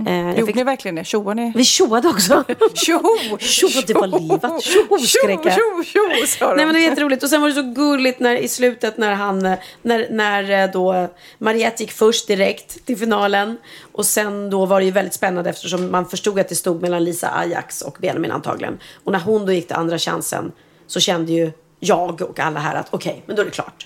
Eh, 0.07 0.13
jag 0.13 0.29
Gjorde 0.29 0.45
fick- 0.45 0.55
ni 0.55 0.63
verkligen 0.63 0.95
det? 0.95 1.03
Tjoade 1.03 1.41
ni? 1.41 1.51
Vi 1.55 1.63
tjoade 1.65 2.07
också. 2.07 2.43
Tjo! 2.73 3.01
Tjo, 3.39 3.67
det 3.87 3.93
var 3.93 4.07
livat. 4.07 4.63
Tjo, 4.63 4.97
skrek 4.99 5.39
jag. 5.43 5.53
Tjo, 5.53 5.83
tjo, 5.83 6.27
sa. 6.27 6.53
Nej 6.53 6.65
men 6.65 6.75
det 6.75 6.79
var 6.81 6.89
jätteroligt. 6.89 7.23
Och 7.23 7.29
sen 7.29 7.41
var 7.41 7.47
det 7.49 7.55
så 7.55 7.61
gulligt 7.63 8.19
när, 8.19 8.35
i 8.35 8.47
slutet 8.47 8.97
när 8.97 9.13
han, 9.13 9.45
eh, 9.45 9.57
när, 9.81 10.07
när 10.11 10.63
eh, 10.63 10.71
då 10.71 11.07
Mariette 11.37 11.83
gick 11.83 11.91
först 11.91 12.27
direkt 12.27 12.85
till 12.85 12.97
finalen. 12.97 13.57
Och 13.91 14.05
sen 14.05 14.49
då 14.49 14.65
var 14.65 14.79
det 14.79 14.85
ju 14.85 14.91
väldigt 14.91 15.13
spännande 15.13 15.49
eftersom 15.49 15.91
man 15.91 16.05
förstod 16.09 16.39
att 16.39 16.49
det 16.49 16.55
stod 16.55 16.81
mellan 16.81 17.03
Lisa 17.03 17.29
Ajax 17.39 17.81
och 17.81 17.97
Benjamin 18.01 18.31
antagligen. 18.31 18.77
Och 19.03 19.11
när 19.11 19.19
hon 19.19 19.45
då 19.45 19.51
gick 19.51 19.67
till 19.67 19.75
andra 19.75 19.97
chansen 19.99 20.51
så 20.87 20.99
kände 20.99 21.31
ju 21.31 21.51
jag 21.79 22.21
och 22.21 22.39
alla 22.39 22.59
här 22.59 22.75
att 22.75 22.87
okej, 22.91 23.23
men 23.25 23.35
då 23.35 23.41
är 23.41 23.45
det 23.45 23.51
klart. 23.51 23.85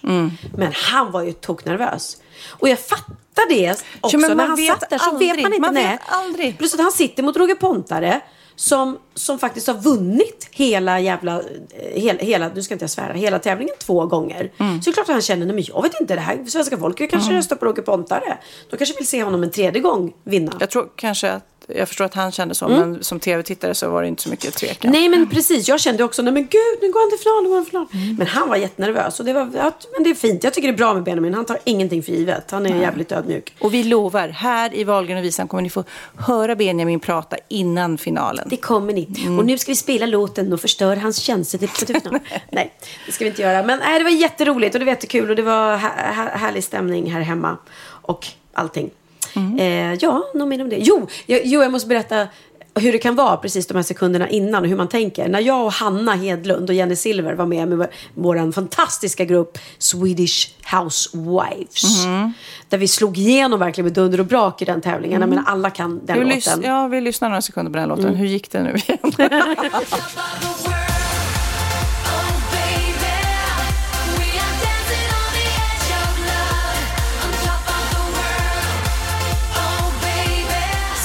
Men 0.58 0.72
han 0.74 1.12
var 1.12 1.22
ju 1.24 1.32
toknervös. 1.32 2.18
Och 2.50 2.70
jag 2.70 2.80
fattar 2.80 3.50
det 3.50 3.84
också. 4.02 4.18
men 4.18 4.38
när 4.38 4.48
han 4.48 4.56
vet 4.56 4.80
satt 4.80 4.90
där 4.90 4.98
så 4.98 5.10
aldrig. 5.10 5.36
vet 5.36 5.42
man 5.42 5.54
inte. 5.54 5.62
Man 5.62 5.74
vet 5.74 6.00
aldrig. 6.06 6.58
Plus 6.58 6.74
att 6.74 6.80
han 6.80 6.92
sitter 6.92 7.24
mot 7.24 7.38
Roger 7.38 7.56
Pontare 7.56 8.22
som, 8.56 8.98
som 9.14 9.40
faktiskt 9.40 9.68
har 9.68 9.74
vunnit 9.74 10.50
hela 10.52 11.00
jävla, 11.00 11.40
eh, 11.40 12.02
hela, 12.02 12.20
hela, 12.20 12.52
nu 12.56 12.64
ska 12.64 12.74
inte 12.74 12.84
jag 12.84 12.90
svära, 12.90 13.14
hela 13.14 13.40
tävlingen 13.40 13.76
två 13.80 14.06
gånger. 14.06 14.52
Mm. 14.58 14.82
Så 14.82 14.90
det 14.90 14.92
är 14.92 14.94
klart 14.94 15.10
att 15.10 15.14
han 15.14 15.22
känner, 15.22 15.46
nej 15.46 15.56
men 15.56 15.64
jag 15.68 15.82
vet 15.82 16.02
inte, 16.02 16.16
det 16.16 16.22
här 16.22 16.46
svenska 16.46 16.78
folket 16.78 17.12
kanske 17.12 17.34
röstar 17.34 17.56
på 17.56 17.66
Roger 17.66 17.82
Pontare. 17.82 18.38
De 18.70 18.78
kanske 18.78 18.96
vill 18.98 19.08
se 19.08 19.24
honom 19.24 19.44
en 19.44 19.52
tredje 19.52 19.82
gång 19.82 20.14
vinna. 20.24 20.52
Jag 20.60 20.70
tror 20.70 20.90
kanske 20.96 21.32
att, 21.32 21.61
jag 21.76 21.88
förstår 21.88 22.06
att 22.06 22.14
han 22.14 22.32
kände 22.32 22.56
så, 22.56 22.68
men 22.68 23.04
som 23.04 23.20
tv-tittare 23.20 23.76
så 23.76 23.90
var 23.90 24.02
det 24.02 24.08
inte 24.08 24.22
så 24.24 24.30
mycket 24.30 24.54
tvekan. 24.54 24.92
Nej 24.92 25.10
men 25.10 25.30
precis, 25.30 25.68
jag 25.68 25.80
kände 25.80 26.04
också, 26.04 26.22
nej 26.22 26.34
men 26.34 26.44
gud 26.44 26.80
nu 26.82 26.92
går 26.92 27.00
han 27.00 27.10
till 27.10 27.20
final, 27.20 27.44
nu 27.44 27.50
går 27.50 27.56
han 27.56 27.66
till 27.66 27.72
final. 27.72 27.88
Mm. 28.04 28.16
Men 28.16 28.28
han 28.28 28.50
var 28.50 28.56
jättenervös 28.56 29.20
och 29.20 29.26
det 29.26 29.34
var, 29.34 29.52
ja, 29.56 29.72
men 29.94 30.04
det 30.04 30.10
är 30.10 30.14
fint. 30.16 30.44
Jag 30.44 30.54
tycker 30.54 30.68
det 30.68 30.74
är 30.74 30.78
bra 30.78 30.94
med 30.94 31.04
Benjamin, 31.04 31.34
han 31.34 31.46
tar 31.46 31.58
ingenting 31.64 32.04
för 32.04 32.12
givet. 32.12 32.52
Han 32.52 32.66
är 32.66 32.82
jävligt 32.82 33.12
ödmjuk. 33.12 33.54
Och 33.60 33.74
vi 33.74 33.84
lovar, 33.84 34.28
här 34.28 34.74
i 34.76 34.84
Wahlgren 34.84 35.18
och 35.18 35.24
Visan 35.24 35.48
kommer 35.48 35.62
ni 35.64 35.70
få 35.70 35.84
höra 36.18 36.56
Benjamin 36.56 37.00
prata 37.00 37.38
innan 37.48 37.98
finalen. 37.98 38.48
Det 38.50 38.58
kommer 38.58 38.94
ni. 38.94 39.08
Mm. 39.18 39.40
Och 39.40 39.46
nu 39.46 39.58
ska 39.58 39.72
vi 39.72 39.76
spela 39.76 40.06
låten 40.06 40.54
och 40.54 40.62
förstöra 40.62 41.00
hans 41.00 41.18
känslor. 41.18 41.60
till- 41.68 41.86
till- 42.02 42.20
nej, 42.52 42.74
det 43.06 43.12
ska 43.12 43.24
vi 43.26 43.30
inte 43.30 43.42
göra. 43.42 43.64
Men 43.64 43.80
nej, 43.80 43.98
det 44.00 44.04
var 44.04 44.12
jätteroligt 44.12 44.76
och 44.76 44.80
det 44.80 44.86
var 44.86 44.92
jättekul 44.92 45.30
och 45.30 45.36
det 45.36 45.42
var 45.42 45.78
här, 45.78 46.14
här, 46.14 46.38
härlig 46.38 46.64
stämning 46.64 47.12
här 47.12 47.22
hemma. 47.22 47.58
Och 47.84 48.28
allting. 48.54 48.90
Mm. 49.36 49.60
Eh, 49.60 49.98
ja, 50.02 50.24
något 50.34 50.48
mer 50.48 50.62
om 50.62 50.70
det. 50.70 50.78
Jo, 50.80 51.08
jag, 51.26 51.42
jo, 51.46 51.62
jag 51.62 51.72
måste 51.72 51.88
berätta 51.88 52.28
hur 52.76 52.92
det 52.92 52.98
kan 52.98 53.16
vara 53.16 53.38
precis 53.38 53.68
de 53.68 53.74
här 53.76 53.84
sekunderna 53.84 54.30
innan 54.30 54.64
och 54.64 54.70
hur 54.70 54.76
man 54.76 54.88
tänker. 54.88 55.28
När 55.30 55.40
jag 55.40 55.66
och 55.66 55.72
Hanna 55.74 56.16
Hedlund 56.16 56.70
och 56.70 56.76
Jenny 56.76 56.96
Silver 56.96 57.34
var 57.34 57.46
med 57.46 57.68
med 57.68 57.88
vår- 58.16 58.52
fantastiska 58.52 59.26
grupp 59.26 59.58
Swedish 59.78 60.50
Housewives. 60.74 62.06
Mm. 62.06 62.34
Där 62.70 62.78
vi 62.78 62.88
slog 62.88 63.18
igenom 63.18 63.60
verkligen 63.60 63.86
med 63.86 63.94
dunder 63.94 64.20
och 64.20 64.26
brak 64.26 64.62
i 64.62 64.66
den 64.66 64.82
tävlingen. 64.82 65.22
Jag 65.22 65.30
menar, 65.30 65.44
alla 65.48 65.70
kan 65.70 66.06
den 66.06 66.18
Hur 66.18 66.26
låten. 66.26 66.62
ja, 66.64 66.88
vi 66.88 67.02
lyssnar 67.02 67.30
några 67.30 67.42
sekunder 67.42 67.72
på 67.72 67.78
den 67.78 67.90
låten. 67.90 68.06
Mm. 68.06 68.16
Hur 68.18 68.28
gick 68.28 68.52
det 68.52 68.64
nu 68.64 68.76
igen? 68.88 69.00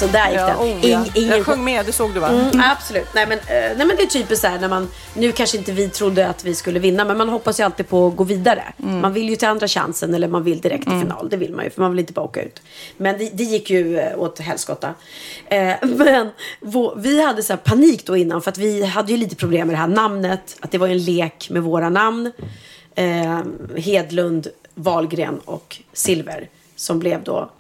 Så 0.01 0.07
där 0.07 0.29
gick 0.31 0.39
Ja, 0.41 0.47
den. 0.47 0.57
oh, 0.57 0.87
ja. 0.91 0.99
Ing- 1.05 1.11
ingen 1.15 1.31
Jag 1.37 1.47
sjöng 1.47 1.65
med, 1.65 1.87
det 1.87 1.93
såg 1.93 2.15
du 2.15 2.21
va? 2.21 2.29
Mm, 2.29 2.61
absolut. 2.61 3.07
Nej 3.15 3.27
men, 3.29 3.39
eh, 3.39 3.45
nej 3.49 3.77
men 3.87 3.89
det 3.89 4.03
är 4.03 4.07
typiskt 4.07 4.41
så 4.41 4.47
här 4.49 4.59
när 4.61 4.69
man, 4.69 4.89
nu 5.15 5.33
kanske 5.33 5.57
inte 5.59 5.73
vi 5.73 5.89
trodde 5.89 6.29
att 6.29 6.45
vi 6.45 6.55
skulle 6.55 6.79
vinna, 6.79 7.05
men 7.05 7.19
man 7.19 7.29
hoppas 7.29 7.61
ju 7.61 7.65
alltid 7.65 7.89
på 7.89 8.07
att 8.07 8.17
gå 8.17 8.25
vidare. 8.25 8.65
Mm. 8.83 9.01
Man 9.01 9.13
vill 9.13 9.29
ju 9.31 9.37
till 9.37 9.49
andra 9.49 9.69
chansen 9.69 10.15
eller 10.15 10.29
man 10.29 10.45
vill 10.45 10.61
direkt 10.61 10.85
till 10.85 11.01
final. 11.01 11.29
Det 11.29 11.37
vill 11.37 11.55
man 11.55 11.65
ju, 11.65 11.71
för 11.71 11.81
man 11.81 11.91
vill 11.91 11.99
inte 12.01 12.13
bara 12.13 12.25
åka 12.25 12.43
ut. 12.43 12.63
Men 12.97 13.19
det, 13.19 13.31
det 13.33 13.43
gick 13.45 13.71
ju 13.71 13.99
eh, 13.99 14.19
åt 14.19 14.39
helskotta. 14.39 14.95
Eh, 15.47 15.75
men 15.83 16.31
vå- 16.61 16.95
vi 16.97 17.23
hade 17.23 17.43
så 17.43 17.53
här 17.53 17.59
panik 17.61 18.07
då 18.07 18.17
innan, 18.17 18.43
för 18.43 18.51
att 18.51 18.59
vi 18.59 18.85
hade 18.85 19.13
ju 19.13 19.19
lite 19.19 19.37
problem 19.37 19.67
med 19.67 19.75
det 19.75 19.81
här 19.81 19.87
namnet, 19.89 20.57
att 20.61 20.71
det 20.71 20.79
var 20.79 20.89
en 20.89 20.99
lek 21.05 21.51
med 21.51 21.63
våra 21.63 21.89
namn. 21.91 22.33
Eh, 22.95 23.41
Hedlund, 23.77 24.47
Wahlgren 24.75 25.39
och 25.45 25.77
Silver, 25.93 26.49
som 26.77 26.99
blev 26.99 27.23
då 27.23 27.51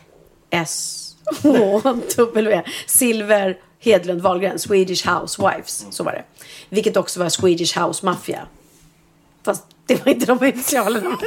S 0.50 1.02
H 1.42 1.80
W 2.16 2.62
Silver 2.86 3.56
Hedlund 3.78 4.20
Wahlgren 4.20 4.58
Swedish 4.58 5.08
Housewives. 5.08 5.86
Så 5.90 6.02
var 6.04 6.12
det. 6.12 6.24
Vilket 6.68 6.96
också 6.96 7.20
var 7.20 7.28
Swedish 7.28 7.78
House 7.78 8.04
Mafia. 8.06 8.46
Fast 9.44 9.64
det 9.86 10.04
var 10.04 10.12
inte 10.12 10.26
de 10.26 10.44
initialerna. 10.46 11.18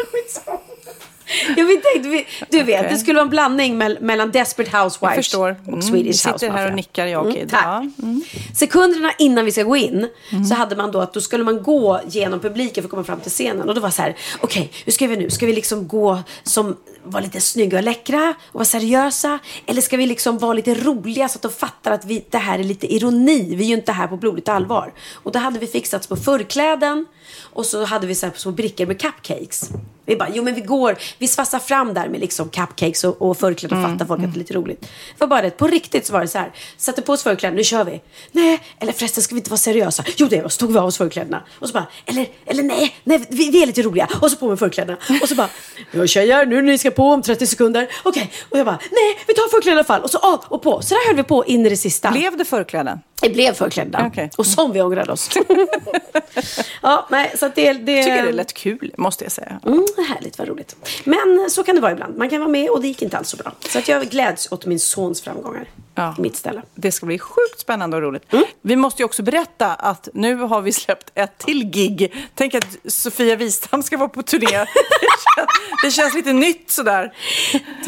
Jag 1.58 1.66
vet 1.66 1.76
inte, 1.96 2.26
du 2.50 2.64
vet, 2.64 2.80
Okej. 2.80 2.88
det 2.92 2.98
skulle 2.98 3.14
vara 3.16 3.24
en 3.24 3.30
blandning 3.30 3.78
mel- 3.78 3.98
mellan 4.02 4.32
Desperate 4.32 4.78
Housewives 4.78 5.34
och 5.34 5.50
Mm, 5.50 5.82
Swedish 5.82 6.08
vi 6.08 6.14
sitter 6.14 6.32
House 6.34 6.46
här 6.46 6.52
Mafia. 6.54 6.68
och 6.70 6.76
nickar, 6.76 7.06
jag 7.06 7.26
och 7.26 7.34
Kid. 7.34 7.50
tack. 7.50 7.64
Ja, 7.66 7.78
mm. 8.04 8.22
Sekunderna 8.56 9.12
innan 9.20 9.46
vi 9.46 9.52
ska 9.52 9.64
gå 9.64 9.76
in 9.78 10.08
så 10.50 10.56
hade 10.56 10.76
man 10.76 10.92
då 10.92 11.00
att 11.02 11.14
då 11.14 11.22
skulle 11.22 11.44
man 11.44 11.64
gå 11.64 12.02
genom 12.08 12.40
publiken 12.40 12.84
för 12.84 12.88
att 12.88 12.92
komma 12.92 13.04
fram 13.04 13.20
till 13.20 13.32
scenen. 13.32 13.70
Och 13.70 13.76
då 13.76 13.82
var 13.82 13.90
så 13.90 14.02
här, 14.02 14.16
okej, 14.42 14.72
hur 14.86 14.92
ska 14.92 15.08
vi 15.08 15.18
nu? 15.18 15.30
Ska 15.30 15.46
vi 15.46 15.54
liksom 15.54 15.88
gå 15.88 16.20
som, 16.44 16.78
vara 17.04 17.24
lite 17.24 17.42
snygga 17.42 17.78
och 17.78 17.84
läckra 17.84 18.34
och 18.48 18.54
vara 18.56 18.66
seriösa? 18.66 19.40
Eller 19.66 19.82
ska 19.82 19.98
vi 19.98 20.06
liksom 20.06 20.38
vara 20.38 20.54
lite 20.54 20.74
roliga 20.74 21.30
så 21.30 21.36
att 21.38 21.42
de 21.42 21.52
fattar 21.52 21.92
att 21.92 22.06
vi, 22.06 22.26
det 22.30 22.38
här 22.38 22.60
är 22.60 22.64
lite 22.64 22.94
ironi? 22.94 23.56
Vi 23.56 23.64
är 23.64 23.68
ju 23.68 23.74
inte 23.76 23.92
här 23.92 24.08
på 24.08 24.18
blodigt 24.18 24.50
allvar. 24.50 24.94
Och 25.14 25.32
då 25.32 25.40
hade 25.40 25.60
vi 25.60 25.68
fixat 25.68 26.10
på 26.10 26.16
förkläden 26.16 27.06
och 27.44 27.66
så 27.66 27.84
hade 27.86 28.08
vi 28.08 28.16
så 28.16 28.26
här 28.26 28.34
små 28.36 28.52
brickor 28.52 28.86
med 28.86 29.02
cupcakes. 29.02 29.70
Vi 30.10 30.16
bara, 30.16 30.30
jo 30.34 30.44
men 30.44 30.56
vi 30.56 30.62
går, 30.62 30.98
vi 31.18 31.28
svassar 31.28 31.60
fram 31.60 31.94
där 31.94 32.08
med 32.08 32.20
liksom 32.20 32.50
cupcakes 32.50 33.04
och, 33.04 33.22
och 33.22 33.38
förkläden 33.38 33.78
och 33.78 33.92
fattar 33.92 34.06
folk 34.06 34.20
att 34.24 34.34
det 34.34 34.38
är 34.38 34.40
lite 34.40 34.54
roligt. 34.54 34.82
Det 34.82 34.88
var 35.18 35.28
bara 35.28 35.42
det, 35.42 35.50
på 35.50 35.68
riktigt 35.68 36.06
så 36.06 36.14
var 36.14 36.22
det 36.22 36.28
så 36.28 36.38
här, 36.38 36.52
satte 36.78 37.02
på 37.02 37.14
oss 37.14 37.24
förkläden, 37.24 37.56
nu 37.56 37.64
kör 37.64 37.84
vi. 37.84 38.02
Nej, 38.32 38.60
eller 38.80 38.92
förresten 38.92 39.24
ska 39.24 39.36
vi 39.36 39.40
inte 39.40 39.50
vara 39.50 39.58
seriösa? 39.58 40.04
Jo 40.18 40.28
det 40.28 40.42
vi, 40.42 40.50
så 40.50 40.60
tog 40.60 40.74
vi 40.74 40.80
av 40.80 40.86
oss 40.86 40.98
förklädena. 40.98 41.44
Och 41.60 41.68
så 41.68 41.74
bara, 41.74 41.88
eller, 42.06 42.28
eller 42.46 42.64
nej, 42.64 42.96
nej 43.04 43.26
vi, 43.30 43.50
vi 43.50 43.62
är 43.62 43.68
lite 43.68 43.82
roliga. 43.82 44.08
Och 44.22 44.32
så 44.32 44.38
på 44.38 44.50
med 44.50 44.60
förklädena. 44.60 44.98
Och 45.22 45.30
så 45.30 45.36
bara, 45.36 45.50
ja 45.92 46.08
tjejer, 46.08 46.46
nu 46.46 46.62
ni 46.62 46.78
ska 46.78 46.92
på 46.92 47.04
om 47.04 47.22
30 47.22 47.48
sekunder. 47.48 47.88
Okej, 48.04 48.32
och 48.50 48.60
jag 48.60 48.66
bara, 48.66 48.80
nej 48.92 49.18
vi 49.28 49.34
tar 49.34 49.50
förklädena 49.50 49.76
i 49.76 49.80
alla 49.80 49.84
fall. 49.84 50.02
Och 50.02 50.10
så 50.10 50.18
av 50.18 50.44
och 50.48 50.62
på. 50.62 50.82
Så 50.82 50.94
där 50.94 51.08
höll 51.08 51.16
vi 51.16 51.24
på 51.24 51.46
in 51.46 51.66
i 51.66 51.70
det 51.70 51.78
sista. 51.78 52.12
Blev 52.12 52.38
det 52.38 52.46
förkläden? 52.46 53.00
Det 53.22 53.30
blev 53.30 53.54
förklädda. 53.54 54.06
Okej. 54.08 54.30
Och 54.38 54.46
som 54.46 54.72
vi 54.72 54.82
ångrade 54.82 55.12
oss. 55.12 55.30
ja, 56.82 57.08
nej, 57.10 57.34
så 57.40 57.52
det, 57.56 57.74
det... 57.74 57.92
Jag 57.92 58.04
tycker 58.04 58.24
det 58.24 58.30
är 58.30 58.34
lätt 58.34 58.54
kul, 58.54 58.94
måste 58.98 59.26
jag 59.26 59.32
säga. 59.32 59.60
Mm, 59.66 59.86
härligt, 60.04 60.38
vad 60.38 60.48
roligt. 60.48 60.76
Men 61.04 61.50
så 61.50 61.64
kan 61.64 61.76
det 61.76 61.82
vara 61.82 61.92
ibland. 61.92 62.18
Man 62.18 62.30
kan 62.30 62.40
vara 62.40 62.50
med 62.50 62.70
och 62.70 62.82
det 62.82 62.88
gick 62.88 63.02
inte 63.02 63.18
alls 63.18 63.30
så 63.30 63.38
bra. 63.38 63.52
Så 63.70 63.80
att 63.80 63.88
jag 63.88 64.10
gläds 64.10 64.52
åt 64.52 64.66
min 64.66 64.80
sons 64.80 65.22
framgångar. 65.22 65.68
Ja. 65.96 66.16
Mitt 66.18 66.36
ställe. 66.36 66.62
Det 66.76 66.92
ska 66.92 67.06
bli 67.06 67.20
sjukt 67.20 67.60
spännande 67.60 67.98
och 67.98 68.04
roligt. 68.04 68.34
Mm. 68.34 68.46
Vi 68.62 68.76
måste 68.76 69.02
ju 69.02 69.06
också 69.06 69.24
berätta 69.24 69.74
att 69.74 70.10
nu 70.14 70.36
har 70.36 70.62
vi 70.62 70.72
släppt 70.74 71.12
ett 71.16 71.38
till 71.38 71.64
gig. 71.66 72.14
Tänk 72.36 72.56
att 72.56 72.78
Sofia 72.88 73.36
Wistam 73.36 73.84
ska 73.84 73.98
vara 73.98 74.10
på 74.10 74.24
turné. 74.24 74.66
Det 75.26 75.36
känns, 75.36 75.50
det 75.84 75.92
känns 76.02 76.14
lite 76.14 76.34
nytt 76.34 76.72
sådär. 76.72 77.14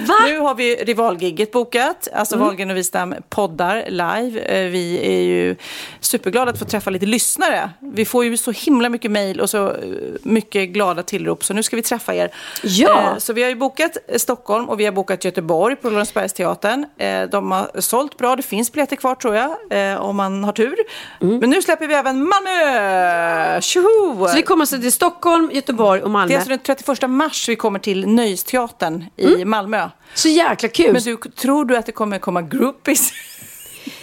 Va? 0.08 0.14
Nu 0.26 0.40
har 0.40 0.56
vi 0.56 0.76
rivalgigget 0.76 1.52
bokat. 1.52 2.08
Alltså 2.14 2.36
Mm. 2.36 2.48
Wahlgren 2.48 2.70
och 2.72 2.78
Wistam 2.78 3.16
poddar 3.30 3.86
live. 3.90 4.40
Eh, 4.42 4.70
Vi 4.72 5.00
är 5.04 5.22
ju 5.22 5.56
superglada 6.00 6.52
att 6.52 6.60
få 6.60 6.66
träffa 6.66 6.90
lite 6.90 7.06
lyssnare. 7.06 7.70
Vi 7.80 8.06
får 8.06 8.26
ju 8.26 8.38
så 8.38 8.52
himla 8.52 8.90
mycket 8.90 9.12
mejl 9.12 9.40
och 9.42 9.50
så 9.50 9.68
eh, 9.70 9.76
mycket 10.24 10.70
glada 10.70 11.04
tillrop. 11.04 11.44
Så 11.44 11.54
nu 11.54 11.64
ska 11.64 11.76
vi 11.76 11.82
träffa 11.82 12.16
er. 12.16 12.32
Ja. 12.64 13.12
Eh, 13.12 13.18
Så 13.18 13.34
vi 13.34 13.42
har 13.44 13.50
ju 13.50 13.56
bokat 13.56 13.98
Stockholm 14.16 14.70
och 14.70 14.80
vi 14.80 14.86
har 14.86 14.92
bokat 14.92 15.26
Göteborg 15.26 15.76
på 15.76 15.90
Lorensbergsteatern. 15.90 16.86
De 17.32 17.52
har 17.52 17.72
sålt 17.82 18.01
bra. 18.10 18.36
Det 18.36 18.42
finns 18.44 18.72
biljetter 18.72 18.96
kvar 18.96 19.16
tror 19.16 19.36
jag, 19.36 19.52
eh, 19.94 20.02
om 20.02 20.16
man 20.16 20.44
har 20.44 20.52
tur. 20.52 20.76
Men 21.20 21.50
nu 21.50 21.62
släpper 21.62 21.88
vi 21.88 21.94
även 21.94 22.24
Malmö! 22.30 23.62
Tjoho! 23.62 24.28
Så 24.28 24.36
vi 24.36 24.42
kommer 24.42 24.62
alltså 24.62 24.78
till 24.82 24.92
Stockholm, 24.92 25.50
Göteborg 25.54 26.02
och 26.02 26.10
Det 26.10 26.14
Malmö. 26.14 26.34
är 26.34 26.38
alltså 26.38 26.50
den 26.50 26.60
31 26.60 27.08
mars 27.10 27.50
vi 27.50 27.56
kommer 27.56 27.80
till 27.80 28.08
Nöjesteatern 28.08 29.06
i 29.18 29.46
Malmö. 29.46 29.90
Så 30.14 30.28
jäkla 30.28 30.70
kul. 30.70 30.94
Men 30.94 31.02
du, 31.02 31.18
tror 31.18 31.66
du 31.66 31.78
att 31.78 31.86
det 31.86 31.92
kommer 31.92 32.20
komma 32.20 32.42
groupies? 32.42 33.12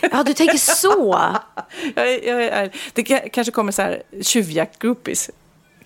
Ja, 0.01 0.23
du 0.23 0.35
tänker 0.35 0.59
så. 0.59 1.19
jag, 1.95 2.25
jag, 2.25 2.45
är- 2.45 2.71
det 2.93 3.03
ka- 3.03 3.29
kanske 3.33 3.51
kommer 3.53 3.73
så 3.73 3.83
här 3.83 4.03
tjuvjakt-groupies. 4.23 5.31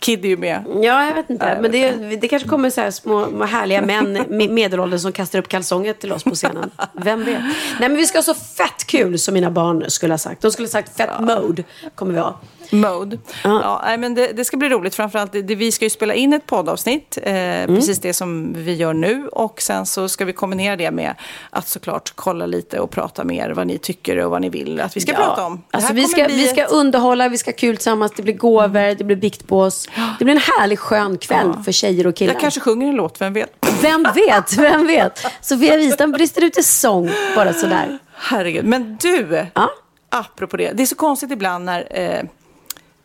Kid 0.03 0.25
är 0.25 0.29
ju 0.29 0.37
med. 0.37 0.65
Ja, 0.83 1.07
jag 1.07 1.15
vet 1.15 1.31
inte. 1.31 1.59
Men 1.63 1.71
det, 1.73 1.91
det 2.17 2.29
kanske 2.29 2.49
kommer 2.49 2.71
så 2.71 2.81
här 2.81 2.91
små, 2.91 3.45
härliga 3.45 3.83
män, 3.83 4.17
me- 4.17 4.51
medelålders, 4.51 5.03
som 5.03 5.13
kastar 5.13 5.39
upp 5.39 5.49
kalsonger 5.49 5.93
till 5.93 6.13
oss 6.13 6.25
på 6.25 6.31
scenen. 6.35 6.71
Vem 6.93 7.25
vet? 7.25 7.41
Nej, 7.81 7.89
men 7.89 7.97
vi 7.97 8.07
ska 8.07 8.19
ha 8.19 8.23
så 8.23 8.35
fett 8.35 8.85
kul, 8.87 9.19
som 9.19 9.35
mina 9.35 9.51
barn 9.51 9.85
skulle 9.89 10.13
ha 10.13 10.19
sagt. 10.19 10.43
De 10.43 10.51
skulle 10.53 10.67
ha 10.67 10.71
sagt 10.71 10.97
fett 10.97 11.21
mode, 11.21 11.65
kommer 11.95 12.13
vi 12.15 12.21
ha. 12.21 12.41
Mode. 12.71 13.19
Ja, 13.45 13.81
nej, 13.85 13.99
men 13.99 14.15
det, 14.15 14.27
det 14.33 14.45
ska 14.45 14.57
bli 14.57 14.69
roligt. 14.69 14.95
Framförallt, 14.95 15.33
det, 15.33 15.43
vi 15.55 15.73
ska 15.73 15.85
ju 15.85 15.91
spela 15.91 16.15
in 16.15 16.33
ett 16.33 16.47
poddavsnitt. 16.47 17.19
Eh, 17.23 17.33
Mm. 17.53 17.77
Precis 17.77 17.99
det 17.99 18.15
som 18.15 18.53
vi 18.57 18.75
gör 18.75 18.93
nu. 18.95 19.29
Och 19.29 19.63
sen 19.63 19.87
så 19.87 20.09
ska 20.09 20.25
vi 20.25 20.33
kombinera 20.33 20.77
det 20.77 20.91
med 20.91 21.15
att 21.51 21.69
såklart 21.69 22.13
kolla 22.15 22.47
lite 22.47 22.81
och 22.81 22.91
prata 22.91 23.25
mer 23.25 23.51
vad 23.51 23.67
ni 23.67 23.79
tycker 23.79 24.17
och 24.19 24.31
vad 24.31 24.41
ni 24.41 24.49
vill 24.49 24.81
att 24.81 24.97
vi 24.97 25.01
ska 25.01 25.13
prata 25.13 25.45
om. 25.45 25.63
Alltså, 25.71 25.93
vi, 25.93 26.05
ska, 26.05 26.27
vi 26.27 26.47
ska 26.49 26.63
ett- 26.65 26.73
underhålla, 26.73 27.29
vi 27.29 27.39
ska 27.39 27.51
ha 27.51 27.57
kul 27.57 27.77
tillsammans. 27.77 28.13
Det 28.17 28.23
blir 28.23 28.35
gåvor, 28.35 28.95
det 28.95 29.05
blir 29.05 29.17
biktbås. 29.17 29.89
Det 30.19 30.25
blir 30.25 30.35
en 30.35 30.41
härlig 30.59 30.79
skön 30.79 31.19
kväll 31.19 31.53
för 31.65 31.73
tjejer 31.73 32.07
och 32.07 32.17
killar. 32.17 32.33
Jag 32.33 32.41
kanske 32.41 32.61
sjunger 32.61 32.89
en 32.89 32.95
låt, 32.95 33.21
vem 33.21 33.33
vet? 33.33 33.53
Vem 33.83 34.03
vet, 34.15 34.57
vem 34.59 34.87
vet? 34.87 35.27
Sofia 35.41 35.77
Wistam 35.77 36.13
brister 36.13 36.45
ut 36.45 36.59
i 36.59 36.63
sång, 36.63 37.11
bara 37.37 37.53
sådär. 37.53 37.99
Herregud. 38.15 38.65
Men 38.65 38.97
du, 39.01 39.47
Ja. 39.55 39.71
apropå 40.09 40.57
det. 40.57 40.73
Det 40.73 40.83
är 40.83 40.87
så 40.87 40.95
konstigt 40.97 41.31
ibland 41.31 41.65
när... 41.65 41.87
Eh, 41.91 42.23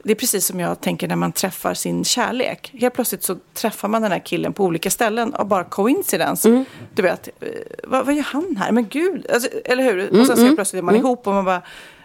det 0.08 0.14
är 0.14 0.16
precis 0.16 0.46
som 0.46 0.60
jag 0.60 0.82
tänker 0.82 1.08
när 1.08 1.16
man 1.16 1.32
träffar 1.32 1.74
sin 1.74 2.04
kärlek. 2.04 2.72
Helt 2.74 2.94
plötsligt 2.94 3.24
så 3.24 3.36
träffar 3.54 3.88
man 3.88 4.02
den 4.02 4.12
här 4.12 4.20
killen 4.26 4.54
på 4.54 4.64
olika 4.64 4.90
ställen 4.90 5.34
av 5.34 5.48
bara 5.48 5.64
coincidence. 5.64 6.50
Mm. 6.50 6.66
Du 6.96 7.02
vet, 7.02 7.28
eh, 7.28 7.48
vad, 7.84 8.06
vad 8.06 8.16
gör 8.16 8.24
han 8.24 8.56
här? 8.60 8.72
Men 8.72 8.88
gud, 8.88 9.28
alltså, 9.34 9.50
eller 9.66 9.84
hur? 9.84 10.00
Mm, 10.10 10.22
och 10.22 10.28
sen 10.28 10.38
så 10.38 10.44
helt 10.44 10.56
plötsligt 10.58 10.80
är 10.80 10.84
man 10.84 10.96
ihop 10.96 11.28
och 11.28 11.34
man 11.34 11.46
bara... 11.46 11.62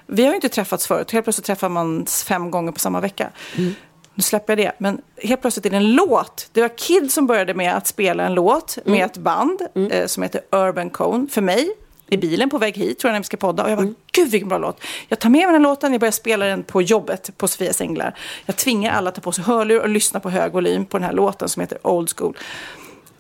Vi 0.07 0.23
har 0.23 0.31
ju 0.31 0.35
inte 0.35 0.49
träffats 0.49 0.87
förut. 0.87 1.11
Helt 1.11 1.25
plötsligt 1.25 1.47
träffar 1.47 1.69
man 1.69 2.07
fem 2.07 2.51
gånger 2.51 2.73
på 2.73 2.79
samma 2.79 3.01
vecka. 3.01 3.29
Mm. 3.59 3.75
Nu 4.15 4.23
släpper 4.23 4.57
jag 4.57 4.67
det. 4.67 4.73
Men 4.79 5.01
helt 5.17 5.41
plötsligt 5.41 5.67
är 5.67 5.71
det 5.71 5.77
en 5.77 5.93
låt. 5.93 6.49
Det 6.53 6.61
var 6.61 6.79
Kid 6.79 7.13
som 7.13 7.27
började 7.27 7.55
med 7.55 7.77
att 7.77 7.87
spela 7.87 8.27
en 8.27 8.35
låt 8.35 8.79
Mm. 8.85 8.99
med 8.99 9.07
ett 9.07 9.17
band 9.17 9.61
eh, 9.91 10.07
som 10.07 10.23
heter 10.23 10.41
Urban 10.51 10.91
Cone. 10.91 11.27
För 11.31 11.41
mig, 11.41 11.69
i 12.13 12.17
bilen 12.17 12.51
på 12.51 12.59
väg 12.59 12.77
hit, 12.77 12.99
tror 12.99 13.09
jag 13.09 13.13
när 13.15 13.21
vi 13.21 13.25
ska 13.25 13.37
podda. 13.37 13.65
Och 13.65 13.71
jag 13.71 13.79
bara, 13.79 13.83
Mm. 13.83 13.95
gud 14.13 14.31
vilken 14.31 14.49
bra 14.49 14.59
låt. 14.59 14.81
Jag 15.09 15.19
tar 15.19 15.31
med 15.31 15.39
mig 15.39 15.47
den 15.47 15.55
här 15.55 15.61
låten, 15.61 15.93
jag 15.93 16.01
börjar 16.01 16.13
spela 16.13 16.47
den 16.47 16.63
på 16.63 16.83
jobbet 16.83 17.31
på 17.37 17.49
Sofias 17.49 17.81
Änglar. 17.81 18.19
Jag 18.47 18.57
tvingar 18.57 18.93
alla 18.93 19.09
att 19.09 19.15
ta 19.15 19.21
på 19.21 19.33
sig 19.33 19.45
hörlur 19.45 19.81
och 19.81 19.89
lyssna 19.89 20.21
på 20.21 20.31
hög 20.31 20.53
volym 20.53 20.87
på 20.87 20.99
den 20.99 21.05
här 21.07 21.13
låten 21.13 21.49
som 21.49 21.61
heter 21.61 21.87
Old 21.87 22.13
School. 22.19 22.37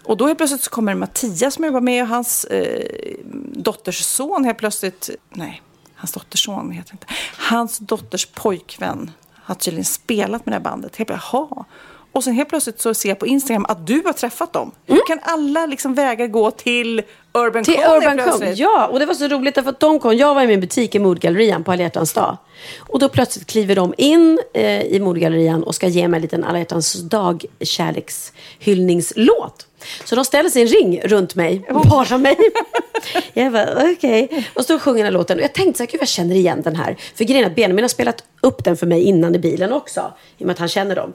Och 0.04 0.16
då 0.16 0.26
helt 0.26 0.38
plötsligt 0.38 0.62
så 0.62 0.70
kommer 0.70 0.94
Mattias 0.94 1.54
som 1.54 1.64
jobbar 1.64 1.80
med 1.80 2.02
och 2.02 2.08
hans 2.08 2.44
eh, 2.44 3.14
dotters 3.52 4.00
son 4.04 4.44
helt 4.44 4.58
plötsligt, 4.58 5.10
nej, 5.30 5.62
hans 5.94 6.12
dotters 6.12 6.44
son 6.44 6.70
heter 6.70 6.92
inte. 6.92 7.06
Hans 7.36 7.78
dotters 7.78 8.26
pojkvän 8.26 9.10
har 9.34 9.54
tydligen 9.54 9.84
spelat 9.84 10.46
med 10.46 10.52
det 10.52 10.56
här 10.56 10.64
bandet. 10.64 10.96
Helt 10.96 11.08
plötsligt, 11.08 11.32
jaha. 11.32 11.64
Och 12.12 12.24
sen 12.24 12.34
helt 12.34 12.48
plötsligt 12.48 12.80
så 12.80 12.94
ser 12.94 13.08
jag 13.08 13.18
på 13.18 13.26
Instagram 13.26 13.66
att 13.68 13.86
du 13.86 14.02
har 14.04 14.12
träffat 14.12 14.52
dem. 14.52 14.72
Hur 14.86 15.06
kan 15.06 15.18
alla 15.22 15.66
liksom 15.66 15.94
vägar 15.94 16.26
gå 16.26 16.50
till 16.50 17.02
Urban 17.34 17.64
Till 17.64 17.76
helt 17.76 18.02
Urban 18.02 18.16
plötsligt? 18.16 18.58
Ja, 18.58 18.86
och 18.86 18.98
det 18.98 19.06
var 19.06 19.14
så 19.14 19.28
roligt 19.28 19.54
därför 19.54 19.70
att 19.70 19.80
de 19.80 19.98
kom. 19.98 20.16
Jag 20.16 20.34
var 20.34 20.42
i 20.42 20.46
min 20.46 20.60
butik 20.60 20.94
i 20.94 20.98
Modgallerian 20.98 21.64
på 21.64 21.72
Alla 21.72 22.14
dag. 22.14 22.36
Och 22.78 22.98
då 22.98 23.08
plötsligt 23.08 23.46
kliver 23.46 23.76
de 23.76 23.94
in 23.96 24.40
eh, 24.54 24.82
i 24.82 25.00
Modgallerian 25.00 25.62
och 25.62 25.74
ska 25.74 25.88
ge 25.88 26.08
mig 26.08 26.18
en 26.18 26.22
liten 26.22 26.44
Alla 26.44 26.58
hjärtans 26.58 26.94
dag 26.94 27.44
kärlekshyllningslåt. 27.60 29.66
Så 30.04 30.14
de 30.14 30.24
ställer 30.24 30.50
en 30.62 30.66
ring 30.66 31.00
runt 31.04 31.34
mig, 31.34 31.66
bara 31.84 32.18
mig. 32.18 32.36
jag 33.32 33.52
bara, 33.52 33.92
okej. 33.92 34.46
Och 34.54 34.64
så 34.64 34.78
sjunger 34.78 34.98
den 34.98 35.12
här 35.12 35.18
låten. 35.18 35.38
Och 35.38 35.44
jag 35.44 35.52
tänkte 35.52 35.78
så 35.78 35.82
här, 35.82 35.90
gud 35.90 36.00
jag 36.00 36.08
känner 36.08 36.34
igen 36.34 36.62
den 36.62 36.76
här. 36.76 36.96
För 37.14 37.24
grejen 37.24 37.44
är 37.44 37.50
att 37.50 37.56
Benjamin 37.56 37.84
har 37.84 37.88
spelat 37.88 38.24
upp 38.40 38.64
den 38.64 38.76
för 38.76 38.86
mig 38.86 39.02
innan 39.02 39.34
i 39.34 39.38
bilen 39.38 39.72
också. 39.72 40.12
I 40.38 40.42
och 40.42 40.46
med 40.46 40.52
att 40.52 40.58
han 40.58 40.68
känner 40.68 40.96
dem. 40.96 41.12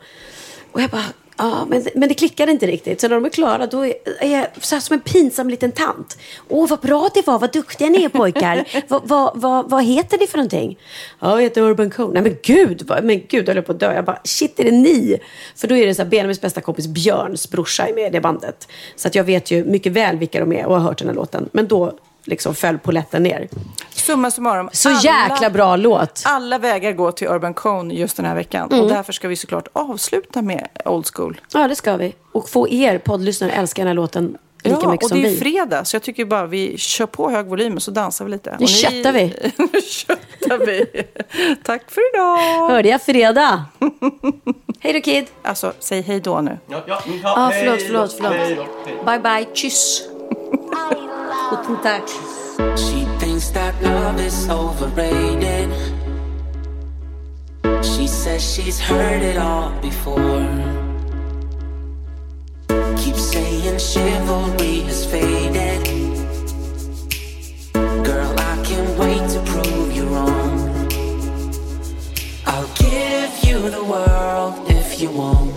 Och 0.72 0.81
jag 0.81 0.89
bara, 0.89 1.06
ja, 1.38 1.65
men, 1.69 1.85
men 1.95 2.10
det 2.10 2.15
klickade 2.15 2.52
inte 2.52 2.68
riktigt. 2.68 3.02
Så 3.02 3.07
när 3.07 3.15
de 3.15 3.26
är 3.26 3.30
klara, 3.30 3.68
då 3.68 3.85
är 3.85 4.31
jag 4.31 4.48
så 4.61 4.76
här 4.76 4.80
som 4.80 4.94
en 4.94 4.99
pinsam 4.99 5.49
liten 5.49 5.72
tant. 5.72 6.18
Åh, 6.48 6.69
vad 6.69 6.80
bra 6.80 7.10
det 7.14 7.27
var, 7.27 7.39
vad 7.39 7.53
duktiga 7.53 7.89
ni 7.89 8.03
är 8.03 8.10
pojkar. 8.10 8.68
vad, 8.88 9.07
vad, 9.07 9.31
vad, 9.41 9.69
vad 9.69 9.84
heter 9.84 10.18
ni 10.18 10.27
för 10.27 10.38
någonting? 10.38 10.80
Ja, 11.19 11.31
jag 11.31 11.41
heter 11.41 11.61
Urban 11.61 11.89
Cone. 11.89 12.14
Nej 12.14 12.22
men 12.22 12.38
gud, 12.44 12.81
vad, 12.88 13.03
men 13.03 13.22
gud, 13.27 13.48
jag 13.48 13.53
höll 13.53 13.64
på 13.64 13.72
att 13.72 13.80
dö. 13.80 13.94
Jag 13.94 14.06
bara, 14.06 14.19
shit, 14.23 14.60
är 14.60 14.64
det 14.64 14.72
ni? 14.72 15.19
För 15.56 15.68
då 15.68 15.76
är 15.76 15.88
det 15.88 15.95
så 15.95 16.02
här, 16.02 16.10
Benjamins 16.10 16.41
bästa 16.41 16.61
kompis 16.61 16.88
Björns 16.88 17.49
brorsa 17.49 17.88
är 17.88 17.94
med 17.94 18.07
i 18.07 18.10
det 18.10 18.22
bandet. 18.22 18.68
Så 18.95 19.07
att 19.07 19.15
jag 19.15 19.23
vet 19.23 19.52
ju 19.52 19.65
mycket 19.65 19.91
väl 19.91 20.18
vilka 20.18 20.39
de 20.39 20.53
är 20.53 20.65
och 20.65 20.73
har 20.73 20.81
hört 20.81 20.98
den 20.98 21.07
här 21.07 21.15
låten. 21.15 21.49
Men 21.52 21.68
då 21.68 21.98
liksom 22.28 22.56
föll 22.56 22.78
polletten 22.78 23.24
ner. 23.24 23.48
Summa 23.90 24.32
summarum. 24.32 24.70
Så 24.74 24.90
jäkla 25.04 25.49
bra 25.49 25.76
låt. 25.76 26.22
Alla 26.26 26.58
vägar 26.60 26.91
går 26.91 27.12
till 27.12 27.28
Urban 27.28 27.54
Cone 27.54 27.94
just 27.94 28.18
den 28.18 28.26
här 28.26 28.36
veckan. 28.36 28.70
Mm. 28.72 28.84
Och 28.84 28.90
därför 28.90 29.14
ska 29.14 29.28
vi 29.28 29.36
såklart 29.36 29.68
avsluta 29.74 30.41
med 30.41 30.68
Old 30.86 31.06
School. 31.14 31.41
Ja, 31.54 31.68
det 31.68 31.76
ska 31.76 31.98
vi. 31.98 32.16
Och 32.32 32.49
få 32.49 32.70
er 32.70 32.98
poddlyssnare 32.98 33.52
att 33.52 33.58
älska 33.58 33.82
den 33.82 33.88
här 33.88 33.94
låten 33.95 34.38
lika 34.64 34.80
ja, 34.82 34.91
mycket 34.91 35.04
och 35.04 35.10
som 35.10 35.22
det 35.22 35.28
är 35.28 35.32
vi. 35.32 35.38
fredag, 35.38 35.86
så 35.86 35.95
jag 35.95 36.04
tycker 36.04 36.26
bara 36.26 36.45
vi 36.45 36.78
kör 36.78 37.06
på 37.06 37.30
hög 37.30 37.45
volym 37.45 37.76
och 37.76 37.82
så 37.84 37.91
dansar 37.91 38.26
vi 38.26 38.32
lite. 38.32 38.49
Nu 38.49 38.56
Och 38.56 38.62
ni- 38.62 38.68
köttar 38.68 39.12
vi. 39.12 39.52
nu 39.58 39.82
köttar 39.82 40.58
vi. 40.66 40.86
Tack 41.64 41.82
för 41.91 42.02
idag. 42.16 42.68
Hörde 42.70 42.90
jag 42.90 43.02
fredag? 43.02 43.66
hej 44.80 44.94
då 44.94 45.02
Kid. 45.02 45.26
Alltså, 45.44 45.74
säg 45.80 46.02
hej 46.02 46.20
då 46.20 46.41
nu. 46.41 46.58
Ja, 46.70 46.84
ja, 46.88 47.02
Ja, 47.06 47.20
ja, 47.24 47.52
förlåt, 47.60 47.82
förlåt, 47.82 48.14
förlåt. 48.14 48.34
hej 48.34 48.56
då, 48.56 48.66
hej. 48.86 48.95
Bye 49.06 49.20
bye, 49.20 49.56
kyss. 49.56 50.04
Guten 50.49 51.82
Tag. 51.82 52.07
She 52.78 53.06
thinks 53.19 53.49
that 53.52 53.74
love 53.84 54.19
is 54.19 54.49
overrated. 54.49 55.69
She 57.84 58.07
says 58.07 58.41
she's 58.44 58.80
heard 58.80 59.22
it 59.22 59.38
all 59.38 59.72
before. 59.82 60.48
Keep 62.98 63.15
saying 63.15 63.80
chivalry 63.80 64.82
has 64.88 65.06
faded. 65.06 65.84
Girl, 68.06 68.34
I 68.40 68.64
can't 68.64 68.99
wait 68.99 69.30
to 69.36 69.40
prove 69.52 69.91
you 69.95 70.06
wrong. 70.07 70.88
I'll 72.45 72.72
give 72.76 73.32
you 73.44 73.69
the 73.69 73.84
world 73.84 74.69
if 74.69 75.02
you 75.02 75.11
want. 75.11 75.57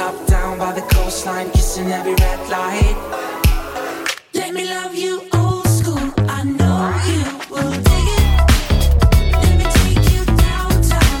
Top 0.00 0.26
down 0.26 0.58
by 0.58 0.72
the 0.72 0.80
coastline, 0.94 1.50
kissing 1.50 1.92
every 1.92 2.14
red 2.14 2.40
light. 2.48 2.96
Let 4.32 4.54
me 4.54 4.64
love 4.64 4.94
you 4.94 5.12
old 5.34 5.66
school. 5.78 6.06
I 6.38 6.40
know 6.58 6.78
you 7.10 7.22
will 7.52 7.74
it. 8.08 8.24
Let 9.42 9.54
me 9.60 9.66
take 9.78 10.04
you 10.12 10.22
downtown, 10.46 11.20